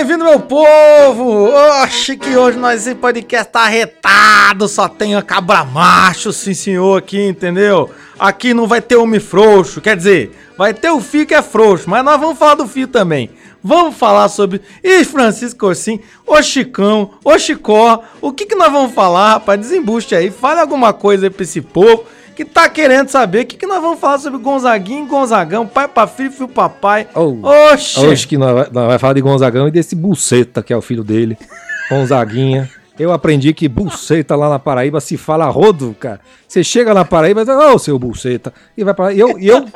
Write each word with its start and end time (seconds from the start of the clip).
Bem-vindo, 0.00 0.24
meu 0.24 0.40
povo! 0.40 1.50
Oxe, 1.82 2.16
que 2.16 2.34
hoje 2.34 2.56
nós 2.56 2.86
em 2.86 2.96
podcast 2.96 3.52
tá 3.52 3.66
retado, 3.66 4.66
só 4.66 4.88
tem 4.88 5.14
a 5.14 5.20
cabra 5.20 5.62
macho, 5.62 6.32
sim 6.32 6.54
senhor, 6.54 6.96
aqui, 6.96 7.20
entendeu? 7.20 7.90
Aqui 8.18 8.54
não 8.54 8.66
vai 8.66 8.80
ter 8.80 8.96
homem 8.96 9.20
frouxo, 9.20 9.78
quer 9.78 9.94
dizer, 9.98 10.34
vai 10.56 10.72
ter 10.72 10.90
o 10.90 11.02
fio 11.02 11.26
que 11.26 11.34
é 11.34 11.42
frouxo, 11.42 11.90
mas 11.90 12.02
nós 12.02 12.18
vamos 12.18 12.38
falar 12.38 12.54
do 12.54 12.66
fio 12.66 12.88
também. 12.88 13.28
Vamos 13.62 13.94
falar 13.94 14.30
sobre. 14.30 14.62
Ih, 14.82 15.04
Francisco 15.04 15.60
Corsim, 15.60 16.00
ô 16.26 16.40
Chicão, 16.40 17.10
ô 17.22 17.38
Chicó, 17.38 18.02
o 18.22 18.32
que 18.32 18.46
que 18.46 18.54
nós 18.54 18.72
vamos 18.72 18.94
falar, 18.94 19.32
rapaz? 19.32 19.60
Desembuste 19.60 20.14
aí, 20.14 20.30
fale 20.30 20.60
alguma 20.60 20.94
coisa 20.94 21.26
aí 21.26 21.30
pra 21.30 21.42
esse 21.42 21.60
povo 21.60 22.06
que 22.40 22.44
tá 22.46 22.70
querendo 22.70 23.08
saber 23.10 23.42
o 23.42 23.46
que, 23.46 23.56
que 23.58 23.66
nós 23.66 23.82
vamos 23.82 24.00
falar 24.00 24.18
sobre 24.18 24.38
Gonzaguinho, 24.38 25.06
Gonzagão, 25.06 25.66
pai 25.66 25.86
pra 25.86 26.06
filho, 26.06 26.32
filho 26.32 26.48
pra 26.48 26.70
pai. 26.70 27.06
Oh, 27.14 27.36
Oxe! 27.72 28.00
Hoje 28.00 28.26
que 28.26 28.38
nós, 28.38 28.54
vai- 28.54 28.68
nós 28.72 28.86
vai 28.86 28.98
falar 28.98 29.12
de 29.12 29.20
Gonzagão 29.20 29.68
e 29.68 29.70
desse 29.70 29.94
Buceta, 29.94 30.62
que 30.62 30.72
é 30.72 30.76
o 30.76 30.80
filho 30.80 31.04
dele, 31.04 31.36
Gonzaguinha. 31.90 32.70
Eu 32.98 33.12
aprendi 33.12 33.52
que 33.52 33.68
Buceta 33.68 34.36
lá 34.36 34.48
na 34.48 34.58
Paraíba 34.58 35.00
se 35.00 35.16
fala 35.18 35.46
rodo, 35.50 35.94
cara. 36.00 36.20
Você 36.48 36.64
chega 36.64 36.94
na 36.94 37.04
Paraíba 37.04 37.42
e 37.42 37.46
fala, 37.46 37.74
ô 37.74 37.78
seu 37.78 37.98
Buceta. 37.98 38.52
E 38.76 38.84
vai 38.84 38.94
pra 38.94 39.12
eu, 39.12 39.38
eu 39.38 39.66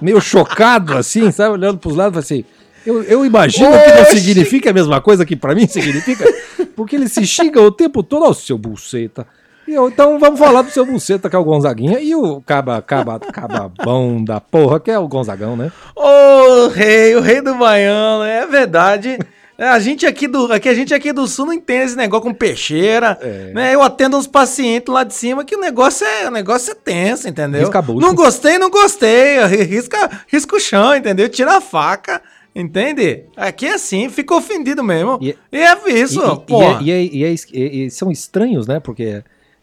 meio 0.00 0.20
chocado 0.20 0.96
assim, 0.96 1.30
sabe, 1.32 1.50
olhando 1.54 1.78
pros 1.78 1.96
lados, 1.96 2.24
falei 2.26 2.42
assim. 2.42 2.52
Eu, 2.86 3.02
eu 3.04 3.24
imagino 3.26 3.70
que 3.70 3.92
não 3.94 4.02
Oxi! 4.02 4.20
significa 4.20 4.70
a 4.70 4.72
mesma 4.72 5.00
coisa 5.00 5.24
que 5.24 5.36
pra 5.36 5.54
mim 5.54 5.66
significa, 5.68 6.24
porque 6.74 6.96
ele 6.96 7.08
se 7.08 7.24
xinga 7.26 7.60
o 7.60 7.70
tempo 7.70 8.02
todo, 8.02 8.24
ó, 8.26 8.32
seu 8.32 8.58
Buceta. 8.58 9.24
Eu, 9.66 9.88
então 9.88 10.18
vamos 10.18 10.38
falar 10.38 10.62
do 10.62 10.70
seu 10.70 10.84
Buceta, 10.84 11.30
que 11.30 11.36
é 11.36 11.38
o 11.38 11.44
Gonzaguinha, 11.44 12.00
e 12.00 12.14
o 12.14 12.40
caba, 12.42 12.82
caba, 12.82 13.18
cababão 13.20 14.22
da 14.24 14.40
porra, 14.40 14.80
que 14.80 14.90
é 14.90 14.98
o 14.98 15.08
Gonzagão, 15.08 15.56
né? 15.56 15.70
Ô 15.96 16.68
rei, 16.68 17.14
o 17.14 17.20
rei 17.20 17.40
do 17.40 17.54
Baiano, 17.54 18.24
é 18.24 18.46
verdade. 18.46 19.18
É, 19.56 19.68
A 19.68 19.78
gente 19.78 20.04
aqui 20.06 20.26
do, 20.26 20.52
aqui, 20.52 20.68
a 20.68 20.74
gente 20.74 20.92
aqui 20.92 21.12
do 21.12 21.26
sul 21.28 21.46
não 21.46 21.52
entende 21.52 21.84
esse 21.84 21.96
negócio 21.96 22.24
com 22.26 22.34
peixeira, 22.34 23.16
É. 23.20 23.52
né? 23.54 23.74
Eu 23.74 23.82
atendo 23.82 24.16
uns 24.16 24.26
pacientes 24.26 24.92
lá 24.92 25.04
de 25.04 25.14
cima 25.14 25.44
que 25.44 25.54
o 25.54 25.60
negócio 25.60 26.06
é, 26.06 26.26
o 26.26 26.30
negócio 26.30 26.72
é 26.72 26.74
tenso, 26.74 27.28
entendeu? 27.28 27.60
Não 28.00 28.14
gostei, 28.14 28.58
não 28.58 28.70
gostei. 28.70 29.38
Risca, 29.64 30.10
risca 30.26 30.56
o 30.56 30.60
chão, 30.60 30.96
entendeu? 30.96 31.28
Tira 31.28 31.58
a 31.58 31.60
faca, 31.60 32.20
entende? 32.56 33.24
Aqui 33.36 33.66
é 33.66 33.74
assim, 33.74 34.08
fica 34.08 34.34
ofendido 34.34 34.82
mesmo. 34.82 35.18
E, 35.20 35.36
E- 35.52 35.58
é 35.58 35.76
isso, 35.92 36.20
pô. 36.38 36.62
E, 36.80 36.90
é- 36.90 37.04
é- 37.04 37.32
é 37.32 37.34
e- 37.52 37.86
e 37.86 37.90
são 37.90 38.10
estranhos, 38.10 38.66
né? 38.66 38.80
Porque 38.80 39.22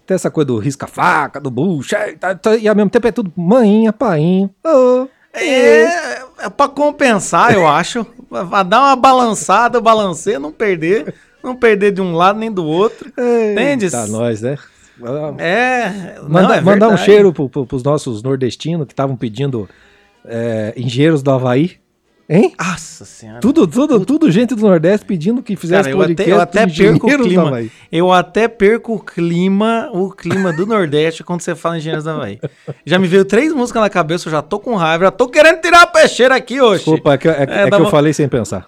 tem 0.09 0.15
essa 0.15 0.31
coisa 0.31 0.47
do 0.47 0.57
risca-faca, 0.57 1.39
do 1.39 1.51
bucho, 1.51 1.95
é, 1.95 2.13
tá- 2.13 2.33
tá- 2.33 2.55
e 2.57 2.67
ao 2.67 2.75
mesmo 2.75 2.89
tempo 2.89 3.07
é 3.07 3.11
tudo 3.11 3.31
maninha, 3.37 3.93
painho. 3.93 4.49
ô, 4.65 5.07
É, 5.31 5.83
é 6.39 6.49
pra 6.49 6.67
compensar, 6.67 7.53
eu 7.53 7.67
acho. 7.67 8.03
Vai 8.31 8.65
dar 8.65 8.79
uma 8.81 8.95
balançada, 8.95 9.79
balanceio, 9.79 10.39
não 10.39 10.51
perder. 10.51 11.13
Não 11.43 11.55
perder 11.55 11.91
de 11.91 12.01
um 12.01 12.15
lado 12.15 12.39
nem 12.39 12.51
do 12.51 12.65
outro. 12.65 13.07
Entende? 13.51 13.89
Tá 13.91 14.07
nós, 14.07 14.41
né? 14.41 14.57
É. 15.37 16.19
Manda- 16.27 16.55
é 16.57 16.61
mandar 16.61 16.89
um 16.89 16.97
cheiro 16.97 17.31
pro, 17.31 17.47
pro, 17.47 17.65
pros 17.65 17.83
nossos 17.83 18.21
nordestinos 18.23 18.85
que 18.87 18.93
estavam 18.93 19.15
pedindo 19.15 19.69
é, 20.25 20.73
engenheiros 20.75 21.21
do 21.23 21.29
Havaí. 21.31 21.77
Hein? 22.29 22.53
Nossa 22.59 23.05
senhora. 23.05 23.39
Tudo, 23.39 23.65
tudo, 23.65 24.05
tudo 24.05 24.29
gente 24.29 24.53
do 24.53 24.61
Nordeste 24.61 25.03
pedindo 25.03 25.41
que 25.41 25.55
fizesse 25.55 25.89
Cara, 25.89 25.95
eu 25.95 26.01
até, 26.01 26.13
podcast 26.13 26.29
eu 26.29 26.39
até 26.39 26.67
perco 26.67 27.07
o 27.07 27.17
clima. 27.17 27.47
Havaí. 27.47 27.71
Eu 27.91 28.13
até 28.13 28.47
perco 28.47 28.93
o 28.93 28.99
clima, 28.99 29.89
o 29.91 30.11
clima 30.11 30.53
do 30.53 30.67
Nordeste 30.67 31.23
quando 31.23 31.41
você 31.41 31.55
fala 31.55 31.79
Engenheiros 31.79 32.05
da 32.05 32.13
Havaí. 32.13 32.39
Já 32.85 32.99
me 32.99 33.07
veio 33.07 33.25
três 33.25 33.51
músicas 33.51 33.81
na 33.81 33.89
cabeça, 33.89 34.27
eu 34.27 34.31
já 34.31 34.43
tô 34.43 34.59
com 34.59 34.75
raiva, 34.75 35.05
já 35.05 35.11
tô 35.11 35.27
querendo 35.27 35.59
tirar 35.59 35.81
a 35.81 35.87
peixeira 35.87 36.35
aqui 36.35 36.61
hoje. 36.61 36.83
Desculpa, 36.83 37.13
é 37.13 37.17
que, 37.17 37.27
é, 37.27 37.31
É, 37.31 37.61
é 37.61 37.69
dá 37.69 37.77
que 37.77 37.81
eu 37.81 37.89
falei 37.89 38.13
sem 38.13 38.29
pensar. 38.29 38.67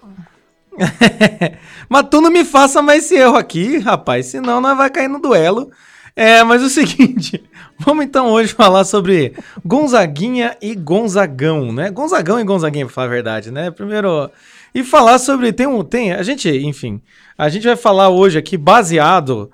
mas 1.88 2.06
tu 2.10 2.20
não 2.20 2.30
me 2.32 2.44
faça 2.44 2.82
mais 2.82 3.04
esse 3.04 3.14
erro 3.14 3.36
aqui, 3.36 3.78
rapaz, 3.78 4.26
senão 4.26 4.60
nós 4.60 4.76
vai 4.76 4.90
cair 4.90 5.08
no 5.08 5.20
duelo. 5.20 5.70
É, 6.14 6.44
mas 6.44 6.62
o 6.62 6.68
seguinte, 6.68 7.42
vamos 7.78 8.04
então 8.04 8.28
hoje 8.30 8.52
falar 8.52 8.84
sobre 8.84 9.34
Gonzaguinha 9.64 10.56
e 10.60 10.74
Gonzagão, 10.74 11.72
né? 11.72 11.90
Gonzagão 11.90 12.38
e 12.38 12.44
Gonzaguinha, 12.44 12.84
pra 12.84 12.94
falar 12.94 13.06
a 13.06 13.10
verdade, 13.10 13.50
né? 13.50 13.70
Primeiro, 13.70 14.30
e 14.74 14.84
falar 14.84 15.18
sobre, 15.18 15.52
tem 15.52 15.66
um, 15.66 15.82
tem, 15.82 16.12
a 16.12 16.22
gente, 16.22 16.48
enfim, 16.50 17.00
a 17.36 17.48
gente 17.48 17.66
vai 17.66 17.76
falar 17.76 18.10
hoje 18.10 18.38
aqui 18.38 18.58
baseado, 18.58 19.50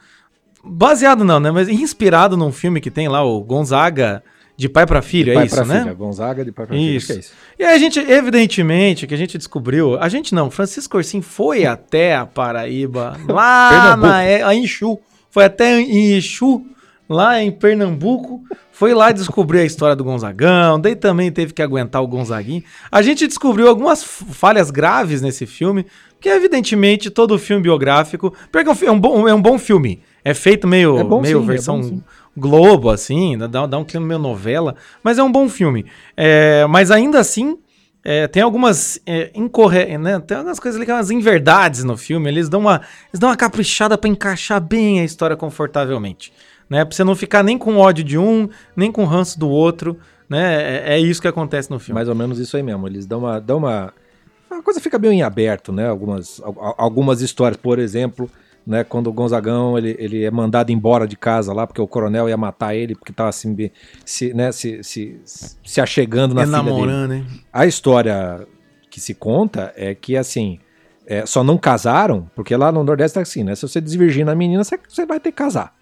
baseado 0.64 1.24
não, 1.24 1.38
né? 1.38 1.50
Mas 1.50 1.68
inspirado 1.68 2.36
num 2.36 2.52
filme 2.52 2.80
que 2.80 2.90
tem 2.90 3.08
lá, 3.08 3.22
o 3.22 3.40
Gonzaga 3.40 4.22
de 4.56 4.68
pai 4.68 4.84
pra 4.84 5.00
filho, 5.00 5.30
é 5.30 5.34
pai 5.34 5.46
isso, 5.46 5.54
pra 5.54 5.64
né? 5.64 5.80
filha, 5.82 5.94
Gonzaga 5.94 6.44
de 6.44 6.50
pai 6.50 6.66
acho 6.68 6.72
que 6.72 7.12
é 7.12 7.16
Isso. 7.16 7.32
E 7.56 7.62
aí 7.62 7.76
a 7.76 7.78
gente, 7.78 8.00
evidentemente, 8.00 9.06
que 9.06 9.14
a 9.14 9.16
gente 9.16 9.38
descobriu, 9.38 9.96
a 10.00 10.08
gente 10.08 10.34
não, 10.34 10.50
Francisco 10.50 10.92
Corsim 10.92 11.22
foi 11.22 11.64
até 11.64 12.16
a 12.16 12.26
Paraíba, 12.26 13.16
lá 13.28 13.96
na 13.96 14.24
é, 14.24 14.42
a 14.42 14.52
Inchu, 14.52 14.98
foi 15.30 15.44
até 15.44 15.80
em 15.80 16.12
Exu, 16.12 16.64
lá 17.08 17.42
em 17.42 17.50
Pernambuco, 17.50 18.42
foi 18.70 18.94
lá 18.94 19.10
descobrir 19.10 19.60
a 19.60 19.64
história 19.64 19.96
do 19.96 20.04
Gonzagão, 20.04 20.78
daí 20.80 20.94
também 20.94 21.32
teve 21.32 21.52
que 21.52 21.62
aguentar 21.62 22.02
o 22.02 22.06
Gonzaguinho. 22.06 22.62
A 22.92 23.02
gente 23.02 23.26
descobriu 23.26 23.68
algumas 23.68 24.04
falhas 24.04 24.70
graves 24.70 25.20
nesse 25.20 25.46
filme, 25.46 25.86
porque 26.14 26.28
evidentemente 26.28 27.10
todo 27.10 27.38
filme 27.38 27.62
biográfico, 27.62 28.32
porque 28.52 28.68
é 28.68 28.72
um, 28.72 28.88
é 28.88 28.90
um 28.92 29.00
bom, 29.00 29.28
é 29.28 29.34
um 29.34 29.42
bom 29.42 29.58
filme, 29.58 30.00
é 30.24 30.34
feito 30.34 30.68
meio, 30.68 30.98
É 30.98 31.04
meio 31.04 31.38
sim, 31.38 31.44
é 31.44 31.46
versão 31.46 31.82
sim. 31.82 32.02
Globo, 32.36 32.88
assim, 32.88 33.36
dá, 33.36 33.66
dá 33.66 33.78
um 33.78 33.84
clima 33.84 34.06
meio 34.06 34.20
novela, 34.20 34.76
mas 35.02 35.18
é 35.18 35.22
um 35.22 35.32
bom 35.32 35.48
filme. 35.48 35.86
É, 36.16 36.64
mas 36.68 36.92
ainda 36.92 37.18
assim, 37.18 37.58
é, 38.10 38.26
tem 38.26 38.42
algumas 38.42 38.98
é, 39.04 39.30
incorre... 39.34 39.98
né? 39.98 40.18
Tem 40.20 40.36
algumas 40.38 40.58
coisas 40.58 40.78
ali 40.78 40.86
que 40.86 40.92
umas 40.92 41.10
inverdades 41.10 41.84
no 41.84 41.96
filme. 41.96 42.28
Eles 42.28 42.48
dão 42.48 42.60
uma, 42.60 42.80
eles 43.10 43.20
dão 43.20 43.28
uma 43.28 43.36
caprichada 43.36 43.98
pra 43.98 44.08
encaixar 44.08 44.60
bem 44.60 45.00
a 45.00 45.04
história 45.04 45.36
confortavelmente. 45.36 46.32
Né? 46.70 46.84
Pra 46.84 46.94
você 46.94 47.04
não 47.04 47.14
ficar 47.14 47.42
nem 47.42 47.58
com 47.58 47.76
ódio 47.76 48.02
de 48.04 48.16
um, 48.16 48.48
nem 48.74 48.90
com 48.90 49.04
ranço 49.04 49.38
do 49.38 49.48
outro. 49.48 49.98
Né? 50.28 50.84
É, 50.86 50.94
é 50.94 50.98
isso 50.98 51.20
que 51.20 51.28
acontece 51.28 51.70
no 51.70 51.78
filme. 51.78 51.94
Mais 51.94 52.08
ou 52.08 52.14
menos 52.14 52.38
isso 52.38 52.56
aí 52.56 52.62
mesmo. 52.62 52.86
Eles 52.86 53.06
dão 53.06 53.20
uma. 53.20 53.40
Dão 53.40 53.58
uma... 53.58 53.92
A 54.50 54.62
coisa 54.62 54.80
fica 54.80 54.98
meio 54.98 55.12
em 55.12 55.22
aberto, 55.22 55.70
né? 55.72 55.86
Algumas, 55.86 56.40
al- 56.42 56.74
algumas 56.78 57.20
histórias, 57.20 57.58
por 57.58 57.78
exemplo, 57.78 58.30
né? 58.68 58.84
Quando 58.84 59.06
o 59.06 59.12
Gonzagão 59.12 59.78
ele, 59.78 59.96
ele 59.98 60.22
é 60.22 60.30
mandado 60.30 60.70
embora 60.70 61.08
de 61.08 61.16
casa 61.16 61.54
lá, 61.54 61.66
porque 61.66 61.80
o 61.80 61.88
coronel 61.88 62.28
ia 62.28 62.36
matar 62.36 62.74
ele, 62.74 62.94
porque 62.94 63.14
tava 63.14 63.30
assim, 63.30 63.56
se, 64.04 64.34
né, 64.34 64.52
se, 64.52 64.84
se, 64.84 65.18
se 65.24 65.80
achegando 65.80 66.34
na 66.34 66.42
filha 66.60 66.62
dele. 66.62 66.92
hein? 67.14 67.26
A 67.50 67.64
história 67.64 68.46
que 68.90 69.00
se 69.00 69.14
conta 69.14 69.72
é 69.74 69.94
que, 69.94 70.18
assim, 70.18 70.60
é, 71.06 71.24
só 71.24 71.42
não 71.42 71.56
casaram, 71.56 72.30
porque 72.34 72.54
lá 72.54 72.70
no 72.70 72.84
Nordeste 72.84 73.18
é 73.18 73.22
assim, 73.22 73.42
né? 73.42 73.54
Se 73.54 73.62
você 73.62 73.80
desvirgina 73.80 74.32
a 74.32 74.34
menina, 74.34 74.62
você, 74.62 74.78
você 74.86 75.06
vai 75.06 75.18
ter 75.18 75.32
que 75.32 75.38
casar. 75.38 75.74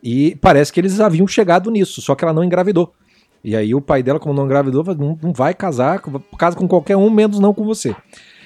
E 0.00 0.36
parece 0.36 0.72
que 0.72 0.78
eles 0.78 1.00
haviam 1.00 1.26
chegado 1.26 1.72
nisso, 1.72 2.00
só 2.00 2.14
que 2.14 2.24
ela 2.24 2.32
não 2.32 2.44
engravidou. 2.44 2.94
E 3.42 3.56
aí 3.56 3.74
o 3.74 3.80
pai 3.80 4.00
dela, 4.00 4.20
como 4.20 4.34
não 4.34 4.44
engravidou, 4.44 4.84
não, 4.96 5.18
não 5.20 5.32
vai 5.32 5.54
casar, 5.54 6.00
casa 6.38 6.56
com 6.56 6.68
qualquer 6.68 6.96
um, 6.96 7.10
menos 7.10 7.40
não 7.40 7.52
com 7.52 7.64
você. 7.64 7.96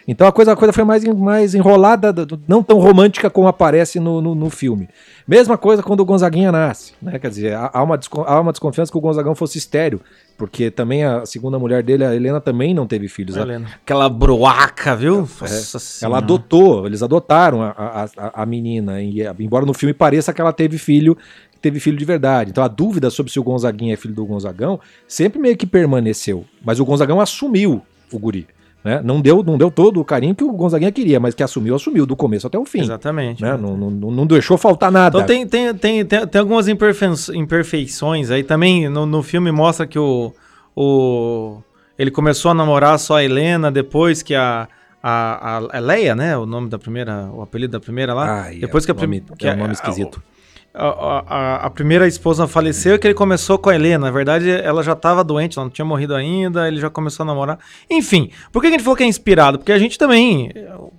Então 0.06 0.26
a 0.26 0.32
coisa, 0.32 0.52
a 0.52 0.56
coisa 0.56 0.72
foi 0.72 0.82
mais, 0.84 1.04
mais 1.04 1.54
enrolada, 1.54 2.12
não 2.48 2.62
tão 2.62 2.78
romântica 2.78 3.30
como 3.30 3.46
aparece 3.46 4.00
no, 4.00 4.20
no, 4.20 4.34
no 4.34 4.50
filme. 4.50 4.88
Mesma 5.26 5.56
coisa 5.56 5.82
quando 5.82 6.00
o 6.00 6.04
Gonzaguinha 6.04 6.50
nasce, 6.50 6.92
né? 7.00 7.18
Quer 7.18 7.28
dizer, 7.30 7.54
há, 7.54 7.82
uma, 7.82 7.98
há 8.26 8.40
uma 8.40 8.52
desconfiança 8.52 8.90
que 8.90 8.98
o 8.98 9.00
Gonzagão 9.00 9.34
fosse 9.34 9.58
estéreo, 9.58 10.00
porque 10.36 10.70
também 10.70 11.04
a 11.04 11.24
segunda 11.24 11.58
mulher 11.58 11.82
dele, 11.84 12.04
a 12.04 12.14
Helena, 12.14 12.40
também 12.40 12.74
não 12.74 12.86
teve 12.86 13.06
filhos. 13.06 13.36
Ela- 13.36 13.46
Helena. 13.46 13.68
Aquela 13.82 14.08
broaca, 14.08 14.96
viu? 14.96 15.18
Nossa 15.40 16.04
ela 16.04 16.18
adotou, 16.18 16.86
eles 16.86 17.02
adotaram 17.02 17.62
a, 17.62 17.68
a, 18.16 18.42
a- 18.42 18.46
menina, 18.46 19.00
e, 19.00 19.22
eh, 19.22 19.32
embora 19.38 19.64
no 19.64 19.72
filme 19.74 19.94
pareça 19.94 20.32
que 20.32 20.40
ela 20.40 20.52
teve 20.52 20.78
filho, 20.78 21.16
teve 21.60 21.78
filho 21.78 21.96
de 21.96 22.04
verdade. 22.04 22.50
Então 22.50 22.64
a 22.64 22.68
dúvida 22.68 23.08
sobre 23.08 23.30
se 23.30 23.38
o 23.38 23.44
Gonzaguinha 23.44 23.94
é 23.94 23.96
filho 23.96 24.14
do 24.14 24.26
Gonzagão 24.26 24.80
sempre 25.06 25.38
meio 25.38 25.56
que 25.56 25.64
permaneceu. 25.66 26.44
Mas 26.64 26.80
o 26.80 26.84
Gonzagão 26.84 27.20
assumiu 27.20 27.80
o 28.12 28.18
guri. 28.18 28.48
Né? 28.84 29.00
Não, 29.04 29.20
deu, 29.20 29.42
não 29.44 29.56
deu 29.56 29.70
todo 29.70 30.00
o 30.00 30.04
carinho 30.04 30.34
que 30.34 30.42
o 30.42 30.50
Gonzaguinha 30.52 30.90
queria, 30.90 31.20
mas 31.20 31.34
que 31.34 31.42
assumiu, 31.42 31.74
assumiu, 31.76 32.04
do 32.04 32.16
começo 32.16 32.46
até 32.48 32.58
o 32.58 32.64
fim. 32.64 32.80
Exatamente. 32.80 33.40
Né? 33.40 33.56
Não, 33.56 33.76
não, 33.76 33.90
não 34.10 34.26
deixou 34.26 34.58
faltar 34.58 34.90
nada. 34.90 35.18
Então 35.18 35.26
tem, 35.26 35.46
tem, 35.46 35.72
tem, 35.74 36.04
tem, 36.04 36.26
tem 36.26 36.40
algumas 36.40 36.66
imperfe- 36.66 37.06
imperfeições 37.36 38.30
aí. 38.30 38.42
Também 38.42 38.88
no, 38.88 39.06
no 39.06 39.22
filme 39.22 39.52
mostra 39.52 39.86
que 39.86 39.98
o, 39.98 40.32
o. 40.76 41.58
Ele 41.98 42.10
começou 42.10 42.50
a 42.50 42.54
namorar 42.54 42.98
só 42.98 43.16
a 43.18 43.24
Helena 43.24 43.70
depois 43.70 44.22
que 44.22 44.34
a. 44.34 44.68
A, 45.04 45.56
a, 45.58 45.78
a 45.78 45.80
Leia, 45.80 46.14
né? 46.14 46.36
O 46.38 46.46
nome 46.46 46.68
da 46.68 46.78
primeira. 46.78 47.28
O 47.34 47.42
apelido 47.42 47.72
da 47.72 47.80
primeira 47.80 48.14
lá. 48.14 48.42
Ai, 48.44 48.58
depois 48.58 48.84
é 48.84 48.86
que 48.86 48.92
a 48.92 48.94
um 48.94 48.98
nome- 48.98 49.20
prim- 49.20 49.48
é 49.48 49.52
um 49.52 49.56
nome 49.56 49.72
esquisito. 49.72 50.22
A, 50.24 50.41
a, 50.74 51.24
a- 51.28 51.66
a 51.66 51.70
primeira 51.70 52.06
esposa 52.06 52.46
faleceu 52.48 52.94
e 52.94 52.98
que 52.98 53.06
ele 53.06 53.14
começou 53.14 53.58
com 53.58 53.68
a 53.70 53.74
Helena. 53.74 54.06
Na 54.06 54.10
verdade, 54.10 54.50
ela 54.50 54.82
já 54.82 54.92
estava 54.92 55.22
doente, 55.22 55.58
ela 55.58 55.66
não 55.66 55.70
tinha 55.70 55.84
morrido 55.84 56.14
ainda, 56.14 56.66
ele 56.66 56.80
já 56.80 56.88
começou 56.88 57.24
a 57.24 57.26
namorar. 57.26 57.58
Enfim, 57.90 58.30
por 58.50 58.62
que 58.62 58.68
a 58.68 58.70
gente 58.70 58.82
falou 58.82 58.96
que 58.96 59.02
é 59.02 59.06
inspirado? 59.06 59.58
Porque 59.58 59.72
a 59.72 59.78
gente 59.78 59.98
também, 59.98 60.50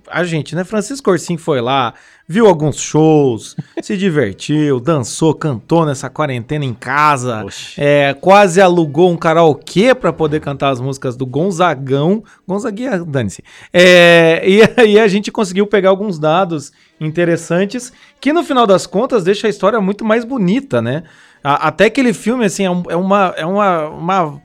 a 0.08 0.22
gente, 0.24 0.54
né? 0.54 0.62
Francisco 0.64 1.04
Corsim 1.10 1.36
foi 1.36 1.60
lá, 1.60 1.94
viu 2.26 2.46
alguns 2.46 2.80
shows, 2.80 3.56
se 3.82 3.96
divertiu, 3.96 4.80
dançou, 4.80 5.34
cantou 5.34 5.84
nessa 5.84 6.08
quarentena 6.08 6.64
em 6.64 6.74
casa, 6.74 7.44
é, 7.76 8.14
quase 8.14 8.60
alugou 8.60 9.10
um 9.10 9.16
karaokê 9.16 9.94
para 9.94 10.12
poder 10.12 10.40
cantar 10.40 10.70
as 10.70 10.80
músicas 10.80 11.16
do 11.16 11.26
Gonzagão. 11.26 12.24
Gonzaguinha, 12.46 13.04
dane-se. 13.04 13.42
É, 13.72 14.42
e 14.46 14.62
aí 14.80 14.98
a 14.98 15.08
gente 15.08 15.30
conseguiu 15.30 15.66
pegar 15.66 15.90
alguns 15.90 16.18
dados 16.18 16.72
interessantes 17.00 17.92
que 18.20 18.32
no 18.32 18.42
final 18.42 18.66
das 18.66 18.86
contas 18.86 19.24
deixa 19.24 19.46
a 19.46 19.50
história 19.50 19.80
muito 19.80 20.04
mais 20.04 20.24
bonita, 20.24 20.80
né? 20.80 21.02
A, 21.42 21.68
até 21.68 21.84
aquele 21.84 22.14
filme, 22.14 22.46
assim, 22.46 22.64
é, 22.64 22.70
um, 22.70 22.82
é 22.88 22.96
uma. 22.96 23.34
É 23.36 23.44
uma, 23.44 23.88
uma 23.88 24.42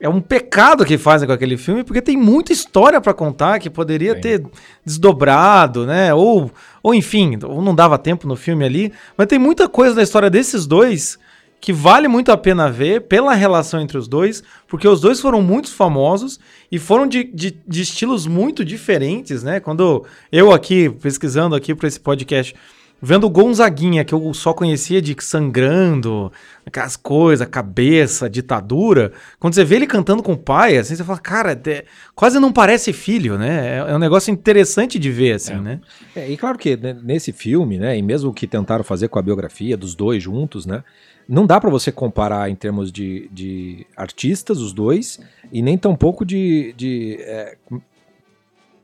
é 0.00 0.08
um 0.08 0.20
pecado 0.20 0.84
que 0.84 0.98
fazem 0.98 1.26
com 1.26 1.32
aquele 1.32 1.56
filme, 1.56 1.82
porque 1.82 2.02
tem 2.02 2.16
muita 2.16 2.52
história 2.52 3.00
para 3.00 3.14
contar 3.14 3.58
que 3.58 3.70
poderia 3.70 4.14
Sim. 4.14 4.20
ter 4.20 4.46
desdobrado, 4.84 5.86
né? 5.86 6.12
Ou, 6.12 6.50
ou 6.82 6.94
enfim, 6.94 7.38
ou 7.42 7.62
não 7.62 7.74
dava 7.74 7.98
tempo 7.98 8.28
no 8.28 8.36
filme 8.36 8.64
ali. 8.64 8.92
Mas 9.16 9.26
tem 9.26 9.38
muita 9.38 9.68
coisa 9.68 9.94
da 9.94 10.02
história 10.02 10.28
desses 10.28 10.66
dois 10.66 11.18
que 11.60 11.72
vale 11.72 12.06
muito 12.06 12.30
a 12.30 12.36
pena 12.36 12.70
ver 12.70 13.02
pela 13.02 13.34
relação 13.34 13.80
entre 13.80 13.96
os 13.96 14.06
dois, 14.06 14.42
porque 14.68 14.86
os 14.86 15.00
dois 15.00 15.20
foram 15.20 15.40
muito 15.40 15.72
famosos 15.72 16.38
e 16.70 16.78
foram 16.78 17.06
de, 17.06 17.24
de, 17.24 17.58
de 17.66 17.80
estilos 17.80 18.26
muito 18.26 18.64
diferentes, 18.64 19.42
né? 19.42 19.58
Quando 19.58 20.04
eu 20.30 20.52
aqui, 20.52 20.90
pesquisando 20.90 21.56
aqui 21.56 21.74
para 21.74 21.88
esse 21.88 21.98
podcast, 21.98 22.54
Vendo 23.00 23.26
o 23.26 23.30
Gonzaguinha, 23.30 24.04
que 24.04 24.14
eu 24.14 24.32
só 24.32 24.54
conhecia 24.54 25.02
de 25.02 25.14
sangrando, 25.20 26.32
aquelas 26.64 26.96
coisas, 26.96 27.46
cabeça, 27.46 28.28
ditadura. 28.28 29.12
Quando 29.38 29.54
você 29.54 29.64
vê 29.64 29.76
ele 29.76 29.86
cantando 29.86 30.22
com 30.22 30.32
o 30.32 30.36
pai, 30.36 30.78
assim, 30.78 30.96
você 30.96 31.04
fala, 31.04 31.18
cara, 31.18 31.60
é, 31.66 31.84
quase 32.14 32.40
não 32.40 32.50
parece 32.50 32.94
filho, 32.94 33.36
né? 33.36 33.76
É, 33.76 33.90
é 33.90 33.94
um 33.94 33.98
negócio 33.98 34.32
interessante 34.32 34.98
de 34.98 35.10
ver, 35.10 35.32
assim, 35.32 35.52
é. 35.52 35.60
né? 35.60 35.80
É, 36.14 36.30
e 36.30 36.36
claro 36.38 36.56
que 36.56 36.74
né, 36.74 36.96
nesse 37.02 37.32
filme, 37.32 37.78
né, 37.78 37.98
e 37.98 38.02
mesmo 38.02 38.30
o 38.30 38.34
que 38.34 38.46
tentaram 38.46 38.82
fazer 38.82 39.08
com 39.08 39.18
a 39.18 39.22
biografia 39.22 39.76
dos 39.76 39.94
dois 39.94 40.22
juntos, 40.22 40.64
né? 40.64 40.82
Não 41.28 41.44
dá 41.44 41.60
para 41.60 41.68
você 41.68 41.92
comparar 41.92 42.48
em 42.48 42.54
termos 42.54 42.90
de, 42.90 43.28
de 43.30 43.86
artistas, 43.96 44.58
os 44.58 44.72
dois, 44.72 45.20
e 45.52 45.60
nem 45.60 45.76
tampouco 45.76 46.24
de. 46.24 46.72
de 46.76 47.16
é... 47.20 47.56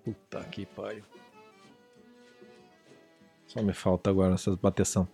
Puta 0.04 0.44
que 0.50 0.66
pariu. 0.66 1.11
Só 3.52 3.62
me 3.62 3.75
falta 3.75 4.08
agora 4.08 4.32
essa 4.32 4.56
bateção. 4.62 5.06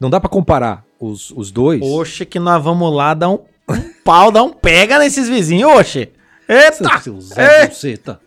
Não 0.00 0.08
dá 0.08 0.18
para 0.18 0.30
comparar 0.30 0.82
os, 0.98 1.30
os 1.32 1.50
dois. 1.50 1.82
Oxe, 1.82 2.24
que 2.24 2.38
nós 2.38 2.62
vamos 2.64 2.90
lá 2.90 3.12
dar 3.12 3.28
um, 3.28 3.40
um 3.68 3.92
pau, 4.02 4.32
dar 4.32 4.42
um 4.42 4.50
pega 4.50 4.98
nesses 4.98 5.28
vizinhos, 5.28 5.70
oxe. 5.70 6.10
Eita! 6.48 6.98
Seu 7.00 7.20
Zé 7.20 7.66
Buceta. 7.66 8.18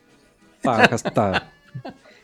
tá. 0.62 1.47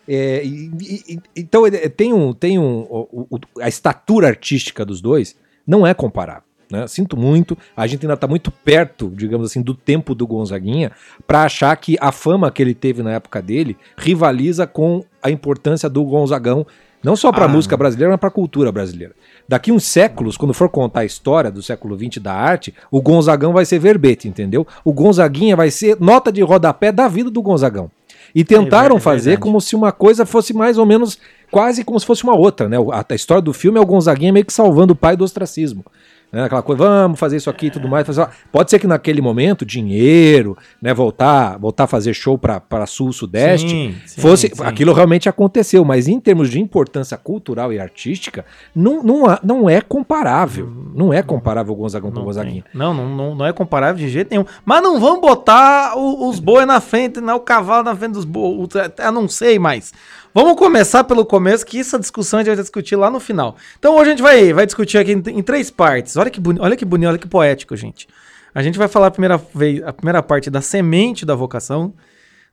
É, 0.08 0.44
e, 0.46 0.72
e, 0.82 1.20
então 1.36 1.64
tem 1.96 2.14
um, 2.14 2.32
tem 2.32 2.60
um, 2.60 2.82
o, 2.90 3.28
o, 3.32 3.40
a 3.60 3.68
estatura 3.68 4.28
artística 4.28 4.86
dos 4.86 5.02
dois 5.02 5.36
não 5.66 5.86
é 5.86 5.96
comparável. 5.96 6.44
Né? 6.72 6.88
Sinto 6.88 7.18
muito, 7.18 7.58
a 7.76 7.88
gente 7.88 8.06
ainda 8.06 8.14
está 8.14 8.28
muito 8.28 8.52
perto, 8.52 9.12
digamos 9.16 9.50
assim, 9.50 9.62
do 9.64 9.74
tempo 9.74 10.14
do 10.14 10.28
Gonzaguinha 10.28 10.92
para 11.26 11.44
achar 11.44 11.76
que 11.76 11.98
a 12.00 12.12
fama 12.12 12.52
que 12.52 12.62
ele 12.62 12.76
teve 12.76 13.02
na 13.02 13.14
época 13.14 13.42
dele 13.42 13.76
rivaliza 13.98 14.68
com 14.68 15.04
a 15.24 15.32
importância 15.32 15.90
do 15.90 16.04
Gonzagão 16.04 16.68
não 17.04 17.16
só 17.16 17.32
para 17.32 17.46
a 17.46 17.48
ah. 17.48 17.52
música 17.52 17.78
brasileira, 17.78 18.12
mas 18.12 18.20
para 18.20 18.30
a 18.30 18.32
cultura 18.32 18.72
brasileira. 18.72 19.14
Daqui 19.48 19.72
uns 19.72 19.86
séculos, 19.86 20.38
quando 20.38 20.54
for 20.54 20.70
contar 20.70 21.02
a 21.02 21.06
história 21.06 21.50
do 21.50 21.62
século 21.64 21.98
XX 21.98 22.22
da 22.22 22.34
arte, 22.34 22.74
o 22.92 23.02
Gonzagão 23.02 23.54
vai 23.54 23.66
ser 23.66 23.80
verbete, 23.80 24.28
entendeu? 24.28 24.68
O 24.84 24.94
Gonzaguinha 24.94 25.56
vai 25.56 25.72
ser 25.72 25.98
nota 26.00 26.32
de 26.32 26.42
rodapé 26.42 26.92
da 26.92 27.08
vida 27.08 27.30
do 27.30 27.42
Gonzagão. 27.42 27.90
E 28.36 28.44
tentaram 28.44 28.96
é, 28.96 29.00
é 29.00 29.02
fazer 29.02 29.40
como 29.40 29.60
se 29.60 29.76
uma 29.76 29.92
coisa 29.92 30.26
fosse 30.26 30.54
mais 30.54 30.78
ou 30.78 30.86
menos 30.86 31.18
quase 31.50 31.84
como 31.84 32.00
se 32.00 32.06
fosse 32.06 32.24
uma 32.24 32.36
outra, 32.36 32.70
né? 32.70 32.78
A, 32.92 33.06
a 33.08 33.16
história 33.16 33.42
do 33.42 33.54
filme 33.54 33.80
é 33.80 33.82
o 33.82 33.86
Gonzaguinha 33.86 34.32
meio 34.32 34.46
que 34.46 34.54
salvando 34.54 34.94
o 34.94 34.96
pai 34.96 35.18
do 35.18 35.24
ostracismo. 35.24 35.84
Né? 36.32 36.44
Aquela 36.44 36.62
coisa, 36.62 36.84
vamos 36.84 37.20
fazer 37.20 37.38
isso 37.38 37.50
aqui 37.50 37.68
e 37.68 37.72
tudo 37.72 37.88
mais. 37.88 38.06
Pode 38.52 38.70
ser 38.70 38.80
que 38.80 38.88
naquele 38.88 39.22
momento, 39.22 39.66
dinheiro, 39.66 40.58
né, 40.82 40.94
voltar, 40.94 41.58
voltar 41.58 41.86
a 41.86 41.88
fazer 41.88 42.14
show 42.14 42.38
para 42.38 42.86
sul, 42.86 43.12
sudeste, 43.12 43.70
sim, 43.70 43.96
fosse. 44.22 44.52
Sim. 44.54 44.64
Aquilo 44.64 44.94
realmente 44.94 45.28
aconteceu, 45.28 45.84
mas 45.84 46.08
em 46.08 46.20
termos 46.20 46.50
de 46.50 46.60
importância 46.60 47.18
cultural 47.18 47.74
e 47.74 47.80
artística, 47.80 48.46
não, 48.76 49.02
não, 49.02 49.40
não 49.44 49.70
é 49.70 49.82
comparável. 49.82 50.72
Não 50.94 51.14
é 51.14 51.24
comparável 51.24 51.74
o 51.74 51.76
Gonzagão 51.76 52.12
com 52.12 52.20
o 52.20 52.24
Gonzaguinha. 52.24 52.64
Não, 52.74 52.94
não, 52.94 53.10
não, 53.10 53.36
não, 53.36 53.46
é 53.46 53.54
comparável 53.54 54.06
de 54.06 54.10
jeito 54.10 54.30
nenhum. 54.30 54.46
Mas 54.66 54.84
não 54.84 55.00
vamos 55.00 55.22
botar 55.22 55.98
o, 55.98 56.30
os 56.30 56.40
bois 56.40 56.68
na 56.68 56.80
frente, 56.80 57.20
não, 57.20 57.38
o 57.38 57.40
cavalo 57.40 57.84
na 57.84 57.96
frente 57.96 58.14
dos 58.14 58.26
bois. 58.26 58.70
Eu 58.98 59.12
não 59.12 59.28
sei 59.28 59.58
mais. 59.58 59.92
Vamos 60.32 60.56
começar 60.58 61.04
pelo 61.06 61.26
começo, 61.26 61.66
que 61.66 61.80
essa 61.80 61.98
discussão 61.98 62.40
a 62.40 62.44
gente 62.44 62.54
vai 62.54 62.62
discutir 62.62 62.96
lá 62.96 63.10
no 63.10 63.20
final. 63.20 63.56
Então 63.80 63.96
hoje 63.96 64.10
a 64.10 64.12
gente 64.12 64.22
vai, 64.22 64.54
vai 64.54 64.66
discutir 64.66 65.00
aqui 65.00 65.14
em, 65.14 65.24
em 65.40 65.42
três 65.42 65.72
partes. 65.72 66.16
Olha 66.18 66.30
que, 66.30 66.40
boni 66.40 66.60
olha 66.60 66.76
que 66.76 66.86
bonito, 66.86 67.10
olha 67.10 67.18
que 67.18 67.28
poético, 67.28 67.76
gente. 67.76 68.08
A 68.54 68.62
gente 68.62 68.78
vai 68.78 68.88
falar 68.88 69.08
a 69.08 69.12
primeira, 69.12 69.38
vez, 69.56 69.82
a 69.84 69.92
primeira 69.92 70.22
parte 70.22 70.50
da 70.50 70.62
semente 70.62 71.26
da 71.26 71.34
vocação, 71.34 71.94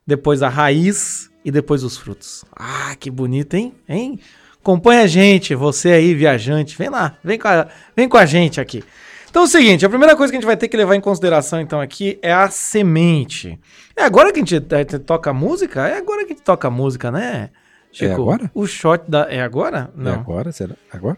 depois 0.06 0.42
a 0.42 0.48
raiz 0.48 1.30
e 1.44 1.50
depois 1.50 1.84
os 1.84 1.98
frutos. 1.98 2.46
Ah, 2.54 2.94
que 2.98 3.10
bonito, 3.10 3.54
hein? 3.54 3.74
hein? 3.86 4.20
Acompanha 4.58 5.02
a 5.02 5.06
gente, 5.06 5.54
você 5.54 5.90
aí, 5.90 6.14
viajante. 6.14 6.78
Vem 6.78 6.88
lá, 6.88 7.18
vem 7.22 7.38
com 7.38 7.48
a, 7.48 7.68
vem 7.94 8.08
com 8.08 8.16
a 8.16 8.24
gente 8.24 8.58
aqui. 8.58 8.82
Então 9.28 9.42
é 9.42 9.44
o 9.44 9.48
seguinte, 9.48 9.84
a 9.84 9.88
primeira 9.90 10.16
coisa 10.16 10.32
que 10.32 10.36
a 10.36 10.40
gente 10.40 10.46
vai 10.46 10.56
ter 10.56 10.66
que 10.66 10.76
levar 10.78 10.96
em 10.96 11.00
consideração 11.00 11.60
então 11.60 11.78
aqui 11.78 12.18
é 12.22 12.32
a 12.32 12.48
semente. 12.48 13.60
É 13.94 14.02
agora 14.02 14.32
que 14.32 14.40
a 14.40 14.42
gente 14.42 14.56
é, 14.56 14.84
toca 14.98 15.30
música? 15.34 15.86
É 15.86 15.98
agora 15.98 16.24
que 16.24 16.32
a 16.32 16.36
gente 16.36 16.44
toca 16.44 16.70
música, 16.70 17.10
né? 17.10 17.50
Chico, 17.96 18.10
é 18.10 18.14
agora? 18.14 18.50
O 18.54 18.66
shot 18.66 19.04
da. 19.08 19.22
É 19.30 19.40
agora? 19.40 19.90
Não. 19.96 20.12
É 20.12 20.14
agora? 20.14 20.52
Será? 20.52 20.74
Agora? 20.92 21.16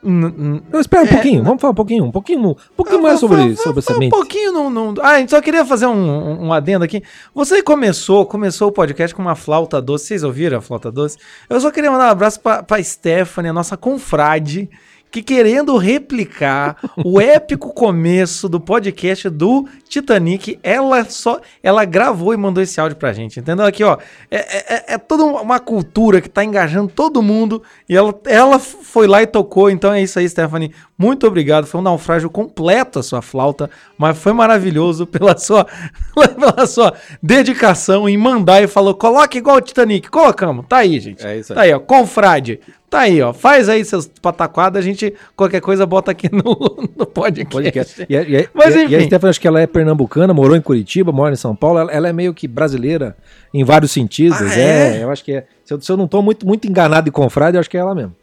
Não, 0.00 0.78
espera 0.78 1.02
um 1.02 1.06
é, 1.06 1.10
pouquinho, 1.10 1.42
vamos 1.42 1.60
falar 1.60 1.72
um 1.72 1.74
pouquinho, 1.74 2.04
um 2.04 2.12
pouquinho, 2.12 2.50
um 2.50 2.54
pouquinho 2.76 3.02
mais 3.02 3.18
sobre, 3.18 3.56
sobre 3.56 3.80
essa 3.80 3.98
mente. 3.98 4.14
Um 4.14 4.16
pouquinho, 4.16 4.52
não, 4.52 4.70
não. 4.70 4.94
Ah, 5.00 5.14
a 5.14 5.18
gente 5.18 5.30
só 5.30 5.40
queria 5.40 5.64
fazer 5.64 5.86
um, 5.86 6.46
um 6.46 6.52
adendo 6.52 6.84
aqui. 6.84 7.02
Você 7.34 7.64
começou, 7.64 8.24
começou 8.24 8.68
o 8.68 8.72
podcast 8.72 9.12
com 9.12 9.20
uma 9.20 9.34
flauta 9.34 9.82
doce. 9.82 10.06
Vocês 10.06 10.22
ouviram 10.22 10.58
a 10.58 10.60
flauta 10.60 10.92
doce? 10.92 11.18
Eu 11.50 11.60
só 11.60 11.72
queria 11.72 11.90
mandar 11.90 12.06
um 12.06 12.10
abraço 12.10 12.38
pra, 12.38 12.62
pra 12.62 12.80
Stephanie, 12.80 13.50
a 13.50 13.52
nossa 13.52 13.76
confrade, 13.76 14.70
que 15.10 15.22
querendo 15.22 15.76
replicar 15.76 16.76
o 17.04 17.20
épico 17.20 17.72
começo 17.72 18.48
do 18.48 18.60
podcast 18.60 19.28
do 19.28 19.66
Titanic, 19.88 20.58
ela 20.62 21.04
só 21.04 21.40
ela 21.62 21.84
gravou 21.84 22.34
e 22.34 22.36
mandou 22.36 22.62
esse 22.62 22.80
áudio 22.80 22.96
pra 22.96 23.12
gente, 23.12 23.40
entendeu? 23.40 23.64
Aqui, 23.64 23.82
ó, 23.82 23.96
é, 24.30 24.74
é, 24.74 24.94
é 24.94 24.98
toda 24.98 25.24
uma 25.24 25.58
cultura 25.58 26.20
que 26.20 26.28
tá 26.28 26.44
engajando 26.44 26.92
todo 26.94 27.22
mundo 27.22 27.62
e 27.88 27.96
ela, 27.96 28.14
ela 28.26 28.58
foi 28.58 29.06
lá 29.06 29.22
e 29.22 29.26
tocou, 29.26 29.70
então 29.70 29.92
é 29.92 30.02
isso 30.02 30.18
aí, 30.18 30.28
Stephanie. 30.28 30.72
Muito 30.96 31.26
obrigado, 31.26 31.66
foi 31.66 31.80
um 31.80 31.84
naufrágio 31.84 32.28
completo 32.28 32.98
a 32.98 33.02
sua 33.02 33.22
flauta, 33.22 33.70
mas 33.96 34.18
foi 34.18 34.32
maravilhoso 34.32 35.06
pela 35.06 35.36
sua, 35.38 35.66
pela 36.14 36.66
sua 36.66 36.92
dedicação 37.22 38.08
em 38.08 38.16
mandar 38.16 38.62
e 38.62 38.66
falou, 38.66 38.94
coloque 38.94 39.38
igual 39.38 39.56
o 39.56 39.60
Titanic, 39.60 40.08
colocamos, 40.10 40.66
tá 40.68 40.78
aí, 40.78 40.98
gente. 41.00 41.24
É 41.24 41.38
isso 41.38 41.52
aí. 41.52 41.56
Tá 41.56 41.62
aí, 41.62 41.72
ó, 41.72 41.78
confrade. 41.78 42.60
Tá 42.90 43.00
aí, 43.00 43.20
ó. 43.20 43.34
Faz 43.34 43.68
aí 43.68 43.84
seus 43.84 44.06
pataquadas, 44.06 44.80
a 44.80 44.82
gente, 44.82 45.12
qualquer 45.36 45.60
coisa, 45.60 45.84
bota 45.84 46.10
aqui 46.10 46.30
no, 46.32 46.42
no 46.96 47.06
podcast. 47.06 47.54
podcast. 47.54 48.06
E, 48.08 48.14
e, 48.14 48.48
Mas, 48.54 48.74
e, 48.74 48.84
enfim. 48.84 48.92
e 48.92 48.96
a 48.96 49.00
Stephanie, 49.02 49.30
acho 49.30 49.40
que 49.40 49.48
ela 49.48 49.60
é 49.60 49.66
pernambucana, 49.66 50.32
morou 50.32 50.56
em 50.56 50.60
Curitiba, 50.60 51.12
mora 51.12 51.34
em 51.34 51.36
São 51.36 51.54
Paulo. 51.54 51.78
Ela, 51.80 51.92
ela 51.92 52.08
é 52.08 52.12
meio 52.12 52.32
que 52.32 52.48
brasileira 52.48 53.14
em 53.52 53.62
vários 53.62 53.90
sentidos. 53.90 54.40
Ah, 54.40 54.58
é? 54.58 54.98
é? 54.98 55.02
eu 55.02 55.10
acho 55.10 55.22
que 55.22 55.32
é. 55.32 55.46
Se 55.64 55.74
eu, 55.74 55.80
se 55.80 55.92
eu 55.92 55.98
não 55.98 56.08
tô 56.08 56.22
muito, 56.22 56.46
muito 56.46 56.66
enganado 56.66 57.08
e 57.08 57.12
confrade, 57.12 57.56
eu 57.56 57.60
acho 57.60 57.68
que 57.68 57.76
é 57.76 57.80
ela 57.80 57.94
mesmo. 57.94 58.16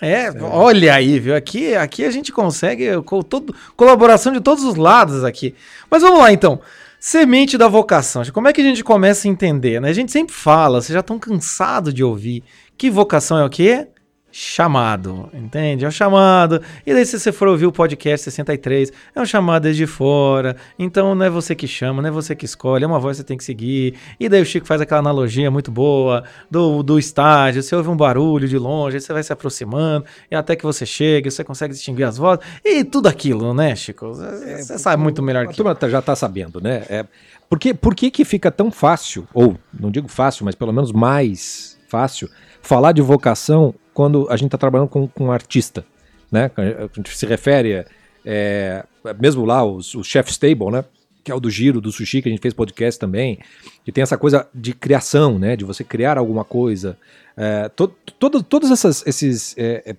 É, 0.00 0.26
é, 0.26 0.32
olha 0.42 0.94
aí, 0.94 1.18
viu? 1.18 1.34
Aqui, 1.34 1.74
aqui 1.74 2.04
a 2.04 2.10
gente 2.10 2.30
consegue 2.30 3.02
com 3.02 3.20
todo, 3.20 3.52
colaboração 3.76 4.32
de 4.32 4.40
todos 4.40 4.62
os 4.62 4.76
lados 4.76 5.24
aqui. 5.24 5.56
Mas 5.90 6.02
vamos 6.02 6.20
lá, 6.20 6.32
então. 6.32 6.60
Semente 7.00 7.56
da 7.56 7.68
vocação. 7.68 8.24
Como 8.32 8.48
é 8.48 8.52
que 8.52 8.60
a 8.60 8.64
gente 8.64 8.82
começa 8.82 9.28
a 9.28 9.30
entender? 9.30 9.80
Né? 9.80 9.88
A 9.88 9.92
gente 9.92 10.10
sempre 10.10 10.34
fala, 10.34 10.80
vocês 10.80 10.94
já 10.94 11.00
estão 11.00 11.16
cansados 11.16 11.94
de 11.94 12.02
ouvir 12.02 12.42
que 12.78 12.88
vocação 12.88 13.36
é 13.36 13.44
o 13.44 13.50
quê? 13.50 13.88
Chamado, 14.30 15.28
entende? 15.32 15.84
É 15.84 15.88
um 15.88 15.90
chamado. 15.90 16.62
E 16.86 16.92
daí, 16.92 17.04
se 17.04 17.18
você 17.18 17.32
for 17.32 17.48
ouvir 17.48 17.66
o 17.66 17.72
podcast 17.72 18.22
63, 18.24 18.92
é 19.16 19.20
um 19.20 19.24
chamado 19.24 19.64
desde 19.64 19.84
fora. 19.84 20.54
Então, 20.78 21.12
não 21.14 21.26
é 21.26 21.30
você 21.30 21.56
que 21.56 21.66
chama, 21.66 22.00
não 22.00 22.08
é 22.08 22.12
você 22.12 22.36
que 22.36 22.44
escolhe, 22.44 22.84
é 22.84 22.86
uma 22.86 23.00
voz 23.00 23.16
que 23.16 23.22
você 23.22 23.26
tem 23.26 23.36
que 23.36 23.42
seguir. 23.42 23.94
E 24.20 24.28
daí, 24.28 24.40
o 24.40 24.46
Chico 24.46 24.66
faz 24.66 24.80
aquela 24.80 25.00
analogia 25.00 25.50
muito 25.50 25.72
boa 25.72 26.22
do, 26.48 26.84
do 26.84 27.00
estádio. 27.00 27.62
Você 27.62 27.74
ouve 27.74 27.88
um 27.88 27.96
barulho 27.96 28.46
de 28.46 28.58
longe, 28.58 29.00
você 29.00 29.12
vai 29.12 29.24
se 29.24 29.32
aproximando, 29.32 30.04
e 30.30 30.36
até 30.36 30.54
que 30.54 30.62
você 30.62 30.86
chega, 30.86 31.28
você 31.28 31.42
consegue 31.42 31.74
distinguir 31.74 32.04
as 32.04 32.16
vozes. 32.16 32.44
E 32.64 32.84
tudo 32.84 33.08
aquilo, 33.08 33.52
né, 33.52 33.74
Chico? 33.74 34.08
Você 34.08 34.74
é, 34.74 34.78
sabe 34.78 35.02
muito 35.02 35.20
melhor 35.20 35.48
que 35.48 35.60
eu. 35.60 35.90
já 35.90 35.98
está 35.98 36.14
sabendo, 36.14 36.60
né? 36.60 36.84
É, 36.88 37.04
por 37.48 37.58
que, 37.58 37.74
por 37.74 37.92
que, 37.92 38.10
que 38.10 38.24
fica 38.24 38.52
tão 38.52 38.70
fácil, 38.70 39.26
ou 39.34 39.56
não 39.72 39.90
digo 39.90 40.06
fácil, 40.06 40.44
mas 40.44 40.54
pelo 40.54 40.72
menos 40.72 40.92
mais 40.92 41.76
fácil 41.88 42.28
falar 42.62 42.92
de 42.92 43.02
vocação 43.02 43.74
quando 43.94 44.26
a 44.30 44.36
gente 44.36 44.46
está 44.46 44.58
trabalhando 44.58 44.88
com, 44.88 45.08
com 45.08 45.26
um 45.26 45.32
artista, 45.32 45.84
né? 46.30 46.50
A 46.56 46.88
gente 46.94 47.16
se 47.16 47.26
refere, 47.26 47.84
é, 48.24 48.84
mesmo 49.18 49.44
lá, 49.44 49.64
os, 49.64 49.94
os 49.94 50.06
chefs 50.06 50.36
table, 50.36 50.70
né? 50.70 50.84
que 51.28 51.32
é 51.32 51.34
o 51.34 51.40
do 51.40 51.50
Giro, 51.50 51.78
do 51.78 51.92
Sushi, 51.92 52.22
que 52.22 52.28
a 52.28 52.32
gente 52.32 52.40
fez 52.40 52.54
podcast 52.54 52.98
também, 52.98 53.38
que 53.84 53.92
tem 53.92 54.00
essa 54.00 54.16
coisa 54.16 54.48
de 54.54 54.72
criação, 54.72 55.38
né? 55.38 55.56
De 55.56 55.64
você 55.64 55.84
criar 55.84 56.16
alguma 56.16 56.42
coisa. 56.42 56.96
É, 57.36 57.68
to, 57.68 57.88
todo, 58.18 58.42
todos 58.42 58.70
essas, 58.70 59.06
esses 59.06 59.54
é, 59.58 59.82
é, 59.84 59.96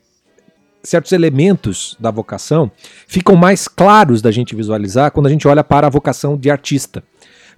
certos 0.82 1.12
elementos 1.12 1.96
da 2.00 2.10
vocação 2.10 2.72
ficam 3.08 3.36
mais 3.36 3.68
claros 3.68 4.24
da 4.24 4.32
gente 4.32 4.56
visualizar 4.56 5.12
quando 5.12 5.28
a 5.28 5.30
gente 5.30 5.48
olha 5.48 5.64
para 5.64 5.86
a 5.86 5.90
vocação 5.90 6.36
de 6.36 6.50
artista. 6.50 7.04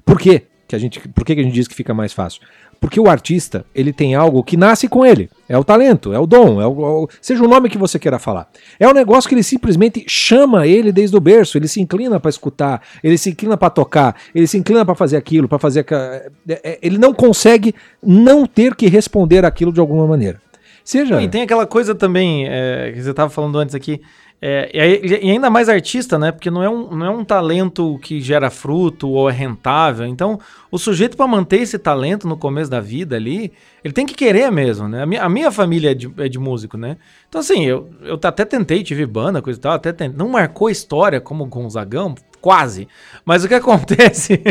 Por 0.03 0.19
quê? 0.19 0.43
Que 0.67 0.75
a 0.75 0.79
gente, 0.79 0.99
por 1.07 1.23
que, 1.23 1.33
que 1.33 1.39
a 1.39 1.43
gente 1.43 1.53
diz 1.53 1.65
que 1.65 1.75
fica 1.75 1.93
mais 1.93 2.11
fácil? 2.11 2.41
Porque 2.81 2.99
o 2.99 3.07
artista, 3.07 3.63
ele 3.75 3.93
tem 3.93 4.15
algo 4.15 4.43
que 4.43 4.57
nasce 4.57 4.87
com 4.87 5.05
ele. 5.05 5.29
É 5.47 5.55
o 5.55 5.63
talento, 5.63 6.11
é 6.13 6.17
o 6.17 6.25
dom, 6.25 6.59
é 6.59 6.63
é 6.63 6.67
o, 6.67 7.07
seja 7.21 7.43
o 7.43 7.47
nome 7.47 7.69
que 7.69 7.77
você 7.77 7.99
queira 7.99 8.17
falar. 8.17 8.49
É 8.79 8.87
um 8.87 8.91
negócio 8.91 9.29
que 9.29 9.35
ele 9.35 9.43
simplesmente 9.43 10.03
chama 10.07 10.65
ele 10.65 10.91
desde 10.91 11.15
o 11.15 11.21
berço, 11.21 11.59
ele 11.59 11.67
se 11.67 11.79
inclina 11.79 12.19
para 12.19 12.29
escutar, 12.29 12.81
ele 13.03 13.19
se 13.19 13.29
inclina 13.29 13.55
para 13.55 13.69
tocar, 13.69 14.15
ele 14.33 14.47
se 14.47 14.57
inclina 14.57 14.83
para 14.83 14.95
fazer 14.95 15.15
aquilo, 15.15 15.47
para 15.47 15.59
fazer. 15.59 15.85
É, 15.91 16.31
é, 16.49 16.79
ele 16.81 16.97
não 16.97 17.13
consegue 17.13 17.75
não 18.01 18.47
ter 18.47 18.73
que 18.73 18.87
responder 18.87 19.45
aquilo 19.45 19.71
de 19.71 19.79
alguma 19.79 20.07
maneira. 20.07 20.41
Seja. 20.83 21.21
E 21.21 21.29
tem 21.29 21.43
aquela 21.43 21.67
coisa 21.67 21.93
também 21.93 22.47
é, 22.49 22.93
que 22.95 23.03
você 23.03 23.11
estava 23.11 23.29
falando 23.29 23.59
antes 23.59 23.75
aqui. 23.75 24.01
É, 24.43 24.71
e 24.73 25.29
ainda 25.29 25.51
mais 25.51 25.69
artista, 25.69 26.17
né? 26.17 26.31
Porque 26.31 26.49
não 26.49 26.63
é, 26.63 26.69
um, 26.69 26.95
não 26.95 27.05
é 27.05 27.09
um 27.11 27.23
talento 27.23 27.99
que 28.01 28.19
gera 28.19 28.49
fruto 28.49 29.07
ou 29.07 29.29
é 29.29 29.31
rentável. 29.31 30.07
Então, 30.07 30.39
o 30.71 30.79
sujeito, 30.79 31.15
para 31.15 31.27
manter 31.27 31.61
esse 31.61 31.77
talento 31.77 32.27
no 32.27 32.35
começo 32.35 32.71
da 32.71 32.79
vida 32.79 33.15
ali, 33.15 33.53
ele 33.83 33.93
tem 33.93 34.03
que 34.03 34.15
querer 34.15 34.51
mesmo, 34.51 34.87
né? 34.87 35.03
A 35.03 35.05
minha, 35.05 35.21
a 35.21 35.29
minha 35.29 35.51
família 35.51 35.91
é 35.91 35.93
de, 35.93 36.11
é 36.17 36.27
de, 36.27 36.39
músico, 36.39 36.75
né? 36.75 36.97
Então, 37.29 37.39
assim, 37.39 37.65
eu, 37.65 37.91
eu 38.01 38.19
até 38.23 38.43
tentei, 38.43 38.81
tive 38.81 39.05
banda, 39.05 39.43
coisa 39.43 39.59
e 39.59 39.61
tal, 39.61 39.73
até 39.73 39.93
tentei, 39.93 40.17
não 40.17 40.29
marcou 40.29 40.71
história 40.71 41.21
como 41.21 41.45
Gonzagão, 41.45 42.15
quase. 42.41 42.87
Mas 43.23 43.43
o 43.43 43.47
que 43.47 43.53
acontece 43.55 44.41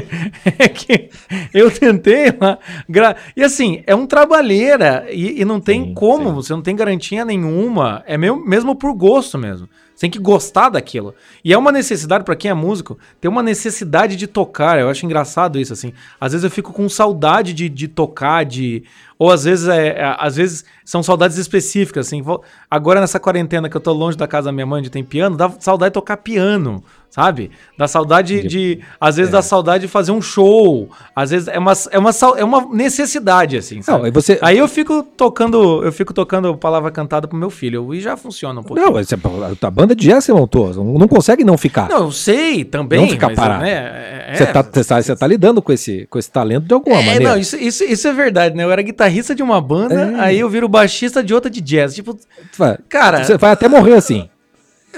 é 0.59 0.69
que 0.69 1.11
eu 1.53 1.71
tentei 1.71 2.27
lá. 2.41 2.59
Gra... 2.89 3.17
E 3.37 3.43
assim, 3.43 3.83
é 3.87 3.95
um 3.95 4.07
trabalheira 4.07 5.07
e, 5.11 5.41
e 5.41 5.45
não 5.45 5.61
tem 5.61 5.87
sim, 5.87 5.95
como, 5.95 6.29
sim. 6.29 6.35
você 6.35 6.53
não 6.53 6.63
tem 6.63 6.77
garantia 6.77 7.25
nenhuma. 7.25 8.03
É 8.07 8.17
mesmo, 8.17 8.45
mesmo 8.47 8.75
por 8.75 8.95
gosto 8.95 9.37
mesmo. 9.37 9.69
Você 10.01 10.07
tem 10.07 10.11
que 10.11 10.19
gostar 10.19 10.71
daquilo. 10.71 11.15
E 11.45 11.53
é 11.53 11.59
uma 11.59 11.71
necessidade, 11.71 12.25
para 12.25 12.35
quem 12.35 12.51
é 12.51 12.55
músico, 12.55 12.99
ter 13.21 13.29
uma 13.29 13.43
necessidade 13.43 14.17
de 14.17 14.27
tocar. 14.27 14.81
Eu 14.81 14.89
acho 14.89 15.05
engraçado 15.05 15.61
isso, 15.61 15.75
assim. 15.75 15.93
Às 16.19 16.33
vezes 16.33 16.43
eu 16.43 16.51
fico 16.51 16.73
com 16.73 16.89
saudade 16.89 17.53
de, 17.53 17.69
de 17.69 17.87
tocar, 17.87 18.47
de. 18.47 18.83
Ou 19.19 19.31
às 19.31 19.45
vezes, 19.45 19.69
é, 19.69 19.89
é, 19.89 20.17
às 20.19 20.37
vezes 20.37 20.65
são 20.87 21.03
saudades 21.03 21.37
específicas, 21.37 22.07
assim. 22.07 22.25
Agora 22.71 22.99
nessa 22.99 23.21
quarentena 23.21 23.69
que 23.69 23.77
eu 23.77 23.81
tô 23.81 23.93
longe 23.93 24.17
da 24.17 24.27
casa 24.27 24.47
da 24.47 24.53
minha 24.53 24.65
mãe, 24.65 24.81
onde 24.81 24.89
tem 24.89 25.05
piano, 25.05 25.37
dá 25.37 25.51
saudade 25.61 25.91
de 25.91 25.95
tocar 25.95 26.17
piano 26.17 26.83
sabe? 27.11 27.51
Da 27.77 27.89
saudade 27.89 28.47
de, 28.47 28.81
às 29.01 29.17
vezes, 29.17 29.31
é. 29.31 29.37
da 29.37 29.43
saudade 29.43 29.83
de 29.87 29.89
fazer 29.89 30.13
um 30.13 30.23
show, 30.23 30.89
às 31.15 31.31
vezes 31.31 31.49
é 31.49 31.59
uma, 31.59 31.73
é 31.91 31.99
uma, 31.99 32.11
é 32.37 32.45
uma 32.45 32.69
necessidade, 32.73 33.57
assim, 33.57 33.83
sabe? 33.83 34.05
Não, 34.05 34.13
você... 34.13 34.39
Aí 34.41 34.57
eu 34.57 34.69
fico 34.69 35.03
tocando, 35.03 35.85
eu 35.85 35.93
fico 35.93 36.15
tocando 36.15 36.57
palavra 36.57 36.91
cantada 36.91 37.27
pro 37.27 37.37
meu 37.37 37.51
filho, 37.51 37.93
e 37.93 38.01
já 38.01 38.17
funciona 38.17 38.61
um 38.61 38.63
pouco. 38.63 38.81
Não, 38.81 38.95
a 38.97 39.71
banda 39.71 39.95
de 39.95 40.07
jazz 40.07 40.25
você 40.25 40.33
montou, 40.33 40.73
não 40.73 41.09
consegue 41.09 41.43
não 41.45 41.59
ficar. 41.59 41.89
Não, 41.89 42.05
eu 42.05 42.13
sei 42.13 42.65
também. 42.65 43.01
Não 43.01 43.09
ficar 43.09 43.29
mas, 43.29 43.37
parado. 43.37 43.65
Né, 43.65 43.73
é, 43.73 44.35
você, 44.37 44.47
tá, 44.47 44.63
você, 44.63 44.85
tá, 44.85 45.03
você 45.03 45.17
tá 45.17 45.27
lidando 45.27 45.61
com 45.61 45.73
esse, 45.73 46.07
com 46.09 46.19
esse 46.19 46.31
talento 46.31 46.67
de 46.67 46.75
alguma 46.75 46.97
é, 46.97 47.05
maneira. 47.05 47.31
Não, 47.31 47.39
isso, 47.39 47.57
isso, 47.57 47.83
isso 47.83 48.07
é 48.07 48.13
verdade, 48.13 48.57
né? 48.57 48.63
Eu 48.65 48.71
era 48.71 48.83
guitarrista 48.83 49.35
de 49.35 49.43
uma 49.43 49.61
banda, 49.61 50.13
é. 50.17 50.21
aí 50.21 50.39
eu 50.39 50.49
viro 50.49 50.69
baixista 50.69 51.23
de 51.23 51.35
outra 51.35 51.51
de 51.51 51.61
jazz, 51.61 51.95
tipo, 51.95 52.17
vai, 52.57 52.79
cara... 52.89 53.25
Você 53.25 53.37
vai 53.37 53.51
até 53.51 53.69
morrer 53.69 53.95
assim. 53.95 54.30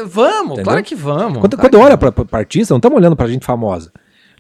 Vamos, 0.05 0.53
Entendeu? 0.53 0.65
claro 0.65 0.83
que 0.83 0.95
vamos. 0.95 1.39
Quando, 1.39 1.57
quando 1.57 1.79
olha 1.79 1.99
pra, 1.99 2.11
pra 2.11 2.39
artista, 2.39 2.73
não 2.73 2.79
estamos 2.79 2.97
olhando 2.97 3.17
pra 3.17 3.27
gente 3.27 3.45
famosa. 3.45 3.93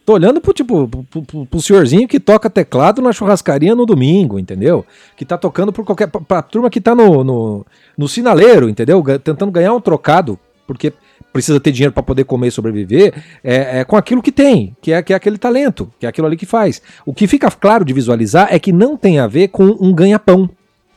Tô 0.04 0.14
olhando 0.14 0.40
pro, 0.40 0.52
tipo, 0.52 0.88
pro, 0.88 1.22
pro, 1.22 1.46
pro, 1.46 1.62
senhorzinho 1.62 2.08
que 2.08 2.18
toca 2.18 2.50
teclado 2.50 3.00
na 3.00 3.12
churrascaria 3.12 3.74
no 3.74 3.86
domingo, 3.86 4.38
entendeu? 4.38 4.84
Que 5.16 5.24
tá 5.24 5.38
tocando 5.38 5.72
por 5.72 5.84
qualquer. 5.84 6.08
Pra, 6.08 6.20
pra 6.20 6.42
turma 6.42 6.68
que 6.68 6.80
tá 6.80 6.94
no, 6.94 7.22
no, 7.22 7.66
no 7.96 8.08
sinaleiro, 8.08 8.68
entendeu? 8.68 9.02
Tentando 9.22 9.52
ganhar 9.52 9.72
um 9.72 9.80
trocado, 9.80 10.38
porque 10.66 10.92
precisa 11.32 11.60
ter 11.60 11.70
dinheiro 11.70 11.92
para 11.92 12.02
poder 12.02 12.24
comer 12.24 12.48
e 12.48 12.50
sobreviver, 12.50 13.14
é, 13.42 13.80
é, 13.80 13.84
com 13.84 13.96
aquilo 13.96 14.20
que 14.20 14.30
tem, 14.30 14.76
que 14.82 14.92
é, 14.92 15.02
que 15.02 15.12
é 15.12 15.16
aquele 15.16 15.38
talento, 15.38 15.90
que 15.98 16.04
é 16.04 16.08
aquilo 16.08 16.26
ali 16.26 16.36
que 16.36 16.44
faz. 16.44 16.82
O 17.06 17.14
que 17.14 17.26
fica 17.26 17.50
claro 17.50 17.84
de 17.84 17.92
visualizar 17.94 18.48
é 18.50 18.58
que 18.58 18.72
não 18.72 18.96
tem 18.96 19.18
a 19.18 19.26
ver 19.26 19.48
com 19.48 19.64
um 19.80 19.92
ganha-pão 19.92 20.50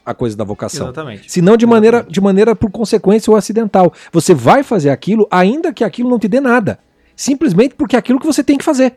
a 0.05 0.13
coisa 0.13 0.37
da 0.37 0.43
vocação. 0.43 0.87
Exatamente. 0.87 1.31
Senão 1.31 1.57
de 1.57 1.65
maneira, 1.65 2.05
de 2.07 2.21
maneira 2.21 2.55
por 2.55 2.69
consequência 2.69 3.31
ou 3.31 3.37
acidental. 3.37 3.91
Você 4.11 4.33
vai 4.33 4.63
fazer 4.63 4.91
aquilo, 4.91 5.27
ainda 5.31 5.73
que 5.73 5.83
aquilo 5.83 6.09
não 6.09 6.19
te 6.19 6.27
dê 6.27 6.39
nada. 6.39 6.77
Simplesmente 7.15 7.75
porque 7.75 7.95
é 7.95 7.99
aquilo 7.99 8.19
que 8.19 8.25
você 8.25 8.43
tem 8.43 8.57
que 8.57 8.63
fazer. 8.63 8.95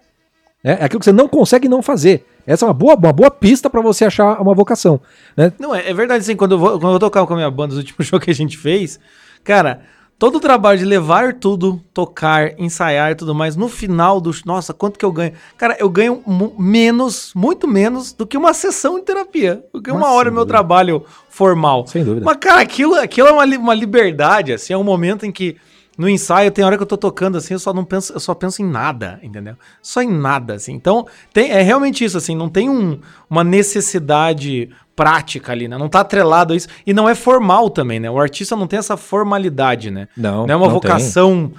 É, 0.62 0.72
é 0.72 0.84
aquilo 0.84 0.98
que 0.98 1.04
você 1.04 1.12
não 1.12 1.28
consegue 1.28 1.68
não 1.68 1.82
fazer. 1.82 2.26
Essa 2.46 2.64
é 2.64 2.68
uma 2.68 2.74
boa, 2.74 2.94
uma 2.94 3.12
boa 3.12 3.30
pista 3.30 3.70
para 3.70 3.80
você 3.80 4.04
achar 4.04 4.40
uma 4.40 4.54
vocação. 4.54 5.00
Né? 5.36 5.52
Não, 5.58 5.74
é, 5.74 5.88
é 5.88 5.94
verdade, 5.94 6.20
assim, 6.20 6.36
quando 6.36 6.52
eu, 6.52 6.58
vou, 6.58 6.80
quando 6.80 6.94
eu 6.94 6.98
tocava 6.98 7.26
com 7.26 7.34
a 7.34 7.36
minha 7.36 7.50
banda, 7.50 7.72
os 7.72 7.78
últimos 7.78 8.06
shows 8.08 8.22
que 8.22 8.30
a 8.30 8.34
gente 8.34 8.58
fez, 8.58 8.98
cara, 9.44 9.82
todo 10.18 10.36
o 10.36 10.40
trabalho 10.40 10.78
de 10.78 10.84
levar 10.84 11.34
tudo, 11.34 11.80
tocar, 11.94 12.58
ensaiar 12.58 13.12
e 13.12 13.14
tudo 13.14 13.34
mais, 13.34 13.54
no 13.54 13.68
final 13.68 14.20
do. 14.20 14.32
Nossa, 14.44 14.74
quanto 14.74 14.98
que 14.98 15.04
eu 15.04 15.12
ganho? 15.12 15.32
Cara, 15.56 15.76
eu 15.78 15.88
ganho 15.88 16.22
menos, 16.58 17.32
muito 17.34 17.68
menos 17.68 18.12
do 18.12 18.26
que 18.26 18.36
uma 18.36 18.52
sessão 18.52 18.98
de 18.98 19.04
terapia. 19.04 19.64
Do 19.72 19.80
que 19.80 19.90
uma 19.90 20.10
hora 20.10 20.30
meu 20.30 20.44
trabalho 20.44 21.04
formal. 21.30 21.86
Sem 21.86 22.04
dúvida. 22.04 22.24
Mas, 22.24 22.36
cara, 22.38 22.60
aquilo, 22.60 22.94
aquilo 22.96 23.28
é 23.28 23.32
uma, 23.32 23.44
uma 23.44 23.74
liberdade, 23.74 24.52
assim, 24.52 24.72
é 24.72 24.76
um 24.76 24.84
momento 24.84 25.24
em 25.24 25.30
que. 25.30 25.56
No 25.98 26.08
ensaio, 26.08 26.52
tem 26.52 26.64
hora 26.64 26.76
que 26.76 26.82
eu 26.84 26.86
tô 26.86 26.96
tocando 26.96 27.36
assim, 27.36 27.54
eu 27.54 27.58
só 27.58 27.74
não 27.74 27.84
penso, 27.84 28.12
eu 28.12 28.20
só 28.20 28.32
penso 28.32 28.62
em 28.62 28.64
nada, 28.64 29.18
entendeu? 29.20 29.56
Só 29.82 30.00
em 30.00 30.08
nada, 30.08 30.54
assim. 30.54 30.72
Então, 30.72 31.04
tem, 31.32 31.50
é 31.50 31.60
realmente 31.60 32.04
isso, 32.04 32.16
assim, 32.16 32.36
não 32.36 32.48
tem 32.48 32.70
um, 32.70 33.00
uma 33.28 33.42
necessidade 33.42 34.70
prática 34.94 35.50
ali, 35.50 35.66
né? 35.66 35.76
Não 35.76 35.88
tá 35.88 36.00
atrelado 36.00 36.52
a 36.52 36.56
isso. 36.56 36.68
E 36.86 36.94
não 36.94 37.08
é 37.08 37.16
formal 37.16 37.68
também, 37.68 37.98
né? 37.98 38.08
O 38.08 38.18
artista 38.18 38.54
não 38.54 38.68
tem 38.68 38.78
essa 38.78 38.96
formalidade, 38.96 39.90
né? 39.90 40.06
Não. 40.16 40.46
Não 40.46 40.54
é 40.54 40.56
uma 40.56 40.68
vocação 40.68 41.52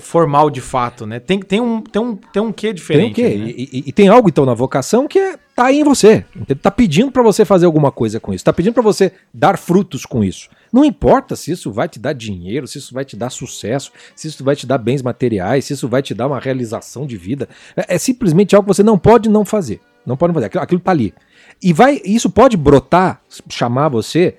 formal 0.00 0.50
de 0.50 0.60
fato, 0.60 1.06
né? 1.06 1.18
Tem, 1.18 1.38
tem, 1.38 1.60
um, 1.60 1.80
tem, 1.80 2.02
um, 2.02 2.16
tem 2.16 2.42
um 2.42 2.52
quê 2.52 2.72
diferente. 2.72 3.14
Tem 3.14 3.24
um 3.24 3.30
quê? 3.30 3.38
Né? 3.38 3.54
E, 3.56 3.68
e, 3.72 3.84
e, 3.86 3.92
tem 3.92 4.08
algo, 4.08 4.28
então, 4.28 4.44
na 4.44 4.54
vocação 4.54 5.06
que 5.06 5.18
é, 5.18 5.36
tá 5.54 5.66
aí 5.66 5.80
em 5.80 5.84
você. 5.84 6.24
Tá 6.60 6.70
pedindo 6.70 7.10
para 7.10 7.22
você 7.22 7.44
fazer 7.44 7.66
alguma 7.66 7.92
coisa 7.92 8.18
com 8.18 8.34
isso. 8.34 8.44
Tá 8.44 8.52
pedindo 8.52 8.74
para 8.74 8.82
você 8.82 9.12
dar 9.32 9.56
frutos 9.56 10.04
com 10.04 10.24
isso. 10.24 10.48
Não 10.76 10.84
importa 10.84 11.34
se 11.34 11.50
isso 11.50 11.72
vai 11.72 11.88
te 11.88 11.98
dar 11.98 12.12
dinheiro, 12.12 12.66
se 12.66 12.76
isso 12.76 12.92
vai 12.92 13.02
te 13.02 13.16
dar 13.16 13.30
sucesso, 13.30 13.90
se 14.14 14.28
isso 14.28 14.44
vai 14.44 14.54
te 14.54 14.66
dar 14.66 14.76
bens 14.76 15.00
materiais, 15.00 15.64
se 15.64 15.72
isso 15.72 15.88
vai 15.88 16.02
te 16.02 16.12
dar 16.12 16.26
uma 16.26 16.38
realização 16.38 17.06
de 17.06 17.16
vida. 17.16 17.48
É, 17.74 17.94
é 17.94 17.98
simplesmente 17.98 18.54
algo 18.54 18.68
que 18.68 18.74
você 18.74 18.82
não 18.82 18.98
pode 18.98 19.30
não 19.30 19.42
fazer. 19.42 19.80
Não 20.04 20.18
pode 20.18 20.34
fazer. 20.34 20.44
Aquilo, 20.44 20.62
aquilo 20.62 20.80
tá 20.82 20.90
ali. 20.90 21.14
E 21.62 21.72
vai, 21.72 22.02
isso 22.04 22.28
pode 22.28 22.58
brotar, 22.58 23.22
chamar 23.48 23.88
você 23.88 24.36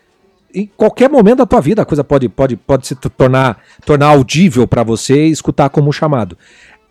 em 0.54 0.70
qualquer 0.78 1.10
momento 1.10 1.40
da 1.40 1.48
tua 1.48 1.60
vida. 1.60 1.82
A 1.82 1.86
coisa 1.86 2.04
pode, 2.04 2.30
pode, 2.30 2.56
pode 2.56 2.86
se 2.86 2.94
tornar, 2.96 3.60
tornar 3.84 4.10
audível 4.10 4.68
para 4.68 4.84
você 4.84 5.26
e 5.26 5.32
escutar 5.32 5.72
como 5.72 5.92
chamado. 5.92 6.38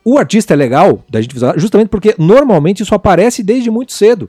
O 0.05 0.19
artista 0.19 0.55
é 0.55 0.57
legal 0.57 1.05
da 1.09 1.23
gente 1.23 1.37
justamente 1.57 1.89
porque 1.89 2.17
normalmente 2.19 2.83
isso 2.83 2.97
aparece 2.97 3.45
desde 3.45 3.71
muito 3.71 3.93
cedo 3.93 4.29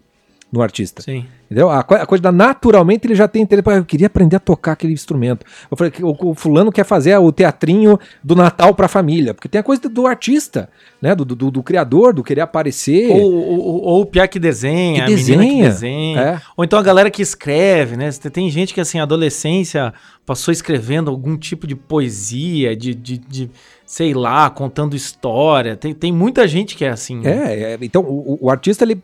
no 0.52 0.62
artista. 0.62 1.02
Sim. 1.02 1.26
Entendeu? 1.50 1.70
A, 1.70 1.82
coisa 1.82 2.22
da 2.22 2.32
naturalmente 2.32 3.08
ele 3.08 3.16
já 3.16 3.26
tem 3.26 3.42
interesse. 3.42 3.70
Eu 3.70 3.86
queria 3.86 4.08
aprender 4.08 4.36
a 4.36 4.40
tocar 4.40 4.74
aquele 4.74 4.92
instrumento. 4.92 5.46
Eu 5.72 5.78
falei 5.78 5.90
que 5.90 6.04
o, 6.04 6.34
fulano 6.36 6.74
quer 6.74 6.84
fazer 6.84 7.18
o 7.18 7.32
teatrinho 7.32 7.98
do 8.22 8.36
Natal 8.36 8.76
para 8.76 8.86
a 8.86 8.90
família, 8.90 9.34
porque 9.34 9.48
tem 9.48 9.60
a 9.60 9.64
coisa 9.64 9.88
do 9.88 10.06
artista, 10.06 10.70
né? 11.02 11.16
Do, 11.16 11.24
do, 11.24 11.50
do 11.50 11.64
criador, 11.64 12.14
do 12.14 12.22
querer 12.22 12.42
aparecer. 12.42 13.10
Ou, 13.12 13.34
ou, 13.34 13.82
ou 13.82 14.02
o 14.02 14.06
piá 14.06 14.28
que 14.28 14.40
desenha, 14.40 15.06
que 15.06 15.16
desenha, 15.16 15.38
a 15.38 15.42
menina 15.42 15.64
que 15.64 15.70
desenha. 15.70 16.20
É. 16.22 16.42
Ou 16.58 16.66
então 16.66 16.78
a 16.78 16.84
galera 16.84 17.10
que 17.10 17.22
escreve, 17.22 17.96
né? 17.96 18.10
Tem 18.12 18.50
gente 18.50 18.74
que 18.74 18.82
assim, 18.82 19.00
adolescência 19.00 19.94
passou 20.26 20.52
escrevendo 20.52 21.10
algum 21.10 21.38
tipo 21.38 21.66
de 21.66 21.74
poesia, 21.74 22.76
de, 22.76 22.94
de, 22.94 23.18
de 23.18 23.50
sei 23.86 24.14
lá, 24.14 24.50
contando 24.50 24.98
história. 24.98 25.78
Tem, 25.78 25.94
tem 25.94 26.12
muita 26.12 26.46
gente 26.46 26.76
que 26.76 26.84
é 26.84 26.90
assim. 26.90 27.22
Né? 27.22 27.56
É, 27.56 27.74
é, 27.74 27.78
então 27.82 28.02
o, 28.04 28.38
o 28.42 28.50
artista 28.52 28.84
ele 28.84 29.02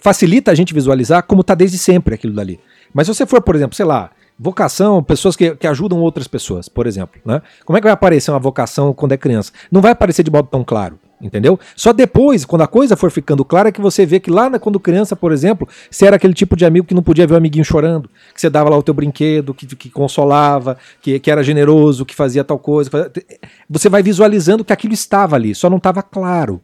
facilita 0.00 0.50
a 0.50 0.54
gente 0.54 0.74
visualizar 0.74 1.22
como 1.22 1.40
está 1.40 1.54
desde 1.54 1.78
sempre 1.78 2.14
aquilo 2.14 2.34
dali. 2.34 2.60
Mas 2.92 3.06
se 3.06 3.14
você 3.14 3.26
for, 3.26 3.42
por 3.42 3.54
exemplo, 3.54 3.76
sei 3.76 3.86
lá, 3.86 4.10
vocação, 4.38 5.02
pessoas 5.02 5.36
que, 5.36 5.54
que 5.56 5.66
ajudam 5.66 5.98
outras 6.00 6.28
pessoas, 6.28 6.68
por 6.68 6.86
exemplo, 6.86 7.20
né? 7.24 7.42
Como 7.64 7.76
é 7.76 7.80
que 7.80 7.86
vai 7.86 7.92
aparecer 7.92 8.30
uma 8.30 8.38
vocação 8.38 8.92
quando 8.92 9.12
é 9.12 9.16
criança? 9.16 9.52
Não 9.70 9.80
vai 9.80 9.92
aparecer 9.92 10.22
de 10.22 10.30
modo 10.30 10.48
tão 10.50 10.62
claro. 10.62 10.98
Entendeu? 11.20 11.58
Só 11.74 11.92
depois, 11.92 12.44
quando 12.44 12.62
a 12.62 12.68
coisa 12.68 12.96
for 12.96 13.10
ficando 13.10 13.44
clara, 13.44 13.70
é 13.70 13.72
que 13.72 13.80
você 13.80 14.06
vê 14.06 14.20
que 14.20 14.30
lá 14.30 14.56
quando 14.58 14.78
criança, 14.78 15.16
por 15.16 15.32
exemplo, 15.32 15.66
você 15.90 16.06
era 16.06 16.14
aquele 16.14 16.32
tipo 16.32 16.54
de 16.54 16.64
amigo 16.64 16.86
que 16.86 16.94
não 16.94 17.02
podia 17.02 17.26
ver 17.26 17.34
o 17.34 17.36
amiguinho 17.36 17.64
chorando, 17.64 18.08
que 18.32 18.40
você 18.40 18.48
dava 18.48 18.70
lá 18.70 18.76
o 18.76 18.82
teu 18.84 18.94
brinquedo, 18.94 19.52
que, 19.52 19.66
que 19.66 19.90
consolava, 19.90 20.78
que, 21.02 21.18
que 21.18 21.28
era 21.28 21.42
generoso, 21.42 22.06
que 22.06 22.14
fazia 22.14 22.44
tal 22.44 22.56
coisa. 22.56 22.88
Você 23.68 23.88
vai 23.88 24.00
visualizando 24.00 24.64
que 24.64 24.72
aquilo 24.72 24.94
estava 24.94 25.34
ali, 25.34 25.56
só 25.56 25.68
não 25.68 25.78
estava 25.78 26.04
claro 26.04 26.62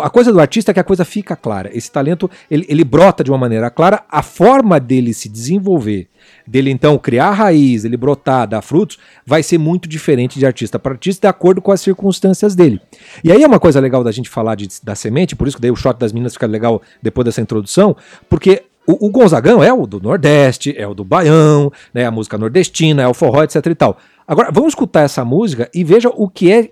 a 0.00 0.10
coisa 0.10 0.32
do 0.32 0.40
artista 0.40 0.70
é 0.70 0.74
que 0.74 0.80
a 0.80 0.84
coisa 0.84 1.04
fica 1.04 1.36
clara. 1.36 1.70
Esse 1.72 1.90
talento, 1.90 2.30
ele, 2.50 2.66
ele 2.68 2.84
brota 2.84 3.22
de 3.22 3.30
uma 3.30 3.38
maneira 3.38 3.70
clara. 3.70 4.04
A 4.08 4.22
forma 4.22 4.80
dele 4.80 5.12
se 5.14 5.28
desenvolver, 5.28 6.08
dele 6.46 6.70
então 6.70 6.98
criar 6.98 7.30
raiz, 7.30 7.84
ele 7.84 7.96
brotar, 7.96 8.46
dar 8.46 8.62
frutos, 8.62 8.98
vai 9.24 9.42
ser 9.42 9.58
muito 9.58 9.88
diferente 9.88 10.38
de 10.38 10.46
artista 10.46 10.78
para 10.78 10.92
artista, 10.92 11.26
de 11.26 11.30
acordo 11.30 11.60
com 11.60 11.72
as 11.72 11.80
circunstâncias 11.80 12.54
dele. 12.54 12.80
E 13.22 13.30
aí 13.30 13.42
é 13.42 13.46
uma 13.46 13.60
coisa 13.60 13.80
legal 13.80 14.02
da 14.02 14.12
gente 14.12 14.28
falar 14.28 14.54
de, 14.54 14.68
da 14.82 14.94
semente, 14.94 15.36
por 15.36 15.46
isso 15.46 15.56
que 15.56 15.62
daí 15.62 15.70
o 15.70 15.76
shot 15.76 15.98
das 15.98 16.12
meninas 16.12 16.34
fica 16.34 16.46
legal 16.46 16.82
depois 17.02 17.24
dessa 17.24 17.40
introdução, 17.40 17.96
porque 18.28 18.64
o, 18.86 19.06
o 19.06 19.10
Gonzagão 19.10 19.62
é 19.62 19.72
o 19.72 19.86
do 19.86 20.00
Nordeste, 20.00 20.74
é 20.76 20.86
o 20.86 20.94
do 20.94 21.04
Baião, 21.04 21.72
né, 21.92 22.06
a 22.06 22.10
música 22.10 22.38
nordestina, 22.38 23.02
é 23.02 23.08
o 23.08 23.14
forró, 23.14 23.42
etc 23.42 23.66
e 23.66 23.74
tal. 23.74 23.98
Agora, 24.26 24.50
vamos 24.52 24.70
escutar 24.70 25.02
essa 25.02 25.24
música 25.24 25.68
e 25.74 25.82
veja 25.82 26.08
o 26.08 26.28
que 26.28 26.50
é, 26.50 26.70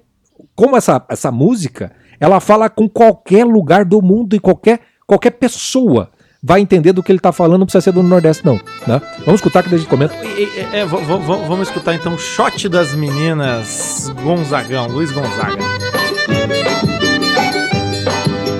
como 0.54 0.76
essa, 0.76 1.04
essa 1.08 1.30
música 1.30 1.92
ela 2.18 2.40
fala 2.40 2.68
com 2.68 2.88
qualquer 2.88 3.44
lugar 3.44 3.84
do 3.84 4.00
mundo 4.02 4.34
e 4.34 4.40
qualquer, 4.40 4.80
qualquer 5.06 5.32
pessoa 5.32 6.10
vai 6.42 6.60
entender 6.60 6.92
do 6.92 7.02
que 7.02 7.10
ele 7.10 7.18
está 7.18 7.32
falando, 7.32 7.60
não 7.60 7.66
precisa 7.66 7.80
ser 7.80 7.92
do 7.92 8.02
Nordeste, 8.02 8.44
não. 8.44 8.60
Né? 8.86 9.00
Vamos 9.24 9.40
escutar 9.40 9.62
que 9.62 9.74
a 9.74 9.78
gente 9.78 9.88
comenta. 9.88 10.14
É, 10.14 10.80
é, 10.80 10.84
vamos 10.84 11.68
escutar 11.68 11.94
então 11.94 12.14
o 12.14 12.18
shot 12.18 12.68
das 12.68 12.94
meninas 12.94 14.12
Gonzagão, 14.22 14.88
Luiz 14.88 15.10
Gonzaga. 15.10 15.56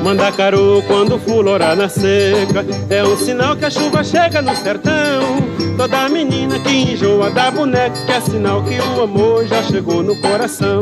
Mandacaru 0.03 0.83
quando 0.87 1.19
fulorar 1.19 1.75
na 1.75 1.89
seca 1.89 2.63
É 2.91 3.03
um 3.03 3.17
sinal 3.17 3.57
que 3.57 3.65
a 3.65 3.71
chuva 3.71 4.05
chega 4.05 4.43
no 4.43 4.55
sertão 4.55 5.64
Toda 5.77 6.09
menina 6.09 6.59
que 6.61 6.71
enjoa 6.71 7.31
da 7.31 7.51
boneca 7.51 7.97
é 8.09 8.21
sinal 8.21 8.63
que 8.63 8.79
o 8.79 9.03
amor 9.03 9.47
já 9.47 9.63
chegou 9.63 10.03
no 10.03 10.17
coração 10.21 10.81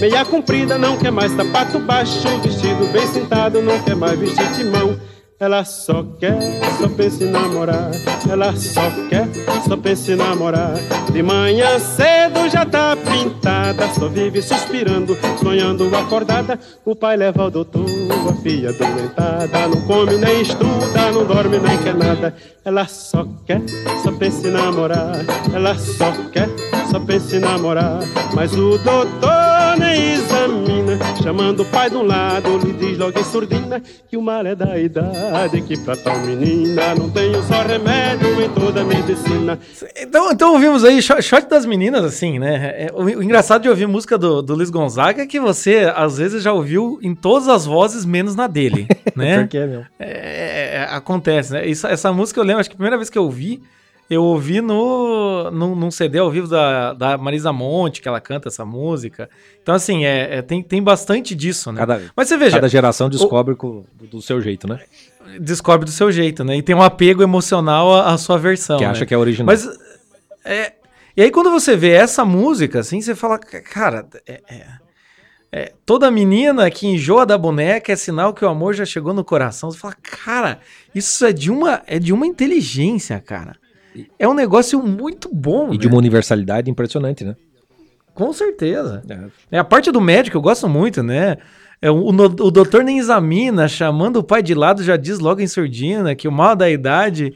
Meia 0.00 0.24
comprida 0.24 0.76
não 0.76 0.96
quer 0.96 1.12
mais 1.12 1.32
sapato 1.32 1.78
baixo 1.78 2.28
Vestido 2.42 2.92
bem 2.92 3.06
sentado 3.06 3.62
não 3.62 3.80
quer 3.80 3.94
mais 3.94 4.18
vestir 4.18 4.50
de 4.54 4.64
mão 4.64 4.98
ela 5.40 5.64
só 5.64 6.04
quer, 6.18 6.36
só 6.80 6.88
pensa 6.88 7.22
em 7.22 7.30
namorar. 7.30 7.92
Ela 8.28 8.56
só 8.56 8.90
quer, 9.08 9.28
só 9.68 9.76
pensa 9.76 10.10
em 10.10 10.16
namorar. 10.16 10.74
De 11.12 11.22
manhã 11.22 11.78
cedo 11.78 12.48
já 12.48 12.66
tá 12.66 12.96
pintada, 13.10 13.88
só 13.88 14.08
vive 14.08 14.42
suspirando, 14.42 15.16
sonhando 15.40 15.94
acordada. 15.96 16.58
O 16.84 16.94
pai 16.94 17.16
leva 17.16 17.42
ao 17.44 17.50
doutor, 17.50 17.86
a 18.28 18.32
filha 18.42 18.72
doentada. 18.72 19.68
Não 19.68 19.80
come 19.82 20.16
nem 20.16 20.42
estuda, 20.42 21.10
não 21.12 21.24
dorme 21.24 21.58
nem 21.58 21.78
quer 21.78 21.94
nada. 21.94 22.34
Ela 22.64 22.86
só 22.86 23.26
quer, 23.46 23.62
só 24.02 24.12
pensa 24.12 24.48
em 24.48 24.50
namorar. 24.50 25.16
Ela 25.52 25.74
só 25.78 26.12
quer, 26.32 26.48
só 26.90 27.00
pensa 27.00 27.36
em 27.36 27.40
namorar. 27.40 28.00
Mas 28.34 28.52
o 28.52 28.78
doutor 28.78 29.76
nem 29.78 30.14
examina, 30.14 30.67
chamando 31.22 31.60
o 31.60 31.64
pai 31.64 31.90
de 31.90 31.96
um 31.96 32.02
lado, 32.02 32.58
lhe 32.58 32.72
diz 32.72 32.98
logo 32.98 33.18
em 33.18 33.24
surdina 33.24 33.82
que 34.08 34.16
o 34.16 34.22
mal 34.22 34.46
é 34.46 34.54
da 34.54 34.78
idade 34.78 35.60
que 35.62 35.76
pra 35.76 35.96
tal 35.96 36.18
menina 36.20 36.94
não 36.94 37.10
tenho 37.10 37.42
só 37.42 37.62
remédio 37.62 38.40
em 38.42 38.48
toda 38.50 38.80
a 38.80 38.84
medicina. 38.84 39.58
Então, 39.96 40.30
então 40.30 40.52
ouvimos 40.52 40.84
aí 40.84 41.02
shot 41.02 41.48
das 41.48 41.66
meninas, 41.66 42.04
assim, 42.04 42.38
né? 42.38 42.74
É, 42.76 42.92
o, 42.94 43.04
o, 43.04 43.22
engraçado 43.22 43.62
de 43.62 43.68
ouvir 43.68 43.86
música 43.86 44.16
do, 44.16 44.42
do 44.42 44.54
Luiz 44.54 44.70
Gonzaga 44.70 45.22
é 45.22 45.26
que 45.26 45.40
você, 45.40 45.92
às 45.94 46.18
vezes, 46.18 46.42
já 46.42 46.52
ouviu 46.52 46.98
em 47.02 47.14
todas 47.14 47.48
as 47.48 47.66
vozes, 47.66 48.04
menos 48.04 48.34
na 48.34 48.46
dele, 48.46 48.86
né? 49.16 49.40
Porque 49.40 49.58
é 49.58 49.66
mesmo. 49.66 49.86
É, 49.98 50.76
é, 50.76 50.88
acontece, 50.90 51.52
né? 51.52 51.66
Isso, 51.66 51.86
essa 51.86 52.12
música 52.12 52.40
eu 52.40 52.44
lembro, 52.44 52.60
acho 52.60 52.70
que 52.70 52.74
a 52.74 52.78
primeira 52.78 52.96
vez 52.96 53.10
que 53.10 53.18
eu 53.18 53.24
ouvi, 53.24 53.62
eu 54.10 54.22
ouvi 54.22 54.60
no, 54.60 55.50
no, 55.50 55.74
num 55.74 55.90
CD 55.90 56.18
ao 56.18 56.30
vivo 56.30 56.48
da, 56.48 56.94
da 56.94 57.18
Marisa 57.18 57.52
Monte, 57.52 58.00
que 58.00 58.08
ela 58.08 58.20
canta 58.20 58.48
essa 58.48 58.64
música. 58.64 59.28
Então, 59.62 59.74
assim, 59.74 60.04
é, 60.04 60.38
é 60.38 60.42
tem, 60.42 60.62
tem 60.62 60.82
bastante 60.82 61.34
disso, 61.34 61.70
né? 61.70 61.78
Cada, 61.78 62.00
Mas 62.16 62.28
você 62.28 62.36
veja. 62.36 62.56
Cada 62.56 62.68
geração 62.68 63.10
descobre 63.10 63.54
o, 63.54 63.84
do, 64.10 64.22
seu 64.22 64.40
jeito, 64.40 64.66
né? 64.66 64.80
descobre 65.40 65.84
do 65.84 65.90
seu 65.90 66.10
jeito, 66.10 66.42
né? 66.42 66.56
E 66.56 66.62
tem 66.62 66.74
um 66.74 66.82
apego 66.82 67.22
emocional 67.22 67.94
à, 67.94 68.12
à 68.14 68.18
sua 68.18 68.38
versão. 68.38 68.78
Que 68.78 68.84
acha 68.84 69.00
né? 69.00 69.06
que 69.06 69.14
é 69.14 69.18
original. 69.18 69.46
Mas 69.46 69.68
é, 70.44 70.72
e 71.16 71.22
aí 71.22 71.30
quando 71.30 71.50
você 71.50 71.76
vê 71.76 71.90
essa 71.90 72.24
música, 72.24 72.80
assim, 72.80 73.00
você 73.00 73.14
fala, 73.14 73.38
cara, 73.38 74.06
é, 74.26 74.40
é, 74.48 74.66
é, 75.50 75.72
toda 75.84 76.10
menina 76.10 76.70
que 76.70 76.86
enjoa 76.86 77.26
da 77.26 77.36
boneca 77.36 77.92
é 77.92 77.96
sinal 77.96 78.32
que 78.32 78.44
o 78.44 78.48
amor 78.48 78.74
já 78.74 78.84
chegou 78.84 79.12
no 79.12 79.24
coração. 79.24 79.70
Você 79.70 79.78
fala, 79.78 79.96
cara, 80.00 80.60
isso 80.94 81.24
é 81.26 81.32
de 81.32 81.50
uma, 81.50 81.82
é 81.86 81.98
de 81.98 82.12
uma 82.12 82.26
inteligência, 82.26 83.20
cara. 83.20 83.56
É 84.18 84.28
um 84.28 84.34
negócio 84.34 84.82
muito 84.82 85.28
bom. 85.32 85.68
E 85.68 85.70
né? 85.72 85.76
de 85.76 85.86
uma 85.86 85.96
universalidade 85.96 86.70
impressionante, 86.70 87.24
né? 87.24 87.36
Com 88.14 88.32
certeza. 88.32 89.02
É. 89.08 89.56
é. 89.56 89.58
A 89.58 89.64
parte 89.64 89.90
do 89.90 90.00
médico 90.00 90.36
eu 90.36 90.42
gosto 90.42 90.68
muito, 90.68 91.02
né? 91.02 91.36
É, 91.80 91.90
o, 91.90 92.08
o 92.08 92.50
doutor 92.50 92.82
nem 92.82 92.98
examina, 92.98 93.68
chamando 93.68 94.16
o 94.16 94.24
pai 94.24 94.42
de 94.42 94.54
lado, 94.54 94.82
já 94.82 94.96
diz 94.96 95.20
logo 95.20 95.40
em 95.40 95.46
surdina 95.46 96.14
que 96.14 96.26
o 96.26 96.32
mal 96.32 96.56
da 96.56 96.68
idade 96.68 97.32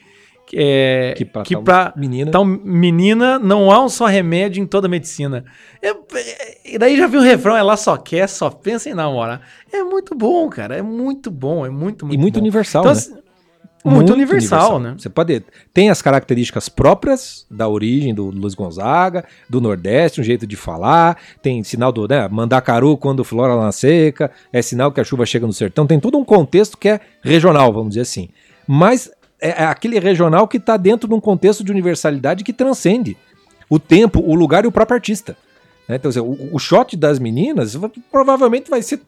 é, 0.55 1.15
que 1.17 1.25
pra, 1.25 1.43
que 1.43 1.55
tal, 1.55 1.63
pra 1.63 1.95
menina. 1.97 2.31
tal 2.31 2.45
menina 2.45 3.39
não 3.39 3.71
há 3.71 3.83
um 3.83 3.89
só 3.89 4.07
remédio 4.07 4.63
em 4.63 4.67
toda 4.67 4.87
a 4.87 4.91
medicina. 4.91 5.45
É, 5.81 5.91
é, 5.91 6.75
e 6.75 6.79
daí 6.79 6.97
já 6.97 7.07
viu 7.07 7.21
o 7.21 7.23
refrão, 7.23 7.57
ela 7.57 7.77
só 7.77 7.97
quer, 7.97 8.29
só 8.29 8.51
pensa 8.51 8.91
em 8.91 8.95
namorar. 8.95 9.41
É 9.73 9.83
muito 9.83 10.15
bom, 10.15 10.49
cara. 10.51 10.77
É 10.77 10.83
muito 10.83 11.31
bom, 11.31 11.65
é 11.65 11.71
muito, 11.71 12.05
muito 12.05 12.19
E 12.19 12.21
muito 12.21 12.35
bom. 12.35 12.41
universal, 12.41 12.83
então, 12.83 12.95
né? 12.95 13.22
Muito, 13.85 13.97
muito 13.97 14.13
universal, 14.13 14.77
universal, 14.77 14.81
né? 14.81 14.95
Você 14.97 15.09
pode. 15.09 15.43
Tem 15.75 15.91
as 15.91 16.01
características 16.01 16.69
próprias 16.69 17.45
da 17.51 17.69
origem 17.69 18.15
do 18.15 18.27
Luiz 18.31 18.55
Gonzaga, 18.55 19.25
do 19.49 19.61
Nordeste, 19.61 20.21
um 20.21 20.25
jeito 20.25 20.47
de 20.47 20.55
falar, 20.55 21.19
tem 21.43 21.65
sinal 21.65 21.91
do. 21.91 22.07
Né, 22.07 22.29
Mandacaru 22.29 22.97
quando 22.97 23.25
flora 23.25 23.57
na 23.57 23.73
seca, 23.73 24.31
é 24.53 24.63
sinal 24.63 24.93
que 24.93 25.01
a 25.01 25.05
chuva 25.05 25.27
chega 25.27 25.47
no 25.47 25.53
sertão, 25.53 25.87
tem 25.87 25.99
todo 25.99 26.17
um 26.17 26.25
contexto 26.25 26.79
que 26.79 26.89
é 26.89 27.01
regional, 27.23 27.73
vamos 27.73 27.91
dizer 27.91 28.03
assim. 28.03 28.29
Mas 28.69 29.11
é, 29.41 29.63
é 29.63 29.65
aquele 29.65 29.99
regional 29.99 30.47
que 30.47 30.59
está 30.59 30.77
dentro 30.77 31.09
de 31.09 31.15
um 31.15 31.21
contexto 31.21 31.65
de 31.65 31.73
universalidade 31.73 32.45
que 32.45 32.53
transcende 32.53 33.17
o 33.69 33.81
tempo, 33.81 34.21
o 34.21 34.35
lugar 34.37 34.65
e 34.65 34.69
o 34.69 34.73
próprio 34.73 34.95
artista. 34.95 35.37
Né? 35.89 35.97
Então, 35.97 36.11
o 36.53 36.59
shot 36.59 36.97
das 36.97 37.19
meninas 37.19 37.77
provavelmente 38.11 38.71
vai 38.71 38.81
ser 38.81 39.01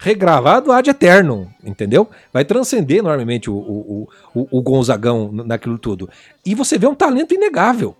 regravado 0.00 0.72
ad 0.72 0.88
eterno, 0.88 1.52
entendeu? 1.62 2.08
Vai 2.32 2.42
transcender 2.42 2.98
enormemente 2.98 3.50
o, 3.50 3.54
o, 3.54 4.08
o, 4.34 4.58
o 4.58 4.62
Gonzagão 4.62 5.30
naquilo 5.30 5.78
tudo. 5.78 6.08
E 6.44 6.54
você 6.54 6.78
vê 6.78 6.86
um 6.86 6.94
talento 6.94 7.34
inegável. 7.34 7.94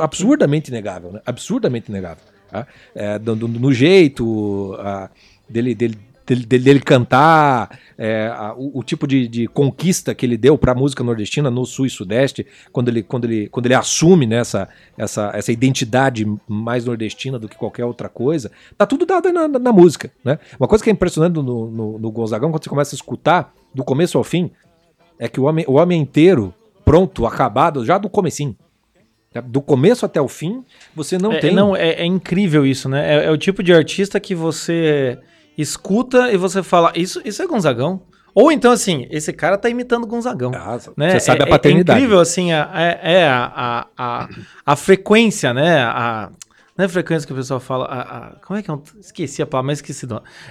Absurdamente 0.00 0.70
inegável, 0.70 1.12
né? 1.12 1.20
Absurdamente 1.24 1.88
inegável. 1.88 2.24
Tá? 2.50 2.66
É, 2.92 3.20
no, 3.20 3.36
no, 3.36 3.72
jeito 3.72 4.76
a, 4.80 5.08
dele, 5.48 5.76
dele 5.76 5.96
dele, 6.34 6.64
dele 6.64 6.80
cantar, 6.80 7.78
é, 7.98 8.26
a, 8.26 8.54
o, 8.56 8.80
o, 8.80 8.82
tipo 8.82 9.06
de, 9.06 9.28
de, 9.28 9.46
conquista 9.46 10.14
que 10.14 10.26
ele 10.26 10.36
deu 10.36 10.58
para 10.58 10.72
a 10.72 10.74
música 10.74 11.04
nordestina 11.04 11.50
no 11.50 11.64
sul 11.64 11.86
e 11.86 11.90
sudeste, 11.90 12.46
quando 12.72 12.88
ele, 12.88 13.02
quando 13.02 13.24
ele, 13.24 13.48
quando 13.48 13.66
ele 13.66 13.74
assume 13.74 14.26
né, 14.26 14.36
essa, 14.36 14.68
essa, 14.96 15.30
essa 15.34 15.52
identidade 15.52 16.26
mais 16.48 16.84
nordestina 16.84 17.38
do 17.38 17.48
que 17.48 17.56
qualquer 17.56 17.84
outra 17.84 18.08
coisa, 18.08 18.50
tá 18.76 18.86
tudo 18.86 19.06
dado 19.06 19.32
na, 19.32 19.46
na, 19.46 19.58
na 19.58 19.72
música. 19.72 20.10
Né? 20.24 20.38
Uma 20.58 20.68
coisa 20.68 20.82
que 20.82 20.90
é 20.90 20.92
impressionante 20.92 21.34
no, 21.34 21.42
no, 21.42 21.98
no 21.98 22.10
Gonzagão, 22.10 22.50
quando 22.50 22.64
você 22.64 22.70
começa 22.70 22.94
a 22.94 22.96
escutar, 22.96 23.54
do 23.74 23.84
começo 23.84 24.18
ao 24.18 24.24
fim, 24.24 24.50
é 25.18 25.28
que 25.28 25.40
o 25.40 25.44
homem, 25.44 25.64
o 25.68 25.74
homem 25.74 26.00
inteiro, 26.00 26.52
pronto, 26.84 27.26
acabado, 27.26 27.84
já 27.84 27.98
do 27.98 28.08
comecinho. 28.08 28.56
Do 29.46 29.62
começo 29.62 30.04
até 30.04 30.20
o 30.20 30.28
fim, 30.28 30.62
você 30.94 31.16
não 31.16 31.32
é, 31.32 31.38
tem. 31.38 31.54
Não, 31.54 31.74
é, 31.74 31.90
é, 31.92 32.04
incrível 32.04 32.66
isso, 32.66 32.86
né? 32.86 33.14
É, 33.14 33.24
é, 33.26 33.30
o 33.30 33.38
tipo 33.38 33.62
de 33.62 33.72
artista 33.72 34.20
que 34.20 34.34
você 34.34 35.18
escuta 35.56 36.32
e 36.32 36.36
você 36.36 36.62
fala, 36.62 36.92
isso, 36.94 37.20
isso 37.24 37.42
é 37.42 37.46
Gonzagão? 37.46 38.02
Ou 38.34 38.50
então, 38.50 38.72
assim, 38.72 39.06
esse 39.10 39.32
cara 39.32 39.58
tá 39.58 39.68
imitando 39.68 40.06
Gonzagão. 40.06 40.52
Ah, 40.54 40.78
né? 40.96 41.10
Você 41.12 41.20
sabe 41.20 41.42
é, 41.42 41.44
a 41.44 41.46
paternidade. 41.48 41.98
É 41.98 42.00
incrível, 42.00 42.20
assim, 42.20 42.50
a, 42.50 42.70
é, 42.74 43.00
é 43.02 43.28
a, 43.28 43.52
a, 43.54 43.86
a, 43.96 44.28
a, 44.64 44.76
frequência, 44.76 45.52
né? 45.52 45.82
A, 45.82 46.30
não 46.76 46.86
é 46.86 46.88
frequência 46.88 47.26
que 47.26 47.32
o 47.32 47.36
pessoal 47.36 47.60
fala. 47.60 47.84
A, 47.84 48.00
a, 48.00 48.30
como 48.36 48.58
é 48.58 48.62
que 48.62 48.70
é? 48.70 48.78
Esqueci 48.98 49.42
a 49.42 49.46
palavra, 49.46 49.66
mas 49.66 49.78
esqueci. 49.78 50.06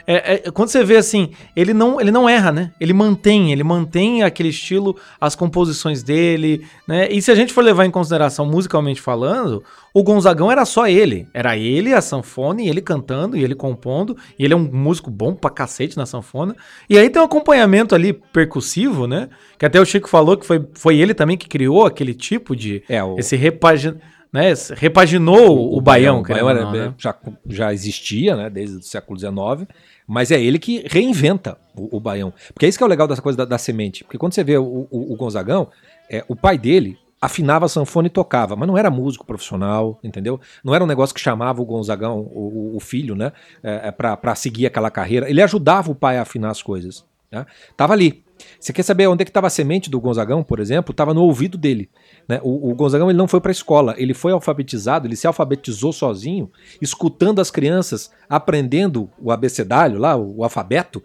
É, 0.06 0.36
é, 0.36 0.52
quando 0.52 0.70
você 0.70 0.84
vê 0.84 0.96
assim, 0.96 1.32
ele 1.56 1.74
não, 1.74 2.00
ele 2.00 2.12
não 2.12 2.30
erra, 2.30 2.52
né? 2.52 2.72
Ele 2.80 2.94
mantém, 2.94 3.52
ele 3.52 3.64
mantém 3.64 4.22
aquele 4.22 4.50
estilo, 4.50 4.96
as 5.20 5.36
composições 5.36 6.04
dele, 6.04 6.64
né? 6.88 7.12
E 7.12 7.20
se 7.24 7.32
a 7.32 7.36
gente 7.36 7.52
for 7.52 7.64
levar 7.64 7.86
em 7.86 7.92
consideração 7.92 8.46
musicalmente 8.46 9.02
falando, 9.02 9.64
o 9.96 10.04
Gonzagão 10.04 10.52
era 10.52 10.64
só 10.64 10.88
ele. 10.88 11.28
Era 11.34 11.58
ele, 11.58 11.92
a 11.92 12.02
sanfona, 12.02 12.62
e 12.62 12.70
ele 12.70 12.82
cantando, 12.82 13.36
e 13.36 13.44
ele 13.44 13.56
compondo. 13.56 14.16
E 14.38 14.46
ele 14.46 14.54
é 14.54 14.58
um 14.58 14.70
músico 14.72 15.10
bom 15.10 15.34
pra 15.34 15.50
cacete 15.50 15.98
na 15.98 16.06
sanfona. 16.06 16.56
E 16.88 17.00
aí 17.00 17.10
tem 17.10 17.20
um 17.20 17.26
acompanhamento 17.26 17.96
ali 17.96 18.14
percussivo, 18.14 19.08
né? 19.08 19.28
Que 19.58 19.66
até 19.66 19.82
o 19.82 19.86
Chico 19.86 20.08
falou 20.08 20.38
que 20.38 20.46
foi, 20.46 20.64
foi 20.76 20.98
ele 20.98 21.16
também 21.16 21.36
que 21.36 21.48
criou 21.48 21.84
aquele 21.84 22.14
tipo 22.14 22.56
de. 22.56 22.84
É, 22.88 23.04
o... 23.04 23.18
Esse 23.18 23.36
repaginamento 23.36 24.12
né, 24.32 24.54
repaginou 24.76 25.58
o, 25.58 25.78
o 25.78 25.82
Baião. 25.82 26.22
O 26.22 26.24
Baião 26.24 26.50
era, 26.50 26.64
não, 26.64 26.72
né? 26.72 26.94
já, 26.98 27.16
já 27.46 27.74
existia, 27.74 28.36
né, 28.36 28.50
desde 28.50 28.78
o 28.78 28.82
século 28.82 29.20
XIX, 29.20 29.68
mas 30.08 30.32
é 30.32 30.42
ele 30.42 30.58
que 30.58 30.86
reinventa 30.88 31.58
o, 31.76 31.98
o 31.98 32.00
Baião. 32.00 32.34
Porque 32.54 32.66
é 32.66 32.70
isso 32.70 32.78
que 32.78 32.84
é 32.84 32.88
o 32.88 32.90
legal 32.90 33.08
dessa 33.08 33.22
coisa 33.22 33.38
da, 33.38 33.46
da 33.46 33.58
semente. 33.58 34.04
Porque 34.04 34.18
quando 34.18 34.34
você 34.34 34.44
vê 34.44 34.58
o, 34.58 34.88
o, 34.90 35.16
Gonzagão, 35.16 35.68
é, 36.10 36.24
o 36.28 36.36
pai 36.36 36.58
dele 36.58 36.98
afinava 37.22 37.66
a 37.66 37.70
sanfona 37.70 38.08
e 38.08 38.10
tocava, 38.10 38.56
mas 38.56 38.68
não 38.68 38.78
era 38.78 38.90
músico 38.90 39.26
profissional, 39.26 40.00
entendeu? 40.04 40.40
Não 40.64 40.74
era 40.74 40.84
um 40.84 40.88
negócio 40.88 41.14
que 41.14 41.22
chamava 41.22 41.62
o 41.62 41.66
Gonzagão, 41.66 42.20
o, 42.20 42.76
o 42.76 42.80
filho, 42.80 43.16
né, 43.16 43.32
é, 43.62 43.90
é 43.90 43.92
para 43.92 44.34
seguir 44.36 44.66
aquela 44.66 44.90
carreira. 44.90 45.30
Ele 45.30 45.42
ajudava 45.42 45.92
o 45.92 45.96
pai 45.96 46.18
a 46.18 46.24
afinar 46.24 46.50
as 46.50 46.64
coisas. 46.64 47.06
Né? 47.32 47.46
Tava 47.78 47.94
ali. 47.94 48.24
Você 48.62 48.72
quer 48.72 48.84
saber 48.84 49.08
onde 49.08 49.24
é 49.24 49.26
que 49.26 49.32
estava 49.32 49.48
a 49.48 49.50
semente 49.50 49.90
do 49.90 50.00
Gonzagão, 50.00 50.44
por 50.44 50.60
exemplo? 50.60 50.92
Estava 50.92 51.16
no 51.16 51.24
ouvido 51.24 51.58
dele. 51.58 51.90
Né? 52.28 52.40
O, 52.44 52.70
o 52.70 52.76
Gonzagão 52.76 53.10
ele 53.10 53.18
não 53.18 53.28
foi 53.28 53.42
para 53.42 53.50
a 53.50 53.52
escola, 53.52 53.96
ele 53.98 54.14
foi 54.14 54.32
alfabetizado, 54.32 55.08
ele 55.08 55.16
se 55.16 55.26
alfabetizou 55.26 55.92
sozinho, 55.92 56.48
escutando 56.80 57.42
as 57.42 57.50
crianças, 57.50 58.12
aprendendo 58.30 59.10
o 59.20 59.32
abecedário 59.32 59.98
lá, 59.98 60.16
o, 60.16 60.38
o 60.38 60.44
alfabeto, 60.44 61.04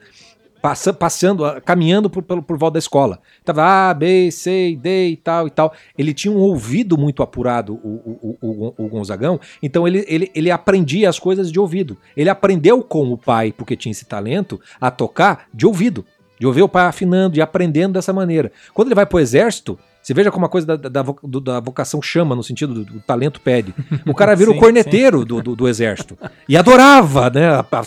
passa, 0.61 0.93
passando, 0.93 1.45
caminhando 1.63 2.11
por, 2.11 2.23
por, 2.23 2.43
por 2.43 2.59
volta 2.59 2.75
da 2.75 2.79
escola. 2.79 3.21
Tava 3.43 3.63
A, 3.89 3.95
B, 3.95 4.31
C, 4.31 4.77
D 4.79 5.09
e 5.09 5.17
tal 5.17 5.47
e 5.47 5.51
tal. 5.51 5.73
Ele 5.97 6.13
tinha 6.13 6.33
um 6.33 6.39
ouvido 6.39 6.99
muito 6.99 7.23
apurado, 7.23 7.81
o, 7.83 8.19
o, 8.21 8.39
o, 8.43 8.75
o 8.85 8.89
Gonzagão, 8.89 9.41
então 9.63 9.89
ele, 9.89 10.05
ele, 10.07 10.31
ele 10.35 10.51
aprendia 10.51 11.09
as 11.09 11.19
coisas 11.19 11.51
de 11.51 11.59
ouvido. 11.59 11.97
Ele 12.15 12.29
aprendeu 12.29 12.83
com 12.83 13.11
o 13.13 13.17
pai, 13.17 13.51
porque 13.51 13.77
tinha 13.77 13.93
esse 13.93 14.05
talento, 14.05 14.61
a 14.79 14.91
tocar 14.91 15.47
de 15.55 15.67
ouvido. 15.67 16.05
De 16.39 16.47
ouvir 16.47 16.63
o 16.63 16.69
pai 16.69 16.87
afinando 16.87 17.37
e 17.37 17.41
aprendendo 17.41 17.95
dessa 17.95 18.13
maneira. 18.13 18.53
Quando 18.75 18.89
ele 18.89 18.95
vai 18.95 19.07
pro 19.07 19.19
exército, 19.19 19.79
você 20.07 20.15
veja 20.15 20.31
como 20.31 20.47
a 20.47 20.49
coisa 20.49 20.65
da, 20.65 20.77
da, 20.77 21.03
da, 21.03 21.59
vocação 21.59 22.01
chama, 22.01 22.37
no 22.37 22.43
sentido 22.45 22.75
do, 22.75 22.85
do 22.85 23.01
talento 23.01 23.41
pede. 23.41 23.75
O 24.07 24.15
cara 24.15 24.37
vira 24.37 24.51
sim, 24.55 24.57
o 24.57 24.61
corneteiro 24.61 25.25
do, 25.25 25.43
do, 25.43 25.57
do, 25.57 25.67
exército. 25.69 26.17
E 26.49 26.57
adorava, 26.57 27.29
né? 27.29 27.49
A, 27.49 27.61
a, 27.61 27.83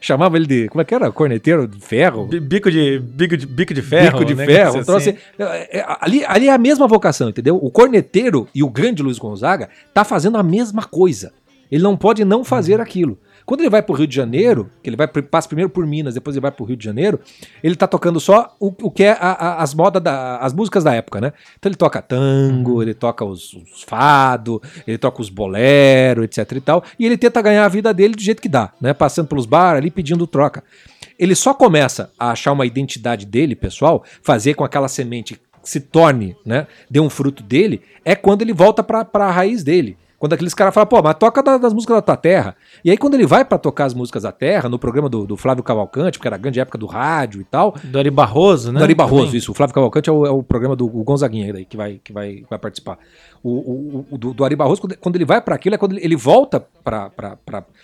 chamava 0.00 0.36
ele 0.36 0.46
de. 0.46 0.68
Como 0.68 0.80
é 0.80 0.84
que 0.84 0.94
era? 0.94 1.10
Corneteiro 1.10 1.66
de 1.66 1.80
ferro? 1.80 2.26
Bico 2.26 2.70
de, 2.70 3.00
bico 3.00 3.36
de, 3.36 3.44
bico 3.44 3.74
de 3.74 3.82
ferro. 3.82 4.20
Bico 4.20 4.24
de 4.24 4.36
né? 4.36 4.46
ferro. 4.46 4.78
Então, 4.78 4.94
assim, 4.94 5.16
é, 5.36 5.78
é, 5.80 5.84
ali, 6.00 6.24
ali 6.26 6.46
é 6.46 6.52
a 6.52 6.58
mesma 6.58 6.86
vocação, 6.86 7.30
entendeu? 7.30 7.58
O 7.60 7.72
corneteiro 7.72 8.46
e 8.54 8.62
o 8.62 8.70
grande 8.70 9.02
Luiz 9.02 9.18
Gonzaga 9.18 9.68
tá 9.92 10.04
fazendo 10.04 10.38
a 10.38 10.44
mesma 10.44 10.84
coisa. 10.84 11.32
Ele 11.72 11.82
não 11.82 11.96
pode 11.96 12.24
não 12.24 12.44
fazer 12.44 12.76
uhum. 12.76 12.82
aquilo. 12.82 13.18
Quando 13.44 13.60
ele 13.60 13.70
vai 13.70 13.82
pro 13.82 13.94
Rio 13.94 14.06
de 14.06 14.14
Janeiro, 14.14 14.70
que 14.82 14.88
ele 14.88 14.96
vai 14.96 15.06
passa 15.06 15.48
primeiro 15.48 15.70
por 15.70 15.86
Minas, 15.86 16.14
depois 16.14 16.36
ele 16.36 16.42
vai 16.42 16.50
pro 16.50 16.64
Rio 16.64 16.76
de 16.76 16.84
Janeiro, 16.84 17.20
ele 17.62 17.74
tá 17.76 17.86
tocando 17.86 18.20
só 18.20 18.54
o, 18.58 18.72
o 18.82 18.90
que 18.90 19.04
é 19.04 19.12
a, 19.12 19.32
a, 19.32 19.62
as 19.62 19.74
modas 19.74 20.02
da, 20.02 20.38
as 20.38 20.52
músicas 20.52 20.84
da 20.84 20.94
época, 20.94 21.20
né? 21.20 21.32
Então 21.58 21.68
ele 21.68 21.76
toca 21.76 22.00
tango, 22.00 22.74
uhum. 22.74 22.82
ele 22.82 22.94
toca 22.94 23.24
os, 23.24 23.54
os 23.54 23.82
fado, 23.82 24.60
ele 24.86 24.98
toca 24.98 25.20
os 25.20 25.28
bolero, 25.28 26.24
etc 26.24 26.50
e 26.52 26.60
tal, 26.60 26.84
e 26.98 27.06
ele 27.06 27.16
tenta 27.16 27.42
ganhar 27.42 27.64
a 27.64 27.68
vida 27.68 27.92
dele 27.92 28.14
do 28.14 28.22
jeito 28.22 28.40
que 28.42 28.48
dá, 28.48 28.72
né? 28.80 28.92
Passando 28.92 29.28
pelos 29.28 29.46
bares 29.46 29.78
ali 29.78 29.90
pedindo 29.90 30.26
troca. 30.26 30.62
Ele 31.18 31.34
só 31.34 31.54
começa 31.54 32.10
a 32.18 32.30
achar 32.32 32.52
uma 32.52 32.66
identidade 32.66 33.26
dele, 33.26 33.54
pessoal, 33.54 34.04
fazer 34.22 34.54
com 34.54 34.64
aquela 34.64 34.88
semente 34.88 35.40
se 35.62 35.80
torne, 35.80 36.36
né, 36.44 36.66
dê 36.90 37.00
um 37.00 37.08
fruto 37.08 37.42
dele, 37.42 37.80
é 38.04 38.14
quando 38.14 38.42
ele 38.42 38.52
volta 38.52 38.82
para 38.82 39.06
a 39.12 39.30
raiz 39.30 39.62
dele. 39.62 39.96
Quando 40.22 40.34
aqueles 40.34 40.54
caras 40.54 40.72
falam, 40.72 40.86
pô, 40.86 41.02
mas 41.02 41.16
toca 41.16 41.42
das 41.42 41.74
músicas 41.74 41.96
da 41.96 42.00
tua 42.00 42.16
terra. 42.16 42.54
E 42.84 42.92
aí, 42.92 42.96
quando 42.96 43.14
ele 43.14 43.26
vai 43.26 43.44
para 43.44 43.58
tocar 43.58 43.86
as 43.86 43.92
músicas 43.92 44.22
da 44.22 44.30
terra, 44.30 44.68
no 44.68 44.78
programa 44.78 45.08
do, 45.08 45.26
do, 45.26 45.36
Flávio 45.36 45.64
Cavalcante, 45.64 46.16
porque 46.16 46.28
era 46.28 46.36
a 46.36 46.38
grande 46.38 46.60
época 46.60 46.78
do 46.78 46.86
rádio 46.86 47.40
e 47.40 47.44
tal. 47.44 47.74
Do 47.82 47.98
Ari 47.98 48.08
Barroso, 48.08 48.70
né? 48.70 48.78
Do 48.78 48.84
Ari 48.84 48.94
Barroso, 48.94 49.24
Também. 49.24 49.38
isso. 49.38 49.50
O 49.50 49.54
Flávio 49.56 49.74
Cavalcante 49.74 50.08
é 50.08 50.12
o, 50.12 50.24
é 50.24 50.30
o 50.30 50.40
programa 50.40 50.76
do 50.76 50.86
Gonzaguinha 50.86 51.52
daí, 51.52 51.64
que, 51.64 51.76
vai, 51.76 52.00
que 52.04 52.12
vai, 52.12 52.44
vai 52.48 52.56
participar. 52.56 53.00
O, 53.42 53.50
o, 53.50 54.06
o 54.12 54.16
do, 54.16 54.32
do, 54.32 54.44
Ari 54.44 54.54
Barroso, 54.54 54.82
quando, 54.82 54.96
quando, 54.96 55.16
ele 55.16 55.24
vai 55.24 55.40
para 55.40 55.56
aquilo, 55.56 55.74
é 55.74 55.78
quando 55.78 55.94
ele, 55.94 56.04
ele 56.04 56.14
volta 56.14 56.64
para. 56.84 57.10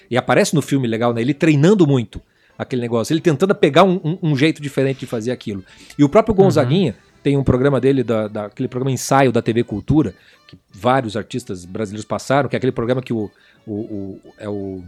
E 0.09 0.17
aparece 0.17 0.55
no 0.55 0.63
filme 0.63 0.87
legal, 0.87 1.13
né? 1.13 1.21
Ele 1.21 1.35
treinando 1.35 1.89
muito 1.89 2.23
aquele 2.57 2.81
negócio, 2.81 3.13
ele 3.13 3.21
tentando 3.21 3.53
pegar 3.53 3.83
um, 3.83 4.01
um, 4.05 4.19
um 4.31 4.37
jeito 4.37 4.63
diferente 4.63 5.01
de 5.01 5.07
fazer 5.07 5.33
aquilo. 5.33 5.65
E 5.99 6.05
o 6.05 6.09
próprio 6.09 6.37
Gonzaguinha. 6.37 6.95
Uhum 7.03 7.08
tem 7.29 7.37
um 7.37 7.45
programa 7.45 7.79
dele, 7.79 8.03
da, 8.03 8.27
da, 8.27 8.47
aquele 8.47 8.69
programa 8.69 8.91
ensaio 8.91 9.31
da 9.31 9.43
TV 9.43 9.63
Cultura, 9.63 10.15
que 10.47 10.57
vários 10.73 11.15
artistas 11.15 11.67
brasileiros 11.67 12.07
passaram, 12.07 12.49
que 12.49 12.57
é 12.57 12.59
aquele 12.59 12.73
programa 12.73 13.03
que 13.03 13.13
o. 13.13 13.31
o, 13.67 13.75
o 13.75 14.21
é 14.39 14.49
o 14.49 14.83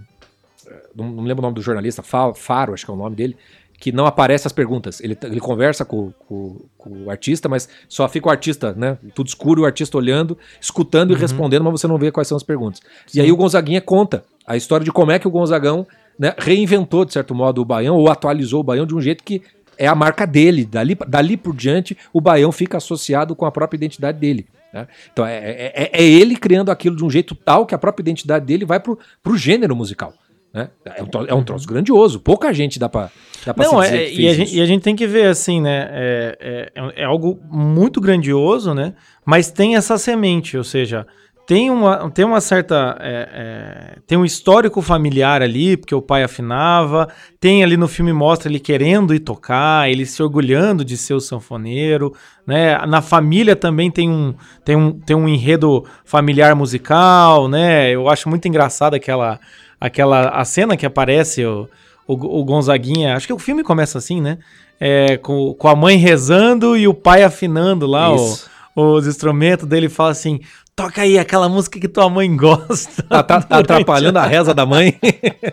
não, 0.94 1.10
não 1.10 1.24
lembro 1.24 1.42
o 1.42 1.42
nome 1.42 1.54
do 1.54 1.60
jornalista, 1.60 2.02
Faro, 2.02 2.72
acho 2.72 2.86
que 2.86 2.90
é 2.90 2.94
o 2.94 2.96
nome 2.96 3.14
dele, 3.14 3.36
que 3.78 3.92
não 3.92 4.06
aparece 4.06 4.46
as 4.46 4.54
perguntas. 4.54 5.02
Ele, 5.02 5.18
ele 5.22 5.40
conversa 5.40 5.84
com, 5.84 6.12
com, 6.26 6.62
com, 6.78 7.04
o 7.04 7.10
artista, 7.10 7.46
mas 7.46 7.68
só 7.88 8.08
fica 8.08 8.28
o 8.28 8.30
artista, 8.30 8.72
né? 8.72 8.96
Tudo 9.14 9.26
escuro, 9.26 9.62
o 9.62 9.66
artista 9.66 9.98
olhando, 9.98 10.38
escutando 10.58 11.10
uhum. 11.10 11.16
e 11.16 11.20
respondendo, 11.20 11.64
mas 11.64 11.72
você 11.78 11.86
não 11.86 11.98
vê 11.98 12.10
quais 12.10 12.28
são 12.28 12.36
as 12.36 12.42
perguntas. 12.42 12.80
Sim. 13.06 13.18
E 13.18 13.22
aí 13.22 13.30
o 13.30 13.36
Gonzaguinha 13.36 13.82
conta 13.82 14.24
a 14.46 14.56
história 14.56 14.84
de 14.84 14.92
como 14.92 15.10
é 15.10 15.18
que 15.18 15.28
o 15.28 15.30
Gonzagão 15.30 15.86
né, 16.18 16.34
reinventou, 16.38 17.04
de 17.04 17.12
certo 17.12 17.34
modo, 17.34 17.60
o 17.60 17.64
Baião, 17.64 17.96
ou 17.96 18.08
atualizou 18.08 18.60
o 18.60 18.64
Baião 18.64 18.86
de 18.86 18.94
um 18.94 19.00
jeito 19.00 19.24
que 19.24 19.42
é 19.80 19.86
a 19.86 19.94
marca 19.94 20.26
dele. 20.26 20.66
Dali, 20.66 20.94
dali 21.08 21.36
por 21.38 21.56
diante, 21.56 21.96
o 22.12 22.20
Baião 22.20 22.52
fica 22.52 22.76
associado 22.76 23.34
com 23.34 23.46
a 23.46 23.50
própria 23.50 23.78
identidade 23.78 24.18
dele. 24.18 24.46
Né? 24.72 24.86
Então 25.10 25.26
é, 25.26 25.36
é, 25.38 25.72
é, 25.74 25.90
é, 25.92 26.04
ele 26.04 26.36
criando 26.36 26.70
aquilo 26.70 26.94
de 26.94 27.04
um 27.04 27.10
jeito 27.10 27.34
tal 27.34 27.64
que 27.64 27.74
a 27.74 27.78
própria 27.78 28.02
identidade 28.02 28.44
dele 28.44 28.66
vai 28.66 28.78
pro, 28.78 28.98
pro 29.22 29.36
gênero 29.38 29.74
musical. 29.74 30.12
Né? 30.52 30.68
É, 30.84 31.02
um, 31.02 31.26
é 31.28 31.34
um 31.34 31.42
troço 31.42 31.66
grandioso. 31.66 32.20
Pouca 32.20 32.52
gente 32.52 32.78
dá 32.78 32.88
pra, 32.88 33.10
dá 33.44 33.54
pra 33.54 33.64
Não, 33.64 33.82
é, 33.82 34.10
e, 34.12 34.28
a 34.28 34.34
gente, 34.34 34.54
e, 34.54 34.60
a 34.60 34.66
gente, 34.66 34.82
tem 34.82 34.94
que 34.94 35.06
ver 35.06 35.26
assim, 35.26 35.60
né? 35.62 35.88
É, 35.90 36.70
é, 36.74 37.02
é, 37.02 37.04
algo 37.04 37.40
muito 37.50 38.00
grandioso, 38.00 38.74
né? 38.74 38.92
Mas 39.24 39.50
tem 39.50 39.76
essa 39.76 39.96
semente, 39.96 40.58
ou 40.58 40.64
seja, 40.64 41.06
tem 41.46 41.68
uma, 41.68 42.08
tem 42.10 42.24
uma 42.24 42.40
certa. 42.40 42.96
É, 43.00 43.28
é, 43.32 43.98
tem 44.06 44.16
um 44.16 44.24
histórico 44.24 44.80
familiar 44.80 45.42
ali, 45.42 45.76
porque 45.76 45.94
o 45.94 46.00
pai 46.00 46.22
afinava. 46.22 47.08
Tem 47.40 47.64
ali 47.64 47.76
no 47.76 47.88
filme 47.88 48.12
mostra 48.12 48.48
ele 48.48 48.60
querendo 48.60 49.12
ir 49.12 49.18
tocar, 49.18 49.90
ele 49.90 50.06
se 50.06 50.22
orgulhando 50.22 50.84
de 50.84 50.96
ser 50.96 51.14
o 51.14 51.20
sanfoneiro. 51.20 52.14
Né? 52.46 52.78
Na 52.86 53.02
família 53.02 53.56
também 53.56 53.90
tem 53.90 54.08
um, 54.08 54.32
tem, 54.64 54.76
um, 54.76 54.92
tem 54.92 55.16
um 55.16 55.28
enredo 55.28 55.84
familiar 56.04 56.54
musical, 56.54 57.48
né? 57.48 57.90
Eu 57.90 58.08
acho 58.08 58.28
muito 58.28 58.46
engraçado 58.46 58.94
aquela, 58.94 59.40
aquela 59.80 60.28
a 60.28 60.44
cena 60.44 60.76
que 60.76 60.86
aparece 60.86 61.44
o, 61.44 61.68
o, 62.06 62.40
o 62.40 62.44
Gonzaguinha. 62.44 63.16
Acho 63.16 63.26
que 63.26 63.32
o 63.32 63.38
filme 63.38 63.64
começa 63.64 63.98
assim, 63.98 64.20
né? 64.20 64.38
É, 64.78 65.16
com, 65.16 65.52
com 65.54 65.68
a 65.68 65.74
mãe 65.74 65.96
rezando 65.96 66.76
e 66.76 66.86
o 66.86 66.94
pai 66.94 67.22
afinando 67.22 67.86
lá 67.86 68.14
o, 68.14 68.36
os 68.76 69.06
instrumentos 69.06 69.66
dele 69.66 69.88
fala 69.88 70.10
assim: 70.10 70.40
toca 70.80 71.02
aí 71.02 71.18
aquela 71.18 71.48
música 71.48 71.78
que 71.78 71.88
tua 71.88 72.08
mãe 72.08 72.34
gosta. 72.34 73.02
Tá, 73.02 73.22
tá, 73.22 73.36
atrapalhando 73.58 74.18
a 74.18 74.26
reza 74.26 74.54
da 74.54 74.64
mãe. 74.64 74.98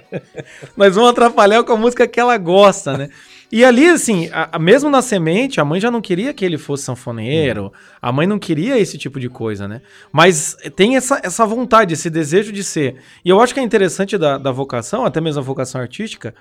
Nós 0.75 0.95
vamos 0.95 1.09
atrapalhar 1.09 1.63
com 1.63 1.73
a 1.73 1.77
música 1.77 2.07
que 2.07 2.19
ela 2.19 2.37
gosta, 2.37 2.97
né? 2.97 3.09
E 3.51 3.63
ali, 3.63 3.87
assim, 3.87 4.29
a, 4.31 4.49
a, 4.53 4.59
mesmo 4.59 4.89
na 4.89 5.01
semente, 5.01 5.59
a 5.59 5.65
mãe 5.65 5.79
já 5.79 5.89
não 5.91 6.01
queria 6.01 6.33
que 6.33 6.43
ele 6.43 6.57
fosse 6.57 6.83
sanfoneiro, 6.83 7.71
a 8.01 8.11
mãe 8.11 8.27
não 8.27 8.39
queria 8.39 8.77
esse 8.77 8.97
tipo 8.97 9.19
de 9.19 9.29
coisa, 9.29 9.67
né? 9.67 9.81
Mas 10.11 10.55
tem 10.75 10.95
essa, 10.95 11.19
essa 11.23 11.45
vontade, 11.45 11.93
esse 11.93 12.09
desejo 12.09 12.51
de 12.51 12.63
ser. 12.63 12.97
E 13.23 13.29
eu 13.29 13.41
acho 13.41 13.53
que 13.53 13.59
é 13.59 13.63
interessante 13.63 14.17
da, 14.17 14.37
da 14.37 14.51
vocação, 14.51 15.05
até 15.05 15.21
mesmo 15.21 15.41
a 15.41 15.43
vocação 15.43 15.79
artística, 15.79 16.33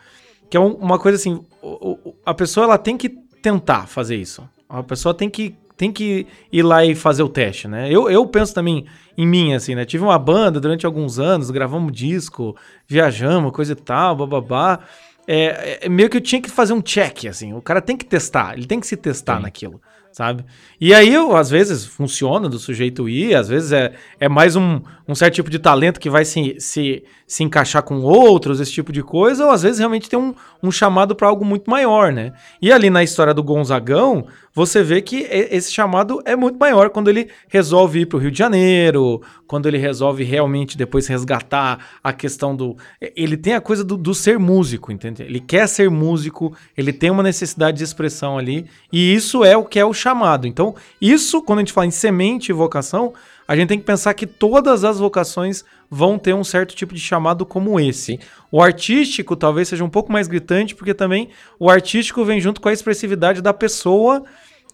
que 0.50 0.56
é 0.56 0.60
um, 0.60 0.74
uma 0.74 0.98
coisa 0.98 1.16
assim, 1.16 1.40
o, 1.62 1.98
o, 2.08 2.14
a 2.24 2.34
pessoa 2.34 2.64
ela 2.64 2.78
tem 2.78 2.96
que 2.96 3.08
tentar 3.08 3.86
fazer 3.86 4.16
isso. 4.16 4.48
A 4.68 4.82
pessoa 4.82 5.14
tem 5.14 5.30
que 5.30 5.54
tem 5.76 5.92
que 5.92 6.26
ir 6.50 6.62
lá 6.62 6.84
e 6.84 6.94
fazer 6.94 7.22
o 7.22 7.28
teste, 7.28 7.68
né? 7.68 7.90
Eu, 7.90 8.08
eu 8.10 8.26
penso 8.26 8.54
também 8.54 8.86
em 9.16 9.26
mim, 9.26 9.54
assim, 9.54 9.74
né? 9.74 9.84
Tive 9.84 10.04
uma 10.04 10.18
banda 10.18 10.60
durante 10.60 10.86
alguns 10.86 11.18
anos, 11.18 11.50
gravamos 11.50 11.92
disco, 11.92 12.56
viajamos, 12.86 13.52
coisa 13.52 13.72
e 13.72 13.76
tal, 13.76 14.16
bababá. 14.16 14.80
É, 15.28 15.80
é, 15.82 15.88
meio 15.88 16.08
que 16.08 16.16
eu 16.16 16.20
tinha 16.20 16.40
que 16.40 16.50
fazer 16.50 16.72
um 16.72 16.80
check, 16.80 17.26
assim. 17.26 17.52
O 17.52 17.60
cara 17.60 17.82
tem 17.82 17.96
que 17.96 18.04
testar, 18.04 18.56
ele 18.56 18.66
tem 18.66 18.80
que 18.80 18.86
se 18.86 18.96
testar 18.96 19.36
Sim. 19.36 19.42
naquilo 19.42 19.80
sabe? 20.16 20.46
E 20.80 20.94
aí, 20.94 21.14
às 21.14 21.50
vezes, 21.50 21.84
funciona 21.84 22.48
do 22.48 22.58
sujeito 22.58 23.06
ir, 23.06 23.34
às 23.34 23.48
vezes 23.48 23.70
é, 23.70 23.92
é 24.18 24.30
mais 24.30 24.56
um, 24.56 24.80
um 25.06 25.14
certo 25.14 25.34
tipo 25.34 25.50
de 25.50 25.58
talento 25.58 26.00
que 26.00 26.08
vai 26.08 26.24
se, 26.24 26.56
se, 26.58 27.04
se 27.26 27.44
encaixar 27.44 27.82
com 27.82 28.00
outros, 28.00 28.58
esse 28.58 28.72
tipo 28.72 28.90
de 28.92 29.02
coisa, 29.02 29.44
ou 29.44 29.50
às 29.50 29.62
vezes 29.62 29.78
realmente 29.78 30.08
tem 30.08 30.18
um, 30.18 30.34
um 30.62 30.70
chamado 30.70 31.14
para 31.14 31.28
algo 31.28 31.44
muito 31.44 31.70
maior, 31.70 32.10
né? 32.10 32.32
E 32.62 32.72
ali 32.72 32.88
na 32.88 33.02
história 33.04 33.34
do 33.34 33.42
Gonzagão, 33.42 34.26
você 34.56 34.82
vê 34.82 35.02
que 35.02 35.18
esse 35.30 35.70
chamado 35.70 36.22
é 36.24 36.34
muito 36.34 36.58
maior 36.58 36.88
quando 36.88 37.08
ele 37.08 37.28
resolve 37.46 38.00
ir 38.00 38.06
para 38.06 38.16
o 38.16 38.18
Rio 38.18 38.30
de 38.30 38.38
Janeiro, 38.38 39.20
quando 39.46 39.66
ele 39.66 39.76
resolve 39.76 40.24
realmente 40.24 40.78
depois 40.78 41.06
resgatar 41.06 41.98
a 42.02 42.10
questão 42.10 42.56
do. 42.56 42.74
Ele 43.14 43.36
tem 43.36 43.52
a 43.52 43.60
coisa 43.60 43.84
do, 43.84 43.98
do 43.98 44.14
ser 44.14 44.38
músico, 44.38 44.90
entende? 44.90 45.22
Ele 45.22 45.40
quer 45.40 45.68
ser 45.68 45.90
músico, 45.90 46.56
ele 46.74 46.90
tem 46.90 47.10
uma 47.10 47.22
necessidade 47.22 47.76
de 47.76 47.84
expressão 47.84 48.38
ali, 48.38 48.64
e 48.90 49.14
isso 49.14 49.44
é 49.44 49.54
o 49.54 49.62
que 49.62 49.78
é 49.78 49.84
o 49.84 49.92
chamado. 49.92 50.46
Então, 50.46 50.74
isso, 50.98 51.42
quando 51.42 51.58
a 51.58 51.60
gente 51.60 51.74
fala 51.74 51.86
em 51.86 51.90
semente 51.90 52.48
e 52.48 52.54
vocação, 52.54 53.12
a 53.46 53.54
gente 53.54 53.68
tem 53.68 53.78
que 53.78 53.84
pensar 53.84 54.14
que 54.14 54.26
todas 54.26 54.84
as 54.84 54.98
vocações 54.98 55.64
vão 55.90 56.18
ter 56.18 56.34
um 56.34 56.42
certo 56.42 56.74
tipo 56.74 56.94
de 56.94 57.00
chamado 57.00 57.44
como 57.44 57.78
esse. 57.78 58.18
O 58.50 58.62
artístico 58.62 59.36
talvez 59.36 59.68
seja 59.68 59.84
um 59.84 59.90
pouco 59.90 60.10
mais 60.10 60.26
gritante, 60.26 60.74
porque 60.74 60.94
também 60.94 61.28
o 61.58 61.70
artístico 61.70 62.24
vem 62.24 62.40
junto 62.40 62.60
com 62.60 62.70
a 62.70 62.72
expressividade 62.72 63.42
da 63.42 63.52
pessoa 63.52 64.24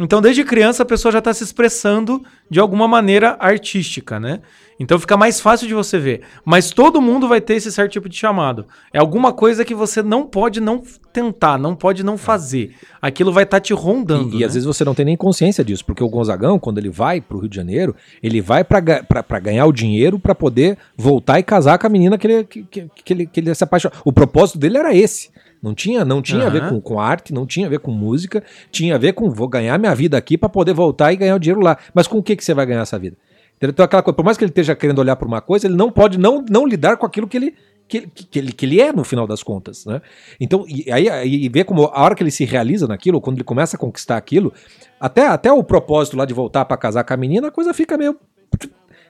Então, 0.00 0.20
desde 0.20 0.42
criança, 0.42 0.83
a 0.83 0.87
pessoa 0.87 1.12
já 1.12 1.18
está 1.18 1.33
se 1.35 1.44
expressando 1.44 2.22
de 2.50 2.59
alguma 2.59 2.88
maneira 2.88 3.37
artística, 3.38 4.18
né? 4.18 4.40
Então 4.83 4.98
fica 4.98 5.16
mais 5.16 5.40
fácil 5.40 5.68
de 5.68 5.74
você 5.74 5.96
ver. 5.96 6.22
Mas 6.44 6.72
todo 6.72 7.00
mundo 7.00 7.28
vai 7.28 7.40
ter 7.40 7.55
esse 7.55 7.70
certo 7.70 7.92
tipo 7.92 8.09
de 8.09 8.16
chamado. 8.16 8.66
É 8.92 8.98
alguma 8.98 9.33
coisa 9.33 9.64
que 9.64 9.76
você 9.76 10.02
não 10.02 10.26
pode 10.26 10.61
não 10.61 10.83
tentar, 11.12 11.57
não 11.57 11.76
pode 11.76 12.02
não 12.02 12.18
fazer. 12.18 12.74
Aquilo 13.00 13.33
vai 13.33 13.44
estar 13.44 13.59
tá 13.59 13.61
te 13.61 13.72
rondando. 13.72 14.35
E, 14.35 14.40
e 14.40 14.44
às 14.44 14.50
né? 14.50 14.55
vezes 14.55 14.64
você 14.64 14.85
não 14.85 14.94
tem 14.94 15.05
nem 15.05 15.16
consciência 15.16 15.64
disso, 15.64 15.85
porque 15.85 16.02
o 16.02 16.09
Gonzagão, 16.09 16.59
quando 16.59 16.78
ele 16.78 16.90
vai 16.90 17.20
para 17.20 17.37
o 17.37 17.40
Rio 17.40 17.48
de 17.48 17.55
Janeiro, 17.55 17.94
ele 18.20 18.40
vai 18.40 18.64
para 18.64 19.40
ganhar 19.40 19.66
o 19.66 19.72
dinheiro 19.72 20.18
para 20.18 20.35
poder 20.35 20.76
voltar 20.96 21.38
e 21.38 21.44
casar 21.44 21.78
com 21.78 21.87
a 21.87 21.90
menina 21.90 22.18
que 22.18 22.26
ele, 22.26 22.44
que, 22.44 22.64
que, 22.64 22.90
que 23.05 23.12
ele, 23.12 23.26
que 23.26 23.38
ele 23.38 23.55
se 23.55 23.62
apaixonou. 23.62 23.96
O 24.05 24.12
propósito 24.12 24.59
dele 24.59 24.78
era 24.78 24.92
esse. 24.92 25.31
Não 25.62 25.75
tinha, 25.75 26.05
não 26.05 26.20
tinha 26.20 26.40
uhum. 26.40 26.46
a 26.46 26.51
ver 26.51 26.68
com, 26.68 26.81
com 26.81 26.98
arte, 26.98 27.33
não 27.33 27.46
tinha 27.46 27.68
a 27.68 27.70
ver 27.70 27.79
com 27.79 27.92
música, 27.92 28.42
tinha 28.70 28.96
a 28.96 28.98
ver 28.98 29.12
com 29.12 29.31
vou 29.31 29.46
ganhar 29.46 29.79
minha 29.79 29.94
vida 29.94 30.18
aqui 30.18 30.37
para 30.37 30.48
poder 30.48 30.75
voltar 30.75 31.12
e 31.12 31.16
ganhar 31.16 31.37
o 31.37 31.38
dinheiro 31.38 31.61
lá. 31.61 31.79
Mas 31.94 32.09
com 32.09 32.18
o 32.18 32.22
que, 32.22 32.35
que 32.35 32.44
você 32.44 32.53
vai 32.53 32.66
ganhar 32.66 32.83
essa 32.83 32.98
vida? 32.98 33.16
Então, 33.61 33.85
aquela 33.85 34.03
coisa, 34.03 34.16
por 34.16 34.25
mais 34.25 34.37
que 34.37 34.42
ele 34.42 34.51
esteja 34.51 34.75
querendo 34.75 34.98
olhar 34.98 35.14
para 35.14 35.29
uma 35.29 35.40
coisa, 35.40 35.68
ele 35.68 35.77
não 35.77 35.88
pode 35.88 36.18
não, 36.18 36.44
não 36.51 36.66
lidar 36.66 36.96
com 36.96 37.07
aquilo 37.07 37.29
que 37.29 37.37
ele, 37.37 37.55
que, 37.87 38.09
que, 38.09 38.38
ele, 38.38 38.53
que 38.53 38.66
ele 38.66 38.81
é 38.81 38.92
no 38.92 39.05
final 39.05 39.25
das 39.25 39.40
contas, 39.40 39.87
né? 39.87 40.03
Então, 40.40 40.64
e, 40.66 40.90
aí 40.90 41.07
e 41.44 41.48
ver 41.48 41.64
como 41.64 41.85
a 41.85 42.03
hora 42.03 42.16
que 42.16 42.25
ele 42.25 42.33
se 42.33 42.44
realiza 42.44 42.88
naquilo, 42.88 43.20
quando 43.20 43.37
ele 43.37 43.44
começa 43.44 43.77
a 43.77 43.79
conquistar 43.79 44.16
aquilo, 44.16 44.53
até, 44.98 45.29
até 45.29 45.53
o 45.53 45.62
propósito 45.62 46.16
lá 46.16 46.25
de 46.25 46.35
voltar 46.35 46.64
para 46.64 46.77
casar 46.77 47.05
com 47.05 47.14
a 47.14 47.16
menina, 47.16 47.48
a 47.48 47.51
coisa 47.53 47.72
fica 47.72 47.96
meio 47.96 48.16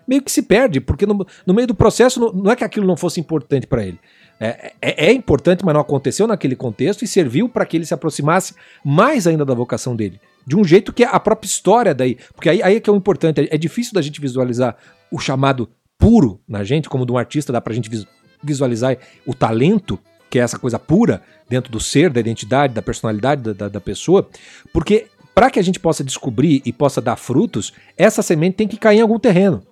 meio 0.07 0.21
que 0.21 0.33
se 0.33 0.43
perde, 0.43 0.81
porque 0.81 1.07
no, 1.07 1.27
no 1.47 1.55
meio 1.55 1.67
do 1.67 1.75
processo 1.75 2.21
não, 2.21 2.33
não 2.33 2.51
é 2.51 2.57
que 2.57 2.65
aquilo 2.65 2.87
não 2.87 2.97
fosse 2.97 3.21
importante 3.21 3.67
para 3.67 3.85
ele. 3.85 3.99
É, 4.41 4.73
é, 4.81 5.07
é, 5.07 5.13
importante, 5.13 5.65
mas 5.65 5.73
não 5.73 5.81
aconteceu 5.81 6.27
naquele 6.27 6.57
contexto 6.57 7.05
e 7.05 7.07
serviu 7.07 7.49
para 7.49 7.65
que 7.65 7.77
ele 7.77 7.87
se 7.87 7.95
aproximasse 7.95 8.55
mais 8.85 9.27
ainda 9.27 9.45
da 9.45 9.55
vocação 9.55 9.95
dele. 9.95 10.21
De 10.45 10.57
um 10.57 10.65
jeito 10.65 10.93
que 10.93 11.05
é 11.05 11.07
a 11.07 11.21
própria 11.21 11.47
história 11.47 11.95
daí. 11.95 12.19
Porque 12.35 12.49
aí, 12.49 12.63
aí 12.63 12.77
é 12.77 12.81
que 12.81 12.91
é 12.91 12.93
o 12.93 12.97
importante. 12.97 13.41
É, 13.41 13.55
é 13.55 13.59
difícil 13.59 13.95
da 13.95 14.03
gente 14.03 14.21
visualizar 14.21 14.77
o 15.11 15.19
chamado 15.19 15.69
puro 15.97 16.41
na 16.49 16.65
gente, 16.65 16.89
como 16.89 17.07
de 17.07 17.13
um 17.13 17.17
artista, 17.19 17.53
dá 17.53 17.61
pra 17.61 17.73
gente 17.73 17.89
visualizar 18.43 18.97
o 19.25 19.33
talento, 19.33 19.99
que 20.29 20.39
é 20.39 20.43
essa 20.43 20.59
coisa 20.59 20.79
pura 20.79 21.23
dentro 21.49 21.71
do 21.71 21.79
ser, 21.79 22.11
da 22.11 22.19
identidade, 22.19 22.75
da 22.75 22.83
personalidade 22.83 23.43
da, 23.43 23.53
da, 23.53 23.69
da 23.69 23.81
pessoa, 23.81 24.29
porque 24.73 25.07
para 25.35 25.51
que 25.51 25.59
a 25.59 25.63
gente 25.63 25.79
possa 25.79 26.03
descobrir 26.03 26.61
e 26.65 26.73
possa 26.73 27.01
dar 27.01 27.17
frutos, 27.17 27.73
essa 27.97 28.23
semente 28.23 28.57
tem 28.57 28.69
que 28.69 28.77
cair 28.77 28.99
em 28.99 29.03
algum 29.03 29.19
terreno. 29.19 29.63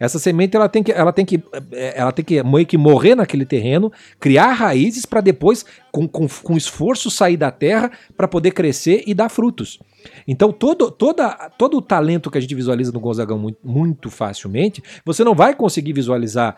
Essa 0.00 0.18
semente 0.18 0.56
ela 0.56 0.68
tem 0.68 0.82
que, 0.82 0.92
ela 0.92 1.12
tem 1.12 1.24
que, 1.24 1.42
é, 1.72 2.00
ela 2.00 2.12
tem 2.12 2.24
que 2.24 2.42
meio 2.42 2.66
que 2.66 2.78
morrer 2.78 3.14
naquele 3.14 3.44
terreno, 3.44 3.92
criar 4.20 4.52
raízes 4.52 5.04
para 5.04 5.20
depois, 5.20 5.64
com, 5.90 6.06
com, 6.06 6.26
com 6.28 6.56
esforço, 6.56 7.10
sair 7.10 7.36
da 7.36 7.50
terra 7.50 7.90
para 8.16 8.28
poder 8.28 8.52
crescer 8.52 9.02
e 9.06 9.14
dar 9.14 9.28
frutos. 9.28 9.78
Então, 10.26 10.52
todo, 10.52 10.90
toda, 10.90 11.50
todo 11.58 11.76
o 11.78 11.82
talento 11.82 12.30
que 12.30 12.38
a 12.38 12.40
gente 12.40 12.54
visualiza 12.54 12.92
no 12.92 13.00
Gonzagão 13.00 13.38
muito, 13.38 13.58
muito 13.64 14.10
facilmente, 14.10 14.82
você 15.04 15.24
não 15.24 15.34
vai 15.34 15.54
conseguir 15.54 15.92
visualizar 15.92 16.56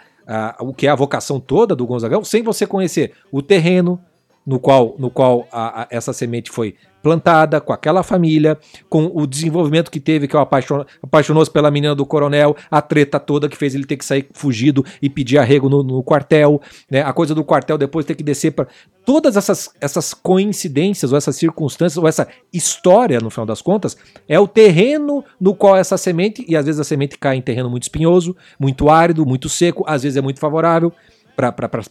o 0.60 0.72
que 0.72 0.86
é 0.86 0.90
a 0.90 0.94
vocação 0.94 1.40
toda 1.40 1.74
do 1.74 1.86
Gonzagão 1.86 2.22
sem 2.22 2.42
você 2.42 2.66
conhecer 2.66 3.12
o 3.32 3.42
terreno 3.42 4.00
no 4.46 4.58
qual, 4.58 4.94
no 4.98 5.10
qual 5.10 5.46
a, 5.50 5.82
a, 5.82 5.86
essa 5.90 6.12
semente 6.12 6.50
foi 6.50 6.76
plantada 7.02 7.60
com 7.60 7.72
aquela 7.72 8.02
família, 8.02 8.58
com 8.88 9.10
o 9.14 9.26
desenvolvimento 9.26 9.90
que 9.90 10.00
teve, 10.00 10.28
que 10.28 10.36
é 10.36 10.40
apaixonou-se 10.40 11.50
pela 11.50 11.70
menina 11.70 11.94
do 11.94 12.06
coronel, 12.06 12.56
a 12.70 12.82
treta 12.82 13.18
toda 13.18 13.48
que 13.48 13.56
fez 13.56 13.74
ele 13.74 13.84
ter 13.84 13.96
que 13.96 14.04
sair 14.04 14.28
fugido 14.32 14.84
e 15.00 15.08
pedir 15.08 15.38
arrego 15.38 15.68
no, 15.68 15.82
no 15.82 16.02
quartel, 16.02 16.60
né? 16.90 17.02
A 17.02 17.12
coisa 17.12 17.34
do 17.34 17.44
quartel 17.44 17.78
depois 17.78 18.04
ter 18.04 18.14
que 18.14 18.22
descer 18.22 18.52
para 18.52 18.66
todas 19.04 19.36
essas, 19.36 19.70
essas 19.80 20.14
coincidências 20.14 21.12
ou 21.12 21.18
essas 21.18 21.36
circunstâncias 21.36 21.96
ou 21.96 22.06
essa 22.06 22.28
história, 22.52 23.18
no 23.20 23.30
final 23.30 23.46
das 23.46 23.62
contas, 23.62 23.96
é 24.28 24.38
o 24.38 24.46
terreno 24.46 25.24
no 25.40 25.54
qual 25.54 25.76
essa 25.76 25.96
semente, 25.96 26.44
e 26.48 26.56
às 26.56 26.66
vezes 26.66 26.80
a 26.80 26.84
semente 26.84 27.18
cai 27.18 27.36
em 27.36 27.42
terreno 27.42 27.70
muito 27.70 27.84
espinhoso, 27.84 28.36
muito 28.58 28.88
árido, 28.88 29.26
muito 29.26 29.48
seco, 29.48 29.84
às 29.86 30.02
vezes 30.02 30.16
é 30.16 30.20
muito 30.20 30.38
favorável, 30.38 30.92
para 31.34 31.82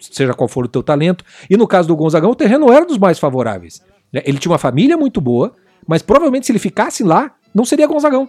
seja 0.00 0.32
qual 0.32 0.48
for 0.48 0.64
o 0.64 0.68
teu 0.68 0.82
talento. 0.82 1.24
E 1.50 1.56
no 1.56 1.66
caso 1.66 1.88
do 1.88 1.96
Gonzagão, 1.96 2.30
o 2.30 2.36
terreno 2.36 2.72
era 2.72 2.86
dos 2.86 2.98
mais 2.98 3.18
favoráveis. 3.18 3.82
Né? 4.12 4.22
Ele 4.24 4.38
tinha 4.38 4.52
uma 4.52 4.58
família 4.58 4.96
muito 4.96 5.20
boa, 5.20 5.54
mas 5.86 6.02
provavelmente 6.02 6.46
se 6.46 6.52
ele 6.52 6.58
ficasse 6.58 7.02
lá, 7.02 7.32
não 7.54 7.64
seria 7.64 7.86
Gonzagão. 7.86 8.28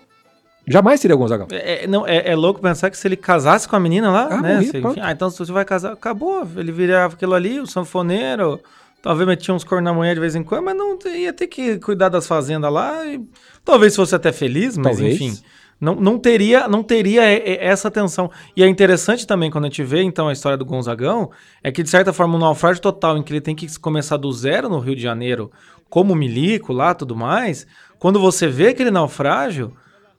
Jamais 0.65 1.01
seria 1.01 1.15
Gonzagão. 1.15 1.47
É, 1.51 1.85
não, 1.87 2.07
é, 2.07 2.29
é, 2.31 2.35
louco 2.35 2.61
pensar 2.61 2.89
que 2.89 2.97
se 2.97 3.05
ele 3.07 3.17
casasse 3.17 3.67
com 3.67 3.75
a 3.75 3.79
menina 3.79 4.09
lá, 4.09 4.27
ah, 4.31 4.41
né? 4.41 4.55
Morri, 4.55 4.67
se, 4.67 4.77
enfim, 4.77 4.99
ah, 5.01 5.11
então 5.11 5.29
se 5.29 5.37
você 5.37 5.51
vai 5.51 5.65
casar, 5.65 5.91
acabou. 5.91 6.47
Ele 6.55 6.71
virava 6.71 7.15
aquilo 7.15 7.33
ali, 7.33 7.59
o 7.59 7.67
sanfoneiro, 7.67 8.61
talvez 9.01 9.27
metia 9.27 9.53
uns 9.53 9.65
cornos 9.65 9.91
na 9.91 9.93
manhã 9.93 10.13
de 10.13 10.21
vez 10.21 10.35
em 10.35 10.43
quando, 10.43 10.63
mas 10.63 10.75
não 10.75 10.97
ia 11.13 11.33
ter 11.33 11.47
que 11.47 11.77
cuidar 11.79 12.07
das 12.07 12.25
fazendas 12.25 12.71
lá. 12.71 13.05
E, 13.05 13.21
talvez 13.65 13.93
fosse 13.93 14.15
até 14.15 14.31
feliz, 14.31 14.77
mas 14.77 14.97
talvez. 14.97 15.19
enfim. 15.19 15.43
Não, 15.81 15.95
não 15.95 16.17
teria 16.17 16.65
não 16.65 16.81
teria 16.81 17.23
essa 17.61 17.91
tensão. 17.91 18.31
E 18.55 18.63
é 18.63 18.67
interessante 18.67 19.27
também 19.27 19.51
quando 19.51 19.65
a 19.65 19.67
gente 19.67 19.83
vê 19.83 20.01
então 20.01 20.29
a 20.29 20.33
história 20.33 20.57
do 20.57 20.63
Gonzagão, 20.63 21.29
é 21.61 21.73
que 21.73 21.83
de 21.83 21.89
certa 21.89 22.13
forma 22.13 22.37
um 22.37 22.39
naufrágio 22.39 22.81
total 22.81 23.17
em 23.17 23.23
que 23.23 23.33
ele 23.33 23.41
tem 23.41 23.53
que 23.53 23.67
começar 23.79 24.15
do 24.15 24.31
zero 24.31 24.69
no 24.69 24.79
Rio 24.79 24.95
de 24.95 25.01
Janeiro, 25.01 25.51
como 25.93 26.15
milico 26.15 26.73
lá, 26.73 26.95
tudo 26.95 27.15
mais, 27.15 27.67
quando 27.99 28.19
você 28.19 28.47
vê 28.47 28.69
aquele 28.69 28.89
naufrágio, 28.89 29.77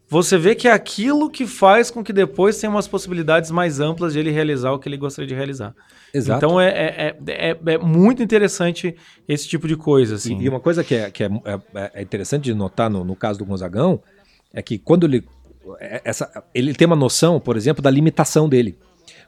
você 0.09 0.39
vê 0.39 0.55
que 0.55 0.69
é 0.69 0.73
aquilo 0.73 1.29
que 1.29 1.49
faz 1.49 1.91
com 1.91 2.05
que 2.05 2.13
depois 2.13 2.61
tenha 2.61 2.71
umas 2.71 2.87
possibilidades 2.87 3.51
mais 3.51 3.81
amplas 3.81 4.13
de 4.13 4.21
ele 4.21 4.31
realizar 4.31 4.71
o 4.71 4.79
que 4.79 4.89
ele 4.89 4.97
gostaria 4.97 5.27
de 5.27 5.35
realizar. 5.35 5.75
Exato. 6.15 6.39
Então 6.47 6.61
é, 6.61 6.69
é, 6.69 7.17
é, 7.27 7.59
é, 7.67 7.79
muito 7.79 8.23
interessante 8.23 8.95
esse 9.27 9.49
tipo 9.49 9.67
de 9.67 9.75
coisa. 9.75 10.15
Assim. 10.15 10.39
E, 10.39 10.45
e 10.45 10.49
uma 10.49 10.61
coisa 10.61 10.85
que, 10.85 10.95
é, 10.95 11.11
que 11.11 11.25
é, 11.25 11.29
é, 11.93 12.03
interessante 12.03 12.45
de 12.45 12.55
notar 12.55 12.89
no, 12.89 13.03
no 13.03 13.17
caso 13.17 13.41
do 13.41 13.45
Gonzagão 13.45 14.01
é 14.53 14.63
que 14.63 14.79
quando 14.79 15.07
ele. 15.07 15.25
Essa, 15.81 16.45
ele 16.55 16.73
tem 16.73 16.87
uma 16.87 16.95
noção, 16.95 17.41
por 17.41 17.57
exemplo, 17.57 17.83
da 17.83 17.91
limitação 17.91 18.49
dele. 18.49 18.79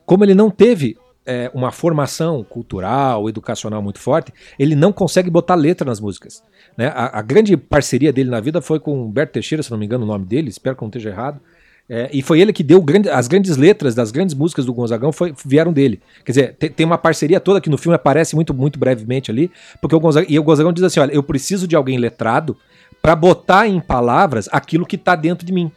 Como 0.05 0.23
ele 0.23 0.33
não 0.33 0.49
teve 0.49 0.97
é, 1.27 1.51
uma 1.53 1.73
formação 1.73 2.45
cultural, 2.45 3.29
educacional 3.29 3.83
muito 3.83 3.99
forte, 3.99 4.33
ele 4.59 4.75
não 4.75 4.93
consegue 4.93 5.29
botar 5.29 5.55
letra 5.55 5.85
nas 5.85 6.01
músicas. 6.01 6.43
Né? 6.77 6.87
A, 6.89 7.19
a, 7.19 7.23
grande 7.23 7.57
parceria 7.57 8.13
dele 8.13 8.31
na 8.31 8.41
vida 8.41 8.61
foi 8.63 8.79
com 8.79 9.03
Humberto 9.03 9.33
Teixeira, 9.33 9.63
se 9.63 9.71
não 9.71 9.79
me 9.79 9.87
engano 9.87 10.05
o 10.05 10.07
nome 10.07 10.25
dele, 10.25 10.49
espero 10.49 10.77
que 10.77 10.83
não 10.83 10.89
esteja 10.89 11.11
errado. 11.11 11.41
É, 11.89 12.11
e 12.13 12.21
foi 12.21 12.41
ele 12.41 12.53
que 12.53 12.65
deu 12.65 12.83
grande, 12.83 13.09
as 13.09 13.29
grandes 13.29 13.57
letras 13.57 13.95
das 13.95 14.11
grandes 14.11 14.35
músicas 14.35 14.65
do 14.65 14.75
Gonzagão 14.75 15.13
foi, 15.13 15.33
vieram 15.45 15.73
dele. 15.73 16.01
Quer 16.25 16.33
dizer, 16.33 16.55
tem, 16.59 16.71
tem, 16.71 16.87
uma 16.87 16.99
parceria 16.99 17.39
toda 17.39 17.61
que 17.61 17.71
no 17.71 17.79
filme 17.79 17.95
aparece 17.95 18.35
muito, 18.35 18.53
muito 18.53 18.79
brevemente 18.79 19.31
ali, 19.31 19.51
porque 19.81 19.95
o 19.95 20.01
Gonzagão, 20.01 20.29
e 20.29 20.39
o 20.39 20.43
Gonzagão 20.43 20.73
diz 20.73 20.83
assim: 20.83 20.99
olha, 20.99 21.13
eu 21.13 21.23
preciso 21.23 21.69
de 21.69 21.77
alguém 21.77 21.97
letrado 21.97 22.57
para 23.01 23.15
botar 23.15 23.69
em 23.69 23.79
palavras 23.79 24.49
aquilo 24.51 24.85
que 24.85 24.97
está 24.97 25.15
dentro 25.15 25.47
de 25.47 25.53
mim. 25.53 25.71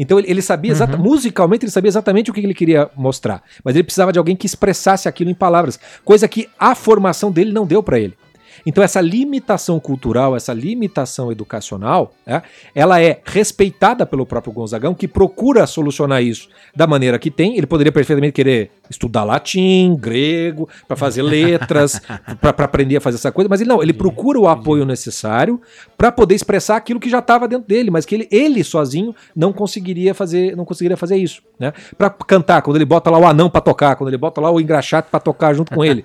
Então 0.00 0.18
ele, 0.18 0.30
ele 0.30 0.40
sabia 0.40 0.72
uhum. 0.72 0.96
musicalmente 0.96 1.66
ele 1.66 1.70
sabia 1.70 1.90
exatamente 1.90 2.30
o 2.30 2.32
que 2.32 2.40
ele 2.40 2.54
queria 2.54 2.90
mostrar, 2.96 3.42
mas 3.62 3.76
ele 3.76 3.84
precisava 3.84 4.10
de 4.10 4.18
alguém 4.18 4.34
que 4.34 4.46
expressasse 4.46 5.06
aquilo 5.06 5.30
em 5.30 5.34
palavras, 5.34 5.78
coisa 6.02 6.26
que 6.26 6.48
a 6.58 6.74
formação 6.74 7.30
dele 7.30 7.52
não 7.52 7.66
deu 7.66 7.82
para 7.82 8.00
ele. 8.00 8.16
Então, 8.64 8.82
essa 8.82 9.00
limitação 9.00 9.78
cultural, 9.78 10.36
essa 10.36 10.52
limitação 10.52 11.30
educacional, 11.30 12.14
é, 12.26 12.42
ela 12.74 13.00
é 13.00 13.20
respeitada 13.24 14.04
pelo 14.04 14.26
próprio 14.26 14.52
Gonzagão, 14.52 14.94
que 14.94 15.08
procura 15.08 15.66
solucionar 15.66 16.22
isso 16.22 16.48
da 16.74 16.86
maneira 16.86 17.18
que 17.18 17.30
tem. 17.30 17.56
Ele 17.56 17.66
poderia 17.66 17.92
perfeitamente 17.92 18.34
querer 18.34 18.70
estudar 18.90 19.24
latim, 19.24 19.96
grego, 19.98 20.68
para 20.86 20.96
fazer 20.96 21.22
letras, 21.22 22.00
para 22.40 22.64
aprender 22.64 22.96
a 22.96 23.00
fazer 23.00 23.16
essa 23.16 23.32
coisa, 23.32 23.48
mas 23.48 23.60
ele 23.60 23.68
não, 23.68 23.82
ele 23.82 23.92
procura 23.92 24.38
o 24.38 24.48
apoio 24.48 24.84
necessário 24.84 25.60
para 25.96 26.10
poder 26.10 26.34
expressar 26.34 26.76
aquilo 26.76 27.00
que 27.00 27.08
já 27.08 27.20
estava 27.20 27.46
dentro 27.46 27.66
dele, 27.66 27.90
mas 27.90 28.04
que 28.04 28.14
ele, 28.14 28.28
ele 28.30 28.64
sozinho 28.64 29.14
não 29.34 29.52
conseguiria 29.52 30.14
fazer, 30.14 30.56
não 30.56 30.64
conseguiria 30.64 30.96
fazer 30.96 31.16
isso, 31.16 31.42
né? 31.58 31.72
Para 31.96 32.10
cantar, 32.10 32.62
quando 32.62 32.76
ele 32.76 32.84
bota 32.84 33.10
lá 33.10 33.18
o 33.18 33.26
anão 33.26 33.48
para 33.48 33.60
tocar, 33.60 33.96
quando 33.96 34.08
ele 34.08 34.18
bota 34.18 34.40
lá 34.40 34.50
o 34.50 34.60
engraxate 34.60 35.08
para 35.10 35.20
tocar 35.20 35.54
junto 35.54 35.72
com 35.74 35.84
ele. 35.84 36.04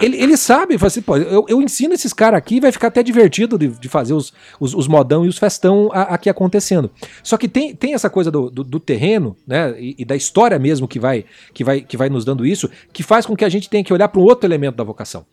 ele, 0.00 0.16
ele 0.16 0.36
sabe, 0.36 0.76
assim, 0.80 1.02
pô, 1.02 1.16
eu, 1.16 1.46
eu 1.48 1.62
ensino 1.62 1.94
esses 1.94 2.12
caras 2.12 2.38
aqui, 2.38 2.60
vai 2.60 2.72
ficar 2.72 2.88
até 2.88 3.02
divertido 3.02 3.58
de, 3.58 3.68
de 3.68 3.88
fazer 3.88 4.14
os, 4.14 4.32
os, 4.60 4.74
os, 4.74 4.86
modão 4.86 5.24
e 5.24 5.28
os 5.28 5.38
festão 5.38 5.90
a, 5.92 6.02
aqui 6.14 6.28
acontecendo. 6.28 6.90
Só 7.22 7.36
que 7.36 7.48
tem, 7.48 7.74
tem 7.74 7.94
essa 7.94 8.10
coisa 8.10 8.30
do, 8.30 8.50
do, 8.50 8.64
do 8.64 8.80
terreno, 8.80 9.36
né? 9.46 9.74
E, 9.78 9.96
e, 9.98 10.04
da 10.04 10.16
história 10.16 10.58
mesmo 10.58 10.88
que 10.88 10.98
vai, 10.98 11.24
que 11.52 11.64
vai, 11.64 11.77
que 11.80 11.96
vai 11.96 12.08
nos 12.08 12.24
dando 12.24 12.46
isso, 12.46 12.70
que 12.92 13.02
faz 13.02 13.26
com 13.26 13.36
que 13.36 13.44
a 13.44 13.48
gente 13.48 13.68
tenha 13.68 13.84
que 13.84 13.92
olhar 13.92 14.08
para 14.08 14.20
um 14.20 14.24
outro 14.24 14.46
elemento 14.46 14.76
da 14.76 14.84
vocação. 14.84 15.26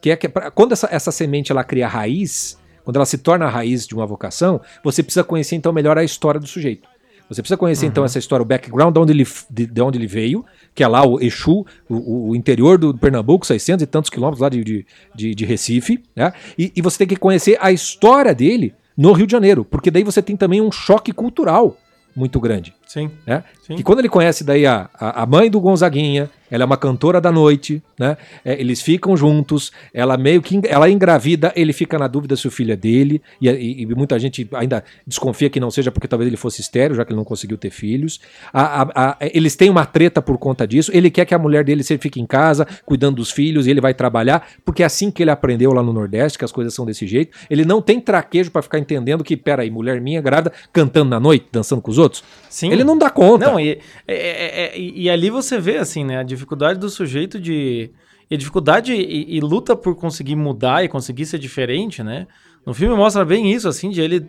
Que 0.00 0.10
é 0.10 0.16
que 0.16 0.28
pra, 0.28 0.50
quando 0.50 0.72
essa, 0.72 0.88
essa 0.90 1.10
semente 1.10 1.50
ela 1.50 1.64
cria 1.64 1.88
raiz, 1.88 2.58
quando 2.84 2.96
ela 2.96 3.06
se 3.06 3.18
torna 3.18 3.46
a 3.46 3.48
raiz 3.48 3.86
de 3.86 3.94
uma 3.94 4.06
vocação, 4.06 4.60
você 4.82 5.02
precisa 5.02 5.24
conhecer 5.24 5.56
então 5.56 5.72
melhor 5.72 5.98
a 5.98 6.04
história 6.04 6.40
do 6.40 6.46
sujeito. 6.46 6.88
Você 7.28 7.42
precisa 7.42 7.58
conhecer 7.58 7.84
então, 7.84 7.88
uhum. 7.88 7.92
então 7.92 8.04
essa 8.06 8.18
história, 8.18 8.42
o 8.42 8.46
background 8.46 8.94
de 8.94 9.00
onde 9.00 9.12
ele, 9.12 9.26
de, 9.50 9.66
de, 9.66 9.82
onde 9.82 9.98
ele 9.98 10.06
veio, 10.06 10.44
que 10.74 10.82
é 10.82 10.88
lá 10.88 11.06
o 11.06 11.20
Exu, 11.20 11.66
o, 11.88 12.30
o, 12.30 12.36
interior 12.36 12.78
do 12.78 12.96
Pernambuco, 12.96 13.46
600 13.46 13.82
e 13.82 13.86
tantos 13.86 14.08
quilômetros 14.08 14.40
lá 14.40 14.48
de, 14.48 14.64
de, 14.64 14.86
de, 15.14 15.34
de 15.34 15.44
Recife, 15.44 16.02
né? 16.16 16.32
E, 16.56 16.72
e, 16.74 16.80
você 16.80 16.98
tem 16.98 17.06
que 17.06 17.16
conhecer 17.16 17.58
a 17.60 17.70
história 17.70 18.34
dele 18.34 18.74
no 18.96 19.12
Rio 19.12 19.26
de 19.26 19.32
Janeiro, 19.32 19.64
porque 19.64 19.90
daí 19.90 20.02
você 20.02 20.22
tem 20.22 20.36
também 20.36 20.62
um 20.62 20.72
choque 20.72 21.12
cultural 21.12 21.76
muito 22.16 22.40
grande. 22.40 22.74
Sim. 22.88 23.10
Né? 23.26 23.44
Sim. 23.66 23.76
Que 23.76 23.82
quando 23.82 23.98
ele 23.98 24.08
conhece 24.08 24.42
daí 24.42 24.66
a, 24.66 24.88
a 24.94 25.26
mãe 25.26 25.50
do 25.50 25.60
Gonzaguinha, 25.60 26.30
ela 26.50 26.62
é 26.62 26.66
uma 26.66 26.76
cantora 26.76 27.20
da 27.20 27.30
noite, 27.30 27.82
né? 27.98 28.16
É, 28.42 28.58
eles 28.58 28.80
ficam 28.80 29.14
juntos, 29.16 29.70
ela 29.92 30.16
meio 30.16 30.40
que 30.40 30.60
ela 30.66 30.88
engravida, 30.88 31.52
ele 31.54 31.74
fica 31.74 31.98
na 31.98 32.08
dúvida 32.08 32.34
se 32.36 32.48
o 32.48 32.50
filho 32.50 32.72
é 32.72 32.76
dele, 32.76 33.20
e, 33.40 33.48
e, 33.48 33.82
e, 33.82 33.86
muita 33.94 34.18
gente 34.18 34.48
ainda 34.54 34.82
desconfia 35.06 35.50
que 35.50 35.60
não 35.60 35.70
seja 35.70 35.90
porque 35.90 36.08
talvez 36.08 36.26
ele 36.26 36.36
fosse 36.36 36.62
estéreo, 36.62 36.96
já 36.96 37.04
que 37.04 37.12
ele 37.12 37.18
não 37.18 37.24
conseguiu 37.24 37.58
ter 37.58 37.70
filhos. 37.70 38.20
A, 38.52 39.10
a, 39.10 39.16
eles 39.20 39.54
têm 39.56 39.68
uma 39.68 39.84
treta 39.84 40.22
por 40.22 40.38
conta 40.38 40.66
disso, 40.66 40.90
ele 40.94 41.10
quer 41.10 41.26
que 41.26 41.34
a 41.34 41.38
mulher 41.38 41.64
dele 41.64 41.82
fique 41.82 42.20
em 42.20 42.26
casa, 42.26 42.66
cuidando 42.86 43.16
dos 43.16 43.30
filhos, 43.30 43.66
e 43.66 43.70
ele 43.70 43.80
vai 43.80 43.92
trabalhar, 43.92 44.48
porque 44.64 44.82
é 44.82 44.86
assim 44.86 45.10
que 45.10 45.22
ele 45.22 45.30
aprendeu 45.30 45.72
lá 45.72 45.82
no 45.82 45.92
Nordeste, 45.92 46.38
que 46.38 46.44
as 46.44 46.52
coisas 46.52 46.72
são 46.72 46.86
desse 46.86 47.06
jeito. 47.06 47.36
Ele 47.50 47.64
não 47.64 47.82
tem 47.82 48.00
traquejo 48.00 48.50
para 48.50 48.62
ficar 48.62 48.78
entendendo 48.78 49.22
que, 49.22 49.36
peraí, 49.36 49.70
mulher 49.70 50.00
minha 50.00 50.20
grávida 50.20 50.52
cantando 50.72 51.10
na 51.10 51.20
noite, 51.20 51.46
dançando 51.52 51.82
com 51.82 51.90
os 51.90 51.98
outros. 51.98 52.24
Sim. 52.48 52.77
Ele 52.78 52.84
não 52.84 52.98
dá 52.98 53.10
conta. 53.10 53.46
Não, 53.46 53.60
e, 53.60 53.80
é, 54.06 54.14
é, 54.14 54.64
é, 54.64 54.78
e 54.78 55.10
ali 55.10 55.30
você 55.30 55.58
vê, 55.58 55.76
assim, 55.78 56.04
né, 56.04 56.18
a 56.18 56.22
dificuldade 56.22 56.78
do 56.78 56.88
sujeito 56.88 57.40
de. 57.40 57.90
E 58.30 58.34
a 58.34 58.38
dificuldade 58.38 58.92
e, 58.92 59.36
e, 59.36 59.40
luta 59.40 59.74
por 59.74 59.94
conseguir 59.96 60.36
mudar 60.36 60.84
e 60.84 60.88
conseguir 60.88 61.24
ser 61.24 61.38
diferente, 61.38 62.02
né? 62.02 62.26
No 62.66 62.74
filme 62.74 62.94
mostra 62.94 63.24
bem 63.24 63.50
isso, 63.50 63.66
assim, 63.66 63.88
de 63.88 64.02
ele, 64.02 64.20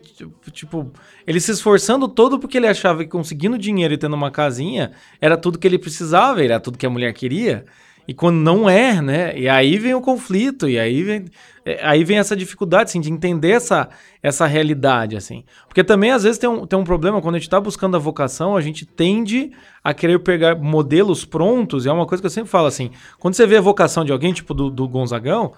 tipo, 0.54 0.90
ele 1.28 1.42
se 1.42 1.52
esforçando 1.52 2.08
todo 2.08 2.40
porque 2.40 2.58
ele 2.58 2.68
achava 2.68 3.04
que 3.04 3.10
conseguindo 3.10 3.58
dinheiro 3.58 3.94
e 3.94 3.98
tendo 3.98 4.16
uma 4.16 4.32
casinha 4.32 4.94
era 5.20 5.36
tudo 5.36 5.60
que 5.60 5.68
ele 5.68 5.78
precisava, 5.78 6.42
era 6.42 6.58
tudo 6.62 6.78
que 6.78 6.86
a 6.86 6.90
mulher 6.90 7.12
queria. 7.12 7.66
E 8.10 8.14
quando 8.16 8.38
não 8.38 8.68
é, 8.68 9.00
né? 9.04 9.38
E 9.38 9.48
aí 9.48 9.78
vem 9.78 9.94
o 9.94 10.02
conflito, 10.02 10.68
e 10.68 10.80
aí 10.80 11.04
vem, 11.04 11.26
é, 11.64 11.80
aí 11.86 12.04
vem 12.04 12.18
essa 12.18 12.36
dificuldade, 12.36 12.90
assim, 12.90 13.00
de 13.00 13.12
entender 13.12 13.52
essa, 13.52 13.88
essa 14.24 14.48
realidade, 14.48 15.16
assim. 15.16 15.44
Porque 15.68 15.84
também, 15.84 16.10
às 16.10 16.24
vezes, 16.24 16.40
tem 16.40 16.50
um, 16.50 16.66
tem 16.66 16.80
um 16.80 16.84
problema, 16.84 17.22
quando 17.22 17.36
a 17.36 17.38
gente 17.38 17.48
está 17.48 17.62
buscando 17.62 17.96
a 17.96 18.00
vocação, 18.00 18.58
a 18.58 18.62
gente 18.62 18.84
tende 18.84 19.52
a 19.84 19.94
querer 19.94 20.18
pegar 20.22 20.56
modelos 20.56 21.24
prontos, 21.24 21.86
e 21.86 21.90
é 21.90 21.92
uma 21.92 22.08
coisa 22.08 22.20
que 22.20 22.26
eu 22.26 22.32
sempre 22.32 22.50
falo, 22.50 22.66
assim, 22.66 22.90
quando 23.20 23.36
você 23.36 23.46
vê 23.46 23.58
a 23.58 23.62
vocação 23.62 24.04
de 24.04 24.12
alguém, 24.12 24.34
tipo 24.34 24.56
do, 24.56 24.72
do 24.72 24.88
Gonzagão, 24.88 25.54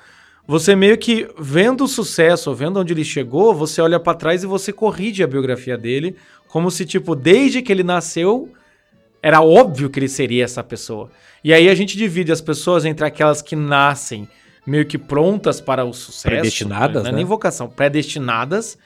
você 0.46 0.76
meio 0.76 0.98
que, 0.98 1.30
vendo 1.40 1.86
o 1.86 1.88
sucesso, 1.88 2.54
vendo 2.54 2.82
onde 2.82 2.92
ele 2.92 3.06
chegou, 3.06 3.56
você 3.56 3.82
olha 3.82 3.98
para 3.98 4.18
trás 4.18 4.44
e 4.44 4.46
você 4.46 4.74
corrige 4.74 5.24
a 5.24 5.28
biografia 5.28 5.78
dele, 5.78 6.18
como 6.50 6.70
se, 6.70 6.84
tipo, 6.84 7.16
desde 7.16 7.62
que 7.62 7.72
ele 7.72 7.82
nasceu, 7.82 8.52
era 9.22 9.42
óbvio 9.42 9.90
que 9.90 10.00
ele 10.00 10.08
seria 10.08 10.44
essa 10.44 10.64
pessoa. 10.64 11.10
E 11.44 11.54
aí 11.54 11.70
a 11.70 11.76
gente 11.76 11.98
divide 11.98 12.32
as 12.32 12.42
pessoas 12.42 12.86
entre 12.86 13.06
aquelas 13.06 13.42
que 13.42 13.56
nascem 13.56 14.28
meio 14.66 14.86
que 14.86 14.98
prontas 14.98 15.60
para 15.60 15.84
o 15.84 15.94
sucesso. 15.94 16.28
Predestinadas, 16.28 17.04
não 17.04 17.10
é 17.10 17.12
né? 17.12 17.18
nem 17.18 17.26
vocação, 17.26 17.68
predestinadas. 17.68 18.78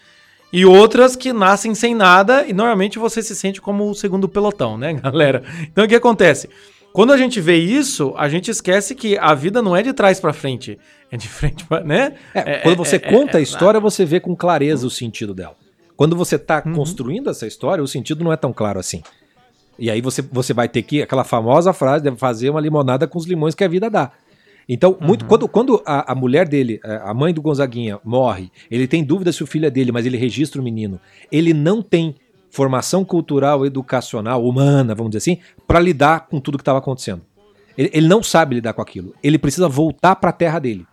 E 0.53 0.65
outras 0.65 1.15
que 1.15 1.33
nascem 1.33 1.75
sem 1.75 1.93
nada 1.93 2.45
e 2.47 2.53
normalmente 2.53 2.97
você 2.97 3.21
se 3.21 3.35
sente 3.35 3.59
como 3.59 3.89
o 3.89 3.95
segundo 3.95 4.29
pelotão, 4.29 4.77
né, 4.77 4.93
galera? 5.01 5.43
Então 5.63 5.83
o 5.83 5.87
que 5.87 5.95
acontece? 5.95 6.49
Quando 6.93 7.11
a 7.11 7.17
gente 7.17 7.41
vê 7.41 7.57
isso, 7.57 8.13
a 8.15 8.29
gente 8.29 8.49
esquece 8.49 8.95
que 8.95 9.17
a 9.17 9.33
vida 9.33 9.61
não 9.61 9.75
é 9.75 9.83
de 9.83 9.91
trás 9.91 10.17
para 10.17 10.31
frente, 10.31 10.79
é 11.11 11.17
de 11.17 11.27
frente 11.27 11.65
para, 11.65 11.83
né? 11.83 12.13
É, 12.33 12.59
quando 12.59 12.77
você 12.77 12.95
é, 12.95 12.99
conta 12.99 13.37
a 13.37 13.41
história, 13.41 13.81
você 13.81 14.05
vê 14.05 14.21
com 14.21 14.33
clareza 14.33 14.87
o 14.87 14.89
sentido 14.89 15.33
dela. 15.33 15.57
Quando 15.97 16.15
você 16.15 16.37
está 16.37 16.63
uhum. 16.65 16.73
construindo 16.73 17.29
essa 17.29 17.45
história, 17.45 17.83
o 17.83 17.87
sentido 17.87 18.23
não 18.23 18.31
é 18.31 18.37
tão 18.37 18.53
claro 18.53 18.79
assim. 18.79 19.03
E 19.77 19.89
aí 19.89 20.01
você, 20.01 20.21
você 20.21 20.53
vai 20.53 20.69
ter 20.69 20.81
que, 20.81 21.01
aquela 21.01 21.23
famosa 21.23 21.73
frase, 21.73 22.03
deve 22.03 22.17
fazer 22.17 22.49
uma 22.49 22.61
limonada 22.61 23.07
com 23.07 23.17
os 23.17 23.25
limões 23.25 23.55
que 23.55 23.63
a 23.63 23.67
vida 23.67 23.89
dá. 23.89 24.11
Então, 24.67 24.97
muito, 24.99 25.23
uhum. 25.23 25.27
quando, 25.27 25.47
quando 25.47 25.83
a, 25.85 26.11
a, 26.11 26.15
mulher 26.15 26.47
dele, 26.47 26.79
a 26.83 27.13
mãe 27.13 27.33
do 27.33 27.41
Gonzaguinha, 27.41 27.99
morre, 28.03 28.51
ele 28.69 28.88
tem 28.88 29.03
dúvida 29.03 29.31
se 29.31 29.43
o 29.43 29.47
filho 29.47 29.67
é 29.67 29.69
dele, 29.69 29.91
mas 29.91 30.05
ele 30.05 30.17
registra 30.17 30.59
o 30.59 30.63
menino. 30.63 30.99
Ele 31.31 31.53
não 31.53 31.81
tem 31.81 32.15
formação 32.49 33.03
cultural, 33.03 33.65
educacional, 33.65 34.43
humana, 34.43 34.95
vamos 34.95 35.11
dizer 35.11 35.17
assim, 35.17 35.41
para 35.67 35.79
lidar 35.79 36.27
com 36.27 36.39
tudo 36.39 36.57
que 36.57 36.61
estava 36.61 36.79
acontecendo. 36.79 37.21
Ele, 37.77 37.91
ele, 37.93 38.07
não 38.07 38.23
sabe 38.23 38.55
lidar 38.55 38.73
com 38.73 38.81
aquilo. 38.81 39.13
Ele 39.21 39.38
precisa 39.38 39.67
voltar 39.67 40.15
para 40.15 40.29
a 40.29 40.33
terra 40.33 40.57
dele. 40.57 40.88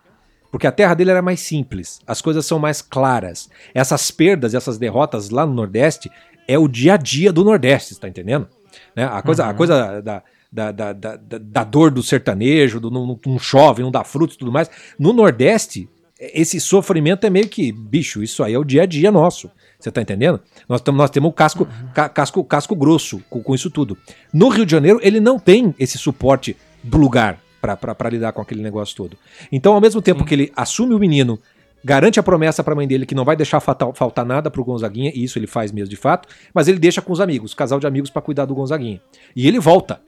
Porque 0.51 0.67
a 0.67 0.71
terra 0.71 0.93
dele 0.93 1.09
era 1.09 1.21
mais 1.21 1.39
simples, 1.39 1.99
as 2.05 2.21
coisas 2.21 2.45
são 2.45 2.59
mais 2.59 2.79
claras. 2.79 3.49
Essas 3.73 4.11
perdas, 4.11 4.53
essas 4.53 4.77
derrotas 4.77 5.31
lá 5.31 5.47
no 5.47 5.53
Nordeste 5.53 6.11
é 6.47 6.59
o 6.59 6.67
dia 6.67 6.93
a 6.93 6.97
dia 6.97 7.33
do 7.33 7.43
Nordeste, 7.43 7.93
está 7.93 8.07
entendendo? 8.07 8.47
Né? 8.95 9.05
A 9.05 9.21
coisa, 9.21 9.43
uhum. 9.43 9.49
a 9.49 9.53
coisa 9.53 10.01
da, 10.01 10.23
da, 10.51 10.71
da, 10.71 10.93
da, 10.93 11.17
da, 11.17 11.63
dor 11.63 11.91
do 11.91 12.03
sertanejo, 12.03 12.79
do 12.79 12.91
não, 12.91 13.19
não 13.25 13.39
chove, 13.39 13.81
não 13.81 13.91
dá 13.91 14.03
frutos 14.03 14.35
e 14.35 14.39
tudo 14.39 14.51
mais. 14.51 14.69
No 14.99 15.13
Nordeste, 15.13 15.89
esse 16.19 16.59
sofrimento 16.59 17.25
é 17.25 17.29
meio 17.29 17.47
que, 17.47 17.71
bicho, 17.71 18.21
isso 18.21 18.43
aí 18.43 18.53
é 18.53 18.59
o 18.59 18.63
dia 18.63 18.83
a 18.83 18.85
dia 18.85 19.11
nosso. 19.11 19.49
Você 19.79 19.91
tá 19.91 20.01
entendendo? 20.01 20.39
Nós, 20.69 20.79
tamo, 20.79 20.97
nós 20.97 21.09
temos 21.09 21.29
o 21.29 21.33
casco, 21.33 21.63
uhum. 21.63 21.89
ca, 21.93 22.07
casco, 22.07 22.43
casco 22.43 22.75
grosso 22.75 23.21
com, 23.29 23.41
com, 23.43 23.53
isso 23.53 23.69
tudo. 23.69 23.97
No 24.31 24.47
Rio 24.47 24.65
de 24.65 24.71
Janeiro, 24.71 24.99
ele 25.01 25.19
não 25.19 25.37
tem 25.37 25.75
esse 25.77 25.97
suporte 25.97 26.55
do 26.81 26.97
lugar 26.97 27.39
para 27.59 28.09
lidar 28.09 28.31
com 28.33 28.41
aquele 28.41 28.61
negócio 28.61 28.95
todo. 28.95 29.17
Então, 29.51 29.73
ao 29.73 29.81
mesmo 29.81 30.01
tempo 30.01 30.19
Sim. 30.19 30.25
que 30.25 30.33
ele 30.33 30.51
assume 30.55 30.93
o 30.93 30.99
menino, 30.99 31.39
garante 31.83 32.19
a 32.19 32.23
promessa 32.23 32.63
para 32.63 32.73
a 32.73 32.75
mãe 32.75 32.87
dele 32.87 33.05
que 33.05 33.15
não 33.15 33.25
vai 33.25 33.35
deixar 33.35 33.59
faltar, 33.59 33.91
faltar 33.93 34.25
nada 34.25 34.49
pro 34.49 34.63
Gonzaguinha, 34.63 35.11
e 35.13 35.23
isso 35.23 35.37
ele 35.37 35.47
faz 35.47 35.71
mesmo 35.71 35.89
de 35.89 35.95
fato, 35.95 36.27
mas 36.53 36.67
ele 36.67 36.79
deixa 36.79 37.01
com 37.01 37.11
os 37.11 37.19
amigos, 37.19 37.53
casal 37.53 37.79
de 37.79 37.87
amigos 37.87 38.09
para 38.09 38.21
cuidar 38.21 38.45
do 38.45 38.55
Gonzaguinha. 38.55 39.01
E 39.35 39.47
ele 39.47 39.59
volta. 39.59 40.01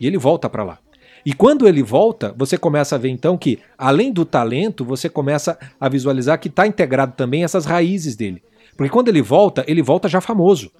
E 0.00 0.06
ele 0.06 0.18
volta 0.18 0.48
para 0.48 0.64
lá. 0.64 0.78
E 1.24 1.32
quando 1.32 1.68
ele 1.68 1.82
volta, 1.82 2.34
você 2.36 2.58
começa 2.58 2.96
a 2.96 2.98
ver 2.98 3.08
então 3.08 3.38
que, 3.38 3.60
além 3.78 4.12
do 4.12 4.24
talento, 4.24 4.84
você 4.84 5.08
começa 5.08 5.56
a 5.80 5.88
visualizar 5.88 6.38
que 6.38 6.48
está 6.48 6.66
integrado 6.66 7.12
também 7.16 7.44
essas 7.44 7.64
raízes 7.64 8.16
dele. 8.16 8.42
Porque 8.76 8.90
quando 8.90 9.08
ele 9.08 9.22
volta, 9.22 9.64
ele 9.68 9.82
volta 9.82 10.08
já 10.08 10.20
famoso. 10.20 10.70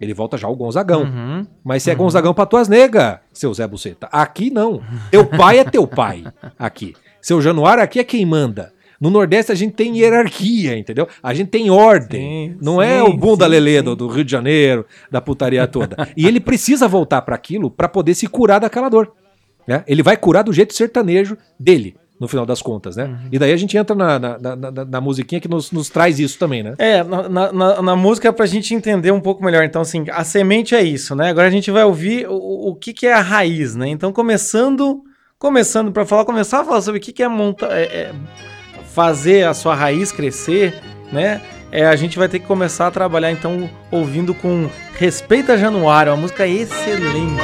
Ele 0.00 0.12
volta 0.12 0.36
já 0.36 0.48
o 0.48 0.56
Gonzagão. 0.56 1.02
Uhum, 1.02 1.46
Mas 1.62 1.84
se 1.84 1.90
é 1.90 1.92
uhum. 1.92 2.00
Gonzagão 2.00 2.34
pra 2.34 2.44
tuas 2.44 2.66
negas, 2.66 3.18
seu 3.32 3.54
Zé 3.54 3.68
Buceta. 3.68 4.08
Aqui 4.10 4.50
não. 4.50 4.82
Teu 5.12 5.24
pai 5.24 5.60
é 5.60 5.64
teu 5.64 5.86
pai. 5.86 6.24
Aqui. 6.58 6.94
Seu 7.20 7.40
Januário 7.40 7.84
aqui 7.84 8.00
é 8.00 8.04
quem 8.04 8.26
manda. 8.26 8.72
No 9.02 9.10
Nordeste 9.10 9.50
a 9.50 9.54
gente 9.56 9.72
tem 9.72 9.98
hierarquia, 9.98 10.78
entendeu? 10.78 11.08
A 11.20 11.34
gente 11.34 11.48
tem 11.48 11.68
ordem. 11.68 12.52
Sim, 12.52 12.56
não 12.62 12.80
é 12.80 12.86
sim, 12.86 12.98
é 13.00 13.02
o 13.02 13.12
bunda 13.12 13.44
lelê 13.48 13.82
do, 13.82 13.96
do, 13.96 14.06
Rio 14.06 14.24
de 14.24 14.30
Janeiro, 14.30 14.86
da 15.10 15.20
putaria 15.20 15.66
toda. 15.66 15.96
e 16.16 16.24
ele 16.24 16.38
precisa 16.38 16.86
voltar 16.86 17.20
para 17.22 17.34
aquilo 17.34 17.68
para 17.68 17.88
poder 17.88 18.14
se 18.14 18.28
curar 18.28 18.60
daquela 18.60 18.88
dor. 18.88 19.12
Né? 19.66 19.82
Ele 19.88 20.04
vai 20.04 20.16
curar 20.16 20.44
do 20.44 20.52
jeito 20.52 20.72
sertanejo 20.72 21.36
dele 21.58 21.96
no 22.20 22.28
final 22.28 22.46
das 22.46 22.62
contas, 22.62 22.94
né? 22.94 23.06
Uhum. 23.06 23.28
E 23.32 23.38
daí 23.40 23.52
a 23.52 23.56
gente 23.56 23.76
entra 23.76 23.96
na, 23.96 24.16
na, 24.20 24.38
na, 24.38 24.84
na, 24.84 25.00
musiquinha 25.00 25.40
que 25.40 25.48
nos, 25.48 25.72
nos, 25.72 25.90
traz 25.90 26.20
isso 26.20 26.38
também, 26.38 26.62
né? 26.62 26.74
É, 26.78 27.02
na, 27.02 27.52
na, 27.52 27.82
na 27.82 27.96
música 27.96 28.32
pra 28.32 28.46
gente 28.46 28.72
entender 28.72 29.10
um 29.10 29.20
pouco 29.20 29.42
melhor. 29.42 29.64
Então, 29.64 29.82
assim, 29.82 30.04
a 30.12 30.22
semente 30.22 30.76
é 30.76 30.82
isso, 30.84 31.16
né? 31.16 31.30
Agora 31.30 31.48
a 31.48 31.50
gente 31.50 31.72
vai 31.72 31.82
ouvir 31.82 32.28
o, 32.28 32.68
o 32.68 32.76
que, 32.76 32.92
que 32.92 33.08
é 33.08 33.14
a 33.14 33.20
raiz, 33.20 33.74
né? 33.74 33.88
Então, 33.88 34.12
começando, 34.12 35.02
começando 35.40 35.90
para 35.90 36.06
falar, 36.06 36.24
começar 36.24 36.60
a 36.60 36.64
falar 36.64 36.82
sobre 36.82 37.00
o 37.00 37.02
que, 37.02 37.12
que 37.12 37.24
é 37.24 37.26
montar. 37.26 37.76
É, 37.76 37.82
é, 37.82 38.14
fazer 38.94 39.46
a 39.46 39.54
sua 39.54 39.74
raiz 39.74 40.12
crescer, 40.12 40.80
né? 41.12 41.40
É, 41.70 41.86
a 41.86 41.96
gente 41.96 42.18
vai 42.18 42.28
ter 42.28 42.38
que 42.38 42.46
começar 42.46 42.86
a 42.86 42.90
trabalhar 42.90 43.32
então 43.32 43.68
ouvindo 43.90 44.34
com 44.34 44.68
Respeita 44.98 45.56
Januário, 45.56 46.12
uma 46.12 46.18
música 46.18 46.46
excelente. 46.46 47.40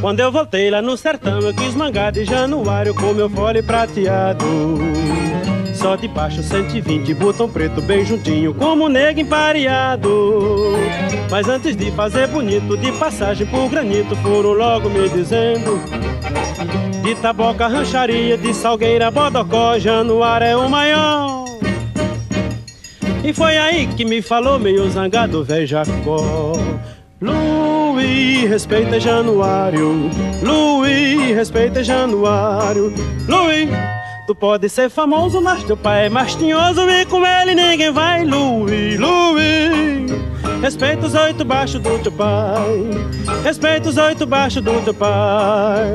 Quando 0.00 0.20
eu 0.20 0.30
voltei 0.30 0.70
lá 0.70 0.80
no 0.80 0.96
sertão, 0.96 1.40
eu 1.40 1.52
quis 1.52 1.74
mangar 1.74 2.12
de 2.12 2.24
Januário 2.24 2.94
com 2.94 3.12
meu 3.12 3.28
fole 3.28 3.60
prateado. 3.60 4.46
Só 5.78 5.94
de 5.94 6.08
baixo 6.08 6.42
120, 6.42 7.14
botão 7.14 7.48
preto 7.48 7.80
bem 7.80 8.04
juntinho, 8.04 8.52
como 8.52 8.88
nego 8.88 9.20
empareado. 9.20 10.72
Mas 11.30 11.48
antes 11.48 11.76
de 11.76 11.92
fazer 11.92 12.26
bonito, 12.26 12.76
de 12.76 12.90
passagem 12.90 13.46
por 13.46 13.68
granito, 13.70 14.16
foram 14.16 14.54
logo 14.54 14.90
me 14.90 15.08
dizendo 15.08 15.80
de 17.00 17.14
Taboca, 17.14 17.68
Rancharia, 17.68 18.36
de 18.36 18.52
Salgueira, 18.52 19.08
Bodocó, 19.08 19.78
Januário 19.78 20.46
é 20.46 20.56
o 20.56 20.68
maior. 20.68 21.44
E 23.22 23.32
foi 23.32 23.56
aí 23.56 23.86
que 23.86 24.04
me 24.04 24.20
falou 24.20 24.58
meio 24.58 24.90
zangado, 24.90 25.44
velho 25.44 25.64
Jacó. 25.64 26.54
Luí, 27.20 28.46
respeita 28.46 28.98
Januário. 28.98 30.10
Luí, 30.42 31.32
respeita 31.32 31.84
Januário. 31.84 32.92
Luí, 33.28 33.68
tu 34.28 34.34
pode 34.34 34.68
ser 34.68 34.90
famoso, 34.90 35.40
mas 35.40 35.64
teu 35.64 35.74
pai 35.74 36.04
é 36.04 36.08
mais 36.10 36.34
tinhoso 36.34 36.82
e 36.82 37.06
com 37.06 37.26
ele 37.26 37.54
ninguém 37.54 37.90
vai. 37.90 38.26
Luí, 38.26 38.98
Luí, 38.98 40.06
respeita 40.60 41.06
os 41.06 41.14
oito 41.14 41.46
baixos 41.46 41.80
do 41.80 41.98
teu 42.00 42.12
pai. 42.12 42.90
Respeita 43.42 43.88
os 43.88 43.96
oito 43.96 44.26
baixos 44.26 44.62
do 44.62 44.82
teu 44.82 44.92
pai. 44.92 45.94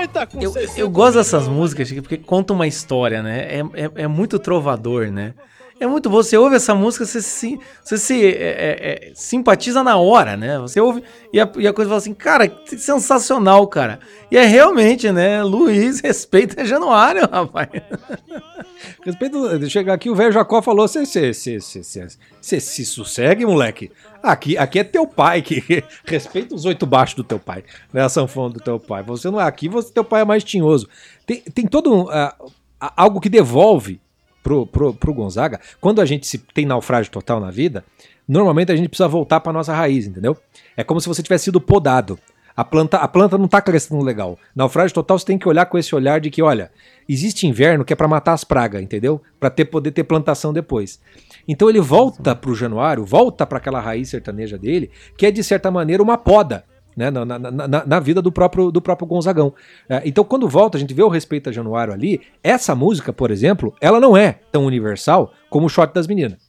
Eita, 0.00 0.28
eu, 0.40 0.52
eu 0.76 0.90
gosto 0.90 1.18
dessas 1.18 1.46
músicas 1.46 1.92
porque 1.92 2.16
conta 2.16 2.52
uma 2.52 2.66
história, 2.66 3.22
né? 3.22 3.42
É, 3.42 3.60
é, 3.84 3.90
é 3.94 4.08
muito 4.08 4.40
trovador, 4.40 5.12
né? 5.12 5.32
É 5.78 5.86
muito 5.86 6.08
bom. 6.08 6.16
Você 6.16 6.36
ouve 6.38 6.56
essa 6.56 6.74
música, 6.74 7.04
você 7.04 7.20
se, 7.20 7.58
você 7.84 7.98
se 7.98 8.24
é, 8.24 8.30
é, 8.30 9.08
é, 9.08 9.12
simpatiza 9.14 9.82
na 9.82 9.96
hora, 9.96 10.36
né? 10.36 10.58
Você 10.58 10.80
ouve 10.80 11.02
e 11.32 11.38
a, 11.38 11.50
e 11.58 11.68
a 11.68 11.72
coisa 11.72 11.90
fala 11.90 11.98
assim, 11.98 12.14
cara, 12.14 12.48
que 12.48 12.78
sensacional, 12.78 13.66
cara. 13.66 14.00
E 14.30 14.38
é 14.38 14.44
realmente, 14.44 15.12
né? 15.12 15.42
Luiz, 15.42 16.00
respeita 16.04 16.64
Januário, 16.64 17.28
rapaz. 17.30 17.68
Respeito, 19.04 19.70
chegar 19.70 19.94
aqui, 19.94 20.10
o 20.10 20.14
velho 20.14 20.32
Jacó 20.32 20.60
falou: 20.60 20.86
você 20.86 21.32
se 21.32 22.84
sossegue, 22.84 23.46
moleque. 23.46 23.90
Aqui, 24.22 24.56
aqui 24.58 24.78
é 24.78 24.84
teu 24.84 25.06
pai, 25.06 25.42
que 25.42 25.62
respeita 26.04 26.54
os 26.54 26.64
oito 26.64 26.84
baixos 26.86 27.14
do 27.14 27.24
teu 27.24 27.38
pai, 27.38 27.64
né? 27.92 28.02
A 28.02 28.08
sanfona 28.08 28.54
do 28.54 28.60
teu 28.60 28.80
pai. 28.80 29.02
Você 29.02 29.30
não 29.30 29.40
é 29.40 29.44
aqui, 29.44 29.68
você, 29.68 29.92
teu 29.92 30.04
pai 30.04 30.22
é 30.22 30.24
mais 30.24 30.42
tinhoso. 30.42 30.88
Tem, 31.26 31.40
tem 31.40 31.66
todo 31.66 31.92
um, 31.92 32.02
uh, 32.02 32.52
algo 32.96 33.20
que 33.20 33.28
devolve 33.28 34.00
pro, 34.46 34.64
pro, 34.64 34.94
pro 34.94 35.12
Gonzaga, 35.12 35.58
quando 35.80 36.00
a 36.00 36.04
gente 36.04 36.24
se, 36.24 36.38
tem 36.38 36.64
naufrágio 36.64 37.10
total 37.10 37.40
na 37.40 37.50
vida, 37.50 37.84
normalmente 38.28 38.70
a 38.70 38.76
gente 38.76 38.88
precisa 38.88 39.08
voltar 39.08 39.40
para 39.40 39.52
nossa 39.52 39.74
raiz, 39.74 40.06
entendeu? 40.06 40.36
É 40.76 40.84
como 40.84 41.00
se 41.00 41.08
você 41.08 41.20
tivesse 41.20 41.46
sido 41.46 41.60
podado. 41.60 42.16
A 42.56 42.64
planta, 42.64 42.98
a 42.98 43.08
planta 43.08 43.36
não 43.36 43.48
tá 43.48 43.60
crescendo 43.60 44.02
legal. 44.04 44.38
Naufrágio 44.54 44.94
total 44.94 45.18
você 45.18 45.26
tem 45.26 45.36
que 45.36 45.48
olhar 45.48 45.66
com 45.66 45.76
esse 45.76 45.92
olhar 45.96 46.20
de 46.20 46.30
que, 46.30 46.40
olha, 46.40 46.70
existe 47.08 47.44
inverno 47.44 47.84
que 47.84 47.92
é 47.92 47.96
para 47.96 48.06
matar 48.06 48.34
as 48.34 48.44
pragas, 48.44 48.80
entendeu? 48.80 49.20
Para 49.40 49.50
ter 49.50 49.64
poder 49.64 49.90
ter 49.90 50.04
plantação 50.04 50.52
depois. 50.52 51.00
Então 51.48 51.68
ele 51.68 51.80
volta 51.80 52.36
pro 52.36 52.54
Januário, 52.54 53.04
volta 53.04 53.44
para 53.44 53.58
aquela 53.58 53.80
raiz 53.80 54.10
sertaneja 54.10 54.56
dele, 54.56 54.92
que 55.18 55.26
é 55.26 55.32
de 55.32 55.42
certa 55.42 55.72
maneira 55.72 56.00
uma 56.00 56.16
poda 56.16 56.64
né, 56.96 57.10
na, 57.10 57.24
na, 57.24 57.38
na, 57.38 57.86
na, 57.86 58.00
vida 58.00 58.22
do 58.22 58.32
próprio, 58.32 58.70
do 58.70 58.80
próprio 58.80 59.06
Gonzagão. 59.06 59.52
É, 59.88 60.02
então, 60.04 60.24
quando 60.24 60.48
volta, 60.48 60.78
a 60.78 60.80
gente 60.80 60.94
vê 60.94 61.02
o 61.02 61.08
respeito 61.08 61.50
a 61.50 61.52
Januário 61.52 61.92
ali. 61.92 62.22
Essa 62.42 62.74
música, 62.74 63.12
por 63.12 63.30
exemplo, 63.30 63.74
ela 63.80 64.00
não 64.00 64.16
é 64.16 64.38
tão 64.50 64.64
universal 64.64 65.32
como 65.50 65.66
o 65.66 65.68
Shot 65.68 65.92
das 65.92 66.06
Meninas. 66.06 66.46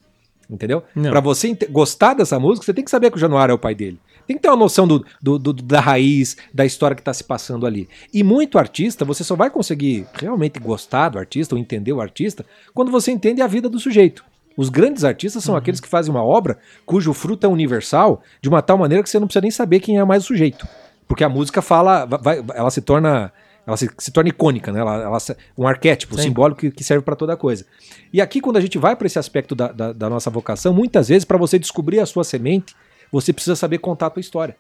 Entendeu? 0.50 0.82
Para 1.10 1.20
você 1.20 1.58
gostar 1.70 2.14
dessa 2.14 2.40
música, 2.40 2.66
você 2.66 2.74
tem 2.74 2.84
que 2.84 2.90
saber 2.90 3.12
que 3.12 3.18
o 3.18 3.20
Januário 3.20 3.52
é 3.52 3.56
o 3.56 3.60
pai 3.60 3.76
dele. 3.76 4.00
Tem 4.26 4.36
que 4.36 4.42
ter 4.42 4.50
uma 4.50 4.56
noção 4.56 4.88
do, 4.88 5.06
do, 5.22 5.38
do 5.38 5.54
da 5.54 5.82
raiz, 5.82 6.38
da 6.54 6.66
história 6.66 6.96
que 6.96 7.02
está 7.02 7.14
se 7.14 7.24
passando 7.24 7.66
ali. 7.66 7.90
E 8.14 8.24
muito 8.24 8.58
artista, 8.58 9.04
você 9.04 9.24
só 9.24 9.36
vai 9.36 9.50
conseguir 9.50 10.06
realmente 10.14 10.60
gostar 10.60 11.10
do 11.10 11.20
artista 11.20 11.54
ou 11.54 11.60
entender 11.60 11.92
o 11.92 12.02
artista 12.02 12.46
quando 12.74 12.92
você 12.92 13.12
entende 13.12 13.42
a 13.42 13.48
vida 13.48 13.68
do 13.68 13.80
sujeito. 13.80 14.24
Os 14.58 14.70
grandes 14.70 15.04
artistas 15.04 15.44
são 15.44 15.54
uhum. 15.54 15.60
aqueles 15.60 15.80
que 15.80 15.88
fazem 15.88 16.12
uma 16.12 16.24
obra 16.24 16.58
cujo 16.84 17.14
fruto 17.14 17.46
é 17.46 17.50
universal 17.50 18.24
de 18.42 18.50
uma 18.50 18.62
tal 18.62 18.78
maneira 18.78 19.04
que 19.04 19.10
você 19.10 19.20
não 19.20 19.28
precisa 19.28 19.42
nem 19.42 19.52
saber 19.52 19.80
quem 19.80 20.00
é 20.00 20.04
mais 20.04 20.24
o 20.24 20.28
sujeito. 20.28 20.68
Porque 21.08 21.24
a 21.24 21.30
música 21.30 21.62
fala, 21.62 22.06
vai, 22.06 22.44
ela 22.56 22.72
se 22.72 22.82
torna 22.82 23.32
ela 23.68 23.76
se, 23.76 23.90
se, 23.98 24.12
torna 24.12 24.30
icônica, 24.30 24.72
né? 24.72 24.80
Ela, 24.80 24.96
ela, 25.04 25.18
um 25.58 25.68
arquétipo, 25.68 26.16
um 26.16 26.18
simbólico 26.18 26.62
que, 26.62 26.72
que 26.72 26.84
serve 26.86 27.04
para 27.04 27.18
toda 27.18 27.36
coisa. 27.36 27.66
E 28.14 28.22
aqui, 28.22 28.40
quando 28.40 28.56
a 28.56 28.62
gente 28.62 28.78
vai 28.78 28.96
para 28.96 29.06
esse 29.06 29.20
aspecto 29.20 29.54
da, 29.54 29.74
da, 29.74 29.92
da, 29.92 30.10
nossa 30.10 30.30
vocação, 30.30 30.74
muitas 30.74 31.10
vezes, 31.10 31.26
para 31.26 31.38
você 31.38 31.60
descobrir 31.60 32.00
a 32.00 32.06
sua 32.06 32.24
semente, 32.24 32.74
você 33.12 33.34
precisa 33.34 33.58
saber 33.58 33.80
contar 33.80 34.06
a 34.06 34.10
tua 34.10 34.22
história. 34.22 34.56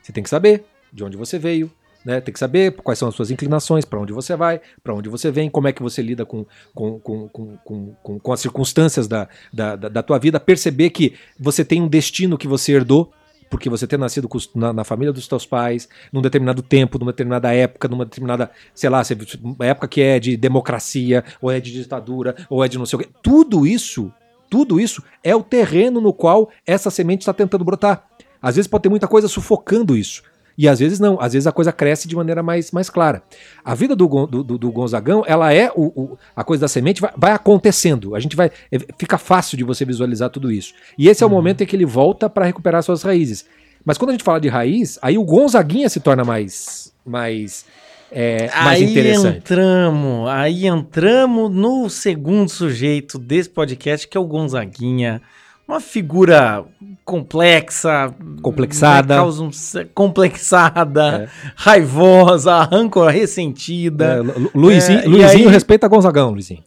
Você 0.00 0.12
tem 0.12 0.22
que 0.22 0.30
saber 0.30 0.64
de 0.92 1.02
onde 1.02 1.16
você 1.16 1.40
veio, 1.40 1.72
né? 2.06 2.20
Tem 2.20 2.32
que 2.32 2.38
saber 2.38 2.70
quais 2.70 3.00
são 3.00 3.08
as 3.08 3.16
suas 3.16 3.32
inclinações, 3.32 3.84
para 3.84 3.98
onde 3.98 4.12
você 4.12 4.36
vai, 4.36 4.60
para 4.82 4.94
onde 4.94 5.08
você 5.08 5.28
vem, 5.28 5.50
como 5.50 5.66
é 5.66 5.72
que 5.72 5.82
você 5.82 6.00
lida 6.00 6.24
com, 6.24 6.46
com, 6.72 7.00
com, 7.00 7.28
com, 7.28 7.56
com, 8.00 8.18
com 8.20 8.32
as 8.32 8.38
circunstâncias 8.38 9.08
da, 9.08 9.28
da, 9.52 9.74
da, 9.74 10.02
tua 10.04 10.16
vida, 10.16 10.38
perceber 10.38 10.90
que 10.90 11.14
você 11.36 11.64
tem 11.64 11.82
um 11.82 11.88
destino 11.88 12.38
que 12.38 12.46
você 12.46 12.72
herdou, 12.72 13.10
porque 13.50 13.68
você 13.68 13.88
ter 13.88 13.98
nascido 13.98 14.28
na, 14.54 14.72
na, 14.72 14.84
família 14.84 15.12
dos 15.12 15.26
teus 15.26 15.44
pais, 15.44 15.88
num 16.12 16.22
determinado 16.22 16.62
tempo, 16.62 16.96
numa 16.96 17.10
determinada 17.10 17.52
época, 17.52 17.88
numa 17.88 18.04
determinada, 18.04 18.52
sei 18.72 18.88
lá, 18.88 19.02
época 19.60 19.88
que 19.88 20.00
é 20.00 20.20
de 20.20 20.36
democracia, 20.36 21.24
ou 21.42 21.50
é 21.50 21.58
de 21.58 21.72
ditadura, 21.72 22.36
ou 22.48 22.64
é 22.64 22.68
de 22.68 22.78
não 22.78 22.86
sei 22.86 23.00
o 23.00 23.02
quê. 23.02 23.08
Tudo 23.20 23.66
isso, 23.66 24.12
tudo 24.48 24.78
isso 24.78 25.02
é 25.24 25.34
o 25.34 25.42
terreno 25.42 26.00
no 26.00 26.12
qual 26.12 26.50
essa 26.64 26.88
semente 26.88 27.22
está 27.22 27.32
tentando 27.32 27.64
brotar. 27.64 28.06
Às 28.40 28.54
vezes 28.54 28.68
pode 28.68 28.82
ter 28.82 28.88
muita 28.88 29.08
coisa 29.08 29.26
sufocando 29.26 29.96
isso. 29.96 30.22
E 30.56 30.68
às 30.68 30.78
vezes 30.78 30.98
não, 30.98 31.20
às 31.20 31.32
vezes 31.32 31.46
a 31.46 31.52
coisa 31.52 31.72
cresce 31.72 32.08
de 32.08 32.16
maneira 32.16 32.42
mais, 32.42 32.70
mais 32.70 32.88
clara. 32.88 33.22
A 33.64 33.74
vida 33.74 33.94
do, 33.94 34.26
do, 34.26 34.42
do 34.42 34.72
Gonzagão, 34.72 35.22
ela 35.26 35.52
é 35.52 35.70
o, 35.74 35.86
o, 35.86 36.18
a 36.34 36.42
coisa 36.42 36.62
da 36.62 36.68
semente, 36.68 37.00
vai, 37.00 37.12
vai, 37.16 37.32
acontecendo. 37.32 38.14
A 38.14 38.20
gente 38.20 38.34
vai. 38.34 38.50
É, 38.72 38.78
fica 38.98 39.18
fácil 39.18 39.56
de 39.58 39.64
você 39.64 39.84
visualizar 39.84 40.30
tudo 40.30 40.50
isso. 40.50 40.72
E 40.96 41.08
esse 41.08 41.22
é 41.22 41.26
o 41.26 41.28
uhum. 41.28 41.34
momento 41.34 41.62
em 41.62 41.66
que 41.66 41.76
ele 41.76 41.84
volta 41.84 42.28
para 42.30 42.46
recuperar 42.46 42.82
suas 42.82 43.02
raízes. 43.02 43.44
Mas 43.84 43.98
quando 43.98 44.10
a 44.10 44.12
gente 44.12 44.24
fala 44.24 44.40
de 44.40 44.48
raiz, 44.48 44.98
aí 45.02 45.18
o 45.18 45.24
Gonzaguinha 45.24 45.88
se 45.88 46.00
torna 46.00 46.24
mais. 46.24 46.92
mais 47.04 47.66
é, 48.10 48.48
mais 48.54 48.80
aí 48.80 48.90
interessante. 48.90 49.38
entramos, 49.38 50.28
aí 50.28 50.66
entramos 50.66 51.52
no 51.52 51.90
segundo 51.90 52.48
sujeito 52.48 53.18
desse 53.18 53.50
podcast, 53.50 54.06
que 54.06 54.16
é 54.16 54.20
o 54.20 54.24
Gonzaguinha 54.24 55.20
uma 55.66 55.80
figura 55.80 56.64
complexa, 57.04 58.14
complexada, 58.42 59.16
causa 59.16 59.42
um, 59.42 59.50
complexada, 59.94 61.24
é. 61.24 61.52
raivosa, 61.56 62.62
rancor, 62.62 63.08
ressentida. 63.10 64.24
É, 64.24 64.58
Luizinho, 64.58 65.00
é, 65.00 65.06
Luizinho 65.06 65.48
aí, 65.48 65.52
respeita 65.52 65.88
Gonzagão, 65.88 66.30
Luizinho. 66.30 66.62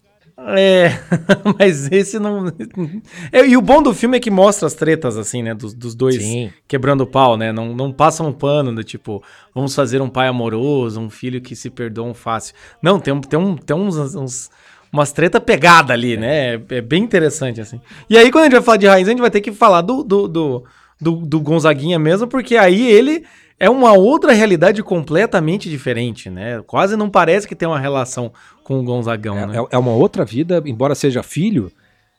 É, 0.58 0.92
mas 1.60 1.92
esse 1.92 2.18
não. 2.18 2.46
É, 3.32 3.46
e 3.46 3.58
o 3.58 3.62
bom 3.62 3.84
do 3.84 3.94
filme 3.94 4.18
é 4.18 4.20
que 4.20 4.32
mostra 4.32 4.66
as 4.68 4.74
tretas, 4.74 5.18
assim, 5.18 5.44
né? 5.44 5.54
Dos, 5.54 5.74
dos 5.74 5.94
dois 5.94 6.16
Sim. 6.16 6.52
quebrando 6.68 7.02
o 7.02 7.08
pau, 7.08 7.38
né? 7.38 7.52
Não, 7.52 7.76
não 7.76 7.92
passa 7.92 8.24
um 8.24 8.32
pano 8.32 8.74
do 8.74 8.84
tipo, 8.84 9.22
vamos 9.54 9.76
fazer 9.76 10.02
um 10.02 10.10
pai 10.10 10.28
amoroso, 10.28 11.00
um 11.00 11.10
filho 11.10 11.42
que 11.42 11.56
se 11.56 11.70
perdoa 11.70 12.14
fácil. 12.14 12.56
Não, 12.82 13.00
tem, 13.00 13.20
tem, 13.22 13.40
um, 13.40 13.56
tem 13.56 13.76
uns, 13.76 14.16
uns 14.16 14.50
umas 14.92 15.12
treta 15.12 15.40
pegada 15.40 15.94
ali, 15.94 16.18
né? 16.18 16.56
É, 16.56 16.62
é, 16.70 16.82
bem 16.82 17.04
interessante, 17.04 17.62
assim. 17.62 17.80
E 18.10 18.18
aí, 18.18 18.32
quando 18.32 18.44
a 18.44 18.46
gente 18.46 18.54
vai 18.54 18.62
falar 18.62 18.78
de 18.78 18.88
raiz, 18.88 19.08
a 19.08 19.12
gente 19.12 19.22
vai 19.22 19.32
ter 19.32 19.42
que 19.42 19.52
falar 19.52 19.82
do, 19.82 20.04
do, 20.04 20.28
do, 20.28 20.64
do, 21.00 21.16
do 21.18 21.40
Gonzaguinha 21.40 22.00
mesmo, 22.00 22.28
porque 22.28 22.56
aí 22.56 22.90
ele 22.90 23.24
é 23.60 23.70
uma 23.70 23.94
outra 23.94 24.32
realidade 24.32 24.82
completamente 24.82 25.70
diferente, 25.70 26.30
né? 26.30 26.62
Quase 26.66 26.96
não 26.96 27.10
parece 27.10 27.48
que 27.48 27.56
tem 27.56 27.68
uma 27.68 27.80
relação 27.80 28.32
com 28.64 28.80
o 28.80 28.84
Gonzagão, 28.84 29.38
é, 29.38 29.46
né? 29.46 29.58
É, 29.58 29.76
é 29.76 29.78
uma 29.78 29.92
outra 29.92 30.24
vida, 30.24 30.62
embora 30.66 30.96
seja 30.96 31.22
filho 31.22 31.72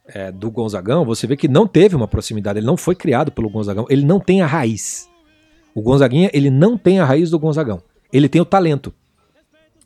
é, 0.07 0.31
do 0.31 0.51
Gonzagão, 0.51 1.05
você 1.05 1.27
vê 1.27 1.37
que 1.37 1.49
não 1.49 1.67
teve 1.67 1.97
uma 1.97 2.09
proximidade, 2.09 2.59
ele 2.59 2.67
não 2.67 2.77
foi 2.77 2.95
criado 2.95 3.33
pelo 3.33 3.49
Gonzagão, 3.49 3.87
ele 3.89 4.05
não 4.05 4.21
tem 4.21 4.43
a 4.43 4.47
raiz. 4.47 5.09
O 5.75 5.81
Gonzaguinha, 5.81 6.31
ele 6.33 6.51
não 6.51 6.77
tem 6.77 7.01
a 7.01 7.05
raiz 7.05 7.31
do 7.31 7.39
Gonzagão. 7.39 7.81
Ele 8.13 8.29
tem 8.29 8.41
o 8.41 8.45
talento. 8.45 8.93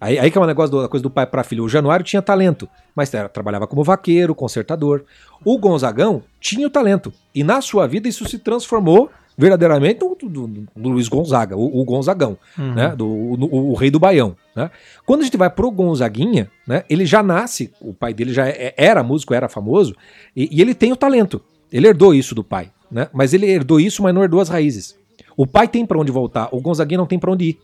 Aí, 0.04 0.18
aí 0.18 0.30
que 0.30 0.36
é 0.36 0.40
um 0.40 0.44
negócio 0.44 0.82
da 0.82 0.86
coisa 0.86 1.02
do 1.02 1.08
pai 1.08 1.26
para 1.26 1.42
filho. 1.42 1.64
O 1.64 1.68
Januário 1.68 2.04
tinha 2.04 2.20
talento, 2.20 2.68
mas 2.94 3.12
era, 3.14 3.26
trabalhava 3.26 3.66
como 3.66 3.82
vaqueiro, 3.82 4.34
consertador. 4.34 5.02
O 5.42 5.56
Gonzagão 5.56 6.22
tinha 6.38 6.66
o 6.66 6.70
talento. 6.70 7.10
E 7.34 7.42
na 7.42 7.62
sua 7.62 7.86
vida 7.86 8.06
isso 8.06 8.28
se 8.28 8.38
transformou 8.38 9.10
verdadeiramente 9.36 10.00
no, 10.04 10.68
Luiz 10.76 11.08
Gonzaga, 11.08 11.56
o, 11.56 11.80
o 11.80 11.84
Gonzagão, 11.86 12.36
uhum. 12.58 12.74
né? 12.74 12.94
Do, 12.94 13.06
o, 13.08 13.70
o, 13.70 13.74
rei 13.74 13.90
do 13.90 13.98
Baião. 13.98 14.36
Né? 14.54 14.70
Quando 15.06 15.22
a 15.22 15.24
gente 15.24 15.38
vai 15.38 15.48
pro 15.48 15.70
Gonzaguinha, 15.70 16.50
né? 16.68 16.84
ele 16.90 17.06
já 17.06 17.22
nasce, 17.22 17.72
o 17.80 17.94
pai 17.94 18.12
dele 18.12 18.34
já 18.34 18.46
é, 18.46 18.74
era 18.76 19.02
músico, 19.02 19.32
era 19.32 19.48
famoso, 19.48 19.96
e, 20.36 20.50
e, 20.52 20.60
ele 20.60 20.74
tem 20.74 20.92
o 20.92 20.96
talento. 20.96 21.40
Ele 21.72 21.88
herdou 21.88 22.14
isso 22.14 22.34
do 22.34 22.44
pai, 22.44 22.70
né? 22.90 23.08
Mas 23.10 23.32
ele 23.32 23.46
herdou 23.46 23.80
isso, 23.80 24.02
mas 24.02 24.14
não 24.14 24.22
herdou 24.22 24.40
as 24.40 24.50
raízes. 24.50 24.96
O 25.34 25.46
pai 25.46 25.66
tem 25.66 25.86
para 25.86 25.98
onde 25.98 26.12
voltar, 26.12 26.50
o 26.52 26.60
Gonzaguinha 26.60 26.98
não 26.98 27.06
tem 27.06 27.18
para 27.18 27.32
onde 27.32 27.44
ir. 27.46 27.58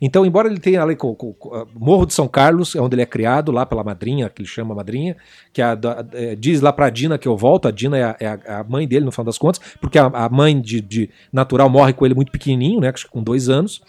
Então, 0.00 0.24
embora 0.24 0.48
ele 0.48 0.60
tenha 0.60 0.82
ali 0.82 0.96
com, 0.96 1.14
com, 1.14 1.32
com, 1.32 1.54
ah, 1.54 1.66
Morro 1.74 2.06
de 2.06 2.14
São 2.14 2.28
Carlos, 2.28 2.74
é 2.74 2.80
onde 2.80 2.94
ele 2.94 3.02
é 3.02 3.06
criado, 3.06 3.50
lá 3.50 3.66
pela 3.66 3.82
madrinha, 3.82 4.28
que 4.28 4.42
ele 4.42 4.48
chama 4.48 4.74
madrinha, 4.74 5.16
que 5.52 5.60
a, 5.60 5.72
a, 5.72 6.06
é, 6.12 6.34
diz 6.36 6.60
lá 6.60 6.72
pra 6.72 6.90
Dina 6.90 7.18
que 7.18 7.26
eu 7.26 7.36
volto, 7.36 7.68
a 7.68 7.70
Dina 7.70 7.98
é 7.98 8.04
a, 8.04 8.16
é 8.20 8.52
a, 8.52 8.64
mãe 8.68 8.86
dele, 8.86 9.04
no 9.04 9.12
final 9.12 9.24
das 9.24 9.38
contas, 9.38 9.60
porque 9.80 9.98
a, 9.98 10.28
mãe 10.28 10.60
de, 10.60 10.80
de, 10.80 11.10
natural 11.32 11.68
morre 11.68 11.92
com 11.92 12.04
ele 12.06 12.14
muito 12.14 12.32
pequenininho, 12.32 12.80
né, 12.80 12.92
com 13.10 13.22
dois 13.22 13.48
anos. 13.48 13.82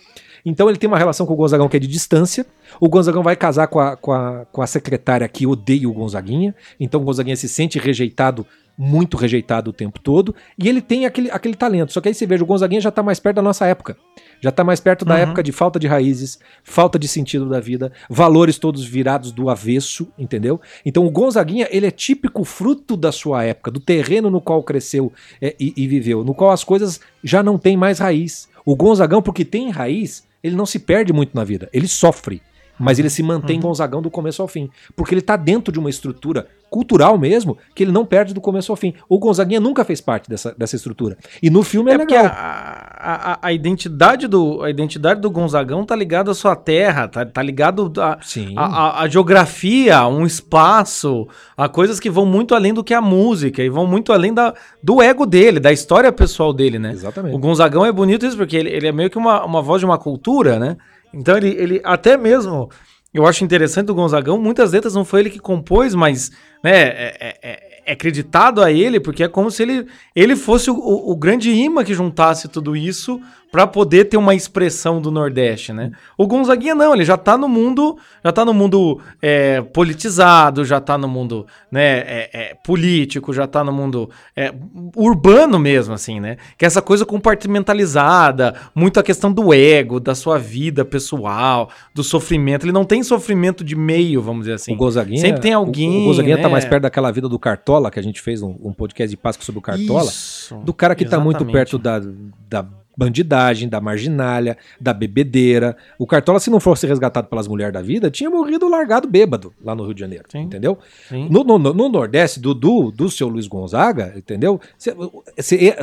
Então 0.46 0.70
ele 0.70 0.78
tem 0.78 0.88
uma 0.88 0.98
relação 0.98 1.26
com 1.26 1.34
o 1.34 1.36
Gonzagão 1.36 1.68
que 1.68 1.78
é 1.78 1.80
de 1.80 1.88
distância. 1.88 2.46
O 2.80 2.88
Gonzagão 2.88 3.22
vai 3.22 3.36
casar 3.36 3.68
com 3.68 3.80
a, 3.80 3.98
com 3.98 4.12
a, 4.12 4.46
com 4.52 4.62
a 4.62 4.68
secretária 4.68 5.28
que 5.28 5.46
odeia 5.46 5.88
o 5.88 5.94
Gonzaguinha. 5.94 6.56
Então 6.80 7.02
o 7.02 7.04
Gonzaguinha 7.04 7.36
se 7.36 7.50
sente 7.50 7.78
rejeitado, 7.78 8.46
muito 8.82 9.18
rejeitado 9.18 9.72
o 9.72 9.74
tempo 9.74 10.00
todo. 10.00 10.34
E 10.58 10.70
ele 10.70 10.82
tem 10.82 11.06
aquele, 11.06 11.30
aquele 11.30 11.54
talento. 11.54 11.92
Só 11.92 12.00
que 12.00 12.08
aí 12.08 12.14
você 12.14 12.26
veja, 12.26 12.46
o 12.46 12.48
Gonzaguinha 12.48 12.80
já 12.80 12.88
está 12.88 13.04
mais 13.04 13.20
perto 13.20 13.36
da 13.36 13.42
nossa 13.42 13.66
época. 13.66 13.98
Já 14.40 14.52
está 14.52 14.64
mais 14.64 14.80
perto 14.80 15.04
da 15.04 15.16
uhum. 15.16 15.20
época 15.20 15.44
de 15.44 15.52
falta 15.52 15.78
de 15.78 15.86
raízes, 15.86 16.40
falta 16.64 16.98
de 16.98 17.06
sentido 17.06 17.50
da 17.50 17.60
vida, 17.60 17.92
valores 18.10 18.58
todos 18.58 18.86
virados 18.86 19.34
do 19.34 19.50
avesso, 19.50 20.08
entendeu? 20.18 20.62
Então 20.86 21.06
o 21.06 21.12
Gonzaguinha, 21.12 21.68
ele 21.70 21.86
é 21.86 21.92
típico 21.92 22.46
fruto 22.46 22.96
da 22.96 23.12
sua 23.12 23.44
época, 23.44 23.70
do 23.70 23.82
terreno 23.82 24.30
no 24.30 24.40
qual 24.40 24.64
cresceu 24.64 25.12
é, 25.42 25.54
e, 25.60 25.74
e 25.76 25.86
viveu, 25.86 26.24
no 26.24 26.34
qual 26.34 26.52
as 26.52 26.64
coisas 26.64 27.02
já 27.22 27.44
não 27.44 27.58
têm 27.58 27.76
mais 27.76 28.00
raiz. 28.00 28.48
O 28.66 28.78
Gonzagão, 28.78 29.22
porque 29.22 29.44
tem 29.44 29.72
raiz, 29.72 30.24
ele 30.42 30.56
não 30.56 30.66
se 30.66 30.80
perde 30.80 31.12
muito 31.12 31.36
na 31.36 31.44
vida, 31.44 31.70
ele 31.74 31.88
sofre. 31.88 32.42
Mas 32.80 32.98
ele 33.00 33.10
se 33.10 33.22
mantém 33.22 33.60
Gonzagão 33.60 34.02
do 34.02 34.10
começo 34.10 34.42
ao 34.42 34.48
fim. 34.48 34.70
Porque 34.96 35.14
ele 35.14 35.22
tá 35.22 35.36
dentro 35.36 35.72
de 35.72 35.80
uma 35.80 35.90
estrutura 35.90 36.48
cultural 36.70 37.18
mesmo, 37.18 37.58
que 37.74 37.84
ele 37.84 37.92
não 37.92 38.06
perde 38.06 38.32
do 38.34 38.40
começo 38.40 38.72
ao 38.72 38.76
fim. 38.76 38.94
O 39.10 39.18
Gonzaguinha 39.18 39.60
nunca 39.60 39.84
fez 39.84 40.00
parte 40.00 40.30
dessa, 40.30 40.54
dessa 40.56 40.76
estrutura. 40.76 41.18
E 41.42 41.50
no 41.50 41.64
filme 41.64 41.90
é, 41.90 41.96
É 41.96 41.98
legal. 41.98 42.26
a, 42.28 43.32
a, 43.34 43.40
a 43.42 43.52
identidade 43.54 44.28
do, 44.28 44.62
a 44.62 44.70
identidade 44.70 45.20
do 45.20 45.32
Gonzagão 45.32 45.84
tá 45.84 45.96
ligada 45.96 46.30
à 46.30 46.34
sua 46.36 46.56
terra, 46.56 47.08
tá, 47.08 47.26
tá 47.26 47.42
ligado 47.42 47.92
a, 48.00 48.20
Sim. 48.22 48.54
a, 48.56 48.66
a- 48.66 49.02
a 49.02 49.08
geografia, 49.08 50.06
um 50.08 50.26
espaço, 50.26 51.28
a 51.58 51.68
coisas 51.68 52.00
que 52.00 52.10
vão 52.10 52.26
muito 52.26 52.54
além 52.54 52.74
do 52.74 52.84
que 52.84 52.94
a 52.94 53.02
música 53.02 53.64
e 53.64 53.70
vão 53.70 53.88
muito 53.88 54.14
além 54.14 54.34
da, 54.34 54.54
do 54.84 55.02
ego 55.02 55.26
dele, 55.26 55.60
da 55.60 55.72
história 55.72 56.12
pessoal 56.12 56.54
dele, 56.54 56.78
né? 56.78 56.92
Exatamente. 56.92 57.36
O 57.36 57.40
Gonzagão 57.40 57.86
é 57.86 57.92
bonito 57.92 58.26
isso 58.26 58.38
porque 58.38 58.56
ele, 58.56 58.70
ele 58.70 58.88
é 58.88 58.92
meio 58.92 59.10
que 59.10 59.18
uma, 59.18 59.44
uma 59.44 59.62
voz 59.62 59.80
de 59.80 59.86
uma 59.86 59.98
cultura, 59.98 60.60
né? 60.60 60.78
Então 61.14 61.38
ele, 61.38 61.50
ele 61.50 61.82
até 61.84 62.18
mesmo, 62.18 62.70
eu 63.14 63.26
acho 63.26 63.44
interessante 63.44 63.88
do 63.88 63.96
Gonzagão, 63.96 64.40
muitas 64.40 64.72
letras 64.72 64.94
não 64.94 65.04
foi 65.06 65.22
ele 65.22 65.30
que 65.30 65.40
compôs, 65.40 65.96
mas 65.96 66.32
né, 66.64 66.72
é, 66.88 67.38
é- 67.42 67.79
é- 67.90 67.94
acreditado 67.94 68.62
a 68.62 68.72
ele, 68.72 69.00
porque 69.00 69.24
é 69.24 69.28
como 69.28 69.50
se 69.52 69.64
ele, 69.64 69.86
ele 70.16 70.36
fosse 70.36 70.70
o, 70.70 70.76
o- 70.76 71.16
grande 71.16 71.52
imã 71.52 71.84
que 71.84 71.94
juntasse 71.94 72.48
tudo 72.48 72.76
isso 72.76 73.20
para 73.52 73.66
poder 73.66 74.06
ter 74.06 74.16
uma 74.16 74.36
expressão 74.36 75.02
do 75.02 75.10
Nordeste, 75.10 75.74
né? 75.74 75.90
O 76.16 76.28
Gonzaguinha 76.28 76.76
não, 76.76 76.94
ele 76.94 77.04
já 77.04 77.18
tá 77.18 77.36
no 77.36 77.50
mundo, 77.50 77.98
já 78.24 78.32
tá 78.32 78.46
no 78.46 78.54
mundo 78.54 79.00
é, 79.20 79.60
politizado, 79.62 80.64
já 80.64 80.80
tá 80.80 81.00
no 81.00 81.08
mundo 81.08 81.48
né, 81.72 81.98
é, 82.00 82.30
é, 82.32 82.54
político, 82.64 83.34
já 83.34 83.48
tá 83.48 83.64
no 83.64 83.72
mundo 83.72 84.08
é, 84.36 84.54
urbano 84.96 85.58
mesmo, 85.58 85.96
assim, 85.96 86.20
né? 86.20 86.38
Que 86.60 86.66
é 86.66 86.68
essa 86.68 86.80
coisa 86.82 87.08
compartimentalizada, 87.08 88.54
muito 88.74 89.00
a 89.00 89.04
questão 89.04 89.32
do 89.32 89.54
ego, 89.54 90.00
da 90.00 90.16
sua 90.16 90.38
vida 90.38 90.86
pessoal, 90.86 91.70
do 91.94 92.04
sofrimento. 92.04 92.66
Ele 92.66 92.72
não 92.72 92.86
tem 92.86 93.02
sofrimento 93.04 93.64
de 93.64 93.76
meio, 93.76 94.22
vamos 94.22 94.42
dizer 94.42 94.54
assim. 94.54 94.74
o 94.74 94.78
Gonzaguinha, 94.78 95.20
Sempre 95.22 95.42
tem 95.42 95.54
alguém. 95.54 95.90
O, 95.90 96.02
o 96.02 96.06
Gonzaguinha 96.06 96.38
tá 96.38 96.44
né? 96.44 96.50
mais 96.50 96.66
perto 96.66 96.84
daquela 96.84 97.12
vida 97.12 97.28
do 97.28 97.40
Cartola, 97.40 97.79
que 97.90 98.00
a 98.00 98.04
gente 98.04 98.20
fez 98.20 98.42
um, 98.42 98.56
um 98.64 98.74
podcast 98.74 99.10
de 99.10 99.16
Páscoa 99.18 99.46
sobre 99.46 99.60
o 99.60 99.62
Cartola. 99.62 100.04
Isso, 100.10 100.56
do 100.66 100.74
cara 100.74 100.96
que 100.96 101.06
tá 101.06 101.20
muito 101.20 101.46
perto 101.46 101.78
da, 101.78 102.02
da 102.50 102.66
bandidagem, 102.98 103.70
da 103.70 103.80
marginalha, 103.80 104.58
da 104.82 104.94
bebedeira. 104.94 105.78
O 105.98 106.06
Cartola, 106.06 106.38
se 106.40 106.50
não 106.50 106.60
fosse 106.60 106.86
resgatado 106.86 107.28
pelas 107.30 107.48
mulheres 107.48 107.74
da 107.74 107.82
vida, 107.82 108.12
tinha 108.12 108.30
morrido 108.30 108.68
largado 108.68 109.08
bêbado 109.08 109.54
lá 109.64 109.74
no 109.74 109.86
Rio 109.86 109.94
de 109.94 110.02
Janeiro, 110.02 110.26
Sim. 110.30 110.40
entendeu? 110.40 110.78
Sim. 111.08 111.30
No, 111.32 111.46
no- 111.46 111.58
no- 111.58 111.74
no 111.74 111.88
Nordeste, 111.88 112.42
do, 112.42 112.54
do, 112.54 112.92
do 112.92 113.10
seu 113.10 113.30
Luiz 113.30 113.48
Gonzaga, 113.48 114.14
entendeu? 114.18 114.60
Você 114.78 114.94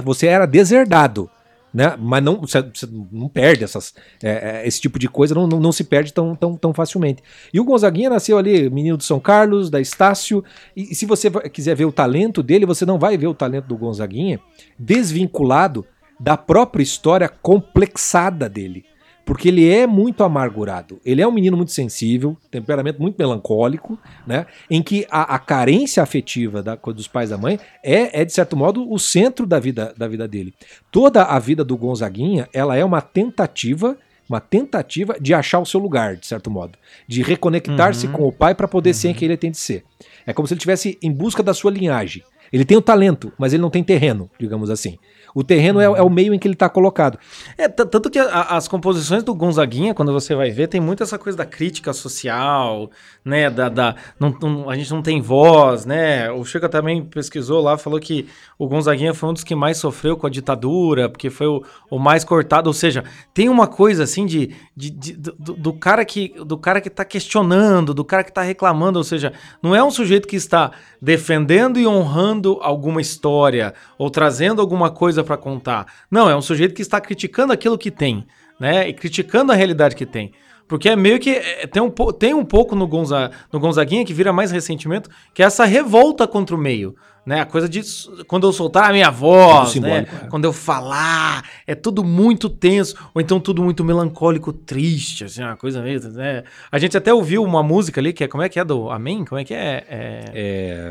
você 0.05 0.26
era 0.26 0.44
deserdado. 0.44 1.30
Né? 1.76 1.94
Mas 1.98 2.24
não, 2.24 2.40
você, 2.40 2.62
você 2.62 2.88
não 3.12 3.28
perde 3.28 3.62
essas, 3.62 3.92
é, 4.22 4.62
é, 4.62 4.66
esse 4.66 4.80
tipo 4.80 4.98
de 4.98 5.10
coisa, 5.10 5.34
não, 5.34 5.46
não, 5.46 5.60
não 5.60 5.70
se 5.70 5.84
perde 5.84 6.10
tão, 6.10 6.34
tão, 6.34 6.56
tão 6.56 6.72
facilmente. 6.72 7.22
E 7.52 7.60
o 7.60 7.64
Gonzaguinha 7.64 8.08
nasceu 8.08 8.38
ali, 8.38 8.70
menino 8.70 8.96
de 8.96 9.04
São 9.04 9.20
Carlos, 9.20 9.68
da 9.68 9.78
Estácio, 9.78 10.42
e, 10.74 10.92
e 10.92 10.94
se 10.94 11.04
você 11.04 11.30
quiser 11.50 11.76
ver 11.76 11.84
o 11.84 11.92
talento 11.92 12.42
dele, 12.42 12.64
você 12.64 12.86
não 12.86 12.98
vai 12.98 13.18
ver 13.18 13.26
o 13.26 13.34
talento 13.34 13.66
do 13.66 13.76
Gonzaguinha 13.76 14.40
desvinculado 14.78 15.84
da 16.18 16.34
própria 16.34 16.82
história 16.82 17.28
complexada 17.28 18.48
dele. 18.48 18.86
Porque 19.26 19.48
ele 19.48 19.68
é 19.68 19.88
muito 19.88 20.22
amargurado. 20.22 21.00
Ele 21.04 21.20
é 21.20 21.26
um 21.26 21.32
menino 21.32 21.56
muito 21.56 21.72
sensível, 21.72 22.36
temperamento 22.48 23.02
muito 23.02 23.16
melancólico, 23.18 23.98
né? 24.24 24.46
Em 24.70 24.80
que 24.80 25.04
a, 25.10 25.34
a 25.34 25.38
carência 25.38 26.00
afetiva 26.00 26.62
da, 26.62 26.76
dos 26.76 27.08
pais 27.08 27.30
da 27.30 27.36
mãe 27.36 27.58
é, 27.82 28.22
é, 28.22 28.24
de 28.24 28.32
certo 28.32 28.56
modo, 28.56 28.88
o 28.88 28.98
centro 29.00 29.44
da 29.44 29.58
vida, 29.58 29.92
da 29.98 30.06
vida 30.06 30.28
dele. 30.28 30.54
Toda 30.92 31.24
a 31.24 31.38
vida 31.40 31.64
do 31.64 31.76
Gonzaguinha, 31.76 32.48
ela 32.52 32.76
é 32.76 32.84
uma 32.84 33.00
tentativa, 33.02 33.98
uma 34.30 34.40
tentativa 34.40 35.16
de 35.20 35.34
achar 35.34 35.58
o 35.58 35.66
seu 35.66 35.80
lugar, 35.80 36.14
de 36.16 36.26
certo 36.26 36.48
modo. 36.48 36.78
De 37.08 37.20
reconectar-se 37.20 38.06
Uhum. 38.06 38.12
com 38.12 38.28
o 38.28 38.32
pai 38.32 38.54
para 38.54 38.68
poder 38.68 38.94
ser 38.94 39.12
quem 39.12 39.26
ele 39.26 39.36
tem 39.36 39.50
de 39.50 39.58
ser. 39.58 39.82
É 40.24 40.32
como 40.32 40.46
se 40.46 40.54
ele 40.54 40.58
estivesse 40.58 40.96
em 41.02 41.12
busca 41.12 41.42
da 41.42 41.52
sua 41.52 41.72
linhagem. 41.72 42.22
Ele 42.52 42.64
tem 42.64 42.76
o 42.76 42.82
talento, 42.82 43.32
mas 43.36 43.52
ele 43.52 43.60
não 43.62 43.70
tem 43.70 43.82
terreno, 43.82 44.30
digamos 44.38 44.70
assim. 44.70 44.98
O 45.39 45.45
terreno 45.45 45.78
é, 45.80 45.84
é 45.84 46.03
o 46.03 46.09
meio 46.09 46.32
em 46.32 46.39
que 46.39 46.49
ele 46.49 46.55
está 46.55 46.66
colocado. 46.66 47.18
É, 47.59 47.68
tanto 47.68 48.09
que 48.09 48.18
a- 48.18 48.57
as 48.57 48.66
composições 48.66 49.22
do 49.22 49.34
Gonzaguinha, 49.34 49.93
quando 49.93 50.11
você 50.11 50.34
vai 50.34 50.51
ver, 50.51 50.66
tem 50.66 50.80
muito 50.80 51.03
essa 51.03 51.18
coisa 51.18 51.37
da 51.37 51.45
crítica 51.45 51.93
social, 51.93 52.91
né? 53.22 53.51
Da, 53.51 53.68
da, 53.68 53.95
não- 54.18 54.34
não- 54.41 54.70
a 54.70 54.74
gente 54.76 54.91
não 54.91 55.03
tem 55.03 55.20
voz, 55.20 55.84
né? 55.84 56.30
O 56.32 56.43
Chico 56.43 56.66
também 56.70 57.05
pesquisou 57.05 57.61
lá, 57.61 57.76
falou 57.76 58.01
que 58.01 58.26
o 58.59 58.66
Gonzaguinha 58.66 59.12
foi 59.12 59.28
um 59.28 59.34
dos 59.34 59.45
que 59.45 59.55
mais 59.55 59.76
sofreu 59.76 60.16
com 60.16 60.26
a 60.26 60.30
ditadura, 60.30 61.07
porque 61.07 61.28
foi 61.28 61.47
o, 61.47 61.62
o 61.91 61.99
mais 61.99 62.24
cortado. 62.24 62.68
Ou 62.68 62.72
seja, 62.74 63.05
tem 63.34 63.51
uma 63.51 63.66
coisa 63.66 64.05
assim 64.05 64.24
de, 64.24 64.55
de- 64.74 64.89
de- 64.91 65.12
do, 65.12 65.53
do 65.53 65.72
cara 65.74 66.03
que 66.07 66.32
do 66.47 66.57
cara 66.57 66.80
que 66.80 66.89
tá 66.89 67.05
questionando, 67.05 67.93
do 67.93 68.07
cara 68.07 68.24
que 68.24 68.32
tá 68.32 68.41
reclamando. 68.41 68.99
Ou 68.99 69.05
seja, 69.05 69.34
não 69.62 69.74
é 69.74 69.84
um 69.84 69.91
sujeito 69.91 70.26
que 70.26 70.37
está 70.37 70.70
defendendo 71.03 71.78
e 71.78 71.87
honrando 71.87 72.59
alguma 72.62 73.03
história 73.03 73.74
ou 73.99 74.09
trazendo 74.09 74.62
alguma 74.62 74.91
coisa 74.91 75.25
para 75.26 75.36
contar. 75.36 75.86
Não, 76.10 76.30
é 76.30 76.34
um 76.34 76.40
sujeito 76.40 76.74
que 76.74 76.80
está 76.80 76.98
criticando 76.98 77.52
aquilo 77.52 77.76
que 77.76 77.90
tem, 77.90 78.26
né? 78.58 78.88
E 78.88 78.94
criticando 78.94 79.52
a 79.52 79.54
realidade 79.54 79.94
que 79.94 80.06
tem. 80.06 80.32
Porque 80.68 80.88
é 80.88 80.96
meio 80.96 81.18
que. 81.18 81.30
é, 81.30 81.66
tem, 81.66 81.82
um, 81.82 81.90
tem 81.90 82.34
um 82.34 82.44
pouco 82.44 82.74
no, 82.74 82.86
Gonza, 82.86 83.30
no 83.52 83.60
Gonzaguinha 83.60 84.04
que 84.04 84.12
vira 84.12 84.32
mais 84.32 84.50
ressentimento, 84.50 85.08
que 85.32 85.42
é 85.42 85.46
essa 85.46 85.64
revolta 85.64 86.26
contra 86.26 86.56
o 86.56 86.58
meio. 86.58 86.96
Né? 87.24 87.40
A 87.40 87.46
coisa 87.46 87.68
de. 87.68 87.82
Quando 88.26 88.46
eu 88.46 88.52
soltar 88.52 88.90
a 88.90 88.92
minha 88.92 89.10
voz, 89.10 89.74
né? 89.76 90.06
é. 90.22 90.26
quando 90.28 90.44
eu 90.44 90.52
falar, 90.52 91.44
é 91.66 91.74
tudo 91.74 92.04
muito 92.04 92.48
tenso, 92.48 92.96
ou 93.14 93.20
então 93.20 93.40
tudo 93.40 93.62
muito 93.62 93.84
melancólico, 93.84 94.52
triste, 94.52 95.24
assim, 95.24 95.42
uma 95.42 95.56
coisa 95.56 95.82
meio. 95.82 96.00
Né? 96.12 96.44
A 96.70 96.78
gente 96.78 96.96
até 96.96 97.12
ouviu 97.12 97.42
uma 97.42 97.62
música 97.62 98.00
ali, 98.00 98.12
que 98.12 98.24
é. 98.24 98.28
Como 98.28 98.42
é 98.42 98.48
que 98.48 98.58
é 98.58 98.64
do 98.64 98.90
Amém? 98.90 99.24
Como 99.24 99.40
é 99.40 99.44
que 99.44 99.54
é? 99.54 99.84
é... 99.88 100.24
É, 100.34 100.90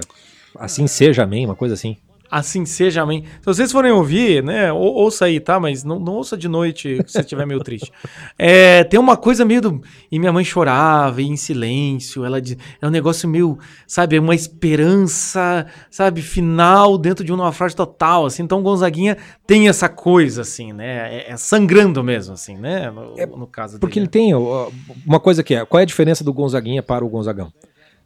assim 0.58 0.88
seja, 0.88 1.24
amém, 1.24 1.46
uma 1.46 1.56
coisa 1.56 1.74
assim. 1.74 1.98
Assim 2.30 2.66
seja, 2.66 3.04
amém. 3.04 3.24
Se 3.40 3.46
vocês 3.46 3.72
forem 3.72 3.92
ouvir, 3.92 4.44
né, 4.44 4.74
ou, 4.74 4.94
ouça 4.96 5.26
aí, 5.26 5.40
tá? 5.40 5.60
Mas 5.60 5.84
não, 5.84 6.00
não 6.00 6.14
ouça 6.14 6.36
de 6.36 6.48
noite 6.48 6.98
se 7.06 7.12
você 7.14 7.20
estiver 7.20 7.46
meio 7.46 7.60
triste. 7.64 7.92
É, 8.38 8.84
tem 8.84 9.00
uma 9.00 9.16
coisa 9.16 9.46
meio 9.46 9.62
do... 9.62 9.82
E 10.12 10.20
minha 10.20 10.34
mãe 10.34 10.44
chorava, 10.44 11.22
e 11.22 11.26
em 11.26 11.38
silêncio, 11.38 12.26
ela. 12.26 12.38
É 12.82 12.86
um 12.88 12.90
negócio 12.90 13.30
meio, 13.30 13.58
sabe, 13.88 14.18
é 14.18 14.20
uma 14.20 14.36
esperança, 14.36 15.66
sabe, 15.90 16.22
final 16.22 16.98
dentro 16.98 17.24
de 17.24 17.32
um 17.34 17.38
naufrágio 17.38 17.78
total, 17.78 18.26
assim. 18.26 18.44
Então 18.44 18.62
Gonzaguinha 18.62 19.18
tem 19.48 19.68
essa 19.70 19.88
coisa, 19.90 20.42
assim, 20.42 20.74
né? 20.74 21.16
É, 21.20 21.32
é 21.32 21.38
sangrando 21.38 22.04
mesmo, 22.04 22.34
assim, 22.34 22.58
né? 22.58 22.92
No, 22.92 23.38
no 23.38 23.48
caso 23.48 23.80
Porque 23.80 24.00
ele 24.00 24.08
dele. 24.08 24.26
tem 24.26 24.34
ó, 24.36 24.70
uma 25.06 25.20
coisa 25.20 25.44
que 25.44 25.56
é, 25.56 25.66
qual 25.66 25.80
é 25.80 25.84
a 25.84 25.88
diferença 25.88 26.24
do 26.24 26.34
Gonzaguinha 26.34 26.84
para 26.84 27.04
o 27.06 27.10
Gonzagão? 27.10 27.52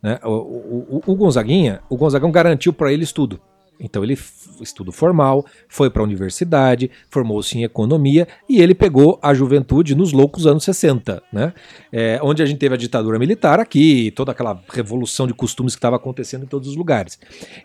Né? 0.01 0.19
O, 0.23 0.29
o, 0.29 1.01
o- 1.07 1.11
o 1.11 1.15
Gonzaguinha, 1.15 1.81
o 1.89 1.97
Gonzagão 1.97 2.31
garantiu 2.31 2.71
para 2.71 2.91
ele 2.93 3.03
estudo. 3.03 3.39
Então 3.79 4.03
ele 4.03 4.17
estudo 4.61 4.91
formal, 4.91 5.45
foi 5.67 5.89
para 5.89 6.01
a 6.01 6.05
universidade, 6.05 6.91
formou-se 7.09 7.57
em 7.57 7.63
economia 7.63 8.27
e 8.47 8.61
ele 8.61 8.75
pegou 8.75 9.17
a 9.21 9.33
juventude 9.33 9.95
nos 9.95 10.11
loucos 10.11 10.45
anos 10.45 10.63
60, 10.63 11.23
né? 11.31 11.53
É, 11.91 12.19
onde 12.21 12.43
a 12.43 12.45
gente 12.45 12.57
teve 12.57 12.75
a 12.75 12.77
ditadura 12.77 13.17
militar 13.17 13.59
aqui, 13.59 14.11
toda 14.11 14.31
aquela 14.31 14.61
revolução 14.69 15.27
de 15.27 15.33
costumes 15.33 15.75
que 15.75 15.79
estava 15.79 15.95
acontecendo 15.95 16.43
em 16.43 16.47
todos 16.47 16.67
os 16.67 16.75
lugares. 16.75 17.17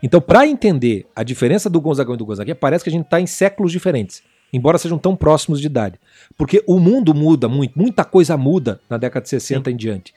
Então, 0.02 0.20
para 0.20 0.46
entender 0.46 1.06
a 1.16 1.22
diferença 1.22 1.68
do 1.68 1.80
Gonzagão 1.80 2.14
e 2.14 2.18
do 2.18 2.24
Gonzaguinha, 2.24 2.54
parece 2.54 2.84
que 2.84 2.90
a 2.90 2.92
gente 2.92 3.04
está 3.04 3.20
em 3.20 3.26
séculos 3.26 3.72
diferentes, 3.72 4.22
embora 4.52 4.78
sejam 4.78 4.98
tão 4.98 5.16
próximos 5.16 5.60
de 5.60 5.66
idade. 5.66 5.98
Porque 6.36 6.62
o 6.66 6.78
mundo 6.78 7.12
muda 7.14 7.48
muito, 7.48 7.78
muita 7.78 8.04
coisa 8.04 8.36
muda 8.36 8.80
na 8.88 8.96
década 8.96 9.24
de 9.24 9.30
60 9.30 9.70
em 9.70 9.76
diante. 9.76 10.14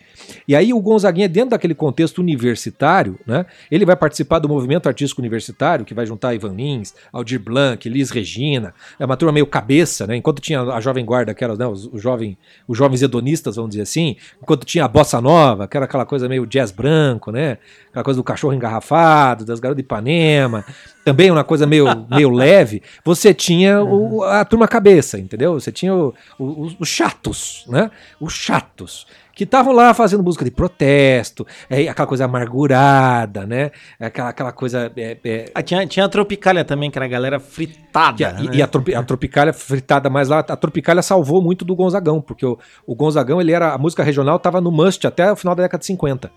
E 0.47 0.55
aí 0.55 0.73
o 0.73 0.79
Gonzaguinha, 0.79 1.27
dentro 1.27 1.51
daquele 1.51 1.75
contexto 1.75 2.19
universitário, 2.19 3.19
né, 3.25 3.45
ele 3.69 3.85
vai 3.85 3.95
participar 3.95 4.39
do 4.39 4.49
movimento 4.49 4.87
artístico 4.87 5.21
universitário, 5.21 5.85
que 5.85 5.93
vai 5.93 6.05
juntar 6.05 6.33
Ivan 6.33 6.53
Lins, 6.53 6.93
Aldir 7.11 7.39
Blanc, 7.39 7.87
Liz 7.87 8.09
Regina, 8.09 8.73
é 8.99 9.05
uma 9.05 9.17
turma 9.17 9.31
meio 9.31 9.45
cabeça, 9.45 10.07
né, 10.07 10.15
enquanto 10.15 10.41
tinha 10.41 10.61
a 10.61 10.79
Jovem 10.79 11.05
Guarda, 11.05 11.33
que 11.33 11.43
era 11.43 11.55
né, 11.55 11.67
os, 11.67 11.85
os, 11.85 12.01
jovem, 12.01 12.37
os 12.67 12.77
jovens 12.77 13.01
hedonistas, 13.01 13.55
vamos 13.55 13.71
dizer 13.71 13.83
assim, 13.83 14.15
enquanto 14.41 14.65
tinha 14.65 14.85
a 14.85 14.87
Bossa 14.87 15.19
Nova, 15.21 15.67
que 15.67 15.77
era 15.77 15.85
aquela 15.85 16.05
coisa 16.05 16.27
meio 16.27 16.45
jazz 16.45 16.71
branco, 16.71 17.31
né, 17.31 17.57
aquela 17.89 18.03
coisa 18.03 18.19
do 18.19 18.23
cachorro 18.23 18.53
engarrafado, 18.53 19.45
das 19.45 19.59
garotas 19.59 19.77
de 19.77 19.85
Ipanema, 19.85 20.65
também 21.03 21.31
uma 21.31 21.43
coisa 21.43 21.65
meio, 21.65 21.85
meio 22.09 22.29
leve, 22.29 22.81
você 23.03 23.33
tinha 23.33 23.81
o, 23.81 24.23
a 24.23 24.43
turma 24.43 24.67
cabeça, 24.67 25.17
entendeu? 25.17 25.53
Você 25.53 25.71
tinha 25.71 25.93
os 26.37 26.87
chatos, 26.87 27.65
né? 27.67 27.89
Os 28.19 28.33
chatos 28.33 29.05
que 29.37 29.43
estavam 29.43 29.71
lá 29.71 29.93
fazendo 29.93 30.23
música 30.23 30.43
de 30.43 30.49
protesto, 30.49 31.45
é, 31.69 31.87
aquela 31.87 32.07
coisa 32.07 32.25
amargurada, 32.25 33.45
né? 33.45 33.69
Aquela, 33.99 34.29
aquela 34.29 34.51
coisa. 34.51 34.91
É, 34.97 35.15
é, 35.23 35.45
Ah, 35.53 35.61
tinha, 35.61 35.85
tinha 35.85 36.05
a 36.05 36.09
Tropicália 36.09 36.65
também, 36.65 36.89
que 36.89 36.97
era 36.97 37.05
a 37.05 37.07
galera 37.07 37.39
fritada. 37.39 38.27
a- 38.29 38.33
né? 38.33 38.49
e, 38.51 38.61
a, 38.63 38.67
tropi, 38.67 38.95
a 38.95 39.03
Tropicália 39.03 39.53
fritada 39.53 40.09
mais 40.09 40.27
lá, 40.27 40.39
a 40.39 40.55
Tropicália 40.55 41.03
salvou 41.03 41.39
muito 41.39 41.63
do 41.63 41.75
Gonzagão, 41.75 42.19
porque 42.19 42.43
o, 42.47 42.57
o 42.87 42.95
Gonzagão, 42.95 43.39
ele 43.39 43.51
era. 43.51 43.73
A 43.73 43.77
música 43.77 44.01
regional 44.01 44.37
estava 44.37 44.59
no 44.59 44.71
must 44.71 45.05
até 45.05 45.31
o 45.31 45.35
final 45.35 45.53
da 45.53 45.61
década 45.61 45.81
de 45.81 45.85
50. 45.85 46.31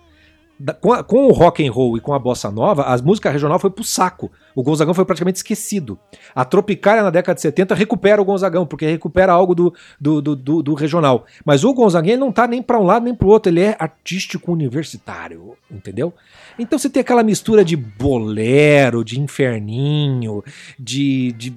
Com, 0.79 0.93
a- 0.93 1.03
com 1.03 1.27
o 1.27 1.31
rock 1.31 1.65
and 1.65 1.71
roll 1.71 1.97
e 1.97 1.99
com 2.01 2.13
a 2.13 2.19
bossa 2.19 2.51
nova, 2.51 2.83
as 2.83 3.01
músicas 3.01 3.31
regional 3.33 3.57
foi 3.59 3.69
pro 3.69 3.83
saco. 3.83 4.31
O 4.55 4.61
Gonzagão 4.63 4.93
foi 4.93 5.05
praticamente 5.05 5.37
esquecido. 5.37 5.97
A 6.35 6.43
Tropicália 6.43 7.03
na 7.03 7.09
década 7.09 7.35
de 7.35 7.41
70 7.41 7.73
recupera 7.75 8.21
o 8.21 8.25
Gonzagão, 8.25 8.65
porque 8.65 8.85
recupera 8.85 9.31
algo 9.31 9.55
do, 9.55 9.73
do, 9.99 10.21
do, 10.21 10.35
do- 10.35 10.63
do 10.63 10.73
regional. 10.73 11.25
Mas 11.45 11.63
o 11.63 11.73
Gonzaguinha 11.73 12.17
não 12.17 12.31
tá 12.31 12.47
nem 12.47 12.61
pra 12.61 12.79
um 12.79 12.83
lado 12.83 13.03
nem 13.05 13.15
pro 13.15 13.29
outro, 13.29 13.51
ele 13.51 13.61
é 13.61 13.75
artístico 13.79 14.51
universitário, 14.51 15.53
entendeu? 15.69 16.13
Então 16.59 16.77
você 16.77 16.89
tem 16.89 17.01
aquela 17.01 17.23
mistura 17.23 17.63
de 17.63 17.75
bolero, 17.75 19.03
de 19.05 19.19
inferninho, 19.19 20.43
de, 20.77 21.31
de 21.33 21.53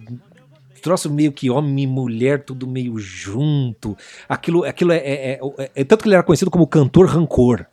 troço 0.83 1.11
meio 1.11 1.33
que 1.33 1.51
homem 1.51 1.85
e 1.85 1.87
mulher, 1.87 2.45
tudo 2.45 2.67
meio 2.67 2.97
junto. 2.99 3.97
Aquilo, 4.29 4.65
aquilo 4.65 4.93
é, 4.93 4.99
é- 4.99 5.41
é- 5.59 5.71
é- 5.77 5.85
Tanto 5.85 6.03
que 6.03 6.09
ele 6.09 6.15
era 6.15 6.23
conhecido 6.23 6.51
como 6.51 6.67
cantor 6.67 7.07
rancor. 7.07 7.67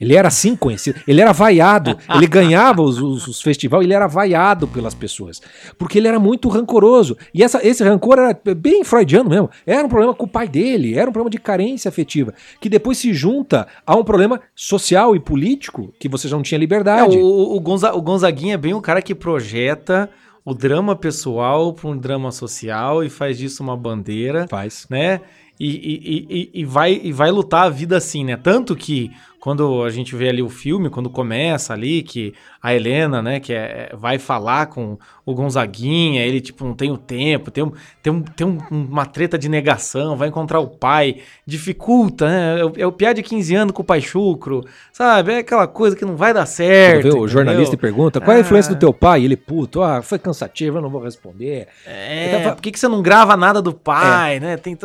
Ele 0.00 0.14
era 0.16 0.28
assim 0.28 0.56
conhecido, 0.56 0.98
ele 1.06 1.20
era 1.20 1.32
vaiado, 1.32 1.96
ele 2.14 2.26
ganhava 2.26 2.80
os, 2.82 2.98
os, 3.00 3.28
os 3.28 3.42
festivais, 3.42 3.84
ele 3.84 3.92
era 3.92 4.06
vaiado 4.06 4.66
pelas 4.66 4.94
pessoas, 4.94 5.40
porque 5.78 5.98
ele 5.98 6.08
era 6.08 6.18
muito 6.18 6.48
rancoroso. 6.48 7.16
E 7.34 7.42
essa, 7.42 7.60
esse 7.66 7.84
rancor 7.84 8.18
era 8.18 8.40
bem 8.54 8.82
freudiano 8.82 9.28
mesmo, 9.28 9.50
era 9.66 9.84
um 9.84 9.88
problema 9.90 10.14
com 10.14 10.24
o 10.24 10.28
pai 10.28 10.48
dele, 10.48 10.94
era 10.96 11.10
um 11.10 11.12
problema 11.12 11.30
de 11.30 11.38
carência 11.38 11.88
afetiva, 11.88 12.32
que 12.60 12.68
depois 12.68 12.96
se 12.98 13.12
junta 13.12 13.66
a 13.86 13.94
um 13.94 14.02
problema 14.04 14.40
social 14.54 15.14
e 15.14 15.20
político, 15.20 15.92
que 15.98 16.08
você 16.08 16.26
já 16.28 16.36
não 16.36 16.42
tinha 16.42 16.56
É, 16.56 16.60
liberdade. 16.60 17.18
o, 17.18 17.56
o, 17.56 17.60
Gonza- 17.60 17.92
o 17.94 18.00
Gonzaguinha 18.00 18.54
é 18.54 18.58
bem 18.58 18.72
o 18.74 18.80
cara 18.80 19.02
que 19.02 19.14
projeta 19.14 20.08
o 20.44 20.54
drama 20.54 20.96
pessoal 20.96 21.72
para 21.74 21.88
um 21.90 21.96
drama 21.96 22.32
social 22.32 23.04
e 23.04 23.10
faz 23.10 23.36
disso 23.36 23.62
uma 23.62 23.76
bandeira, 23.76 24.46
Faz. 24.48 24.86
né? 24.88 25.20
E, 25.58 25.68
e, 25.68 26.26
e, 26.54 26.60
e, 26.62 26.64
vai, 26.64 26.98
e 27.04 27.12
vai 27.12 27.30
lutar 27.30 27.66
a 27.66 27.68
vida 27.68 27.96
assim, 27.98 28.24
né? 28.24 28.34
Tanto 28.36 28.74
que 28.74 29.10
quando 29.40 29.82
a 29.82 29.90
gente 29.90 30.14
vê 30.14 30.28
ali 30.28 30.42
o 30.42 30.48
filme, 30.50 30.90
quando 30.90 31.08
começa 31.08 31.72
ali, 31.72 32.02
que 32.02 32.34
a 32.62 32.74
Helena, 32.74 33.22
né, 33.22 33.40
que 33.40 33.54
é, 33.54 33.90
vai 33.96 34.18
falar 34.18 34.66
com 34.66 34.98
o 35.24 35.34
Gonzaguinha, 35.34 36.22
ele, 36.22 36.40
tipo, 36.42 36.62
não 36.64 36.74
tem 36.74 36.90
o 36.90 36.98
tempo, 36.98 37.50
tem, 37.50 37.64
um, 37.64 37.72
tem, 38.02 38.12
um, 38.12 38.20
tem 38.22 38.46
um- 38.46 38.58
uma 38.70 39.06
treta 39.06 39.38
de 39.38 39.48
negação, 39.48 40.14
vai 40.16 40.28
encontrar 40.28 40.60
o 40.60 40.66
pai, 40.68 41.16
dificulta, 41.46 42.28
né? 42.28 42.60
É 42.60 42.64
o, 42.64 42.72
é 42.78 42.86
o 42.86 42.92
piá 42.92 43.12
de 43.14 43.22
15 43.22 43.54
anos 43.54 43.72
com 43.72 43.80
o 43.80 43.84
pai 43.84 44.00
chucro, 44.02 44.62
sabe? 44.92 45.32
É 45.32 45.38
aquela 45.38 45.66
coisa 45.66 45.96
que 45.96 46.04
não 46.04 46.16
vai 46.16 46.34
dar 46.34 46.44
certo. 46.46 47.10
Vê 47.10 47.18
o 47.18 47.26
jornalista 47.28 47.76
pergunta 47.76 48.20
qual 48.20 48.34
é 48.34 48.38
a 48.38 48.40
influência 48.42 48.72
Ah. 48.72 48.74
do 48.74 48.78
teu 48.80 48.92
pai? 48.92 49.22
E 49.22 49.24
ele, 49.24 49.36
puto, 49.36 49.82
ah, 49.82 50.02
foi 50.02 50.18
cansativo, 50.18 50.78
eu 50.78 50.82
não 50.82 50.90
vou 50.90 51.02
responder. 51.02 51.68
É, 51.86 52.50
por 52.52 52.60
que, 52.60 52.70
que 52.72 52.78
você 52.78 52.88
não 52.88 53.00
grava 53.00 53.36
nada 53.38 53.62
do 53.62 53.72
pai, 53.72 54.38
né? 54.38 54.56
Tem 54.58 54.76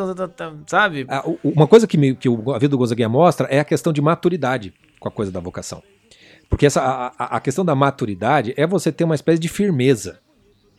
sabe? 0.68 1.06
Ah, 1.10 1.24
Uma 1.44 1.68
coisa 1.68 1.86
que, 1.88 1.98
me- 1.98 2.16
que 2.16 2.30
o- 2.30 2.52
a 2.52 2.58
vida 2.60 2.70
do 2.70 2.78
Gonzaguinha 2.78 3.10
mostra 3.10 3.48
é 3.50 3.60
a 3.60 3.66
questão 3.66 3.92
de 3.92 4.02
maturidade 4.02 4.45
com 5.00 5.08
a 5.08 5.12
coisa 5.12 5.32
da 5.32 5.40
vocação. 5.40 5.82
Porque 6.50 6.66
essa, 6.66 6.82
a, 6.82 7.38
a- 7.38 7.40
questão 7.40 7.66
da 7.66 7.74
maturidade 7.76 8.54
é 8.56 8.66
você 8.68 8.92
ter 8.92 9.04
uma 9.04 9.16
espécie 9.16 9.40
de 9.40 9.48
firmeza 9.50 10.20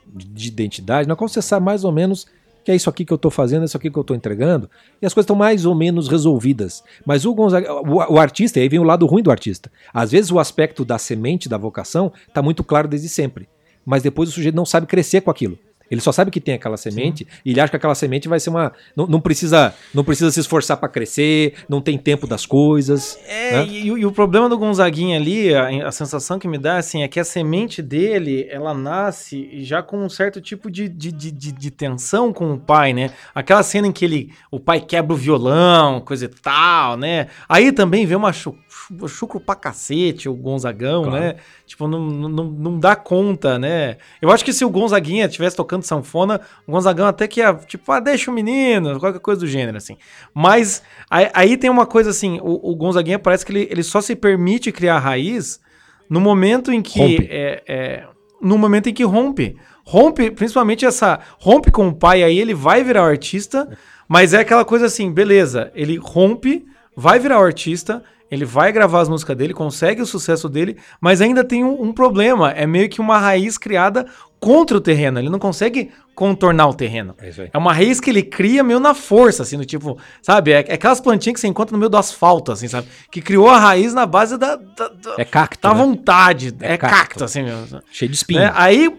de, 0.06 0.26
de 0.26 0.48
identidade, 0.48 1.08
na 1.08 1.16
qual 1.16 1.28
você 1.28 1.42
sabe 1.42 1.64
mais 1.66 1.84
ou 1.84 1.92
menos 1.92 2.26
que 2.64 2.72
é 2.72 2.74
isso 2.74 2.90
aqui 2.90 3.04
que 3.04 3.12
eu 3.12 3.18
tô 3.18 3.30
fazendo, 3.30 3.62
é 3.62 3.64
isso 3.66 3.76
aqui 3.76 3.88
que 3.88 3.96
eu 3.96 4.02
tô 4.02 4.12
entregando, 4.12 4.68
e 5.00 5.06
as 5.06 5.14
coisas 5.14 5.24
estão 5.24 5.36
mais 5.36 5.64
ou 5.64 5.72
menos 5.72 6.08
resolvidas. 6.08 6.82
Mas 7.04 7.24
o 7.24 7.32
Gonzaga, 7.32 7.72
o, 7.72 8.14
o 8.14 8.18
artista, 8.18 8.58
aí 8.58 8.68
vem 8.68 8.80
o 8.80 8.84
lado 8.84 9.06
ruim 9.06 9.22
do 9.22 9.30
artista. 9.30 9.70
Às 9.94 10.10
vezes 10.10 10.32
o 10.32 10.38
aspecto 10.40 10.84
da 10.84 10.98
semente, 10.98 11.48
da 11.48 11.56
vocação, 11.56 12.12
tá 12.34 12.42
muito 12.42 12.64
claro 12.64 12.88
desde 12.88 13.08
sempre. 13.08 13.48
Mas 13.84 14.02
depois 14.02 14.28
o 14.28 14.32
sujeito 14.32 14.56
não 14.56 14.66
sabe 14.66 14.88
crescer 14.88 15.20
com 15.20 15.30
aquilo. 15.30 15.56
Ele 15.90 16.00
só 16.00 16.10
sabe 16.12 16.30
que 16.30 16.40
tem 16.40 16.54
aquela 16.54 16.76
semente 16.76 17.26
e 17.44 17.50
ele 17.50 17.60
acha 17.60 17.70
que 17.70 17.76
aquela 17.76 17.94
semente 17.94 18.28
vai 18.28 18.40
ser 18.40 18.50
uma. 18.50 18.72
Não, 18.96 19.06
não 19.06 19.20
precisa 19.20 19.74
não 19.94 20.02
precisa 20.04 20.30
se 20.30 20.40
esforçar 20.40 20.76
para 20.78 20.88
crescer, 20.88 21.54
não 21.68 21.80
tem 21.80 21.96
tempo 21.96 22.26
das 22.26 22.44
coisas. 22.44 23.18
É, 23.26 23.52
né? 23.52 23.66
e, 23.66 23.86
e 23.86 24.04
o 24.06 24.12
problema 24.12 24.48
do 24.48 24.58
Gonzaguinha 24.58 25.16
ali, 25.18 25.54
a, 25.54 25.88
a 25.88 25.92
sensação 25.92 26.38
que 26.38 26.48
me 26.48 26.58
dá, 26.58 26.78
assim, 26.78 27.02
é 27.02 27.08
que 27.08 27.20
a 27.20 27.24
semente 27.24 27.80
dele, 27.82 28.46
ela 28.50 28.74
nasce 28.74 29.62
já 29.64 29.82
com 29.82 29.98
um 30.04 30.08
certo 30.08 30.40
tipo 30.40 30.70
de, 30.70 30.88
de, 30.88 31.12
de, 31.12 31.30
de- 31.30 31.52
de 31.52 31.70
tensão 31.70 32.32
com 32.32 32.52
o 32.52 32.58
pai, 32.58 32.92
né? 32.92 33.10
Aquela 33.34 33.62
cena 33.62 33.86
em 33.86 33.92
que 33.92 34.04
ele, 34.04 34.32
o 34.50 34.58
pai 34.58 34.80
quebra 34.80 35.12
o 35.14 35.16
violão, 35.16 36.00
coisa 36.00 36.24
e 36.24 36.28
tal, 36.28 36.96
né? 36.96 37.28
Aí 37.48 37.70
também 37.72 38.04
vê 38.06 38.14
uma 38.14 38.32
chu, 38.32 38.56
chu- 38.68 39.08
chucro 39.08 39.38
pra 39.40 39.54
cacete, 39.54 40.28
o 40.28 40.34
Gonzagão, 40.34 41.04
Claro. 41.04 41.20
né? 41.20 41.36
Tipo, 41.66 41.88
não, 41.88 42.00
não, 42.00 42.44
não 42.44 42.78
dá 42.78 42.94
conta, 42.94 43.58
né? 43.58 43.96
Eu 44.22 44.30
acho 44.30 44.44
que 44.44 44.52
se 44.52 44.64
o 44.64 44.70
Gonzaguinha 44.70 45.28
tivesse 45.28 45.56
tocando 45.56 45.82
sanfona, 45.82 46.40
o 46.64 46.70
Gonzagão 46.70 47.06
até 47.06 47.26
que 47.26 47.40
ia, 47.40 47.52
tipo, 47.54 47.90
ah, 47.90 47.98
deixa 47.98 48.30
o 48.30 48.34
menino, 48.34 49.00
qualquer 49.00 49.18
coisa 49.18 49.40
do 49.40 49.48
gênero, 49.48 49.76
assim. 49.76 49.96
Mas 50.32 50.82
aí, 51.10 51.28
aí 51.34 51.56
tem 51.56 51.68
uma 51.68 51.84
coisa 51.84 52.10
assim, 52.10 52.38
o, 52.40 52.70
o 52.70 52.76
Gonzaguinha 52.76 53.18
parece 53.18 53.44
que 53.44 53.50
ele, 53.50 53.68
ele 53.68 53.82
só 53.82 54.00
se 54.00 54.14
permite 54.14 54.70
criar 54.70 55.00
raiz 55.00 55.60
no 56.08 56.20
momento 56.20 56.72
em 56.72 56.80
que 56.80 57.26
é, 57.28 57.62
é, 57.66 58.04
no 58.40 58.56
momento 58.56 58.88
em 58.88 58.94
que 58.94 59.02
rompe. 59.02 59.56
Rompe, 59.84 60.30
principalmente 60.30 60.84
essa. 60.84 61.18
Rompe 61.38 61.72
com 61.72 61.88
o 61.88 61.94
pai, 61.94 62.22
aí 62.22 62.38
ele 62.38 62.54
vai 62.54 62.84
virar 62.84 63.02
o 63.02 63.06
artista, 63.06 63.68
mas 64.08 64.34
é 64.34 64.38
aquela 64.38 64.64
coisa 64.64 64.86
assim, 64.86 65.12
beleza, 65.12 65.72
ele 65.74 65.96
rompe, 65.96 66.64
vai 66.96 67.18
virar 67.18 67.40
o 67.40 67.44
artista, 67.44 68.04
ele 68.30 68.44
vai 68.44 68.72
gravar 68.72 69.00
as 69.00 69.08
músicas 69.08 69.36
dele, 69.36 69.54
consegue 69.54 70.02
o 70.02 70.06
sucesso 70.06 70.48
dele, 70.48 70.76
mas 71.00 71.20
ainda 71.20 71.44
tem 71.44 71.64
um, 71.64 71.82
um 71.82 71.92
problema. 71.92 72.50
É 72.50 72.66
meio 72.66 72.88
que 72.88 73.00
uma 73.00 73.18
raiz 73.18 73.56
criada 73.56 74.06
contra 74.40 74.76
o 74.76 74.80
terreno. 74.80 75.18
Ele 75.18 75.30
não 75.30 75.38
consegue 75.38 75.90
contornar 76.14 76.66
o 76.68 76.74
terreno. 76.74 77.14
É. 77.20 77.50
É 77.52 77.58
uma 77.58 77.72
raiz 77.72 78.00
que 78.00 78.10
ele 78.10 78.22
cria 78.22 78.62
meio 78.64 78.80
na 78.80 78.94
força, 78.94 79.42
assim, 79.42 79.56
no 79.56 79.64
tipo, 79.64 79.98
sabe? 80.22 80.50
É, 80.52 80.64
é 80.68 80.74
aquelas 80.74 81.00
plantinhas 81.00 81.34
que 81.34 81.40
você 81.40 81.46
encontra 81.46 81.72
no 81.72 81.78
meio 81.78 81.88
do 81.90 81.96
asfalto, 81.96 82.50
assim, 82.52 82.66
sabe? 82.68 82.88
Que 83.10 83.20
criou 83.20 83.48
a 83.48 83.58
raiz 83.58 83.92
na 83.94 84.06
base 84.06 84.36
da, 84.36 84.56
da, 84.56 84.88
da- 84.88 85.14
É 85.18 85.24
cacto. 85.24 85.60
da 85.68 85.74
né? 85.74 85.80
vontade. 85.80 86.54
É, 86.60 86.72
É 86.74 86.76
cacto. 86.78 86.96
cacto. 86.96 87.24
assim 87.24 87.42
mesmo. 87.42 87.80
Cheio 87.90 88.10
de 88.10 88.16
espinho. 88.16 88.40
Né? 88.40 88.50
Aí, 88.54 88.90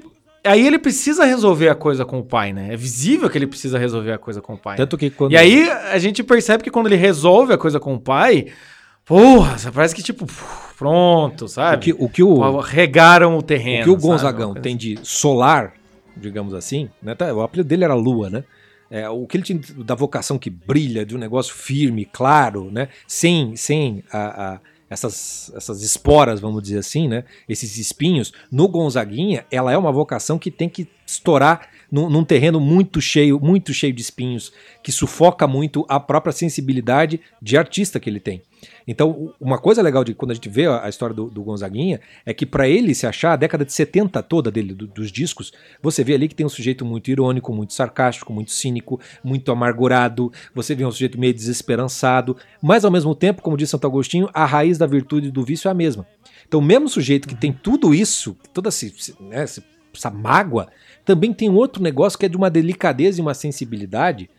aí 0.44 0.66
ele 0.66 0.80
precisa 0.80 1.26
resolver 1.26 1.70
a 1.70 1.76
coisa 1.76 2.06
com 2.06 2.20
o 2.20 2.24
pai, 2.24 2.54
né? 2.54 2.74
É 2.74 2.78
visível 2.78 3.30
que 3.30 3.38
ele 3.38 3.48
precisa 3.48 3.78
resolver 3.78 4.12
a 4.14 4.18
coisa 4.18 4.42
com 4.42 4.54
o 4.54 4.58
pai. 4.58 4.78
Tanto 4.78 4.98
que 4.98 5.10
quando. 5.10 5.32
E 5.34 5.38
aí 5.38 5.70
a 5.70 5.98
gente 5.98 6.24
percebe 6.24 6.64
que 6.64 6.70
quando 6.72 6.86
ele 6.88 6.96
resolve 6.96 7.54
a 7.54 7.58
coisa 7.58 7.80
com 7.80 7.94
o 7.96 8.00
pai, 8.00 8.48
porra, 9.08 9.56
parece 9.74 9.96
que 9.96 10.04
tipo, 10.04 10.26
pronto, 10.78 11.46
o 11.46 11.48
sabe? 11.48 11.84
que 11.84 11.94
o, 11.98 12.10
que 12.10 12.22
o, 12.24 12.60
Regaram 12.60 13.38
o 13.38 13.42
terreno. 13.42 13.82
o, 13.82 13.84
que 13.86 13.90
o 13.90 13.94
sabe? 13.94 14.08
Gonzagão 14.08 14.48
coisa 14.50 14.62
tem 14.62 14.76
de 14.78 15.00
solar, 15.04 15.74
digamos 16.16 16.54
assim, 16.54 16.90
né? 17.02 17.16
tá, 17.16 17.34
o 17.34 17.42
apelido 17.42 17.68
dele 17.70 17.84
era 17.84 17.94
Lua, 17.94 18.30
né? 18.30 18.44
É, 18.90 19.10
o 19.10 19.28
que 19.28 19.36
ele 19.36 19.44
tinha 19.44 19.60
da 19.84 19.96
vocação 19.96 20.38
que 20.40 20.50
brilha, 20.50 21.06
de 21.06 21.14
um 21.16 21.20
negócio 21.20 21.54
firme, 21.54 22.06
claro, 22.06 22.72
né? 22.72 22.88
Sem, 23.06 23.56
sem 23.56 24.04
a, 24.12 24.54
a- 24.54 24.60
essas, 24.90 25.52
essas 25.54 25.82
esporas, 25.82 26.40
vamos 26.40 26.64
dizer 26.64 26.78
assim, 26.80 27.10
né? 27.10 27.26
Esses 27.50 27.78
espinhos. 27.78 28.32
No 28.50 28.70
Gonzaguinha, 28.70 29.46
ela 29.52 29.74
é 29.74 29.78
uma 29.78 29.92
vocação 29.92 30.40
que 30.40 30.50
tem 30.50 30.70
que 30.70 30.88
estourar 31.06 31.68
num, 31.92 32.10
num 32.10 32.24
terreno 32.24 32.60
muito 32.60 33.00
cheio, 33.02 33.40
muito 33.40 33.74
cheio 33.74 33.94
de 33.94 34.02
espinhos, 34.02 34.52
que 34.84 34.92
sufoca 34.92 35.48
muito 35.48 35.86
a 35.88 36.00
própria 36.00 36.32
sensibilidade 36.34 37.20
de 37.42 37.58
artista 37.58 38.00
que 38.00 38.10
ele 38.10 38.20
tem. 38.20 38.42
Então, 38.88 39.34
uma 39.40 39.58
coisa 39.60 39.82
legal 39.82 40.04
de 40.04 40.14
quando 40.16 40.32
a 40.32 40.34
gente 40.34 40.50
vê 40.50 40.66
a, 40.66 40.90
história 40.90 41.14
do, 41.14 41.30
do 41.30 41.44
Gonzaguinha 41.44 42.00
é 42.26 42.34
que 42.34 42.46
para 42.46 42.68
ele 42.68 42.96
se 42.96 43.06
achar 43.06 43.34
a 43.34 43.36
década 43.36 43.64
de 43.64 43.72
70 43.72 44.24
toda 44.24 44.50
dele, 44.50 44.74
do- 44.74 44.88
dos 44.88 45.12
discos, 45.12 45.54
você 45.82 46.04
vê 46.04 46.16
ali 46.16 46.28
que 46.28 46.34
tem 46.34 46.46
um 46.46 46.50
sujeito 46.50 46.84
muito 46.84 47.12
irônico, 47.12 47.54
muito 47.54 47.74
sarcástico, 47.74 48.34
muito 48.34 48.52
cínico, 48.52 49.00
muito 49.24 49.52
amargurado, 49.52 50.32
você 50.56 50.74
vê 50.74 50.84
um 50.86 50.92
sujeito 50.92 51.20
meio 51.20 51.34
desesperançado, 51.34 52.36
mas 52.62 52.84
ao 52.84 52.92
mesmo 52.92 53.14
tempo, 53.14 53.42
como 53.42 53.58
diz 53.58 53.70
Santo 53.70 53.86
Agostinho, 53.86 54.30
a 54.34 54.46
raiz 54.46 54.78
da 54.78 54.88
virtude 54.88 55.28
e 55.28 55.32
do 55.32 55.44
vício 55.44 55.68
é 55.68 55.72
a 55.72 55.76
mesma. 55.76 56.08
Então, 56.48 56.60
o 56.60 56.64
mesmo 56.64 56.88
sujeito 56.90 57.28
que 57.28 57.36
tem 57.36 57.52
tudo 57.52 57.94
isso, 57.94 58.36
toda 58.54 58.70
esse- 58.70 59.14
né, 59.20 59.46
essa 59.98 60.10
mágoa, 60.10 60.68
também 61.06 61.34
tem 61.34 61.50
um 61.50 61.56
outro 61.56 61.82
negócio 61.82 62.18
que 62.18 62.26
é 62.26 62.30
de 62.30 62.38
uma 62.38 62.50
delicadeza 62.50 63.20
e 63.20 63.22
uma 63.22 63.34
sensibilidade 63.34 64.30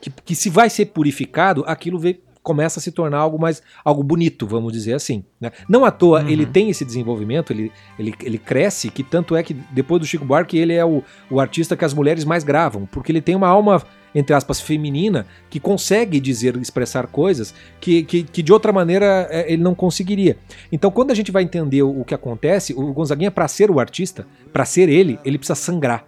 que, 0.00 0.10
que 0.10 0.34
se 0.34 0.48
vai 0.48 0.70
ser 0.70 0.86
purificado, 0.86 1.64
aquilo 1.66 1.98
vê- 1.98 2.20
começa 2.42 2.78
a 2.78 2.82
se 2.82 2.90
tornar 2.92 3.18
algo 3.18 3.38
mais 3.38 3.62
algo 3.84 4.02
bonito, 4.02 4.46
vamos 4.46 4.72
dizer 4.72 4.94
assim. 4.94 5.22
né? 5.40 5.50
Não 5.68 5.84
à 5.84 5.90
toa 5.90 6.22
Uhum. 6.22 6.28
ele 6.28 6.46
tem 6.46 6.70
esse 6.70 6.84
desenvolvimento, 6.84 7.52
ele, 7.52 7.70
ele, 7.98 8.14
ele 8.22 8.38
cresce, 8.38 8.90
que 8.90 9.02
tanto 9.02 9.36
é 9.36 9.42
que 9.42 9.52
depois 9.70 10.00
do 10.00 10.06
Chico 10.06 10.24
Buarque 10.24 10.56
ele 10.56 10.72
é 10.72 10.84
o, 10.84 11.02
o 11.30 11.40
artista 11.40 11.76
que 11.76 11.84
as 11.84 11.92
mulheres 11.92 12.24
mais 12.24 12.44
gravam, 12.44 12.86
porque 12.86 13.12
ele 13.12 13.20
tem 13.20 13.34
uma 13.34 13.48
alma, 13.48 13.82
entre 14.14 14.34
aspas, 14.34 14.60
feminina, 14.60 15.26
que 15.50 15.60
consegue 15.60 16.20
dizer, 16.20 16.56
expressar 16.56 17.06
coisas 17.06 17.54
que, 17.80 18.02
que, 18.02 18.22
que 18.22 18.42
de 18.42 18.52
outra 18.52 18.72
maneira 18.72 19.26
é, 19.30 19.52
ele 19.52 19.62
não 19.62 19.74
conseguiria. 19.74 20.36
Então 20.72 20.90
quando 20.90 21.10
a 21.10 21.14
gente 21.14 21.30
vai 21.32 21.42
entender 21.42 21.82
o, 21.82 22.00
o 22.00 22.04
que 22.04 22.14
acontece, 22.14 22.72
o 22.74 22.92
Gonzaguinha, 22.92 23.30
para 23.30 23.48
ser 23.48 23.70
o 23.70 23.80
artista, 23.80 24.26
para 24.52 24.64
ser 24.64 24.88
ele, 24.88 25.18
ele 25.24 25.38
precisa 25.38 25.54
sangrar. 25.54 26.04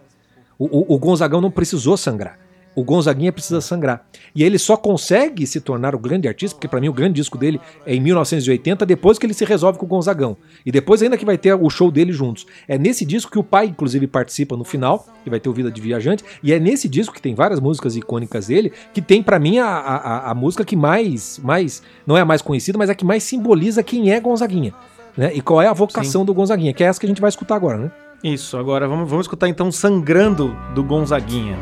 O, 0.58 0.64
o, 0.64 0.94
o 0.94 0.98
Gonzagão 0.98 1.40
não 1.40 1.50
precisou 1.50 1.96
sangrar. 1.96 2.38
O 2.74 2.84
Gonzaguinha 2.84 3.32
precisa 3.32 3.60
sangrar. 3.60 4.06
E 4.34 4.44
ele 4.44 4.56
só 4.58 4.76
consegue 4.76 5.44
se 5.46 5.60
tornar 5.60 5.92
o 5.94 5.98
grande 5.98 6.28
artista, 6.28 6.54
porque 6.54 6.68
para 6.68 6.80
mim 6.80 6.88
o 6.88 6.92
grande 6.92 7.14
disco 7.14 7.36
dele 7.36 7.60
é 7.84 7.94
em 7.96 8.00
1980, 8.00 8.86
depois 8.86 9.18
que 9.18 9.26
ele 9.26 9.34
se 9.34 9.44
resolve 9.44 9.76
com 9.78 9.86
o 9.86 9.88
Gonzagão. 9.88 10.36
E 10.64 10.70
depois 10.70 11.02
ainda 11.02 11.16
que 11.16 11.24
vai 11.24 11.36
ter 11.36 11.52
o 11.52 11.68
show 11.68 11.90
dele 11.90 12.12
juntos. 12.12 12.46
É 12.68 12.78
nesse 12.78 13.04
disco 13.04 13.30
que 13.32 13.38
o 13.38 13.42
pai, 13.44 13.66
inclusive, 13.66 14.06
participa 14.06 14.56
no 14.56 14.62
final, 14.64 15.04
que 15.24 15.28
vai 15.30 15.40
ter 15.40 15.48
o 15.48 15.52
Vida 15.52 15.70
de 15.70 15.80
Viajante. 15.80 16.24
E 16.44 16.52
é 16.52 16.60
nesse 16.60 16.88
disco 16.88 17.12
que 17.12 17.20
tem 17.20 17.34
várias 17.34 17.58
músicas 17.58 17.96
icônicas 17.96 18.46
dele, 18.46 18.72
que 18.94 19.02
tem 19.02 19.20
para 19.20 19.38
mim 19.40 19.58
a, 19.58 19.66
a, 19.66 20.30
a- 20.30 20.34
música 20.34 20.64
que 20.64 20.76
mais, 20.76 21.40
mais. 21.42 21.82
Não 22.06 22.16
é 22.16 22.20
a 22.20 22.24
mais 22.24 22.40
conhecida, 22.40 22.78
mas 22.78 22.88
a 22.88 22.94
que 22.94 23.04
mais 23.04 23.24
simboliza 23.24 23.82
quem 23.82 24.12
é 24.12 24.20
Gonzaguinha. 24.20 24.72
né? 25.16 25.32
E 25.34 25.40
qual 25.40 25.60
é 25.60 25.66
a 25.66 25.72
vocação 25.72 26.24
do 26.24 26.32
Gonzaguinha, 26.32 26.72
que 26.72 26.84
é 26.84 26.86
essa 26.86 27.00
que 27.00 27.06
a 27.06 27.08
gente 27.08 27.20
vai 27.20 27.28
escutar 27.30 27.56
agora, 27.56 27.76
né? 27.78 27.90
Isso, 28.22 28.58
agora 28.58 28.86
vamos, 28.86 29.08
vamos 29.08 29.24
escutar 29.24 29.48
então 29.48 29.72
Sangrando 29.72 30.54
do 30.74 30.84
Gonzaguinha. 30.84 31.56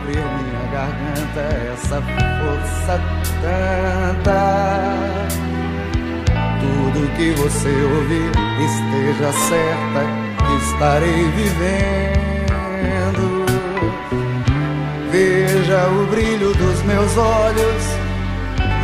Abrir 0.00 0.16
minha 0.16 0.64
garganta, 0.72 1.42
essa 1.74 2.00
força 2.00 2.94
tanta. 3.42 4.40
Tudo 6.60 7.14
que 7.16 7.32
você 7.32 7.68
ouvir, 7.68 8.30
esteja 8.64 9.30
certa 9.32 10.00
que 10.38 10.52
estarei 10.64 11.22
vivendo. 11.32 13.24
Veja 15.10 15.86
o 15.88 16.06
brilho 16.06 16.54
dos 16.54 16.82
meus 16.84 17.16
olhos 17.18 17.84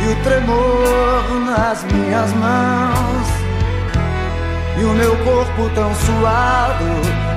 e 0.03 0.11
o 0.11 0.15
tremor 0.23 1.23
nas 1.47 1.83
minhas 1.85 2.31
mãos. 2.33 3.27
E 4.79 4.83
o 4.83 4.93
meu 4.93 5.15
corpo 5.23 5.69
tão 5.73 5.95
suado, 5.95 6.85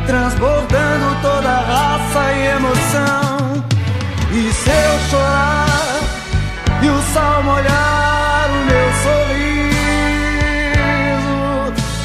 transbordando 0.07 1.23
toda 1.23 1.49
raça 1.49 2.33
e 2.35 2.47
emoção. 2.47 3.40
E 4.33 4.53
se 4.53 4.71
eu 4.71 5.01
chorar 5.11 6.01
e 6.83 6.89
o 6.89 7.03
sol 7.13 7.43
molhar 7.43 8.49
o 8.49 8.65
meu 8.65 8.93
sorriso, 9.03 9.75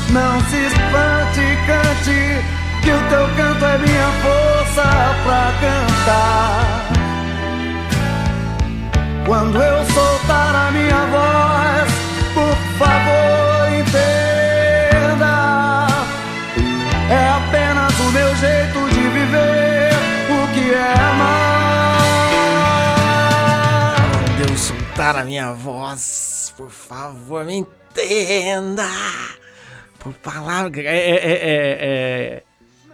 não 0.09 0.41
se 0.49 0.57
espante, 0.65 1.45
cante, 1.67 2.19
que 2.81 2.89
o 2.89 2.99
teu 3.09 3.25
canto 3.37 3.63
é 3.65 3.77
minha 3.77 4.09
força 4.23 4.87
pra 5.23 5.53
cantar. 5.61 6.55
Quando 9.27 9.61
eu 9.61 9.85
soltar 9.85 10.55
a 10.55 10.71
minha 10.71 11.05
voz, 11.11 11.44
eu 25.15 25.21
a 25.21 25.25
minha 25.25 25.53
voz, 25.53 26.53
por 26.57 26.69
favor, 26.69 27.43
me 27.45 27.57
entenda. 27.57 28.83
Por 29.99 30.13
palavra. 30.13 30.81
É, 30.81 30.85
é, 30.85 31.15
é, 31.15 31.43
é, 31.81 32.43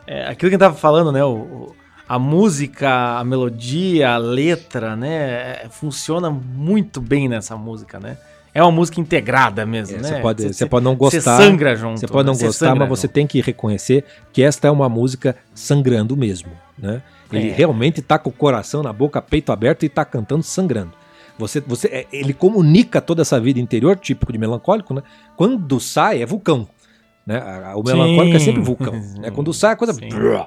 é 0.08 0.28
aquilo 0.28 0.38
que 0.40 0.46
a 0.48 0.50
gente 0.52 0.60
tava 0.60 0.76
falando, 0.76 1.12
né? 1.12 1.24
O, 1.24 1.30
o, 1.30 1.76
a 2.08 2.18
música, 2.20 3.18
a 3.20 3.24
melodia, 3.24 4.12
a 4.12 4.18
letra, 4.18 4.96
né? 4.96 5.68
Funciona 5.70 6.30
muito 6.30 7.02
bem 7.02 7.28
nessa 7.28 7.56
música, 7.58 8.00
né? 8.00 8.18
É 8.54 8.62
uma 8.62 8.72
música 8.72 9.00
integrada 9.00 9.66
mesmo, 9.66 9.98
É, 9.98 10.02
né? 10.02 10.08
Você 10.10 10.20
pode, 10.22 10.42
Cê- 10.44 10.54
você 10.54 10.66
pode 10.66 10.84
não 10.84 10.96
gostar. 10.96 11.20
Você 11.38 11.44
sangra 11.44 11.76
junto. 11.76 12.00
Você 12.00 12.08
pode 12.08 12.28
não 12.28 12.34
né? 12.34 12.40
Gostar, 12.42 12.76
mas 12.76 12.90
você 12.90 13.08
junto. 13.08 13.14
tem 13.14 13.26
que 13.28 13.42
reconhecer 13.42 14.04
que 14.34 14.44
esta 14.44 14.68
é 14.68 14.72
uma 14.72 14.90
música 14.90 15.36
sangrando 15.54 16.16
mesmo, 16.18 16.52
né? 16.78 17.02
Ele 17.32 17.50
É. 17.50 17.54
realmente 17.54 18.02
tá 18.02 18.20
com 18.20 18.30
o 18.30 18.34
coração 18.34 18.84
na 18.84 18.92
boca, 18.92 19.22
peito 19.22 19.54
aberto 19.54 19.84
e 19.84 19.90
tá 19.90 20.04
cantando 20.04 20.44
sangrando. 20.44 20.92
Você, 21.42 21.60
você, 21.60 21.88
é, 21.88 22.08
ele 22.14 22.34
comunica 22.34 23.02
toda 23.02 23.22
essa 23.22 23.40
vida 23.40 23.60
interior, 23.60 23.98
típico 23.98 24.32
de 24.32 24.38
melancólico, 24.38 24.94
né? 24.94 25.02
Quando 25.36 25.80
sai, 25.80 26.22
é 26.22 26.26
vulcão. 26.26 26.68
Né? 27.26 27.38
A- 27.38 27.72
a- 27.72 27.78
O 27.78 27.86
Sim. 27.86 27.94
melancólico 27.94 28.36
é 28.36 28.40
sempre 28.40 28.62
vulcão. 28.62 28.94
Né? 29.20 29.30
Quando 29.36 29.54
sai, 29.54 29.74
a 29.74 29.76
coisa 29.76 29.92
brrr, 29.94 30.46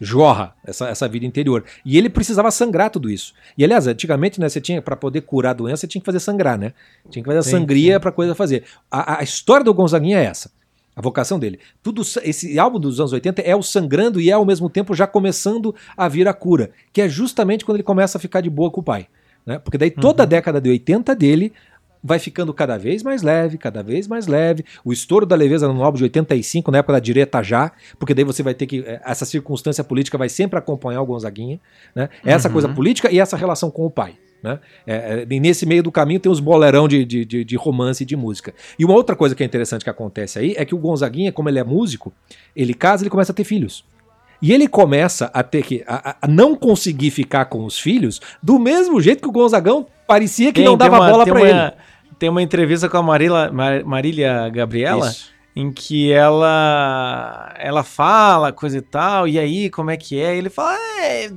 jorra 0.00 0.54
essa, 0.64 0.88
essa 0.88 1.08
vida 1.08 1.24
interior. 1.26 1.64
E 1.84 1.96
ele 1.98 2.08
precisava 2.08 2.50
sangrar 2.50 2.90
tudo 2.90 3.10
isso. 3.10 3.32
E 3.56 3.64
aliás, 3.64 3.86
antigamente, 3.86 4.38
né, 4.40 4.48
você 4.48 4.60
tinha 4.60 4.80
para 4.82 4.94
poder 4.96 5.22
curar 5.22 5.50
a 5.50 5.54
doença, 5.54 5.78
você 5.82 5.86
tinha 5.86 6.00
que 6.00 6.06
fazer 6.06 6.20
sangrar, 6.20 6.58
né? 6.58 6.72
Tinha 7.10 7.22
que 7.22 7.26
fazer 7.26 7.38
a 7.38 7.42
Sim, 7.42 7.50
sangria 7.50 7.98
para 7.98 8.12
coisa 8.12 8.34
fazer. 8.34 8.64
A, 8.90 9.20
a 9.20 9.22
história 9.22 9.64
do 9.64 9.72
Gonzaguinha 9.74 10.18
é 10.18 10.24
essa. 10.24 10.50
A 10.94 11.02
vocação 11.02 11.38
dele. 11.38 11.58
Tudo 11.82 12.00
esse 12.22 12.58
álbum 12.58 12.80
dos 12.80 12.98
anos 13.00 13.12
80 13.12 13.42
é 13.42 13.54
o 13.54 13.62
sangrando 13.62 14.18
e 14.18 14.30
é 14.30 14.32
ao 14.32 14.46
mesmo 14.46 14.70
tempo 14.70 14.94
já 14.94 15.06
começando 15.06 15.74
a 15.94 16.08
vir 16.08 16.26
a 16.26 16.32
cura, 16.32 16.70
que 16.90 17.02
é 17.02 17.08
justamente 17.08 17.66
quando 17.66 17.76
ele 17.76 17.82
começa 17.82 18.16
a 18.16 18.20
ficar 18.20 18.40
de 18.40 18.48
boa 18.48 18.70
com 18.70 18.80
o 18.80 18.84
pai, 18.84 19.06
né? 19.46 19.58
Porque 19.58 19.78
daí 19.78 19.90
toda 19.90 20.24
a 20.24 20.26
década 20.26 20.60
de 20.60 20.68
80 20.68 21.14
dele 21.14 21.52
vai 22.02 22.18
ficando 22.18 22.52
cada 22.54 22.76
vez 22.78 23.02
mais 23.02 23.22
leve, 23.22 23.58
cada 23.58 23.82
vez 23.82 24.06
mais 24.06 24.26
leve. 24.26 24.64
O 24.84 24.92
estouro 24.92 25.26
da 25.26 25.34
leveza 25.34 25.66
no 25.72 25.82
álbum 25.82 25.98
de 25.98 26.04
85, 26.04 26.70
na 26.70 26.78
época 26.78 26.92
da 26.94 27.00
direta 27.00 27.42
já, 27.42 27.72
porque 27.98 28.14
daí 28.14 28.24
você 28.24 28.42
vai 28.42 28.54
ter 28.54 28.66
que. 28.66 28.80
eh, 28.86 29.00
Essa 29.04 29.24
circunstância 29.24 29.82
política 29.82 30.16
vai 30.16 30.28
sempre 30.28 30.58
acompanhar 30.58 31.00
o 31.02 31.06
Gonzaguinha, 31.06 31.58
né? 31.94 32.08
Essa 32.24 32.48
Uhum. 32.48 32.52
coisa 32.52 32.68
política 32.68 33.10
e 33.10 33.18
essa 33.18 33.36
relação 33.36 33.70
com 33.70 33.84
o 33.86 33.90
pai. 33.90 34.14
Né? 34.42 34.60
É, 34.86 34.94
é, 34.94 35.26
e 35.28 35.40
nesse 35.40 35.64
meio 35.66 35.82
do 35.82 35.90
caminho 35.90 36.20
tem 36.20 36.30
os 36.30 36.38
bolerão 36.38 36.86
de, 36.86 37.04
de, 37.04 37.24
de, 37.24 37.42
de 37.42 37.56
romance 37.56 38.02
e 38.04 38.06
de 38.06 38.14
música. 38.14 38.54
E 38.78 38.84
uma 38.84 38.94
outra 38.94 39.16
coisa 39.16 39.34
que 39.34 39.42
é 39.42 39.46
interessante 39.46 39.82
que 39.82 39.90
acontece 39.90 40.38
aí 40.38 40.54
é 40.56 40.64
que 40.64 40.74
o 40.74 40.78
Gonzaguinha, 40.78 41.32
como 41.32 41.48
ele 41.48 41.58
é 41.58 41.64
músico, 41.64 42.12
ele 42.54 42.74
casa 42.74 43.02
ele 43.02 43.10
começa 43.10 43.32
a 43.32 43.34
ter 43.34 43.42
filhos. 43.44 43.84
E 44.42 44.52
ele 44.52 44.68
começa 44.68 45.30
a 45.32 45.42
ter 45.42 45.62
que 45.62 45.82
a, 45.86 46.16
a- 46.22 46.28
não 46.28 46.54
conseguir 46.54 47.10
ficar 47.10 47.46
com 47.46 47.64
os 47.64 47.78
filhos 47.78 48.20
do 48.42 48.58
mesmo 48.58 49.00
jeito 49.00 49.22
que 49.22 49.28
o 49.28 49.32
Gonzagão 49.32 49.86
parecia 50.06 50.52
que 50.52 50.60
Tem- 50.60 50.64
não 50.64 50.76
dava 50.76 50.98
uma- 50.98 51.10
bola 51.10 51.24
uma- 51.24 51.40
ele. 51.40 51.72
Tem 52.18 52.28
uma 52.28 52.42
entrevista 52.42 52.88
com 52.88 52.96
a 52.96 53.02
Marila, 53.02 53.50
Mar- 53.52 53.84
Marília 53.84 54.48
Gabriela, 54.48 55.08
Isso. 55.10 55.30
em 55.54 55.70
que 55.70 56.10
ela 56.12 57.52
ela 57.58 57.82
fala 57.82 58.52
coisa 58.52 58.78
e 58.78 58.82
tal, 58.82 59.28
e 59.28 59.38
aí, 59.38 59.68
como 59.70 59.90
é 59.90 59.96
que 59.96 60.18
é? 60.20 60.34
E 60.34 60.38
ele 60.38 60.48
fala, 60.50 60.76
é, 61.00 61.30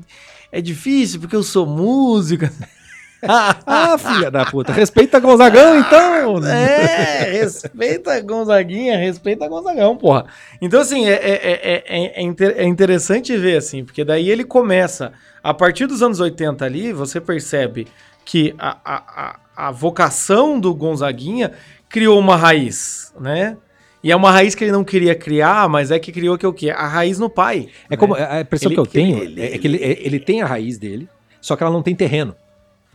é 0.51 0.61
difícil 0.61 1.19
porque 1.19 1.35
eu 1.35 1.43
sou 1.43 1.65
músico. 1.65 2.45
Ah, 3.65 3.97
filha 3.97 4.31
da 4.31 4.45
puta, 4.45 4.71
respeita 4.71 5.19
Gonzagão 5.19 5.77
então. 5.79 6.45
É, 6.47 7.23
respeita 7.41 8.19
Gonzaguinha, 8.21 8.97
respeita 8.97 9.47
Gonzagão, 9.47 9.95
porra. 9.97 10.25
Então, 10.61 10.79
assim, 10.81 11.05
é, 11.07 11.13
é, 11.13 11.33
é, 11.33 11.83
é, 11.87 12.19
é 12.19 12.21
inter- 12.21 12.55
é 12.57 12.63
interessante 12.65 13.35
ver, 13.37 13.57
assim, 13.57 13.83
porque 13.83 14.03
daí 14.03 14.29
ele 14.29 14.43
começa, 14.43 15.11
a 15.43 15.53
partir 15.53 15.85
dos 15.85 16.01
anos 16.01 16.19
80 16.19 16.63
ali, 16.65 16.93
você 16.93 17.19
percebe 17.19 17.87
que 18.23 18.53
a, 18.57 18.77
a, 18.85 19.39
a, 19.67 19.71
vocação 19.71 20.59
do 20.59 20.73
Gonzaguinha 20.73 21.51
criou 21.89 22.17
uma 22.19 22.35
raiz, 22.37 23.13
né? 23.19 23.57
E 24.01 24.11
é 24.11 24.15
uma 24.15 24.31
raiz 24.31 24.55
que 24.55 24.63
ele 24.63 24.71
não 24.71 24.83
queria 24.83 25.13
criar, 25.13 25.67
mas 25.67 25.91
é 25.91 25.99
que 25.99 26.11
criou 26.11 26.37
que 26.37 26.45
é 26.45 26.49
o 26.49 26.53
quê? 26.53 26.69
A 26.69 26.87
raiz 26.87 27.19
no 27.19 27.29
pai. 27.29 27.67
É 27.89 27.97
como 27.97 28.15
né? 28.15 28.25
a 28.29 28.41
impressão 28.41 28.69
Ele- 28.69 28.75
que 28.75 28.79
eu 28.79 28.85
tenho 28.85 29.23
ele- 29.23 29.41
é 29.41 29.57
que 29.57 29.67
ele, 29.67 29.77
é- 29.83 30.05
ele 30.05 30.19
tem 30.19 30.41
a 30.41 30.45
raiz 30.45 30.77
dele, 30.77 31.09
só 31.41 31.55
que 31.57 31.63
ela 31.63 31.71
não 31.73 31.81
tem 31.83 31.93
terreno. 31.95 32.33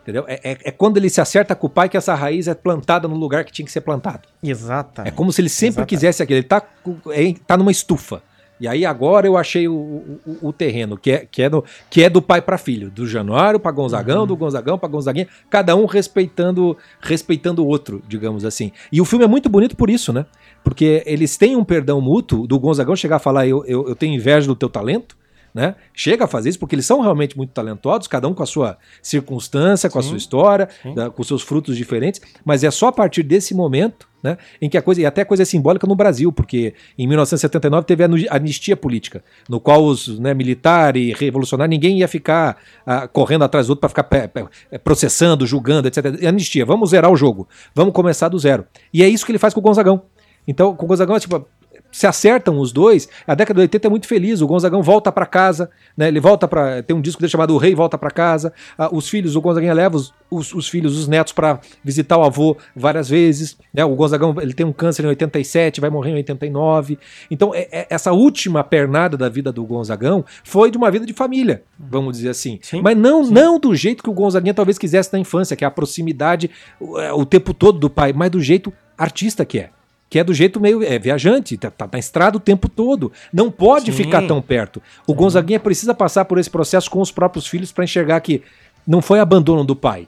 Entendeu? 0.04 0.24
É, 0.28 0.38
é- 0.52 0.58
é 0.64 0.70
quando 0.70 0.98
ele 0.98 1.08
se 1.08 1.18
acerta 1.20 1.54
com 1.56 1.66
o 1.66 1.70
pai 1.70 1.88
que 1.88 1.96
essa 1.96 2.14
raiz 2.14 2.46
é 2.46 2.54
plantada 2.54 3.08
no 3.08 3.16
lugar 3.16 3.42
que 3.42 3.50
tinha 3.50 3.64
que 3.64 3.72
ser 3.72 3.80
plantado. 3.80 4.28
Exata. 4.42 5.02
É 5.06 5.10
como 5.10 5.32
se 5.32 5.40
ele 5.40 5.48
sempre 5.48 5.68
Exatamente. 5.68 5.88
quisesse 5.88 6.22
aquilo. 6.22 6.38
Ele 6.40 6.46
tá, 6.46 6.62
é- 7.10 7.34
tá 7.46 7.56
numa 7.56 7.70
estufa. 7.72 8.22
E 8.60 8.68
aí 8.68 8.84
agora 8.86 9.26
eu 9.26 9.36
achei 9.36 9.66
o, 9.66 9.74
o- 9.74 10.20
o- 10.26 10.48
o 10.48 10.52
terreno, 10.52 10.96
que 10.96 11.10
é, 11.10 11.26
que, 11.28 11.42
é 11.42 11.48
no- 11.50 11.64
que 11.90 12.04
é 12.04 12.08
do 12.10 12.22
pai 12.22 12.40
para 12.40 12.56
filho, 12.56 12.88
do 12.90 13.04
Januário 13.06 13.58
para 13.58 13.72
Gonzagão, 13.72 14.20
Uhum. 14.20 14.26
do 14.28 14.36
Gonzagão 14.36 14.78
para 14.78 14.88
Gonzaguinha, 14.88 15.26
cada 15.50 15.74
um 15.74 15.86
respeitando 15.86 16.76
respeitando 17.00 17.64
o 17.64 17.66
outro, 17.66 18.00
digamos 18.06 18.44
assim. 18.44 18.70
E 18.92 19.00
o 19.00 19.04
filme 19.04 19.24
é 19.24 19.28
muito 19.28 19.48
bonito 19.48 19.74
por 19.76 19.90
isso, 19.90 20.12
né? 20.12 20.24
Porque 20.62 21.02
eles 21.04 21.36
têm 21.36 21.56
um 21.56 21.64
perdão 21.64 22.00
mútuo 22.00 22.46
do 22.46 22.58
Gonzagão 22.60 22.94
chegar 22.94 23.16
a 23.16 23.18
falar: 23.18 23.46
eu, 23.46 23.64
eu, 23.66 23.88
eu 23.88 23.96
tenho 23.96 24.14
inveja 24.14 24.46
do 24.46 24.54
teu 24.54 24.68
talento. 24.68 25.16
Né? 25.54 25.76
Chega 25.94 26.24
a 26.24 26.26
fazer 26.26 26.48
isso 26.48 26.58
porque 26.58 26.74
eles 26.74 26.84
são 26.84 27.00
realmente 27.00 27.36
muito 27.36 27.50
talentosos, 27.50 28.08
cada 28.08 28.26
um 28.26 28.34
com 28.34 28.42
a 28.42 28.46
sua 28.46 28.76
circunstância, 29.00 29.88
com 29.88 30.00
a 30.00 30.02
Sim, 30.02 30.08
sua 30.08 30.18
história, 30.18 30.68
da- 30.96 31.10
com 31.10 31.22
seus 31.22 31.42
frutos 31.42 31.76
diferentes, 31.76 32.20
mas 32.44 32.64
é 32.64 32.70
só 32.72 32.88
a 32.88 32.92
partir 32.92 33.22
desse 33.22 33.54
momento, 33.54 34.08
né, 34.20 34.36
em 34.60 34.68
que 34.68 34.76
a 34.76 34.82
coisa, 34.82 35.00
e 35.02 35.06
até 35.06 35.24
coisa 35.24 35.44
é 35.44 35.46
simbólica 35.46 35.86
no 35.86 35.94
Brasil, 35.94 36.32
porque 36.32 36.74
em 36.98 37.06
1979 37.06 37.86
teve 37.86 38.02
a 38.02 38.08
anistia 38.34 38.76
política, 38.76 39.22
no 39.48 39.60
qual 39.60 39.84
os 39.84 40.18
né, 40.18 40.34
militar 40.34 40.96
e 40.96 41.12
revolucionário, 41.12 41.70
ninguém 41.70 41.98
ia 41.98 42.08
ficar 42.08 42.56
ah, 42.84 43.06
correndo 43.06 43.44
atrás 43.44 43.68
do 43.68 43.70
outro 43.70 43.80
para 43.80 43.90
ficar 43.90 44.04
pe- 44.04 44.78
processando, 44.82 45.46
julgando, 45.46 45.86
etc. 45.86 46.04
Anistia, 46.26 46.64
vamos 46.66 46.90
zerar 46.90 47.12
o 47.12 47.16
jogo, 47.16 47.46
vamos 47.74 47.92
começar 47.94 48.28
do 48.28 48.38
zero. 48.40 48.64
E 48.92 49.02
é 49.04 49.08
isso 49.08 49.24
que 49.24 49.30
ele 49.30 49.38
faz 49.38 49.54
com 49.54 49.60
o 49.60 49.62
Gonzagão. 49.62 50.02
Então, 50.46 50.74
com 50.76 50.84
o 50.84 50.88
Gonzagão, 50.88 51.16
é 51.16 51.20
tipo, 51.20 51.46
se 51.94 52.08
acertam 52.08 52.58
os 52.58 52.72
dois, 52.72 53.08
a 53.24 53.36
década 53.36 53.58
de 53.58 53.62
80 53.62 53.86
é 53.86 53.90
muito 53.90 54.08
feliz. 54.08 54.40
O 54.40 54.48
Gonzagão 54.48 54.82
volta 54.82 55.12
pra 55.12 55.24
casa, 55.26 55.70
né? 55.96 56.08
Ele 56.08 56.18
volta 56.18 56.48
para 56.48 56.82
tem 56.82 56.96
um 56.96 57.00
disco 57.00 57.20
dele 57.20 57.30
chamado 57.30 57.54
O 57.54 57.56
Rei 57.56 57.72
volta 57.72 57.96
pra 57.96 58.10
casa. 58.10 58.52
Ah, 58.76 58.88
os 58.92 59.08
filhos, 59.08 59.36
o 59.36 59.40
Gonzaguinha 59.40 59.72
leva 59.72 59.96
os, 59.96 60.12
os, 60.28 60.52
os 60.52 60.68
filhos, 60.68 60.98
os 60.98 61.06
netos 61.06 61.32
pra 61.32 61.60
visitar 61.84 62.18
o 62.18 62.24
avô 62.24 62.56
várias 62.74 63.08
vezes, 63.08 63.56
né? 63.72 63.84
O 63.84 63.94
Gonzagão, 63.94 64.34
ele 64.40 64.52
tem 64.52 64.66
um 64.66 64.72
câncer 64.72 65.04
em 65.04 65.08
87, 65.08 65.80
vai 65.80 65.88
morrer 65.88 66.10
em 66.10 66.14
89. 66.16 66.98
Então, 67.30 67.54
é- 67.54 67.68
é- 67.70 67.86
essa 67.88 68.10
última 68.12 68.64
pernada 68.64 69.16
da 69.16 69.28
vida 69.28 69.52
do 69.52 69.64
Gonzagão 69.64 70.24
foi 70.42 70.72
de 70.72 70.76
uma 70.76 70.90
vida 70.90 71.06
de 71.06 71.12
família, 71.12 71.62
vamos 71.78 72.16
dizer 72.16 72.30
assim. 72.30 72.58
Sim, 72.60 72.82
Mas 72.82 72.96
não, 72.96 73.22
não 73.22 73.60
do 73.60 73.72
jeito 73.72 74.02
que 74.02 74.10
o 74.10 74.12
Gonzaguinha 74.12 74.52
talvez 74.52 74.78
quisesse 74.78 75.12
na 75.12 75.20
infância, 75.20 75.54
que 75.54 75.62
é 75.62 75.66
a 75.68 75.70
proximidade 75.70 76.50
o, 76.80 76.98
é, 76.98 77.12
o 77.12 77.24
tempo 77.24 77.54
todo 77.54 77.78
do 77.78 77.88
pai, 77.88 78.12
mas 78.12 78.32
do 78.32 78.40
jeito 78.40 78.72
artista 78.98 79.44
que 79.44 79.60
é. 79.60 79.70
Que 80.14 80.20
é 80.20 80.22
do 80.22 80.32
jeito 80.32 80.60
meio 80.60 80.80
é, 80.80 80.96
viajante, 80.96 81.56
tá, 81.56 81.72
tá 81.72 81.88
na 81.92 81.98
estrada 81.98 82.36
o 82.36 82.40
tempo 82.40 82.68
todo. 82.68 83.10
Não 83.32 83.50
pode 83.50 83.86
Sim. 83.90 84.04
ficar 84.04 84.24
tão 84.28 84.40
perto. 84.40 84.80
O 85.08 85.12
Gonzaguinha 85.12 85.58
precisa 85.58 85.92
passar 85.92 86.24
por 86.24 86.38
esse 86.38 86.48
processo 86.48 86.88
com 86.88 87.00
os 87.00 87.10
próprios 87.10 87.48
filhos 87.48 87.72
para 87.72 87.82
enxergar 87.82 88.20
que 88.20 88.40
não 88.86 89.02
foi 89.02 89.18
abandono 89.18 89.64
do 89.64 89.74
pai. 89.74 90.06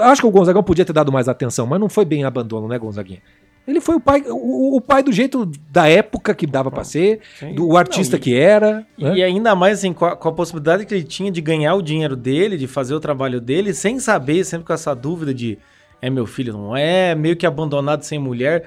Acho 0.00 0.22
que 0.22 0.26
o 0.26 0.30
Gonzagão 0.32 0.60
podia 0.60 0.84
ter 0.84 0.92
dado 0.92 1.12
mais 1.12 1.28
atenção, 1.28 1.68
mas 1.68 1.78
não 1.78 1.88
foi 1.88 2.04
bem 2.04 2.24
abandono, 2.24 2.66
né, 2.66 2.76
Gonzaguinha? 2.76 3.20
Ele 3.64 3.80
foi 3.80 3.94
o 3.94 4.00
pai, 4.00 4.24
o, 4.26 4.76
o 4.76 4.80
pai 4.80 5.04
do 5.04 5.12
jeito 5.12 5.48
da 5.70 5.86
época 5.88 6.34
que 6.34 6.44
dava 6.44 6.68
pra 6.68 6.82
ser, 6.82 7.20
Sim. 7.38 7.54
do 7.54 7.76
artista 7.76 8.16
Não, 8.16 8.20
e- 8.20 8.24
que 8.24 8.34
era. 8.34 8.84
né? 8.98 9.18
E 9.18 9.22
ainda 9.22 9.54
mais 9.54 9.78
assim, 9.78 9.92
com 9.92 10.04
a, 10.04 10.16
com 10.16 10.28
a 10.30 10.32
possibilidade 10.32 10.84
que 10.84 10.92
ele 10.92 11.04
tinha 11.04 11.30
de 11.30 11.40
ganhar 11.40 11.76
o 11.76 11.80
dinheiro 11.80 12.16
dele, 12.16 12.56
de 12.58 12.66
fazer 12.66 12.92
o 12.92 12.98
trabalho 12.98 13.40
dele, 13.40 13.72
sem 13.72 14.00
saber, 14.00 14.42
sempre 14.42 14.66
com 14.66 14.72
essa 14.72 14.92
dúvida 14.96 15.32
de 15.32 15.58
é 16.02 16.10
meu 16.10 16.26
filho, 16.26 16.52
não 16.52 16.76
é, 16.76 17.14
meio 17.14 17.36
que 17.36 17.46
abandonado 17.46 18.02
sem 18.02 18.18
mulher. 18.18 18.64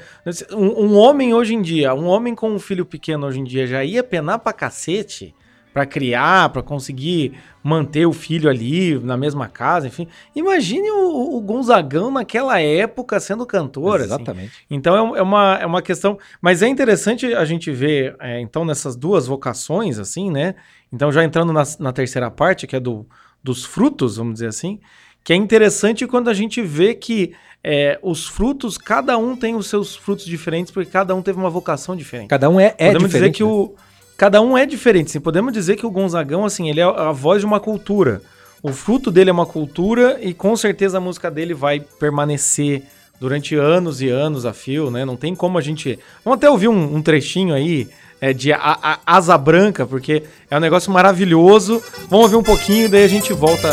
Um, 0.54 0.86
um 0.86 0.98
homem 0.98 1.34
hoje 1.34 1.54
em 1.54 1.62
dia, 1.62 1.94
um 1.94 2.08
homem 2.08 2.34
com 2.34 2.50
um 2.50 2.58
filho 2.58 2.86
pequeno 2.86 3.28
hoje 3.28 3.42
em 3.42 3.44
dia 3.44 3.68
já 3.68 3.84
ia 3.84 4.02
penar 4.02 4.40
pra 4.40 4.54
cacete 4.54 5.36
pra 5.76 5.86
criar, 5.86 6.48
pra 6.52 6.64
conseguir 6.64 7.34
manter 7.62 8.06
o 8.06 8.14
filho 8.14 8.50
ali 8.50 8.98
na 8.98 9.18
mesma 9.18 9.50
casa, 9.50 9.86
enfim. 9.86 10.08
Imagine 10.34 10.90
o, 10.90 11.36
o 11.36 11.42
Gonzagão 11.42 12.10
naquela 12.10 12.62
época 12.62 13.20
sendo 13.20 13.46
cantor. 13.46 13.96
assim. 13.98 14.06
Exatamente. 14.06 14.54
Então 14.72 14.96
é 14.96 15.20
é 15.20 15.22
uma, 15.22 15.58
é 15.62 15.66
uma 15.66 15.82
questão. 15.82 16.18
Mas 16.40 16.62
é 16.62 16.70
interessante 16.70 17.34
a 17.34 17.44
gente 17.44 17.72
ver, 17.74 18.16
é, 18.22 18.40
então, 18.40 18.64
nessas 18.64 18.96
duas 18.96 19.28
vocações, 19.28 20.00
assim, 20.00 20.32
né? 20.32 20.56
Então, 20.94 21.12
já 21.12 21.26
entrando 21.26 21.52
na, 21.52 21.64
na 21.78 21.92
terceira 21.92 22.32
parte, 22.32 22.66
que 22.66 22.78
é 22.78 22.80
do, 22.80 23.06
dos 23.44 23.66
frutos, 23.66 24.16
vamos 24.16 24.36
dizer 24.36 24.48
assim, 24.48 24.80
que 25.26 25.34
é 25.34 25.36
interessante 25.36 26.08
quando 26.08 26.30
a 26.30 26.34
gente 26.34 26.62
vê 26.62 26.94
que 26.94 27.34
é, 27.64 27.98
os 28.04 28.28
frutos, 28.28 28.78
cada 28.78 29.18
um 29.18 29.36
tem 29.36 29.56
os 29.56 29.68
seus 29.68 29.96
frutos 29.96 30.24
diferentes, 30.24 30.72
porque 30.72 30.90
cada 30.92 31.14
um 31.16 31.22
teve 31.24 31.40
uma 31.40 31.50
vocação 31.50 31.96
diferente. 31.96 32.30
Cada 32.30 32.48
um 32.50 32.60
é, 32.60 32.76
é 32.78 32.88
Podemos 32.92 33.08
diferente. 33.08 33.32
dizer 33.32 33.32
que 33.32 33.44
né? 33.44 33.50
o. 33.50 33.74
Cada 34.18 34.40
um 34.42 34.58
é 34.58 34.66
diferente, 34.66 35.12
sim. 35.12 35.20
Podemos 35.20 35.52
dizer 35.52 35.76
que 35.76 35.86
o 35.86 35.90
Gonzagão, 35.92 36.46
assim, 36.46 36.70
ele 36.70 36.80
é 36.80 36.84
a 36.84 37.12
voz 37.12 37.42
de 37.42 37.46
uma 37.46 37.60
cultura. 37.60 38.22
O 38.64 38.72
fruto 38.72 39.12
dele 39.12 39.30
é 39.30 39.34
uma 39.34 39.46
cultura 39.46 40.18
e 40.22 40.34
com 40.34 40.56
certeza 40.56 41.00
a 41.00 41.02
música 41.02 41.30
dele 41.30 41.54
vai 41.54 41.80
permanecer 42.00 42.84
durante 43.20 43.56
anos 43.56 44.02
e 44.02 44.08
anos 44.10 44.46
a 44.46 44.54
fio, 44.54 44.90
né? 44.92 45.04
Não 45.04 45.18
tem 45.18 45.36
como 45.36 45.58
a 45.58 45.62
gente. 45.62 46.00
Vamos 46.24 46.38
até 46.38 46.50
ouvir 46.50 46.68
um, 46.68 46.96
um 46.96 47.02
trechinho 47.02 47.54
aí 47.54 47.90
é, 48.22 48.32
de 48.32 48.54
a, 48.54 48.60
a- 48.60 49.00
Asa 49.06 49.38
Branca, 49.38 49.86
porque 49.86 50.24
é 50.50 50.56
um 50.56 50.62
negócio 50.62 50.92
maravilhoso. 50.92 51.82
Vamos 52.10 52.26
ouvir 52.26 52.36
um 52.38 52.44
pouquinho, 52.44 52.88
daí 52.88 53.04
a 53.04 53.10
gente 53.10 53.34
volta 53.34 53.70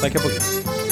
daqui 0.00 0.16
a 0.16 0.20
pouquinho. 0.20 0.85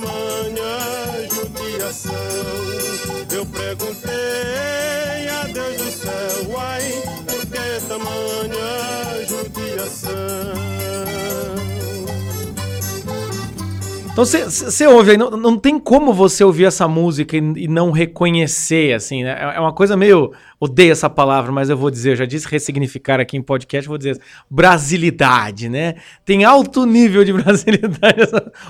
Tamanha 0.00 1.28
judiação? 1.30 2.12
Eu 3.32 3.46
perguntei 3.46 5.28
a 5.28 5.44
Deus 5.44 5.76
do 5.76 5.90
céu, 5.90 6.58
ai, 6.58 7.02
por 7.26 7.46
que 7.46 7.86
tamanha 7.88 9.26
judiação? 9.26 10.77
Então 14.18 14.24
você 14.24 14.84
ouve 14.88 15.12
aí, 15.12 15.16
não, 15.16 15.30
não 15.30 15.56
tem 15.56 15.78
como 15.78 16.12
você 16.12 16.42
ouvir 16.42 16.64
essa 16.64 16.88
música 16.88 17.36
e, 17.36 17.38
e 17.38 17.68
não 17.68 17.92
reconhecer, 17.92 18.92
assim, 18.92 19.22
né? 19.22 19.30
É 19.38 19.58
é 19.58 19.60
uma 19.60 19.72
coisa 19.72 19.96
meio. 19.96 20.32
Odeio 20.58 20.90
essa 20.90 21.08
palavra, 21.08 21.52
mas 21.52 21.70
eu 21.70 21.76
vou 21.76 21.88
dizer, 21.88 22.10
eu 22.10 22.16
já 22.16 22.24
disse 22.24 22.48
ressignificar 22.48 23.20
aqui 23.20 23.36
em 23.36 23.42
podcast, 23.42 23.86
vou 23.86 23.96
dizer 23.96 24.20
brasilidade, 24.50 25.68
né? 25.68 25.94
Tem 26.24 26.42
alto 26.44 26.84
nível 26.84 27.22
de 27.22 27.30
brasilidade. 27.40 28.22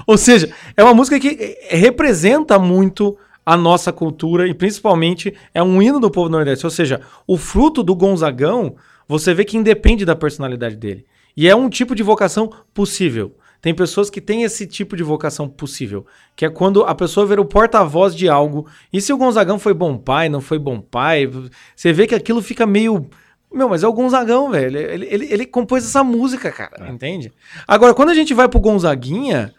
Ou 0.07 0.19
seja, 0.19 0.53
é 0.77 0.85
uma 0.85 0.93
música 0.93 1.19
que 1.19 1.29
eh, 1.71 1.77
representa 1.79 2.59
muito 2.59 3.17
a 3.47 3.57
nossa 3.57 3.91
cultura 3.91 4.47
e 4.47 4.53
principalmente 4.53 5.33
é 5.55 5.63
um 5.63 5.81
hino 5.81 5.99
do 5.99 6.11
povo 6.11 6.29
nordeste. 6.29 6.67
Ou 6.67 6.71
seja, 6.71 7.01
o 7.27 7.39
fruto 7.39 7.83
do 7.83 7.97
Gonzagão, 7.97 8.77
você 9.09 9.33
vê 9.33 9.47
que 9.47 9.57
independe 9.57 10.05
da 10.05 10.15
personalidade 10.15 10.77
dele. 10.77 11.07
E 11.35 11.49
é 11.49 11.57
um 11.57 11.71
tipo 11.71 11.95
de 11.95 12.03
vocação 12.03 12.53
possível. 12.75 13.35
Tem 13.61 13.75
pessoas 13.75 14.09
que 14.09 14.21
têm 14.21 14.45
esse 14.45 14.67
tipo 14.67 14.97
de 14.97 15.03
vocação 15.03 15.49
possível, 15.49 16.07
que 16.37 16.45
é 16.45 16.49
quando 16.49 16.85
a 16.85 16.95
pessoa 16.95 17.27
vira 17.27 17.41
o 17.41 17.45
porta-voz 17.45 18.15
de 18.15 18.29
algo. 18.29 18.67
E 18.93 19.01
se 19.01 19.13
o 19.13 19.17
Gonzagão 19.17 19.59
foi 19.59 19.75
bom 19.75 19.97
pai, 19.97 20.29
não 20.29 20.41
foi 20.41 20.59
bom 20.59 20.81
pai, 20.81 21.29
você 21.75 21.93
vê 21.93 22.07
que 22.07 22.15
aquilo 22.15 22.41
fica 22.41 22.67
meio. 22.67 23.09
Meu, 23.53 23.69
mas 23.69 23.83
é 23.83 23.89
o 23.89 23.93
Gonzagão, 23.93 24.51
velho. 24.51 24.79
Ele, 24.79 25.07
ele, 25.07 25.33
ele 25.33 25.47
compôs 25.47 25.85
essa 25.85 26.05
música, 26.05 26.53
cara, 26.53 26.89
entende? 26.89 27.33
Agora, 27.67 27.95
quando 27.95 28.11
a 28.11 28.15
gente 28.15 28.33
vai 28.33 28.49
pro 28.49 28.61
Gonzaguinha, 28.61 29.53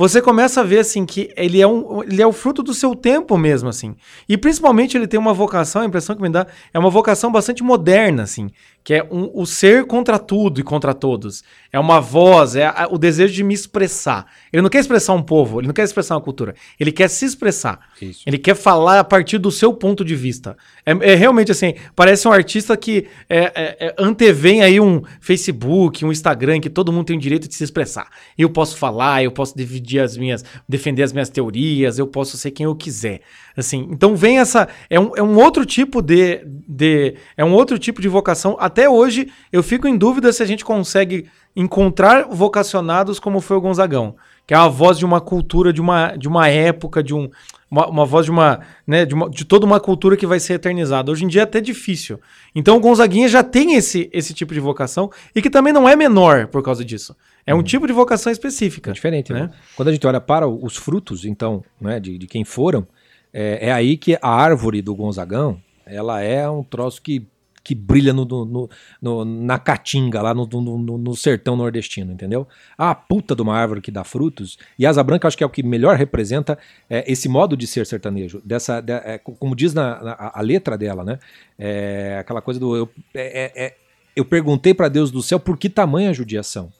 você 0.00 0.22
começa 0.22 0.62
a 0.62 0.64
ver 0.64 0.78
assim 0.78 1.04
que 1.04 1.30
ele 1.36 1.60
é, 1.60 1.66
um, 1.66 2.02
ele 2.02 2.22
é 2.22 2.26
o 2.26 2.32
fruto 2.32 2.62
do 2.62 2.72
seu 2.72 2.94
tempo 2.94 3.36
mesmo, 3.36 3.68
assim. 3.68 3.94
E 4.26 4.38
principalmente 4.38 4.96
ele 4.96 5.06
tem 5.06 5.20
uma 5.20 5.34
vocação, 5.34 5.82
a 5.82 5.84
impressão 5.84 6.16
que 6.16 6.22
me 6.22 6.30
dá, 6.30 6.46
é 6.72 6.78
uma 6.78 6.88
vocação 6.88 7.30
bastante 7.30 7.62
moderna, 7.62 8.22
assim, 8.22 8.50
que 8.90 8.94
é 8.94 9.06
um- 9.08 9.30
o 9.32 9.46
ser 9.46 9.86
contra 9.86 10.18
tudo 10.18 10.58
e 10.58 10.64
contra 10.64 10.92
todos. 10.92 11.44
É 11.72 11.78
uma 11.78 12.00
voz, 12.00 12.56
é 12.56 12.66
a- 12.66 12.88
o 12.90 12.98
desejo 12.98 13.32
de 13.32 13.44
me 13.44 13.54
expressar. 13.54 14.26
Ele 14.52 14.60
não 14.60 14.68
quer 14.68 14.80
expressar 14.80 15.12
um 15.12 15.22
povo, 15.22 15.60
ele 15.60 15.68
não 15.68 15.72
quer 15.72 15.84
expressar 15.84 16.16
uma 16.16 16.20
cultura, 16.20 16.56
ele 16.76 16.90
quer 16.90 17.06
se 17.06 17.24
expressar. 17.24 17.78
Isso. 18.02 18.24
Ele 18.26 18.36
quer 18.36 18.56
falar 18.56 18.98
a 18.98 19.04
partir 19.04 19.38
do 19.38 19.48
seu 19.52 19.72
ponto 19.72 20.04
de 20.04 20.16
vista. 20.16 20.56
É, 20.84 21.12
é 21.12 21.14
realmente 21.14 21.52
assim, 21.52 21.74
parece 21.94 22.26
um 22.26 22.32
artista 22.32 22.76
que 22.76 23.06
é, 23.28 23.38
é, 23.38 23.76
é, 23.78 23.94
antevém 23.96 24.60
aí 24.62 24.80
um 24.80 25.02
Facebook, 25.20 26.04
um 26.04 26.10
Instagram, 26.10 26.58
que 26.58 26.68
todo 26.68 26.92
mundo 26.92 27.06
tem 27.06 27.16
o 27.16 27.20
direito 27.20 27.46
de 27.46 27.54
se 27.54 27.62
expressar. 27.62 28.08
Eu 28.36 28.50
posso 28.50 28.76
falar, 28.76 29.22
eu 29.22 29.30
posso 29.30 29.56
dividir 29.56 30.00
as 30.00 30.16
minhas, 30.16 30.44
defender 30.68 31.04
as 31.04 31.12
minhas 31.12 31.28
teorias, 31.28 31.96
eu 31.96 32.08
posso 32.08 32.36
ser 32.36 32.50
quem 32.50 32.64
eu 32.64 32.74
quiser. 32.74 33.20
Assim, 33.60 33.86
então 33.90 34.16
vem 34.16 34.38
essa, 34.38 34.68
é 34.88 34.98
um, 34.98 35.12
é 35.16 35.22
um 35.22 35.36
outro 35.36 35.64
tipo 35.64 36.02
de, 36.02 36.42
de, 36.66 37.14
é 37.36 37.44
um 37.44 37.52
outro 37.52 37.78
tipo 37.78 38.00
de 38.00 38.08
vocação. 38.08 38.56
Até 38.58 38.88
hoje 38.88 39.30
eu 39.52 39.62
fico 39.62 39.86
em 39.86 39.96
dúvida 39.96 40.32
se 40.32 40.42
a 40.42 40.46
gente 40.46 40.64
consegue 40.64 41.26
encontrar 41.54 42.26
vocacionados 42.28 43.18
como 43.18 43.40
foi 43.40 43.56
o 43.56 43.60
Gonzagão, 43.60 44.16
que 44.46 44.54
é 44.54 44.56
a 44.56 44.68
voz 44.68 44.98
de 44.98 45.04
uma 45.04 45.20
cultura, 45.20 45.72
de 45.72 45.80
uma, 45.80 46.16
de 46.16 46.28
uma 46.28 46.48
época, 46.48 47.02
de 47.02 47.14
um, 47.14 47.30
uma, 47.70 47.86
uma 47.88 48.04
voz 48.04 48.24
de 48.24 48.30
uma, 48.30 48.60
né, 48.86 49.04
de, 49.04 49.14
uma, 49.14 49.28
de 49.28 49.44
toda 49.44 49.66
uma 49.66 49.78
cultura 49.78 50.16
que 50.16 50.26
vai 50.26 50.40
ser 50.40 50.54
eternizada. 50.54 51.10
Hoje 51.10 51.24
em 51.24 51.28
dia 51.28 51.42
é 51.42 51.44
até 51.44 51.60
difícil. 51.60 52.20
Então 52.54 52.76
o 52.76 52.80
Gonzaguinha 52.80 53.28
já 53.28 53.42
tem 53.42 53.74
esse, 53.74 54.08
esse 54.12 54.32
tipo 54.34 54.54
de 54.54 54.60
vocação 54.60 55.10
e 55.34 55.42
que 55.42 55.50
também 55.50 55.72
não 55.72 55.88
é 55.88 55.94
menor 55.94 56.46
por 56.46 56.62
causa 56.62 56.84
disso. 56.84 57.14
É 57.46 57.54
um 57.54 57.62
tipo 57.62 57.86
de 57.86 57.92
vocação 57.92 58.30
específica. 58.30 58.90
É 58.90 58.94
diferente, 58.94 59.32
né? 59.32 59.42
né? 59.42 59.50
Quando 59.76 59.88
a 59.88 59.92
gente 59.92 60.06
olha 60.06 60.20
para 60.20 60.48
os 60.48 60.76
frutos, 60.76 61.24
então, 61.24 61.64
né, 61.80 61.98
de, 61.98 62.16
de 62.18 62.26
quem 62.26 62.44
foram, 62.44 62.86
é, 63.32 63.68
é 63.68 63.72
aí 63.72 63.96
que 63.96 64.18
a 64.20 64.28
árvore 64.28 64.82
do 64.82 64.94
Gonzagão, 64.94 65.60
ela 65.86 66.20
é 66.22 66.48
um 66.48 66.62
troço 66.62 67.00
que, 67.02 67.26
que 67.62 67.74
brilha 67.74 68.12
no, 68.12 68.24
no- 68.24 68.70
no- 69.02 69.24
na 69.24 69.58
caatinga, 69.58 70.22
lá 70.22 70.32
no, 70.34 70.46
no- 70.46 70.98
no- 70.98 71.16
sertão 71.16 71.56
nordestino, 71.56 72.12
entendeu? 72.12 72.46
A 72.78 72.94
puta 72.94 73.34
de 73.36 73.42
uma 73.42 73.54
árvore 73.56 73.80
que 73.80 73.90
dá 73.90 74.02
frutos, 74.04 74.58
e 74.78 74.86
Asa 74.86 75.02
Branca 75.02 75.28
acho 75.28 75.36
que 75.36 75.44
é 75.44 75.46
o 75.46 75.50
que 75.50 75.62
melhor 75.62 75.96
representa 75.96 76.58
é, 76.88 77.04
esse 77.10 77.28
modo 77.28 77.56
de 77.56 77.66
ser 77.66 77.84
sertanejo, 77.86 78.40
dessa, 78.44 78.80
de- 78.80 78.92
é, 78.92 79.18
como 79.18 79.54
diz 79.54 79.74
na, 79.74 80.02
na- 80.02 80.32
a 80.34 80.40
letra 80.40 80.78
dela, 80.78 81.04
né? 81.04 81.18
É, 81.58 82.16
aquela 82.20 82.40
coisa 82.40 82.58
do... 82.58 82.74
Eu, 82.76 82.88
é- 83.14 83.52
é- 83.66 83.76
eu 84.16 84.24
perguntei 84.24 84.74
para 84.74 84.88
Deus 84.88 85.10
do 85.10 85.22
céu 85.22 85.38
por 85.38 85.56
que 85.56 85.68
tamanha 85.68 86.12
judiação. 86.12 86.72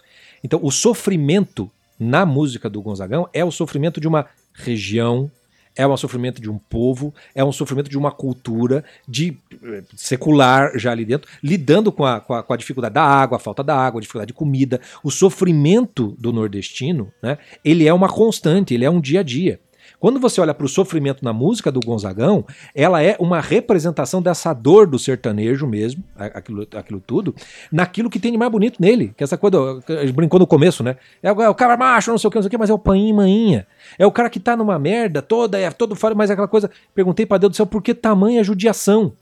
Então, 0.42 0.59
o 0.62 0.70
sofrimento 0.70 1.70
na 1.98 2.24
música 2.26 2.68
do 2.70 2.80
Gonzagão 2.82 3.28
é 3.32 3.44
o 3.44 3.51
sofrimento 3.51 4.01
de 4.01 4.09
uma 4.09 4.26
região, 4.55 5.30
é 5.77 5.87
um 5.87 5.97
sofrimento 5.97 6.41
de 6.41 6.51
um 6.51 6.59
povo, 6.59 7.14
é 7.35 7.45
um 7.45 7.53
sofrimento 7.53 7.89
de 7.89 7.97
uma 7.97 8.11
cultura 8.11 8.85
de 9.09 9.39
eh, 9.62 9.83
secular 9.97 10.79
já 10.79 10.93
ali 10.93 11.05
dentro, 11.05 11.31
lidando 11.43 11.93
com 11.93 12.05
a, 12.05 12.21
com 12.21 12.35
a, 12.35 12.43
com 12.43 12.53
a 12.53 12.57
dificuldade 12.57 12.95
da 12.95 13.03
água, 13.03 13.37
a 13.37 13.41
falta 13.41 13.62
da 13.62 13.77
água, 13.77 13.99
a 13.99 14.03
dificuldade 14.03 14.29
de 14.29 14.35
comida. 14.35 14.81
O 15.03 15.11
sofrimento 15.11 16.14
do 16.18 16.33
nordestino, 16.33 17.12
né, 17.23 17.39
ele 17.64 17.87
é 17.87 17.95
uma 17.95 18.09
constante, 18.09 18.75
ele 18.75 18.85
é 18.85 18.91
um 18.91 19.01
dia 19.01 19.21
a 19.21 19.23
dia. 19.23 19.61
Quando 20.01 20.18
você 20.18 20.40
olha 20.40 20.55
para 20.55 20.64
o 20.64 20.68
sofrimento 20.68 21.22
na 21.22 21.30
música 21.30 21.70
do 21.70 21.78
Gonzagão, 21.78 22.46
ela 22.74 23.03
é 23.03 23.16
uma 23.20 23.38
representação 23.38 24.22
dessa 24.22 24.55
dor 24.55 24.86
do 24.86 24.98
sertanejo 24.98 25.66
mesmo, 25.66 26.03
aquilo, 26.16 26.66
aquilo 26.74 27.03
tudo, 27.07 27.34
naquilo 27.70 28.09
que 28.09 28.18
tem 28.18 28.32
de 28.32 28.38
mais 28.38 28.51
bonito 28.51 28.80
nele. 28.80 29.12
Que 29.14 29.22
essa 29.22 29.36
coisa, 29.36 29.59
a 29.86 30.07
gente 30.07 30.14
brincou 30.14 30.40
no 30.40 30.46
começo, 30.46 30.82
né? 30.82 30.96
É 31.22 31.30
o, 31.30 31.42
é 31.42 31.48
o 31.51 31.55
cara 31.55 31.76
macho, 31.76 32.11
não 32.11 32.16
sei 32.16 32.28
o 32.28 32.30
que, 32.30 32.38
não 32.38 32.42
sei 32.42 32.48
o 32.48 32.51
que, 32.51 32.57
mas 32.57 32.70
é 32.70 32.72
o 32.74 32.78
painho 32.78 33.14
maninha. 33.14 33.66
É 33.98 34.07
o 34.07 34.11
cara 34.11 34.30
que 34.30 34.40
tá 34.40 34.57
numa 34.57 34.78
merda 34.78 35.20
toda, 35.20 35.59
é 35.59 35.70
todo 35.70 35.94
fora, 35.94 36.14
mas 36.14 36.30
é 36.30 36.32
aquela 36.32 36.48
coisa. 36.48 36.70
Perguntei 36.94 37.26
para 37.26 37.36
Deus 37.36 37.51
do 37.51 37.57
céu 37.57 37.66
por 37.66 37.82
que 37.82 37.92
tamanha 37.92 38.42
judiação. 38.42 39.12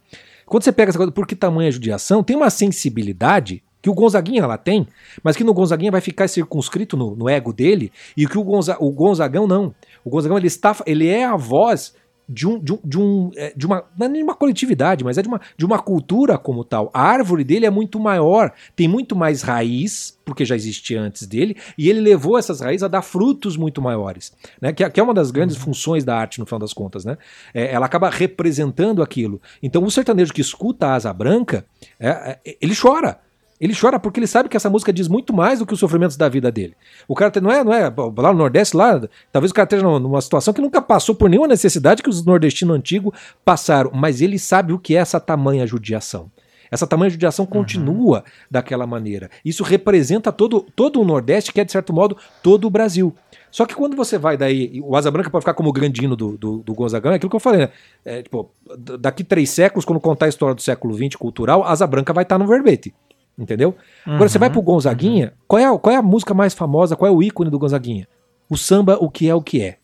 Quando 0.47 0.63
você 0.63 0.71
pega 0.71 0.91
essa 0.91 0.99
coisa, 0.99 1.11
por 1.13 1.27
que 1.27 1.35
tamanha 1.35 1.73
judiação, 1.73 2.23
tem 2.23 2.37
uma 2.37 2.51
sensibilidade 2.51 3.65
que 3.81 3.89
o 3.89 3.95
Gonzaguinha 3.95 4.43
ela 4.43 4.59
tem, 4.59 4.87
mas 5.23 5.37
que 5.37 5.45
no 5.45 5.55
Gonzaguinha 5.55 5.91
vai 5.91 6.01
ficar 6.01 6.29
circunscrito 6.29 6.97
no, 6.97 7.15
no 7.15 7.29
ego 7.29 7.53
dele, 7.53 7.93
e 8.17 8.27
que 8.27 8.37
o, 8.37 8.43
Gonza, 8.43 8.77
o 8.81 8.91
Gonzagão 8.91 9.47
não. 9.47 9.75
O 10.09 10.11
Gonzagão 10.11 10.39
ele 10.39 10.47
está, 10.47 10.75
ele 10.87 11.07
é 11.07 11.27
a 11.27 11.37
voz 11.37 11.95
de, 12.27 12.49
um, 12.49 12.59
de, 12.59 12.73
um, 12.73 12.79
de, 12.83 12.99
um, 12.99 13.31
é, 13.37 13.53
de 13.55 13.67
uma. 13.67 13.85
Não 13.95 14.07
é 14.07 14.09
nem 14.09 14.23
uma 14.23 14.35
coletividade, 14.35 15.05
mas 15.05 15.19
é 15.19 15.23
de 15.23 15.29
uma, 15.29 15.39
de 15.55 15.67
uma 15.67 15.79
cultura 15.79 16.39
como 16.39 16.65
tal. 16.65 16.91
A 16.95 17.03
árvore 17.03 17.45
dele 17.45 17.67
é 17.67 17.71
muito 17.71 18.01
maior, 18.01 18.55
tem 18.75 18.89
muito 18.89 19.15
mais 19.15 19.43
raiz, 19.43 20.19
porque 20.25 20.47
já 20.47 20.57
existia 20.57 20.99
antes 20.99 21.27
dele, 21.27 21.59
e 21.77 21.91
ele 21.91 22.01
levou 22.01 22.39
essas 22.39 22.63
raízes 22.63 22.83
a 22.83 22.89
dar 22.89 23.03
frutos 23.03 23.55
muito 23.55 23.83
maiores. 23.83 24.33
Né? 24.63 24.73
Que, 24.73 24.83
é, 24.83 24.89
que 24.89 24.99
é 24.99 25.03
uma 25.03 25.13
das 25.13 25.31
grandes 25.31 25.57
uhum. 25.57 25.65
funções 25.65 26.05
da 26.05 26.17
arte, 26.17 26.41
no 26.41 26.47
final 26.47 26.59
das 26.59 26.73
contas. 26.73 27.05
Né? 27.05 27.19
É, 27.53 27.71
ela 27.71 27.85
acaba 27.85 28.09
representando 28.09 29.03
aquilo. 29.03 29.43
Então 29.63 29.85
o 29.85 29.91
sertanejo 29.91 30.33
que 30.33 30.41
escuta 30.41 30.87
a 30.87 30.95
asa 30.95 31.13
branca, 31.13 31.67
é, 32.01 32.39
é 32.47 32.57
ele 32.63 32.75
chora. 32.75 33.21
Ele 33.61 33.75
chora 33.79 33.99
porque 33.99 34.21
ele 34.21 34.27
sabe 34.27 34.49
que 34.49 34.57
essa 34.57 34.71
música 34.71 34.93
diz 34.93 35.09
muito 35.09 35.33
mais 35.33 35.59
do 35.59 35.67
que 35.67 35.75
os 35.75 35.81
sofrimentos 35.81 36.17
da 36.17 36.29
vida 36.29 36.51
dele. 36.51 36.77
O 37.07 37.15
cara 37.15 37.33
não 37.41 37.51
é, 37.51 37.65
não 37.65 37.73
é 37.73 37.93
lá 38.17 38.33
no 38.33 38.39
Nordeste, 38.39 38.77
lá, 38.77 39.01
talvez 39.33 39.51
o 39.51 39.55
cara 39.55 39.67
esteja 39.67 39.83
numa 39.83 40.21
situação 40.21 40.55
que 40.55 40.61
nunca 40.61 40.81
passou 40.81 41.15
por 41.15 41.29
nenhuma 41.29 41.49
necessidade 41.49 42.03
que 42.03 42.09
os 42.09 42.25
nordestinos 42.25 42.77
antigos 42.77 43.13
passaram, 43.45 43.91
mas 43.93 44.21
ele 44.21 44.39
sabe 44.39 44.73
o 44.73 44.79
que 44.79 44.97
é 44.97 45.01
essa 45.01 45.19
tamanha 45.19 45.67
judiação. 45.67 46.31
Essa 46.71 46.87
tamanha 46.87 47.11
judiação 47.11 47.45
uhum. 47.45 47.51
continua 47.51 48.25
daquela 48.51 48.87
maneira. 48.87 49.31
Isso 49.45 49.63
representa 49.65 50.31
todo, 50.31 50.61
todo 50.77 51.01
o 51.01 51.05
Nordeste, 51.05 51.53
que 51.53 51.61
é, 51.61 51.65
de 51.65 51.73
certo 51.73 51.93
modo, 51.93 52.17
todo 52.43 52.67
o 52.67 52.71
Brasil. 52.71 53.15
Só 53.51 53.65
que 53.65 53.75
quando 53.75 53.97
você 53.97 54.19
vai 54.19 54.37
daí, 54.37 54.81
o 54.85 54.95
Asa 54.95 55.11
Branca 55.11 55.31
pode 55.31 55.43
ficar 55.43 55.55
como 55.55 55.71
o 55.71 55.73
grandino 55.73 56.15
do, 56.15 56.37
do, 56.37 56.59
do 56.59 56.75
Gonzagão, 56.75 57.13
é 57.13 57.15
aquilo 57.15 57.31
que 57.31 57.37
eu 57.37 57.41
falei, 57.41 57.61
né? 57.61 57.71
É, 58.05 58.23
tipo, 58.23 58.51
daqui 59.01 59.25
três 59.25 59.49
séculos, 59.51 59.85
quando 59.85 60.01
contar 60.01 60.27
a 60.27 60.29
história 60.29 60.55
do 60.55 60.61
século 60.61 60.95
XX 60.95 61.17
cultural, 61.17 61.65
Asa 61.65 61.87
Branca 61.87 62.13
vai 62.13 62.25
estar 62.25 62.39
no 62.39 62.47
verbete. 62.47 62.95
Entendeu? 63.39 63.77
Uhum, 64.07 64.15
Agora 64.15 64.29
você 64.29 64.39
vai 64.39 64.51
pro 64.51 64.61
Gonzaguinha, 64.61 65.27
uhum. 65.27 65.33
qual, 65.47 65.61
é 65.61 65.65
a, 65.65 65.79
qual 65.79 65.95
é 65.95 65.97
a 65.97 66.03
música 66.03 66.35
mais 66.35 66.55
famosa, 66.55 66.97
qual 66.97 67.09
é 67.09 67.15
o 67.15 67.23
ícone 67.23 67.51
do 67.51 67.59
Gonzaguinha? 67.59 68.09
O 68.51 68.57
samba, 68.57 68.99
o 69.01 69.09
que 69.09 69.29
é 69.29 69.35
o 69.35 69.41
que 69.41 69.63
é. 69.63 69.77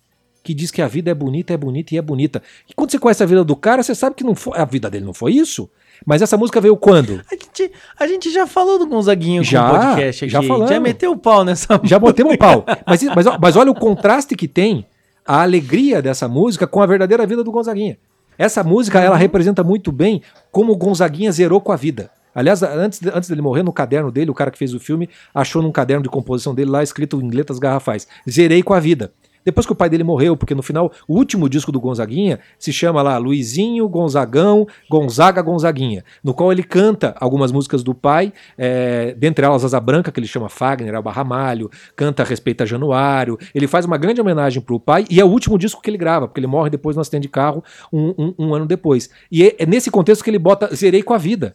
Que 0.42 0.52
diz 0.52 0.70
que 0.70 0.82
a 0.82 0.88
vida 0.88 1.10
é 1.10 1.14
bonita, 1.14 1.54
é 1.54 1.56
bonita 1.56 1.94
e 1.94 1.98
é 1.98 2.02
bonita. 2.02 2.42
E 2.68 2.74
quando 2.74 2.90
você 2.90 2.98
conhece 2.98 3.22
a 3.22 3.26
vida 3.26 3.44
do 3.44 3.56
cara, 3.56 3.82
você 3.82 3.94
sabe 3.94 4.16
que 4.16 4.24
não 4.24 4.34
foi, 4.34 4.58
a 4.58 4.64
vida 4.64 4.90
dele 4.90 5.04
não 5.04 5.14
foi 5.14 5.32
isso. 5.32 5.70
Mas 6.04 6.20
essa 6.20 6.36
música 6.36 6.60
veio 6.60 6.76
quando? 6.76 7.22
A 7.30 7.34
gente, 7.34 7.72
a 7.98 8.06
gente 8.06 8.30
já 8.30 8.46
falou 8.46 8.78
do 8.78 8.86
Gonzaguinho 8.86 9.44
já, 9.44 9.66
no 9.66 9.78
podcast 9.78 10.24
aqui. 10.24 10.32
Já 10.32 10.42
falamos. 10.42 10.68
Já 10.68 10.80
meteu 10.80 11.12
o 11.12 11.16
pau 11.16 11.44
nessa 11.44 11.80
Já 11.84 11.98
botemos 11.98 12.34
o 12.34 12.38
pau. 12.38 12.64
Mas, 12.86 13.02
mas, 13.04 13.26
mas 13.40 13.56
olha 13.56 13.70
o 13.70 13.74
contraste 13.74 14.34
que 14.34 14.48
tem 14.48 14.84
a 15.24 15.42
alegria 15.42 16.02
dessa 16.02 16.28
música 16.28 16.66
com 16.66 16.82
a 16.82 16.86
verdadeira 16.86 17.26
vida 17.26 17.42
do 17.42 17.50
Gonzaguinha. 17.50 17.96
Essa 18.36 18.64
música, 18.64 19.00
ela 19.00 19.14
uhum. 19.14 19.20
representa 19.20 19.62
muito 19.62 19.92
bem 19.92 20.20
como 20.50 20.72
o 20.72 20.76
Gonzaguinha 20.76 21.30
zerou 21.30 21.60
com 21.60 21.72
a 21.72 21.76
vida. 21.76 22.10
Aliás, 22.34 22.62
antes, 22.62 23.00
antes 23.06 23.28
dele 23.28 23.42
morrer, 23.42 23.62
no 23.62 23.72
caderno 23.72 24.10
dele, 24.10 24.30
o 24.30 24.34
cara 24.34 24.50
que 24.50 24.58
fez 24.58 24.74
o 24.74 24.80
filme 24.80 25.08
achou 25.34 25.62
num 25.62 25.72
caderno 25.72 26.02
de 26.02 26.08
composição 26.08 26.54
dele 26.54 26.70
lá 26.70 26.82
escrito 26.82 27.20
em 27.20 27.30
letras 27.30 27.58
garrafais: 27.58 28.06
Zerei 28.28 28.62
com 28.62 28.74
a 28.74 28.80
vida. 28.80 29.12
Depois 29.44 29.66
que 29.66 29.72
o 29.72 29.76
pai 29.76 29.90
dele 29.90 30.02
morreu, 30.02 30.36
porque 30.36 30.54
no 30.54 30.62
final, 30.62 30.90
o 31.06 31.14
último 31.14 31.48
disco 31.48 31.70
do 31.70 31.78
Gonzaguinha 31.78 32.40
se 32.58 32.72
chama 32.72 33.02
lá 33.02 33.18
Luizinho, 33.18 33.86
Gonzagão, 33.88 34.66
Gonzaga, 34.88 35.42
Gonzaguinha, 35.42 36.02
no 36.22 36.32
qual 36.32 36.50
ele 36.50 36.62
canta 36.62 37.14
algumas 37.20 37.52
músicas 37.52 37.82
do 37.82 37.94
pai, 37.94 38.32
é, 38.56 39.14
dentre 39.14 39.44
elas 39.44 39.64
Asa 39.64 39.78
Branca, 39.78 40.10
que 40.10 40.18
ele 40.18 40.26
chama 40.26 40.48
Fagner, 40.48 40.94
Alba 40.94 41.12
Ramalho, 41.12 41.70
canta 41.94 42.24
Respeita 42.24 42.64
Januário, 42.64 43.38
ele 43.54 43.66
faz 43.66 43.84
uma 43.84 43.98
grande 43.98 44.20
homenagem 44.20 44.62
pro 44.62 44.80
pai, 44.80 45.04
e 45.10 45.20
é 45.20 45.24
o 45.24 45.28
último 45.28 45.58
disco 45.58 45.82
que 45.82 45.90
ele 45.90 45.98
grava, 45.98 46.26
porque 46.26 46.40
ele 46.40 46.46
morre 46.46 46.70
depois 46.70 46.96
no 46.96 47.02
acidente 47.02 47.22
de 47.22 47.28
carro, 47.28 47.62
um, 47.92 48.14
um, 48.16 48.34
um 48.38 48.54
ano 48.54 48.64
depois. 48.64 49.10
E 49.30 49.44
é, 49.44 49.56
é 49.58 49.66
nesse 49.66 49.90
contexto 49.90 50.24
que 50.24 50.30
ele 50.30 50.38
bota 50.38 50.74
Zerei 50.74 51.02
com 51.02 51.12
a 51.12 51.18
vida. 51.18 51.54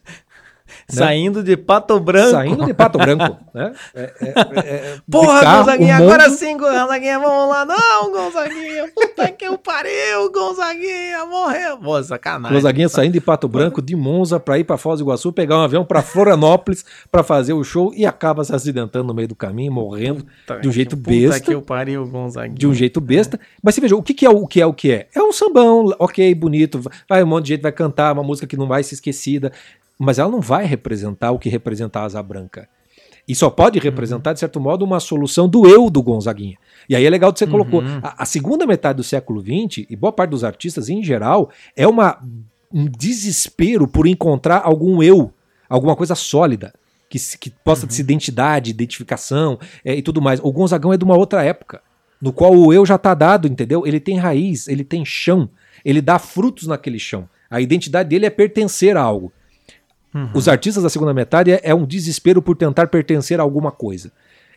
Né? 0.69 0.97
Saindo 0.97 1.43
de 1.43 1.57
Pato 1.57 1.99
Branco. 1.99 2.31
Saindo 2.31 2.65
de 2.65 2.73
Pato 2.73 2.97
Branco, 2.97 3.37
né? 3.53 3.73
É, 3.93 4.01
é, 4.01 4.13
é, 4.21 4.59
é 4.59 4.97
Porra, 5.09 5.41
carro, 5.41 5.59
Gonzaguinha, 5.59 5.97
mundo... 5.97 6.11
agora 6.11 6.29
sim, 6.29 6.57
Gonzaguinha, 6.57 7.19
vamos 7.19 7.49
lá. 7.49 7.65
Não, 7.65 8.11
Gonzaguinha, 8.11 8.89
puta 8.93 9.31
que 9.31 9.49
o 9.49 9.57
pariu, 9.57 10.31
Gonzaguinha, 10.31 11.25
morreu. 11.25 11.77
Pô, 11.77 12.01
sacanagem. 12.03 12.55
Gonzaguinha 12.55 12.89
saindo 12.89 13.13
de 13.13 13.21
Pato 13.21 13.47
Branco, 13.47 13.81
de 13.81 13.95
Monza, 13.95 14.39
pra 14.39 14.57
ir 14.57 14.63
pra 14.63 14.77
Foz 14.77 14.99
do 14.99 15.05
Iguaçu, 15.05 15.31
pegar 15.31 15.57
um 15.57 15.61
avião 15.61 15.85
pra 15.85 16.01
Florianópolis 16.01 16.85
pra 17.11 17.23
fazer 17.23 17.53
o 17.53 17.63
show 17.63 17.93
e 17.95 18.05
acaba 18.05 18.43
se 18.43 18.53
acidentando 18.53 19.05
no 19.05 19.13
meio 19.13 19.27
do 19.27 19.35
caminho, 19.35 19.71
morrendo 19.71 20.25
puta 20.25 20.59
de 20.61 20.67
um 20.67 20.71
jeito 20.71 20.97
puta 20.97 21.09
besta. 21.09 21.39
que 21.39 21.55
o 21.55 21.61
pariu, 21.61 22.05
Gonzaguinha. 22.07 22.57
De 22.57 22.67
um 22.67 22.73
jeito 22.73 23.01
besta. 23.01 23.39
Mas 23.61 23.75
você 23.75 23.81
veja, 23.81 23.95
o 23.95 24.03
que, 24.03 24.13
que 24.13 24.25
é 24.25 24.29
o 24.29 24.47
que 24.47 24.61
é 24.61 24.65
o 24.65 24.73
que 24.73 24.91
é? 24.91 25.07
É 25.15 25.21
um 25.21 25.31
sambão, 25.31 25.93
ok, 25.99 26.33
bonito, 26.35 26.81
vai 27.07 27.23
um 27.23 27.27
monte 27.27 27.45
de 27.45 27.53
gente 27.53 27.61
vai 27.61 27.71
cantar, 27.71 28.13
uma 28.13 28.23
música 28.23 28.47
que 28.47 28.57
não 28.57 28.67
vai 28.67 28.83
ser 28.83 28.95
esquecida 28.95 29.51
mas 29.99 30.17
ela 30.17 30.31
não 30.31 30.39
vai 30.39 30.65
representar 30.65 31.31
o 31.31 31.37
que 31.37 31.49
representa 31.49 31.99
a 31.99 32.03
asa 32.05 32.23
branca. 32.23 32.69
E 33.27 33.35
só 33.35 33.49
pode 33.49 33.77
uhum. 33.77 33.83
representar, 33.83 34.33
de 34.33 34.39
certo 34.39 34.59
modo, 34.59 34.83
uma 34.83 34.99
solução 34.99 35.47
do 35.47 35.67
eu 35.67 35.89
do 35.89 36.01
Gonzaguinha. 36.01 36.57
E 36.87 36.95
aí 36.95 37.05
é 37.05 37.09
legal 37.09 37.31
que 37.31 37.37
você 37.37 37.45
uhum. 37.45 37.51
colocou. 37.51 37.83
A, 38.01 38.23
a, 38.23 38.25
segunda 38.25 38.65
metade 38.65 38.97
do 38.97 39.03
século 39.03 39.39
XX, 39.39 39.85
e 39.87 39.95
boa 39.95 40.11
parte 40.11 40.31
dos 40.31 40.43
artistas 40.43 40.89
em 40.89 41.03
geral, 41.03 41.51
é 41.75 41.87
uma, 41.87 42.19
um 42.73 42.85
desespero 42.85 43.87
por 43.87 44.07
encontrar 44.07 44.61
algum 44.63 45.03
eu, 45.03 45.31
alguma 45.69 45.95
coisa 45.95 46.15
sólida, 46.15 46.73
que, 47.07 47.19
que 47.37 47.51
possa 47.63 47.85
uhum. 47.85 47.91
ser 47.91 48.01
identidade, 48.01 48.71
identificação 48.71 49.59
é, 49.85 49.93
e 49.93 50.01
tudo 50.01 50.21
mais. 50.21 50.39
O 50.41 50.51
Gonzagão 50.51 50.93
é 50.93 50.97
de 50.97 51.03
uma 51.03 51.15
outra 51.17 51.43
época, 51.43 51.81
no 52.19 52.33
qual 52.33 52.55
o 52.55 52.73
eu 52.73 52.83
já 52.83 52.95
está 52.95 53.13
dado, 53.13 53.47
entendeu? 53.47 53.85
Ele 53.85 53.99
tem 53.99 54.17
raiz, 54.17 54.67
ele 54.67 54.83
tem 54.83 55.05
chão, 55.05 55.49
ele 55.85 56.01
dá 56.01 56.17
frutos 56.17 56.65
naquele 56.65 56.97
chão. 56.97 57.29
A 57.47 57.61
identidade 57.61 58.09
dele 58.09 58.25
é 58.25 58.29
pertencer 58.29 58.97
a 58.97 59.01
algo. 59.01 59.31
Uhum. 60.13 60.29
Os 60.33 60.47
artistas 60.47 60.83
da 60.83 60.89
segunda 60.89 61.13
metade 61.13 61.51
é, 61.51 61.61
é, 61.63 61.75
um 61.75 61.85
desespero 61.85 62.41
por 62.41 62.55
tentar 62.55 62.87
pertencer 62.87 63.39
a 63.39 63.43
alguma 63.43 63.71
coisa. 63.71 64.11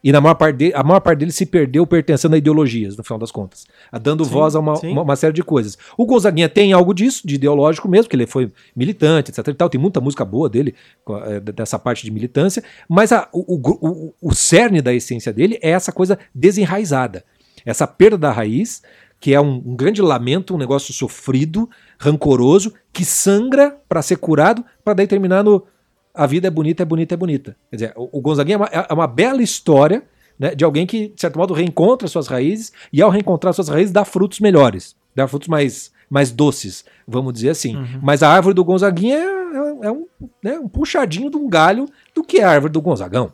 E 0.04 0.10
na 0.10 0.20
maior 0.20 0.34
parte 0.34 0.56
de, 0.56 0.74
a 0.74 0.82
maior 0.82 0.98
parte 0.98 1.20
deles 1.20 1.36
se 1.36 1.46
perdeu 1.46 1.86
pertencendo 1.86 2.34
a 2.34 2.38
ideologias, 2.38 2.96
no 2.96 3.04
final 3.04 3.18
das 3.18 3.30
contas. 3.30 3.66
Dando 4.00 4.24
sim, 4.24 4.30
voz 4.32 4.56
a 4.56 4.58
uma, 4.58 4.74
uma, 4.80 5.02
uma, 5.02 5.16
série 5.16 5.32
de 5.32 5.44
coisas. 5.44 5.78
O 5.96 6.04
Gonzaguinha 6.04 6.48
tem 6.48 6.72
algo 6.72 6.92
disso, 6.92 7.24
de 7.24 7.36
ideológico 7.36 7.88
mesmo, 7.88 8.10
que 8.10 8.16
ele 8.16 8.26
foi 8.26 8.50
militante, 8.74 9.30
etc. 9.30 9.46
E 9.46 9.54
tal. 9.54 9.70
Tem 9.70 9.80
muita 9.80 10.00
música 10.00 10.24
boa 10.24 10.48
dele, 10.48 10.74
é, 11.26 11.38
dessa 11.38 11.78
parte 11.78 12.04
de 12.04 12.10
militância. 12.10 12.64
Mas 12.88 13.12
a, 13.12 13.28
o, 13.32 13.54
o, 13.54 14.14
o 14.20 14.34
cerne 14.34 14.82
da 14.82 14.92
essência 14.92 15.32
dele 15.32 15.56
é 15.62 15.70
essa 15.70 15.92
coisa 15.92 16.18
desenraizada. 16.34 17.24
Essa 17.64 17.86
perda 17.86 18.18
da 18.18 18.32
raiz, 18.32 18.82
que 19.22 19.32
é 19.32 19.40
um, 19.40 19.62
um 19.64 19.76
grande 19.76 20.02
lamento, 20.02 20.52
um 20.52 20.58
negócio 20.58 20.92
sofrido, 20.92 21.70
rancoroso, 21.96 22.74
que 22.92 23.04
sangra 23.04 23.78
para 23.88 24.02
ser 24.02 24.16
curado, 24.16 24.64
para 24.84 24.94
daí 24.94 25.06
terminar 25.06 25.44
no 25.44 25.64
a 26.12 26.26
vida 26.26 26.48
é 26.48 26.50
bonita, 26.50 26.82
é 26.82 26.84
bonita, 26.84 27.14
é 27.14 27.16
bonita. 27.16 27.56
Quer 27.70 27.76
dizer, 27.76 27.92
o, 27.94 28.18
o 28.18 28.20
Gonzaguinha 28.20 28.56
é 28.56 28.58
uma, 28.58 28.66
é 28.66 28.92
uma 28.92 29.06
bela 29.06 29.40
história 29.40 30.02
né, 30.36 30.56
de 30.56 30.64
alguém 30.64 30.84
que, 30.84 31.10
de 31.10 31.20
certo 31.20 31.38
modo, 31.38 31.54
reencontra 31.54 32.08
suas 32.08 32.26
raízes 32.26 32.72
e, 32.92 33.00
ao 33.00 33.10
reencontrar 33.10 33.54
suas 33.54 33.68
raízes, 33.68 33.92
dá 33.92 34.04
frutos 34.04 34.40
melhores, 34.40 34.96
dá 35.14 35.28
frutos 35.28 35.46
mais, 35.46 35.92
mais 36.10 36.32
doces, 36.32 36.84
vamos 37.06 37.32
dizer 37.32 37.50
assim. 37.50 37.76
Uhum. 37.76 38.00
Mas 38.02 38.24
a 38.24 38.28
árvore 38.28 38.56
do 38.56 38.64
Gonzaguinha 38.64 39.18
é, 39.18 39.20
é, 39.20 39.86
é 39.86 39.92
um, 39.92 40.06
né, 40.42 40.58
um 40.58 40.68
puxadinho 40.68 41.30
de 41.30 41.36
um 41.36 41.48
galho 41.48 41.86
do 42.12 42.24
que 42.24 42.38
é 42.38 42.42
a 42.42 42.50
árvore 42.50 42.72
do 42.72 42.82
Gonzagão. 42.82 43.32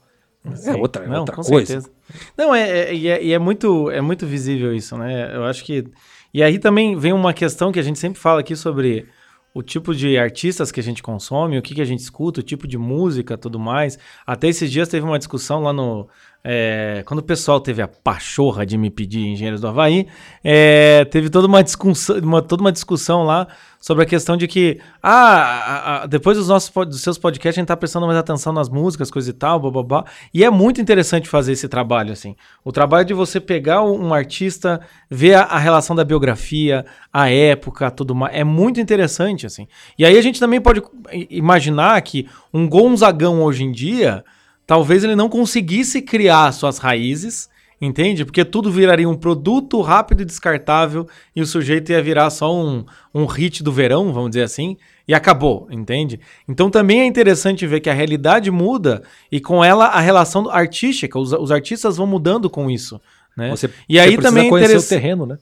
Sim. 0.55 0.70
É 0.70 0.76
outra, 0.76 1.07
Não, 1.07 1.20
outra 1.20 1.36
coisa. 1.36 1.66
Certeza. 1.66 1.90
Não, 2.36 2.55
é, 2.55 2.68
é, 2.68 2.94
e 2.94 3.09
é, 3.09 3.30
é, 3.32 3.38
muito, 3.38 3.90
é 3.90 4.01
muito 4.01 4.26
visível 4.26 4.74
isso, 4.74 4.96
né? 4.96 5.34
Eu 5.34 5.44
acho 5.44 5.64
que. 5.64 5.84
E 6.32 6.42
aí 6.42 6.59
também 6.59 6.96
vem 6.96 7.12
uma 7.12 7.32
questão 7.32 7.72
que 7.72 7.78
a 7.78 7.82
gente 7.82 7.99
sempre 7.99 8.18
fala 8.18 8.40
aqui 8.40 8.55
sobre 8.55 9.07
o 9.55 9.62
tipo 9.62 9.94
de 9.94 10.16
artistas 10.18 10.70
que 10.70 10.78
a 10.78 10.82
gente 10.82 11.03
consome, 11.03 11.59
o 11.59 11.62
que, 11.62 11.74
que 11.74 11.80
a 11.82 11.84
gente 11.84 12.01
escuta, 12.01 12.40
o 12.40 12.42
tipo 12.42 12.66
de 12.66 12.78
música, 12.78 13.36
tudo 13.36 13.59
mais. 13.59 13.99
Até 14.26 14.49
esses 14.49 14.70
dias 14.70 14.88
teve 14.88 15.05
uma 15.05 15.18
discussão 15.18 15.62
lá 15.62 15.72
no. 15.72 16.09
É, 16.45 17.03
quando 17.05 17.20
o 17.20 17.22
pessoal 17.22 17.61
teve 17.61 17.82
a 17.82 17.89
pachorra 17.89 18.64
de 18.64 18.78
me 18.78 18.91
pedir 18.91 19.26
Engenheiros 19.26 19.61
do 19.61 19.68
Havaí, 19.68 20.07
é, 20.43 21.05
teve 21.07 21.28
toda 21.28 21.47
uma, 21.47 21.62
discussão, 21.62 22.18
uma, 22.18 22.41
toda 22.41 22.62
uma 22.62 22.72
discussão 22.72 23.24
lá 23.24 23.49
sobre 23.80 24.05
a 24.05 24.07
questão 24.07 24.36
de 24.36 24.49
que, 24.49 24.80
ah, 25.03 25.12
a, 25.12 26.03
a, 26.03 26.07
depois 26.07 26.36
dos 26.36 26.49
nossos 26.49 26.72
dos 26.86 27.01
seus 27.01 27.18
podcasts, 27.18 27.59
a 27.59 27.61
gente 27.61 27.68
tá 27.68 27.76
prestando 27.76 28.07
mais 28.07 28.18
atenção 28.18 28.53
nas 28.53 28.68
músicas, 28.68 29.11
coisa 29.11 29.30
e 29.30 29.32
tal, 29.32 29.61
blá. 29.70 30.05
E 30.32 30.45
é 30.45 30.51
muito 30.51 30.80
interessante 30.80 31.28
fazer 31.28 31.53
esse 31.53 31.68
trabalho, 31.68 32.12
assim. 32.12 32.34
O 32.64 32.72
trabalho 32.72 33.05
de 33.05 33.14
você 33.14 33.41
pegar 33.41 33.82
um, 33.82 34.12
artista, 34.12 34.80
ver 35.11 35.34
a, 35.34 35.43
a, 35.43 35.59
relação 35.59 35.95
da 35.95 36.05
biografia, 36.05 36.84
a 37.12 37.30
época, 37.30 37.91
tudo 37.91 38.14
mais, 38.14 38.34
é 38.34 38.43
muito 38.43 38.80
interessante, 38.80 39.47
assim. 39.47 39.68
E 39.99 40.05
aí 40.05 40.16
a 40.16 40.22
gente 40.22 40.41
também 40.41 40.61
pode 40.61 40.82
imaginar 41.30 42.01
que 42.03 42.28
um 42.53 42.68
Gonzagão 42.68 43.43
hoje 43.43 43.64
em 43.64 43.70
dia, 43.72 44.24
talvez 44.69 45.03
ele 45.03 45.16
não 45.16 45.29
conseguisse 45.29 46.01
criar 46.01 46.53
suas 46.53 46.79
raízes 46.79 47.49
Entende? 47.81 48.25
Porque 48.25 48.45
tudo 48.45 48.73
viraria 48.73 49.09
um 49.09 49.14
produto 49.14 49.81
rápido 49.81 50.23
e 50.23 50.25
descartável 50.25 51.07
e 51.35 51.41
o 51.41 51.47
sujeito 51.47 51.93
ia 51.93 52.03
virar 52.03 52.29
só 52.29 52.53
um, 52.53 52.85
um 53.14 53.25
hit 53.25 53.62
do 53.62 53.71
verão, 53.71 54.12
vamos 54.12 54.31
dizer 54.31 54.43
assim, 54.43 54.77
e 55.07 55.14
acabou, 55.14 55.69
entende? 55.71 56.19
Então 56.49 56.71
também 56.71 57.03
é 57.03 57.07
interessante 57.07 57.64
ver 57.69 57.79
que 57.79 57.89
a 57.89 57.95
realidade 57.95 58.51
muda 58.51 59.05
e 59.31 59.41
com 59.41 59.64
ela 59.64 59.87
a 59.87 60.01
relação 60.01 60.51
artística, 60.51 61.16
os, 61.16 61.33
os 61.33 61.53
artistas 61.53 61.97
vão 61.97 62.07
mudando 62.07 62.51
com 62.51 62.69
isso. 62.69 63.01
Né? 63.37 63.51
Você, 63.51 63.71
e 63.89 64.01
aí 64.01 64.16
você 64.16 64.23
também 64.23 64.47
é 64.49 64.51
conhecer 64.51 64.77
o 64.77 64.83
terreno, 64.83 65.25
né? 65.25 65.39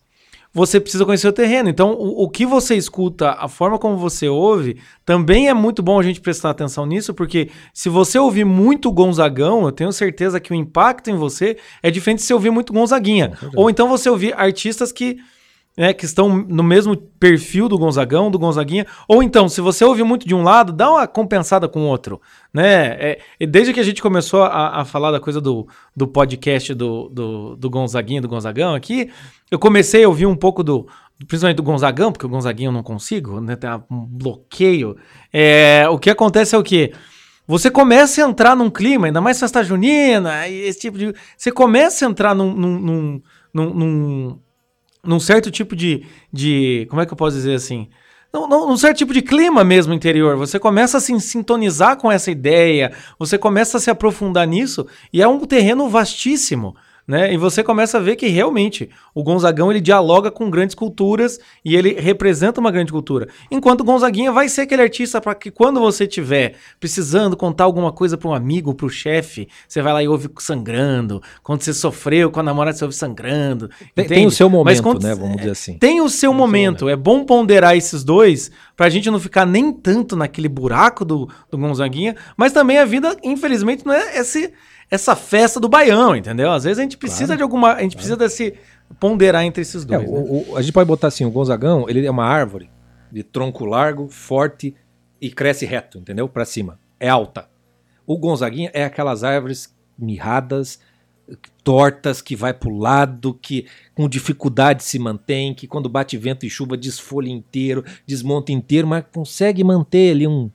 Você 0.56 0.80
precisa 0.80 1.04
conhecer 1.04 1.28
o 1.28 1.32
terreno. 1.34 1.68
Então, 1.68 1.92
o, 1.92 2.22
o, 2.24 2.30
que 2.30 2.46
você 2.46 2.74
escuta, 2.76 3.32
a 3.32 3.46
forma 3.46 3.78
como 3.78 3.98
você 3.98 4.26
ouve, 4.26 4.78
também 5.04 5.50
é 5.50 5.54
muito 5.54 5.82
bom 5.82 6.00
a 6.00 6.02
gente 6.02 6.18
prestar 6.18 6.48
atenção 6.48 6.86
nisso, 6.86 7.12
porque 7.12 7.50
se 7.74 7.90
você 7.90 8.18
ouvir 8.18 8.46
muito 8.46 8.90
Gonzagão, 8.90 9.66
eu 9.66 9.70
tenho 9.70 9.92
certeza 9.92 10.40
que 10.40 10.52
o 10.52 10.54
impacto 10.54 11.10
em 11.10 11.14
você 11.14 11.58
é 11.82 11.90
diferente 11.90 12.20
de 12.20 12.24
se 12.24 12.32
ouvir 12.32 12.50
muito 12.50 12.72
Gonzaguinha. 12.72 13.36
Ou 13.54 13.68
então 13.68 13.86
você 13.86 14.08
ouvir 14.08 14.32
artistas 14.34 14.90
que 14.90 15.18
né, 15.76 15.92
que 15.92 16.04
estão 16.04 16.36
no 16.36 16.62
mesmo 16.62 16.96
perfil 16.96 17.68
do 17.68 17.78
Gonzagão, 17.78 18.30
do 18.30 18.38
Gonzaguinha, 18.38 18.86
ou 19.06 19.22
então, 19.22 19.48
se 19.48 19.60
você 19.60 19.84
ouve 19.84 20.02
muito 20.02 20.26
de 20.26 20.34
um 20.34 20.42
lado, 20.42 20.72
dá 20.72 20.90
uma 20.90 21.06
compensada 21.06 21.68
com 21.68 21.80
o 21.80 21.86
outro, 21.86 22.20
né? 22.52 22.96
É, 22.98 23.18
desde 23.46 23.74
que 23.74 23.80
a 23.80 23.82
gente 23.82 24.00
começou 24.00 24.42
a, 24.42 24.80
a 24.80 24.84
falar 24.84 25.10
da 25.10 25.20
coisa 25.20 25.40
do, 25.40 25.68
do 25.94 26.08
podcast 26.08 26.72
do, 26.72 27.08
do, 27.10 27.56
do 27.56 27.70
Gonzaguinha, 27.70 28.22
do 28.22 28.28
Gonzagão 28.28 28.74
aqui, 28.74 29.10
eu 29.50 29.58
comecei 29.58 30.04
a 30.04 30.08
ouvir 30.08 30.26
um 30.26 30.36
pouco 30.36 30.64
do, 30.64 30.88
principalmente 31.28 31.56
do 31.56 31.62
Gonzagão, 31.62 32.10
porque 32.10 32.26
o 32.26 32.30
Gonzaguinha 32.30 32.68
eu 32.68 32.72
não 32.72 32.82
consigo, 32.82 33.40
né? 33.40 33.54
Tem 33.54 33.70
um 33.90 34.06
bloqueio. 34.06 34.96
É, 35.32 35.86
o 35.90 35.98
que 35.98 36.08
acontece 36.08 36.54
é 36.54 36.58
o 36.58 36.62
quê? 36.62 36.92
Você 37.46 37.70
começa 37.70 38.24
a 38.24 38.28
entrar 38.28 38.56
num 38.56 38.68
clima, 38.68 39.06
ainda 39.06 39.20
mais 39.20 39.38
festa 39.38 39.62
junina, 39.62 40.48
esse 40.48 40.80
tipo 40.80 40.98
de. 40.98 41.14
Você 41.36 41.52
começa 41.52 42.04
a 42.04 42.10
entrar 42.10 42.34
num, 42.34 42.52
num, 42.52 43.22
num, 43.54 43.74
num 43.74 44.38
num 45.06 45.20
certo 45.20 45.50
tipo 45.50 45.76
de, 45.76 46.04
de. 46.32 46.86
Como 46.90 47.00
é 47.00 47.06
que 47.06 47.12
eu 47.12 47.16
posso 47.16 47.36
dizer 47.36 47.54
assim? 47.54 47.88
Num, 48.32 48.48
num, 48.48 48.76
certo 48.76 48.98
tipo 48.98 49.14
de 49.14 49.22
clima 49.22 49.64
mesmo 49.64 49.94
interior. 49.94 50.36
Você 50.36 50.58
começa 50.58 50.98
a 50.98 51.00
se 51.00 51.18
sintonizar 51.20 51.96
com 51.96 52.10
essa 52.10 52.30
ideia, 52.30 52.92
você 53.18 53.38
começa 53.38 53.78
a 53.78 53.80
se 53.80 53.90
aprofundar 53.90 54.46
nisso, 54.46 54.86
e 55.12 55.22
é 55.22 55.28
um 55.28 55.38
terreno 55.40 55.88
vastíssimo 55.88 56.76
né? 57.06 57.32
E 57.32 57.36
você 57.36 57.62
começa 57.62 57.98
a 57.98 58.00
ver 58.00 58.16
que 58.16 58.26
realmente 58.26 58.90
o 59.14 59.22
Gonzagão 59.22 59.70
ele 59.70 59.80
dialoga 59.80 60.30
com 60.30 60.50
grandes 60.50 60.74
culturas 60.74 61.38
e 61.64 61.76
ele 61.76 61.94
representa 62.00 62.60
uma 62.60 62.70
grande 62.70 62.90
cultura. 62.90 63.28
Enquanto 63.50 63.82
o 63.82 63.84
Gonzaguinha 63.84 64.32
vai 64.32 64.48
ser 64.48 64.62
aquele 64.62 64.82
artista 64.82 65.20
para 65.20 65.34
que 65.34 65.50
quando 65.50 65.78
você 65.78 66.06
tiver 66.06 66.54
precisando 66.80 67.36
contar 67.36 67.64
alguma 67.64 67.92
coisa 67.92 68.18
para 68.18 68.28
um 68.28 68.34
amigo, 68.34 68.74
para 68.74 68.86
o 68.86 68.90
chefe, 68.90 69.48
você 69.68 69.80
vai 69.80 69.92
lá 69.92 70.02
e 70.02 70.08
ouve 70.08 70.28
sangrando. 70.38 71.22
Quando 71.42 71.62
você 71.62 71.72
sofreu 71.72 72.30
com 72.30 72.40
a 72.40 72.42
namorada, 72.42 72.76
você 72.76 72.84
ouve 72.84 72.96
sangrando. 72.96 73.70
Tem, 73.94 74.06
tem 74.06 74.26
o 74.26 74.30
seu 74.30 74.50
momento, 74.50 74.82
quando, 74.82 75.02
né? 75.02 75.14
Vamos 75.14 75.36
dizer 75.36 75.50
assim. 75.50 75.78
Tem 75.78 76.00
o 76.00 76.08
seu 76.08 76.30
tem 76.30 76.38
momento. 76.38 76.80
Seu 76.80 76.86
momento. 76.86 76.88
É 76.88 76.96
bom 76.96 77.24
ponderar 77.24 77.76
esses 77.76 78.02
dois 78.02 78.50
para 78.76 78.86
a 78.86 78.90
gente 78.90 79.10
não 79.10 79.20
ficar 79.20 79.46
nem 79.46 79.72
tanto 79.72 80.16
naquele 80.16 80.48
buraco 80.48 81.04
do, 81.04 81.28
do 81.50 81.56
Gonzaguinha, 81.56 82.16
mas 82.36 82.52
também 82.52 82.78
a 82.78 82.84
vida, 82.84 83.16
infelizmente, 83.22 83.86
não 83.86 83.94
é 83.94 84.18
esse 84.18 84.52
essa 84.90 85.16
festa 85.16 85.58
do 85.58 85.68
baião, 85.68 86.14
entendeu? 86.14 86.50
Às 86.50 86.64
vezes 86.64 86.78
a 86.78 86.82
gente 86.82 86.96
precisa 86.96 87.26
claro, 87.26 87.36
de 87.38 87.42
alguma. 87.42 87.72
A 87.72 87.82
gente 87.82 87.96
claro. 87.96 87.96
precisa 87.96 88.16
desse 88.16 88.54
ponderar 89.00 89.44
entre 89.44 89.62
esses 89.62 89.84
dois. 89.84 90.02
É, 90.02 90.06
né? 90.06 90.10
o, 90.10 90.52
o, 90.52 90.56
a 90.56 90.62
gente 90.62 90.72
pode 90.72 90.86
botar 90.86 91.08
assim: 91.08 91.24
o 91.24 91.30
Gonzagão, 91.30 91.86
ele 91.88 92.06
é 92.06 92.10
uma 92.10 92.24
árvore 92.24 92.70
de 93.10 93.22
tronco 93.22 93.64
largo, 93.64 94.08
forte 94.08 94.74
e 95.20 95.30
cresce 95.30 95.64
reto, 95.64 95.98
entendeu? 95.98 96.28
Para 96.28 96.44
cima. 96.44 96.78
É 96.98 97.08
alta. 97.08 97.48
O 98.06 98.16
Gonzaguinha 98.16 98.70
é 98.72 98.84
aquelas 98.84 99.24
árvores 99.24 99.74
mirradas, 99.98 100.78
tortas, 101.64 102.22
que 102.22 102.36
vai 102.36 102.54
para 102.54 102.68
o 102.68 102.78
lado, 102.78 103.34
que 103.34 103.66
com 103.94 104.08
dificuldade 104.08 104.84
se 104.84 104.98
mantém, 104.98 105.52
que 105.52 105.66
quando 105.66 105.88
bate 105.88 106.16
vento 106.16 106.46
e 106.46 106.50
chuva 106.50 106.76
desfolha 106.76 107.28
inteiro, 107.28 107.84
desmonta 108.06 108.52
inteiro, 108.52 108.86
mas 108.86 109.04
consegue 109.12 109.64
manter 109.64 110.12
ali 110.12 110.26
um, 110.26 110.50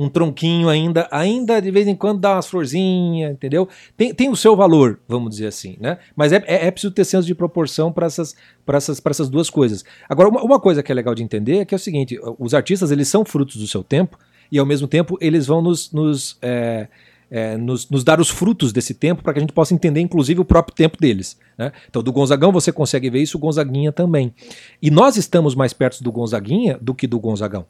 um 0.00 0.08
tronquinho 0.08 0.70
ainda, 0.70 1.06
ainda 1.10 1.60
de 1.60 1.70
vez 1.70 1.86
em 1.86 1.94
quando 1.94 2.20
dá 2.20 2.32
umas 2.32 2.48
florzinhas, 2.48 3.32
entendeu? 3.32 3.68
Tem, 3.98 4.14
tem 4.14 4.30
o 4.30 4.36
seu 4.36 4.56
valor, 4.56 4.98
vamos 5.06 5.32
dizer 5.32 5.48
assim, 5.48 5.76
né? 5.78 5.98
Mas 6.16 6.32
é, 6.32 6.42
é, 6.46 6.68
é 6.68 6.70
preciso 6.70 6.90
ter 6.90 7.04
senso 7.04 7.26
de 7.26 7.34
proporção 7.34 7.92
para 7.92 8.06
essas, 8.06 8.34
essas, 8.66 9.02
essas 9.04 9.28
duas 9.28 9.50
coisas. 9.50 9.84
Agora, 10.08 10.30
uma, 10.30 10.42
uma 10.42 10.58
coisa 10.58 10.82
que 10.82 10.90
é 10.90 10.94
legal 10.94 11.14
de 11.14 11.22
entender 11.22 11.58
é 11.58 11.64
que 11.66 11.74
é 11.74 11.76
o 11.76 11.78
seguinte: 11.78 12.18
os 12.38 12.54
artistas 12.54 12.90
eles 12.90 13.08
são 13.08 13.26
frutos 13.26 13.56
do 13.56 13.68
seu 13.68 13.84
tempo 13.84 14.18
e 14.50 14.58
ao 14.58 14.64
mesmo 14.64 14.88
tempo 14.88 15.18
eles 15.20 15.46
vão 15.46 15.60
nos, 15.60 15.92
nos 15.92 16.38
é, 16.40 16.88
é, 17.30 17.58
nos, 17.58 17.86
nos, 17.90 18.02
dar 18.02 18.18
os 18.20 18.30
frutos 18.30 18.72
desse 18.72 18.94
tempo 18.94 19.22
para 19.22 19.34
que 19.34 19.38
a 19.38 19.42
gente 19.42 19.52
possa 19.52 19.74
entender, 19.74 20.00
inclusive, 20.00 20.40
o 20.40 20.46
próprio 20.46 20.74
tempo 20.74 20.96
deles. 20.98 21.38
Né? 21.58 21.72
Então, 21.90 22.02
do 22.02 22.10
Gonzagão 22.10 22.50
você 22.50 22.72
consegue 22.72 23.10
ver 23.10 23.20
isso, 23.20 23.36
o 23.36 23.40
Gonzaguinha 23.40 23.92
também. 23.92 24.34
E 24.80 24.90
nós 24.90 25.18
estamos 25.18 25.54
mais 25.54 25.74
perto 25.74 26.02
do 26.02 26.10
Gonzaguinha 26.10 26.78
do 26.80 26.94
que 26.94 27.06
do 27.06 27.20
Gonzagão. 27.20 27.66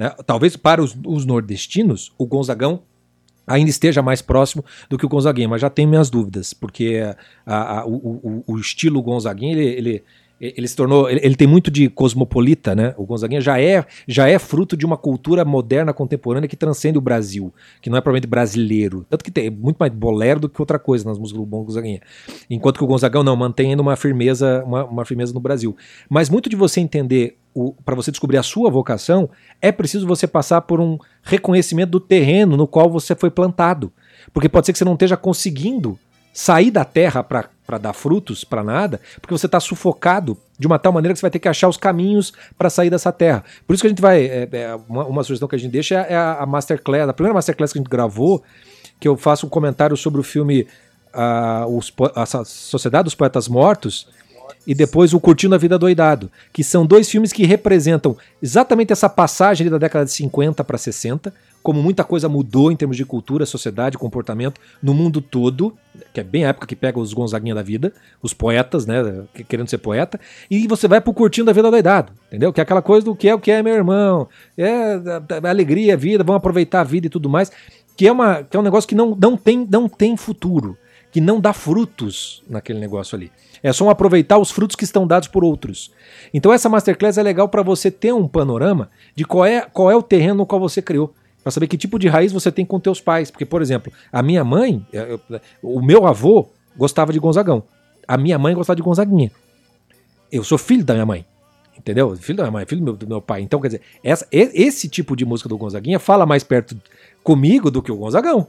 Né? 0.00 0.08
Talvez 0.24 0.56
para 0.56 0.82
os, 0.82 0.96
os, 1.06 1.26
nordestinos, 1.26 2.10
o 2.16 2.24
Gonzagão 2.24 2.84
ainda 3.46 3.68
esteja 3.68 4.00
mais 4.00 4.22
próximo 4.22 4.64
do 4.88 4.96
que 4.96 5.04
o 5.04 5.08
Gonzaguinha, 5.10 5.46
mas 5.46 5.60
já 5.60 5.68
tenho 5.68 5.90
minhas 5.90 6.08
dúvidas, 6.08 6.54
porque 6.54 7.02
a, 7.44 7.80
a, 7.80 7.86
o, 7.86 7.96
o, 7.96 8.44
o, 8.46 8.58
estilo 8.58 9.02
Gonzaguinha, 9.02 9.52
ele, 9.52 9.66
ele 9.66 10.04
ele 10.40 10.66
se 10.66 10.74
tornou, 10.74 11.10
ele, 11.10 11.20
ele, 11.22 11.36
tem 11.36 11.46
muito 11.46 11.70
de 11.70 11.90
cosmopolita, 11.90 12.74
né? 12.74 12.94
O 12.96 13.04
Gonzaguinha 13.04 13.42
já 13.42 13.60
é, 13.60 13.84
já 14.08 14.26
é 14.26 14.38
fruto 14.38 14.74
de 14.74 14.86
uma 14.86 14.96
cultura 14.96 15.44
moderna 15.44 15.92
contemporânea 15.92 16.48
que 16.48 16.56
transcende 16.56 16.96
o 16.96 17.00
Brasil, 17.00 17.52
que 17.82 17.90
não 17.90 17.98
é 17.98 18.00
provavelmente 18.00 18.26
brasileiro. 18.26 19.04
Tanto 19.10 19.22
que 19.22 19.30
tem 19.30 19.50
muito 19.50 19.76
mais 19.76 19.92
bolero 19.92 20.40
do 20.40 20.48
que 20.48 20.60
outra 20.60 20.78
coisa 20.78 21.06
nas 21.06 21.18
músicas 21.18 21.40
do 21.40 21.46
Bom 21.46 21.62
Gonzaguinha. 21.62 22.00
Enquanto 22.48 22.78
que 22.78 22.84
o 22.84 22.86
Gonzagão 22.86 23.22
não 23.22 23.36
mantém 23.36 23.70
ainda 23.70 23.82
uma 23.82 23.96
firmeza, 23.96 24.64
uma, 24.64 24.84
uma 24.84 25.04
firmeza 25.04 25.34
no 25.34 25.40
Brasil. 25.40 25.76
Mas 26.08 26.30
muito 26.30 26.48
de 26.48 26.56
você 26.56 26.80
entender 26.80 27.36
para 27.84 27.96
você 27.96 28.10
descobrir 28.10 28.38
a 28.38 28.42
sua 28.42 28.70
vocação, 28.70 29.28
é 29.60 29.72
preciso 29.72 30.06
você 30.06 30.26
passar 30.26 30.62
por 30.62 30.80
um 30.80 30.96
reconhecimento 31.22 31.90
do 31.90 32.00
terreno 32.00 32.56
no 32.56 32.66
qual 32.66 32.88
você 32.88 33.14
foi 33.14 33.30
plantado. 33.30 33.92
Porque 34.32 34.48
pode 34.48 34.66
ser 34.66 34.72
que 34.72 34.78
você 34.78 34.84
não 34.84 34.94
esteja 34.94 35.16
conseguindo 35.16 35.98
sair 36.32 36.70
da 36.70 36.84
terra 36.84 37.22
para 37.22 37.78
dar 37.78 37.92
frutos, 37.92 38.44
para 38.44 38.62
nada, 38.62 39.00
porque 39.20 39.36
você 39.36 39.46
está 39.46 39.60
sufocado 39.60 40.36
de 40.58 40.66
uma 40.66 40.78
tal 40.78 40.92
maneira 40.92 41.14
que 41.14 41.18
você 41.18 41.24
vai 41.24 41.30
ter 41.30 41.38
que 41.38 41.48
achar 41.48 41.68
os 41.68 41.76
caminhos 41.76 42.32
para 42.56 42.70
sair 42.70 42.90
dessa 42.90 43.10
terra. 43.10 43.44
Por 43.66 43.74
isso 43.74 43.82
que 43.82 43.86
a 43.86 43.90
gente 43.90 44.02
vai. 44.02 44.24
É, 44.24 44.48
é, 44.52 44.78
uma, 44.88 45.04
uma, 45.06 45.24
sugestão 45.24 45.48
que 45.48 45.56
a 45.56 45.58
gente 45.58 45.72
deixa 45.72 45.96
é 45.96 46.14
a, 46.14 46.42
a 46.42 46.46
Masterclass, 46.46 47.08
a 47.08 47.12
primeira 47.12 47.34
Masterclass 47.34 47.72
que 47.72 47.78
a 47.78 47.82
gente 47.82 47.90
gravou, 47.90 48.42
que 48.98 49.08
eu 49.08 49.16
faço 49.16 49.46
um 49.46 49.48
comentário 49.48 49.96
sobre 49.96 50.20
o 50.20 50.22
filme 50.22 50.66
a, 51.12 51.66
os, 51.66 51.92
a 52.14 52.44
Sociedade 52.44 53.04
dos 53.04 53.14
Poetas 53.14 53.48
Mortos 53.48 54.08
e 54.66 54.74
depois 54.74 55.14
o 55.14 55.20
Curtindo 55.20 55.54
a 55.54 55.58
Vida 55.58 55.78
Doidado, 55.78 56.30
que 56.52 56.62
são 56.62 56.84
dois 56.84 57.08
filmes 57.08 57.32
que 57.32 57.44
representam 57.44 58.16
exatamente 58.42 58.92
essa 58.92 59.08
passagem 59.08 59.68
da 59.68 59.78
década 59.78 60.04
de 60.04 60.12
50 60.12 60.62
para 60.62 60.78
60, 60.78 61.32
como 61.62 61.82
muita 61.82 62.02
coisa 62.04 62.28
mudou 62.28 62.72
em 62.72 62.76
termos 62.76 62.96
de 62.96 63.04
cultura, 63.04 63.44
sociedade, 63.44 63.98
comportamento 63.98 64.60
no 64.82 64.94
mundo 64.94 65.20
todo, 65.20 65.76
que 66.12 66.20
é 66.20 66.24
bem 66.24 66.44
a 66.44 66.48
época 66.48 66.66
que 66.66 66.74
pega 66.74 66.98
os 66.98 67.12
Gonzaguinha 67.12 67.54
da 67.54 67.62
vida, 67.62 67.92
os 68.22 68.32
poetas, 68.32 68.86
né, 68.86 69.24
querendo 69.48 69.68
ser 69.68 69.78
poeta, 69.78 70.18
e 70.50 70.66
você 70.66 70.88
vai 70.88 71.00
pro 71.00 71.12
curtindo 71.12 71.50
a 71.50 71.52
vida 71.52 71.70
doidado, 71.70 72.12
entendeu? 72.28 72.52
Que 72.52 72.60
é 72.60 72.62
aquela 72.62 72.82
coisa 72.82 73.04
do 73.04 73.14
que 73.14 73.28
é 73.28 73.34
o 73.34 73.38
que 73.38 73.50
é, 73.50 73.62
meu 73.62 73.74
irmão, 73.74 74.28
é 74.56 74.94
a, 74.94 75.46
a 75.46 75.50
alegria, 75.50 75.94
a 75.94 75.96
vida, 75.96 76.24
vamos 76.24 76.38
aproveitar 76.38 76.80
a 76.80 76.84
vida 76.84 77.06
e 77.06 77.10
tudo 77.10 77.28
mais, 77.28 77.52
que 77.96 78.06
é, 78.06 78.12
uma, 78.12 78.42
que 78.42 78.56
é 78.56 78.60
um 78.60 78.62
negócio 78.62 78.88
que 78.88 78.94
não, 78.94 79.14
não, 79.14 79.36
tem, 79.36 79.66
não 79.70 79.88
tem 79.88 80.16
futuro, 80.16 80.78
que 81.12 81.20
não 81.20 81.40
dá 81.40 81.52
frutos 81.52 82.42
naquele 82.48 82.78
negócio 82.78 83.16
ali. 83.16 83.30
É 83.62 83.74
só 83.74 83.84
um 83.84 83.90
aproveitar 83.90 84.38
os 84.38 84.50
frutos 84.50 84.74
que 84.74 84.84
estão 84.84 85.06
dados 85.06 85.28
por 85.28 85.44
outros. 85.44 85.90
Então 86.32 86.50
essa 86.50 86.68
masterclass 86.68 87.18
é 87.18 87.22
legal 87.22 87.46
para 87.46 87.62
você 87.62 87.90
ter 87.90 88.14
um 88.14 88.26
panorama 88.26 88.88
de 89.14 89.26
qual 89.26 89.44
é, 89.44 89.60
qual 89.60 89.90
é 89.90 89.96
o 89.96 90.02
terreno 90.02 90.36
no 90.36 90.46
qual 90.46 90.58
você 90.58 90.80
criou 90.80 91.12
para 91.42 91.50
saber 91.50 91.66
que 91.66 91.76
tipo 91.76 91.98
de 91.98 92.08
raiz 92.08 92.32
você 92.32 92.52
tem 92.52 92.64
com 92.64 92.78
teus 92.78 93.00
pais. 93.00 93.30
Porque, 93.30 93.46
por 93.46 93.62
exemplo, 93.62 93.92
a 94.12 94.22
minha 94.22 94.44
mãe, 94.44 94.84
eu, 94.92 95.20
o 95.62 95.80
meu 95.80 96.06
avô 96.06 96.48
gostava 96.76 97.12
de 97.12 97.18
Gonzagão. 97.18 97.62
A 98.06 98.16
minha 98.16 98.38
mãe 98.38 98.54
gostava 98.54 98.76
de 98.76 98.82
Gonzaguinha. 98.82 99.30
Eu 100.30 100.44
sou 100.44 100.58
filho 100.58 100.84
da 100.84 100.94
minha 100.94 101.06
mãe. 101.06 101.24
Entendeu? 101.76 102.14
Filho 102.16 102.36
da 102.36 102.42
minha 102.44 102.52
mãe, 102.52 102.66
filho 102.66 102.80
do 102.80 102.84
meu, 102.84 102.96
do 102.96 103.08
meu 103.08 103.22
pai. 103.22 103.40
Então, 103.40 103.60
quer 103.60 103.68
dizer, 103.68 103.80
essa, 104.04 104.26
esse 104.30 104.88
tipo 104.88 105.16
de 105.16 105.24
música 105.24 105.48
do 105.48 105.56
Gonzaguinha 105.56 105.98
fala 105.98 106.26
mais 106.26 106.44
perto 106.44 106.76
comigo 107.22 107.70
do 107.70 107.80
que 107.80 107.90
o 107.90 107.96
Gonzagão. 107.96 108.46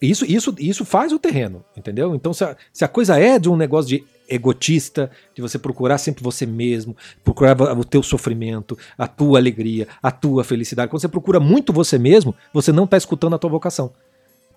Isso, 0.00 0.24
isso, 0.24 0.54
isso 0.58 0.84
faz 0.84 1.12
o 1.12 1.18
terreno, 1.18 1.64
entendeu? 1.76 2.14
Então, 2.14 2.32
se 2.32 2.44
a, 2.44 2.56
se 2.72 2.84
a 2.84 2.88
coisa 2.88 3.18
é 3.18 3.38
de 3.38 3.48
um 3.50 3.56
negócio 3.56 3.88
de 3.88 4.04
egotista, 4.28 5.10
de 5.34 5.42
você 5.42 5.58
procurar 5.58 5.98
sempre 5.98 6.22
você 6.22 6.46
mesmo, 6.46 6.96
procurar 7.22 7.60
o 7.60 7.84
teu 7.84 8.02
sofrimento, 8.02 8.76
a 8.96 9.06
tua 9.06 9.38
alegria, 9.38 9.88
a 10.02 10.10
tua 10.10 10.44
felicidade. 10.44 10.90
Quando 10.90 11.00
você 11.00 11.08
procura 11.08 11.38
muito 11.38 11.72
você 11.72 11.98
mesmo, 11.98 12.34
você 12.52 12.72
não 12.72 12.84
está 12.84 12.96
escutando 12.96 13.34
a 13.34 13.38
tua 13.38 13.50
vocação. 13.50 13.92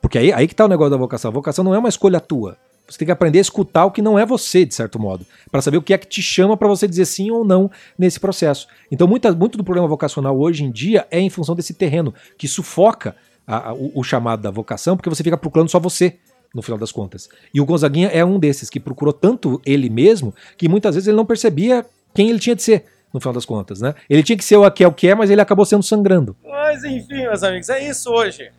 Porque 0.01 0.17
aí, 0.17 0.31
aí 0.31 0.47
que 0.47 0.53
está 0.53 0.65
o 0.65 0.69
negócio 0.69 0.91
da 0.91 0.97
vocação. 0.97 1.29
A 1.29 1.33
vocação 1.33 1.63
não 1.63 1.73
é 1.75 1.79
uma 1.79 1.89
escolha 1.89 2.19
tua. 2.19 2.57
Você 2.87 2.99
tem 2.99 3.05
que 3.05 3.11
aprender 3.11 3.39
a 3.39 3.41
escutar 3.41 3.85
o 3.85 3.91
que 3.91 4.01
não 4.01 4.17
é 4.17 4.25
você, 4.25 4.63
de 4.63 4.73
certo 4.73 4.97
modo, 4.97 5.25
para 5.51 5.61
saber 5.61 5.75
o 5.75 5.81
que 5.81 5.93
é 5.93 5.97
que 5.97 6.07
te 6.07 6.21
chama 6.21 6.55
para 6.55 6.69
você 6.69 6.87
dizer 6.87 7.05
sim 7.05 7.29
ou 7.29 7.43
não 7.43 7.69
nesse 7.97 8.17
processo. 8.17 8.67
Então, 8.89 9.05
muita, 9.05 9.33
muito 9.33 9.57
do 9.57 9.63
problema 9.63 9.87
vocacional 9.87 10.39
hoje 10.39 10.63
em 10.63 10.71
dia 10.71 11.05
é 11.11 11.19
em 11.19 11.29
função 11.29 11.53
desse 11.53 11.73
terreno 11.73 12.13
que 12.37 12.47
sufoca 12.47 13.15
a, 13.45 13.69
a, 13.69 13.73
o, 13.73 13.91
o 13.95 14.03
chamado 14.03 14.41
da 14.41 14.51
vocação, 14.51 14.95
porque 14.95 15.09
você 15.09 15.21
fica 15.21 15.37
procurando 15.37 15.69
só 15.69 15.79
você 15.79 16.17
no 16.53 16.61
final 16.61 16.77
das 16.77 16.91
contas. 16.91 17.29
E 17.53 17.61
o 17.61 17.65
Gonzaguinha 17.65 18.07
é 18.07 18.23
um 18.23 18.39
desses 18.39 18.69
que 18.69 18.79
procurou 18.79 19.13
tanto 19.13 19.61
ele 19.65 19.89
mesmo 19.89 20.33
que 20.57 20.67
muitas 20.67 20.95
vezes 20.95 21.07
ele 21.07 21.17
não 21.17 21.25
percebia 21.25 21.85
quem 22.13 22.29
ele 22.29 22.39
tinha 22.39 22.55
de 22.55 22.63
ser. 22.63 22.85
No 23.13 23.21
final 23.21 23.33
das 23.33 23.45
contas, 23.45 23.79
né? 23.79 23.95
Ele 24.09 24.21
tinha 24.21 24.37
que 24.37 24.43
ser 24.43 24.57
o 24.57 24.69
que 24.69 24.83
é 24.83 24.87
o 24.87 24.91
que 24.91 25.07
é, 25.07 25.15
mas 25.15 25.29
ele 25.29 25.39
acabou 25.39 25.65
sendo 25.65 25.81
sangrando. 25.81 26.35
Mas 26.43 26.83
enfim, 26.83 27.21
meus 27.21 27.41
amigos, 27.41 27.69
é 27.69 27.87
isso 27.87 28.11
hoje. 28.11 28.51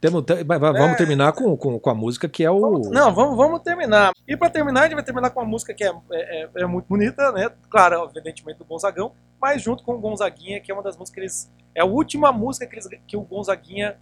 Temos, 0.00 0.24
vamos 0.46 0.92
é... 0.92 0.94
terminar 0.94 1.32
com, 1.32 1.56
com, 1.56 1.78
com, 1.78 1.90
a 1.90 1.94
música 1.94 2.28
que 2.28 2.44
é 2.44 2.50
o. 2.50 2.60
Vamos, 2.60 2.90
não, 2.90 3.14
vamos, 3.14 3.36
vamos 3.36 3.60
terminar. 3.62 4.12
E 4.28 4.36
para 4.36 4.50
terminar, 4.50 4.80
a 4.80 4.84
gente 4.84 4.94
vai 4.94 5.02
terminar 5.02 5.30
com 5.30 5.40
uma 5.40 5.48
música 5.48 5.72
que 5.72 5.82
é, 5.82 5.88
é, 5.88 6.42
é, 6.44 6.48
é, 6.56 6.66
muito 6.66 6.86
bonita, 6.86 7.32
né? 7.32 7.50
Claro, 7.70 8.08
evidentemente 8.10 8.58
do 8.58 8.64
Gonzagão, 8.64 9.12
mas 9.40 9.62
junto 9.62 9.82
com 9.82 9.94
o 9.94 9.98
Gonzaguinha, 9.98 10.60
que 10.60 10.70
é 10.70 10.74
uma 10.74 10.82
das 10.82 10.96
músicas 10.96 11.14
que 11.14 11.20
eles. 11.20 11.52
É 11.74 11.80
a 11.80 11.84
última 11.84 12.30
música 12.30 12.66
que, 12.66 12.74
eles, 12.74 12.88
que 13.06 13.16
o 13.16 13.22
Gonzaguinha 13.22 13.96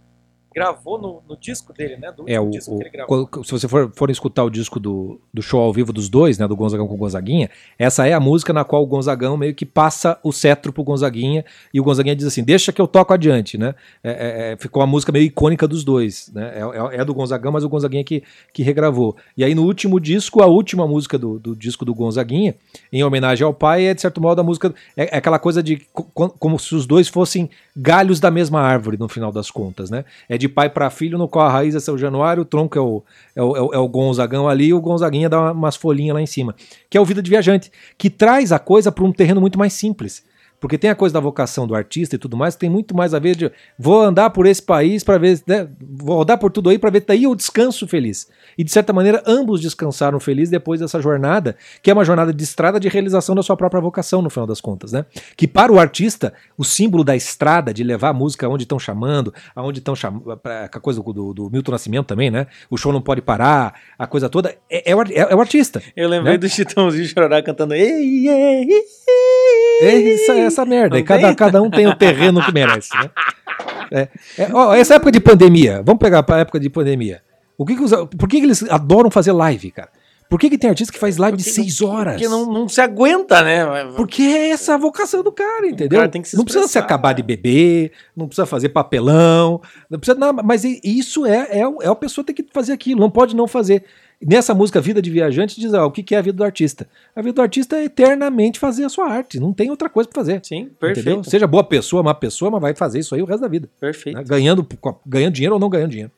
gravou 0.55 0.97
no, 0.97 1.21
no 1.27 1.35
disco 1.35 1.73
dele, 1.73 1.97
né? 1.97 2.11
Do 2.15 2.23
É, 2.27 2.39
o, 2.39 2.49
disco 2.49 2.77
que 2.77 2.83
ele 2.83 2.89
gravou. 2.89 3.29
se 3.43 3.51
você 3.51 3.67
for, 3.67 3.91
for 3.93 4.09
escutar 4.09 4.43
o 4.45 4.49
disco 4.49 4.79
do, 4.79 5.19
do 5.33 5.41
show 5.41 5.59
ao 5.61 5.73
vivo 5.73 5.91
dos 5.91 6.07
dois, 6.07 6.37
né, 6.37 6.47
do 6.47 6.55
Gonzagão 6.55 6.87
com 6.87 6.93
o 6.93 6.97
Gonzaguinha, 6.97 7.49
essa 7.77 8.07
é 8.07 8.13
a 8.13 8.19
música 8.19 8.53
na 8.53 8.63
qual 8.63 8.81
o 8.81 8.85
Gonzagão 8.85 9.35
meio 9.35 9.53
que 9.53 9.65
passa 9.65 10.17
o 10.23 10.31
cetro 10.31 10.71
pro 10.71 10.83
Gonzaguinha 10.83 11.43
e 11.73 11.81
o 11.81 11.83
Gonzaguinha 11.83 12.15
diz 12.15 12.25
assim, 12.25 12.43
deixa 12.43 12.71
que 12.71 12.81
eu 12.81 12.87
toco 12.87 13.13
adiante, 13.13 13.57
né? 13.57 13.75
É, 14.03 14.09
é, 14.11 14.51
é, 14.53 14.57
ficou 14.57 14.81
a 14.81 14.87
música 14.87 15.11
meio 15.11 15.25
icônica 15.25 15.67
dos 15.67 15.83
dois, 15.83 16.31
né? 16.33 16.53
É, 16.55 16.95
é- 16.95 17.01
é 17.01 17.05
do 17.05 17.13
Gonzagão, 17.13 17.51
mas 17.51 17.63
o 17.65 17.69
Gonzaguinha 17.69 18.03
que, 18.03 18.23
que 18.53 18.63
regravou. 18.63 19.15
E 19.35 19.43
aí 19.43 19.53
no 19.53 19.63
último 19.63 19.99
disco, 19.99 20.41
a 20.41 20.45
última 20.45 20.87
música 20.87 21.17
do, 21.17 21.37
do 21.37 21.53
disco 21.55 21.83
do 21.83 21.93
Gonzaguinha, 21.93 22.55
em 22.93 23.03
homenagem 23.03 23.45
ao 23.45 23.53
pai, 23.53 23.87
é 23.87 23.93
de 23.93 23.99
certo 23.99 24.21
modo 24.21 24.39
a 24.39 24.43
música, 24.43 24.73
é, 24.95 25.15
é 25.15 25.17
aquela 25.17 25.37
coisa 25.37 25.61
de 25.61 25.77
co- 25.91 26.07
co- 26.13 26.29
como 26.29 26.57
se 26.57 26.73
os 26.75 26.85
dois 26.85 27.09
fossem 27.09 27.49
galhos 27.75 28.19
da 28.21 28.31
mesma 28.31 28.61
árvore 28.61 28.95
no 28.97 29.09
final 29.09 29.31
das 29.33 29.51
contas, 29.51 29.89
né? 29.89 30.05
É 30.29 30.37
de 30.37 30.44
pai 30.47 30.69
para 30.69 30.89
filho, 30.89 31.17
no 31.17 31.27
qual 31.27 31.47
a 31.47 31.51
raiz 31.51 31.75
é 31.75 31.79
seu 31.79 31.97
Januário, 31.97 32.43
o 32.43 32.45
tronco 32.45 32.77
é 32.77 32.81
o, 32.81 33.03
é 33.35 33.41
o, 33.41 33.55
é 33.57 33.61
o- 33.79 33.85
é 33.85 33.87
Gonzagão 33.89 34.47
ali, 34.47 34.67
e 34.67 34.73
o 34.73 34.81
Gonzaguinha 34.81 35.29
dá 35.29 35.39
uma- 35.39 35.51
umas 35.51 35.75
folhinhas 35.75 36.13
lá 36.15 36.21
em 36.21 36.25
cima. 36.25 36.55
Que 36.89 36.97
é 36.97 37.01
o 37.01 37.05
Vida 37.05 37.21
de 37.21 37.29
Viajante, 37.29 37.71
que 37.97 38.09
traz 38.09 38.51
a 38.51 38.59
coisa 38.59 38.91
para 38.91 39.03
um 39.03 39.11
terreno 39.11 39.39
muito 39.41 39.57
mais 39.59 39.73
simples. 39.73 40.23
Porque 40.59 40.77
tem 40.77 40.89
a 40.89 40.95
coisa 40.95 41.13
da 41.13 41.19
vocação 41.19 41.67
do 41.67 41.75
artista 41.75 42.15
e 42.15 42.17
tudo 42.19 42.35
mais, 42.37 42.55
que 42.55 42.61
tem 42.61 42.69
muito 42.69 42.95
mais 42.95 43.13
a 43.13 43.19
ver 43.19 43.35
de 43.35 43.51
vou 43.77 44.01
andar 44.01 44.29
por 44.31 44.45
esse 44.47 44.61
país 44.61 45.03
para 45.03 45.17
ver, 45.17 45.41
né, 45.45 45.67
vou 45.81 46.17
rodar 46.17 46.37
por 46.37 46.51
tudo 46.51 46.69
aí 46.69 46.79
para 46.79 46.89
ver 46.89 47.03
daí 47.05 47.23
eu 47.23 47.35
descanso 47.35 47.87
feliz. 47.87 48.27
E 48.57 48.63
de 48.63 48.71
certa 48.71 48.91
maneira 48.93 49.21
ambos 49.27 49.61
descansaram 49.61 50.19
felizes 50.19 50.49
depois 50.49 50.79
dessa 50.79 51.01
jornada, 51.01 51.55
que 51.83 51.91
é 51.91 51.93
uma 51.93 52.05
jornada 52.05 52.33
de 52.33 52.43
estrada 52.43 52.79
de 52.79 52.87
realização 52.87 53.35
da 53.35 53.43
sua 53.43 53.55
própria 53.57 53.81
vocação 53.81 54.21
no 54.21 54.29
final 54.29 54.47
das 54.47 54.61
contas, 54.61 54.91
né? 54.91 55.05
Que 55.35 55.47
para 55.47 55.71
o 55.71 55.79
artista, 55.79 56.33
o 56.57 56.63
símbolo 56.63 57.03
da 57.03 57.15
estrada 57.15 57.73
de 57.73 57.83
levar 57.83 58.09
a 58.09 58.13
música 58.13 58.45
aonde 58.47 58.63
estão 58.63 58.79
chamando, 58.79 59.33
aonde 59.55 59.79
estão 59.79 59.95
chamando, 59.95 60.31
a 60.43 60.79
coisa 60.79 61.01
do, 61.01 61.33
do- 61.33 61.49
Milton 61.49 61.71
Nascimento 61.71 62.05
também, 62.07 62.31
né? 62.31 62.47
O 62.69 62.77
show 62.77 62.91
não 62.93 63.01
pode 63.01 63.21
parar, 63.21 63.73
a 63.99 64.07
coisa 64.07 64.29
toda 64.29 64.55
é, 64.69 64.91
é 64.91 64.95
o, 64.95 65.01
é- 65.01 65.13
é 65.31 65.35
o 65.35 65.39
artista. 65.41 65.81
Eu 65.95 66.07
lembrei 66.09 66.33
né? 66.33 66.37
do 66.37 66.49
Chitãozinho 66.49 67.05
Chororá 67.05 67.41
cantando 67.43 67.73
Ei, 67.73 68.27
ei, 68.27 68.29
ei, 68.29 68.83
É 69.81 70.13
essa, 70.13 70.33
essa 70.33 70.65
merda. 70.65 70.95
Não 70.95 70.99
E 70.99 71.03
cada, 71.03 71.27
tem? 71.27 71.35
cada 71.35 71.61
um 71.61 71.69
tem 71.69 71.87
o 71.87 71.95
terreno 71.95 72.43
que 72.43 72.51
merece, 72.53 72.89
né? 72.97 73.09
É, 73.91 74.07
é, 74.37 74.49
ó, 74.53 74.73
essa 74.73 74.95
época 74.95 75.11
de 75.11 75.19
pandemia, 75.19 75.81
vamos 75.83 75.99
pegar 75.99 76.23
para 76.23 76.39
época 76.41 76.59
de 76.59 76.69
pandemia. 76.69 77.21
O 77.57 77.65
que 77.65 77.75
que 77.75 77.83
os- 77.83 77.91
por 78.17 78.27
que, 78.27 78.39
que 78.39 78.45
eles 78.45 78.63
adoram 78.69 79.09
fazer 79.11 79.31
live, 79.31 79.71
cara? 79.71 79.89
Por 80.29 80.39
que, 80.39 80.49
que 80.49 80.57
tem 80.57 80.69
artista 80.69 80.91
que 80.91 80.99
faz 80.99 81.17
live 81.17 81.37
de 81.37 81.43
Porque 81.43 81.55
seis 81.55 81.81
horas? 81.81 82.15
Porque 82.15 82.27
não, 82.27 82.45
não 82.51 82.67
se 82.67 82.81
aguenta, 82.81 83.43
né? 83.43 83.63
Porque 83.95 84.23
é 84.23 84.49
essa 84.49 84.73
a 84.73 84.77
vocação 84.77 85.21
do 85.21 85.31
cara, 85.31 85.67
entendeu? 85.67 85.99
cara 85.99 86.09
tem 86.09 86.21
que 86.21 86.29
se 86.29 86.35
não 86.35 86.43
precisa 86.43 86.67
se 86.67 86.79
acabar 86.79 87.13
de 87.13 87.21
beber, 87.21 87.91
não 88.15 88.27
precisa 88.27 88.45
fazer 88.45 88.69
papelão, 88.69 89.61
não 89.89 89.99
precisa 89.99 90.17
nada, 90.17 90.41
mas 90.41 90.63
isso 90.63 91.25
é, 91.25 91.47
é, 91.51 91.59
é 91.59 91.87
a 91.87 91.95
pessoa 91.95 92.25
tem 92.25 92.35
que 92.35 92.45
fazer 92.51 92.73
aquilo, 92.73 92.99
não 92.99 93.09
pode 93.09 93.35
não 93.35 93.47
fazer. 93.47 93.83
Nessa 94.25 94.53
música 94.55 94.81
Vida 94.81 95.01
de 95.01 95.09
Viajante 95.09 95.59
diz, 95.59 95.73
ó, 95.73 95.85
o 95.85 95.91
que 95.91 96.01
que 96.01 96.15
é 96.15 96.17
a 96.17 96.21
vida 96.21 96.37
do 96.37 96.43
artista? 96.43 96.87
A 97.15 97.21
vida 97.21 97.33
do 97.33 97.41
artista 97.41 97.75
é 97.75 97.83
eternamente 97.83 98.59
fazer 98.59 98.85
a 98.85 98.89
sua 98.89 99.07
arte, 99.07 99.39
não 99.39 99.53
tem 99.53 99.69
outra 99.69 99.89
coisa 99.89 100.09
pra 100.09 100.21
fazer. 100.21 100.39
Sim, 100.43 100.61
Entendeu? 100.61 100.77
perfeito. 100.79 101.29
Seja 101.29 101.45
boa 101.45 101.63
pessoa, 101.63 102.01
má 102.01 102.13
pessoa, 102.13 102.49
mas 102.49 102.61
vai 102.61 102.73
fazer 102.73 102.99
isso 102.99 103.13
aí 103.13 103.21
o 103.21 103.25
resto 103.25 103.41
da 103.41 103.47
vida. 103.47 103.69
Perfeito. 103.79 104.15
né? 104.17 104.23
Ganhando, 104.23 104.65
ganhando 105.05 105.33
dinheiro 105.33 105.53
ou 105.55 105.59
não 105.59 105.69
ganhando 105.69 105.91
dinheiro. 105.91 106.11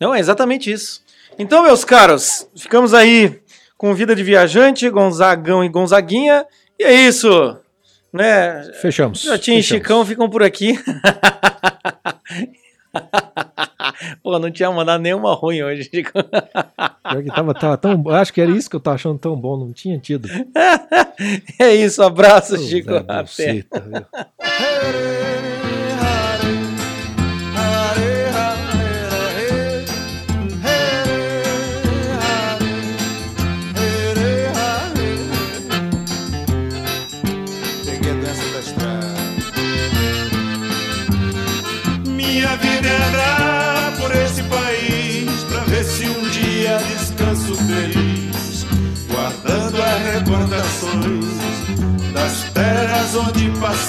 Não, 0.00 0.14
é 0.14 0.18
exatamente 0.18 0.70
isso. 0.70 1.02
Então, 1.38 1.62
meus 1.62 1.84
caros, 1.84 2.48
ficamos 2.56 2.94
aí 2.94 3.40
com 3.76 3.94
Vida 3.94 4.16
de 4.16 4.22
Viajante, 4.22 4.88
Gonzagão 4.88 5.62
e 5.62 5.68
Gonzaguinha. 5.68 6.46
E 6.78 6.84
é 6.84 6.94
isso, 6.94 7.56
né? 8.12 8.70
Fechamos. 8.80 9.20
Jotinho 9.20 9.58
e. 9.58 9.62
Chicão 9.62 10.04
ficam 10.04 10.28
por 10.28 10.42
aqui. 10.42 10.78
Pô, 14.22 14.38
não 14.38 14.50
tinha 14.50 14.70
mandado 14.70 15.02
nenhuma 15.02 15.34
ruim 15.34 15.62
hoje, 15.62 15.84
Chico. 15.84 16.12
Tava, 17.34 17.54
tava 17.54 17.76
tão, 17.76 18.02
acho 18.10 18.32
que 18.32 18.40
era 18.40 18.50
isso 18.50 18.70
que 18.70 18.76
eu 18.76 18.80
tava 18.80 18.94
achando 18.94 19.18
tão 19.18 19.36
bom, 19.36 19.56
não 19.58 19.72
tinha 19.72 19.98
tido. 19.98 20.28
É 21.58 21.74
isso, 21.74 22.02
abraço, 22.02 22.58
Chico. 22.58 22.94
Até. 22.94 23.22
Buceta, 23.22 24.06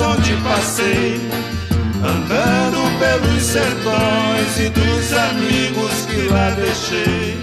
Onde 0.00 0.34
passei, 0.42 1.20
andando 2.02 2.98
pelos 2.98 3.42
sertões 3.42 4.58
e 4.58 4.68
dos 4.70 5.12
amigos 5.12 6.06
que 6.06 6.28
lá 6.32 6.50
deixei. 6.50 7.38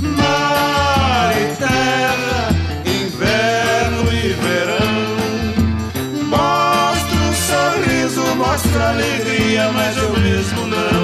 Mar 0.00 1.34
e 1.36 1.56
terra, 1.56 2.48
inverno 2.86 4.12
e 4.12 4.34
verão. 4.44 5.02
Mostra 6.28 7.18
um 7.20 7.34
sorriso, 7.34 8.34
mostra 8.36 8.90
alegria, 8.90 9.70
mas 9.72 9.96
eu 9.96 10.12
mesmo 10.20 10.66
não. 10.66 11.01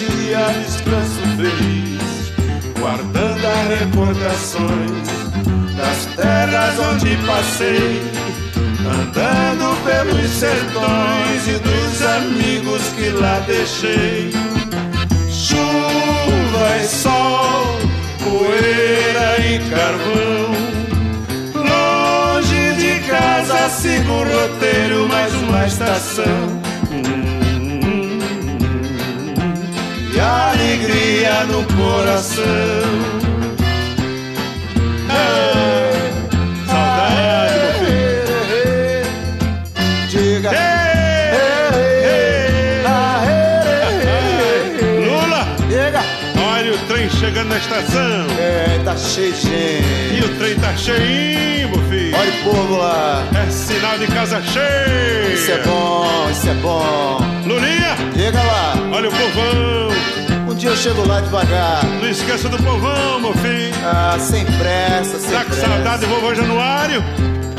Dia 0.00 0.46
descanso 0.64 1.20
feliz, 1.36 2.32
guardando 2.78 3.46
as 3.46 3.80
recordações 3.80 5.08
das 5.76 6.06
terras 6.16 6.78
onde 6.78 7.16
passei, 7.26 8.02
andando 8.86 9.76
pelos 9.84 10.30
sertões 10.30 11.48
e 11.48 11.58
dos 11.58 12.02
amigos 12.02 12.82
que 12.96 13.10
lá 13.10 13.40
deixei. 13.46 14.32
Chuva 15.28 16.76
e 16.82 16.88
sol, 16.88 17.78
poeira 18.24 19.38
e 19.40 19.58
carvão. 19.68 20.50
Longe 21.54 22.74
de 22.74 23.06
casa 23.06 23.68
sigo 23.68 24.12
o 24.12 24.24
roteiro, 24.24 25.08
mais 25.08 25.34
uma 25.34 25.66
estação. 25.66 26.59
alegria 30.90 31.44
no 31.44 31.64
coração. 31.76 32.44
Saudade 36.66 37.54
Diga. 40.08 40.50
Lula, 45.06 45.46
olha 46.52 46.74
o 46.74 46.78
trem 46.86 47.08
Chegando 47.10 47.48
na 47.48 47.58
estação. 47.58 48.26
É, 48.38 48.80
tá 48.84 48.96
cheio 48.96 49.32
de 49.32 49.40
gente. 49.40 50.14
E 50.14 50.20
o 50.24 50.38
trem 50.38 50.56
tá 50.56 50.76
cheinho, 50.76 51.70
meu 51.70 51.88
filho. 51.88 52.16
Olha 52.16 52.30
o 52.30 52.44
povo 52.44 52.76
lá. 52.76 53.24
É 53.46 53.50
sinal 53.50 53.98
de 53.98 54.06
casa 54.08 54.42
cheia. 54.42 55.34
Isso 55.34 55.52
é 55.52 55.58
bom, 55.58 56.30
isso 56.30 56.48
é 56.48 56.54
bom. 56.54 57.18
Lulinha. 57.46 57.96
Chega 58.16 58.42
lá. 58.42 58.74
Olha 58.92 59.08
o 59.08 59.12
povão. 59.12 60.29
Dia 60.60 60.68
eu 60.70 60.76
chego 60.76 61.06
lá 61.08 61.20
devagar. 61.20 61.82
Não 61.84 62.08
esqueça 62.10 62.46
do 62.48 62.58
povão, 62.62 63.18
meu 63.20 63.32
filho. 63.34 63.74
Ah, 63.82 64.16
sem 64.20 64.44
pressa, 64.44 65.18
sem 65.18 65.30
Tá 65.30 65.44
com 65.44 65.50
pressa. 65.50 65.66
saudade 65.66 66.00
do 66.02 66.06
vovô 66.08 66.34
Januário? 66.34 67.02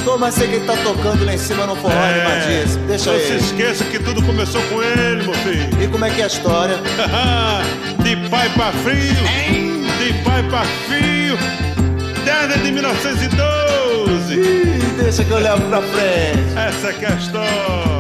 Tô, 0.06 0.18
mas 0.20 0.36
sei 0.36 0.48
que 0.48 0.56
ele 0.56 0.66
tá 0.66 0.76
tocando 0.84 1.26
lá 1.26 1.34
em 1.34 1.38
cima 1.38 1.66
no 1.66 1.76
forró 1.76 1.94
É. 1.94 2.22
animadíssimo. 2.22 2.86
Deixa 2.88 3.12
Não 3.12 3.20
se 3.20 3.26
ele. 3.26 3.38
esqueça 3.38 3.84
que 3.86 3.98
tudo 4.00 4.22
começou 4.22 4.62
com 4.64 4.82
ele, 4.84 5.24
meu 5.24 5.34
filho. 5.34 5.84
E 5.84 5.88
como 5.88 6.06
é 6.06 6.10
que 6.12 6.22
é 6.22 6.26
a 6.26 6.28
história? 6.28 6.78
de 8.04 8.16
pai 8.30 8.50
pra 8.50 8.72
filho, 8.72 9.24
de 9.98 10.14
pai 10.24 10.44
pra 10.44 10.64
filho, 10.88 11.38
desde 12.24 12.60
de 12.64 12.72
1912. 12.72 14.34
Ih, 14.36 14.94
deixa 15.02 15.24
que 15.24 15.32
eu 15.32 15.40
levo 15.40 15.62
pra 15.70 15.82
frente. 15.82 16.56
Essa 16.56 16.90
é 17.04 17.08
a 17.08 17.16
história. 17.16 17.91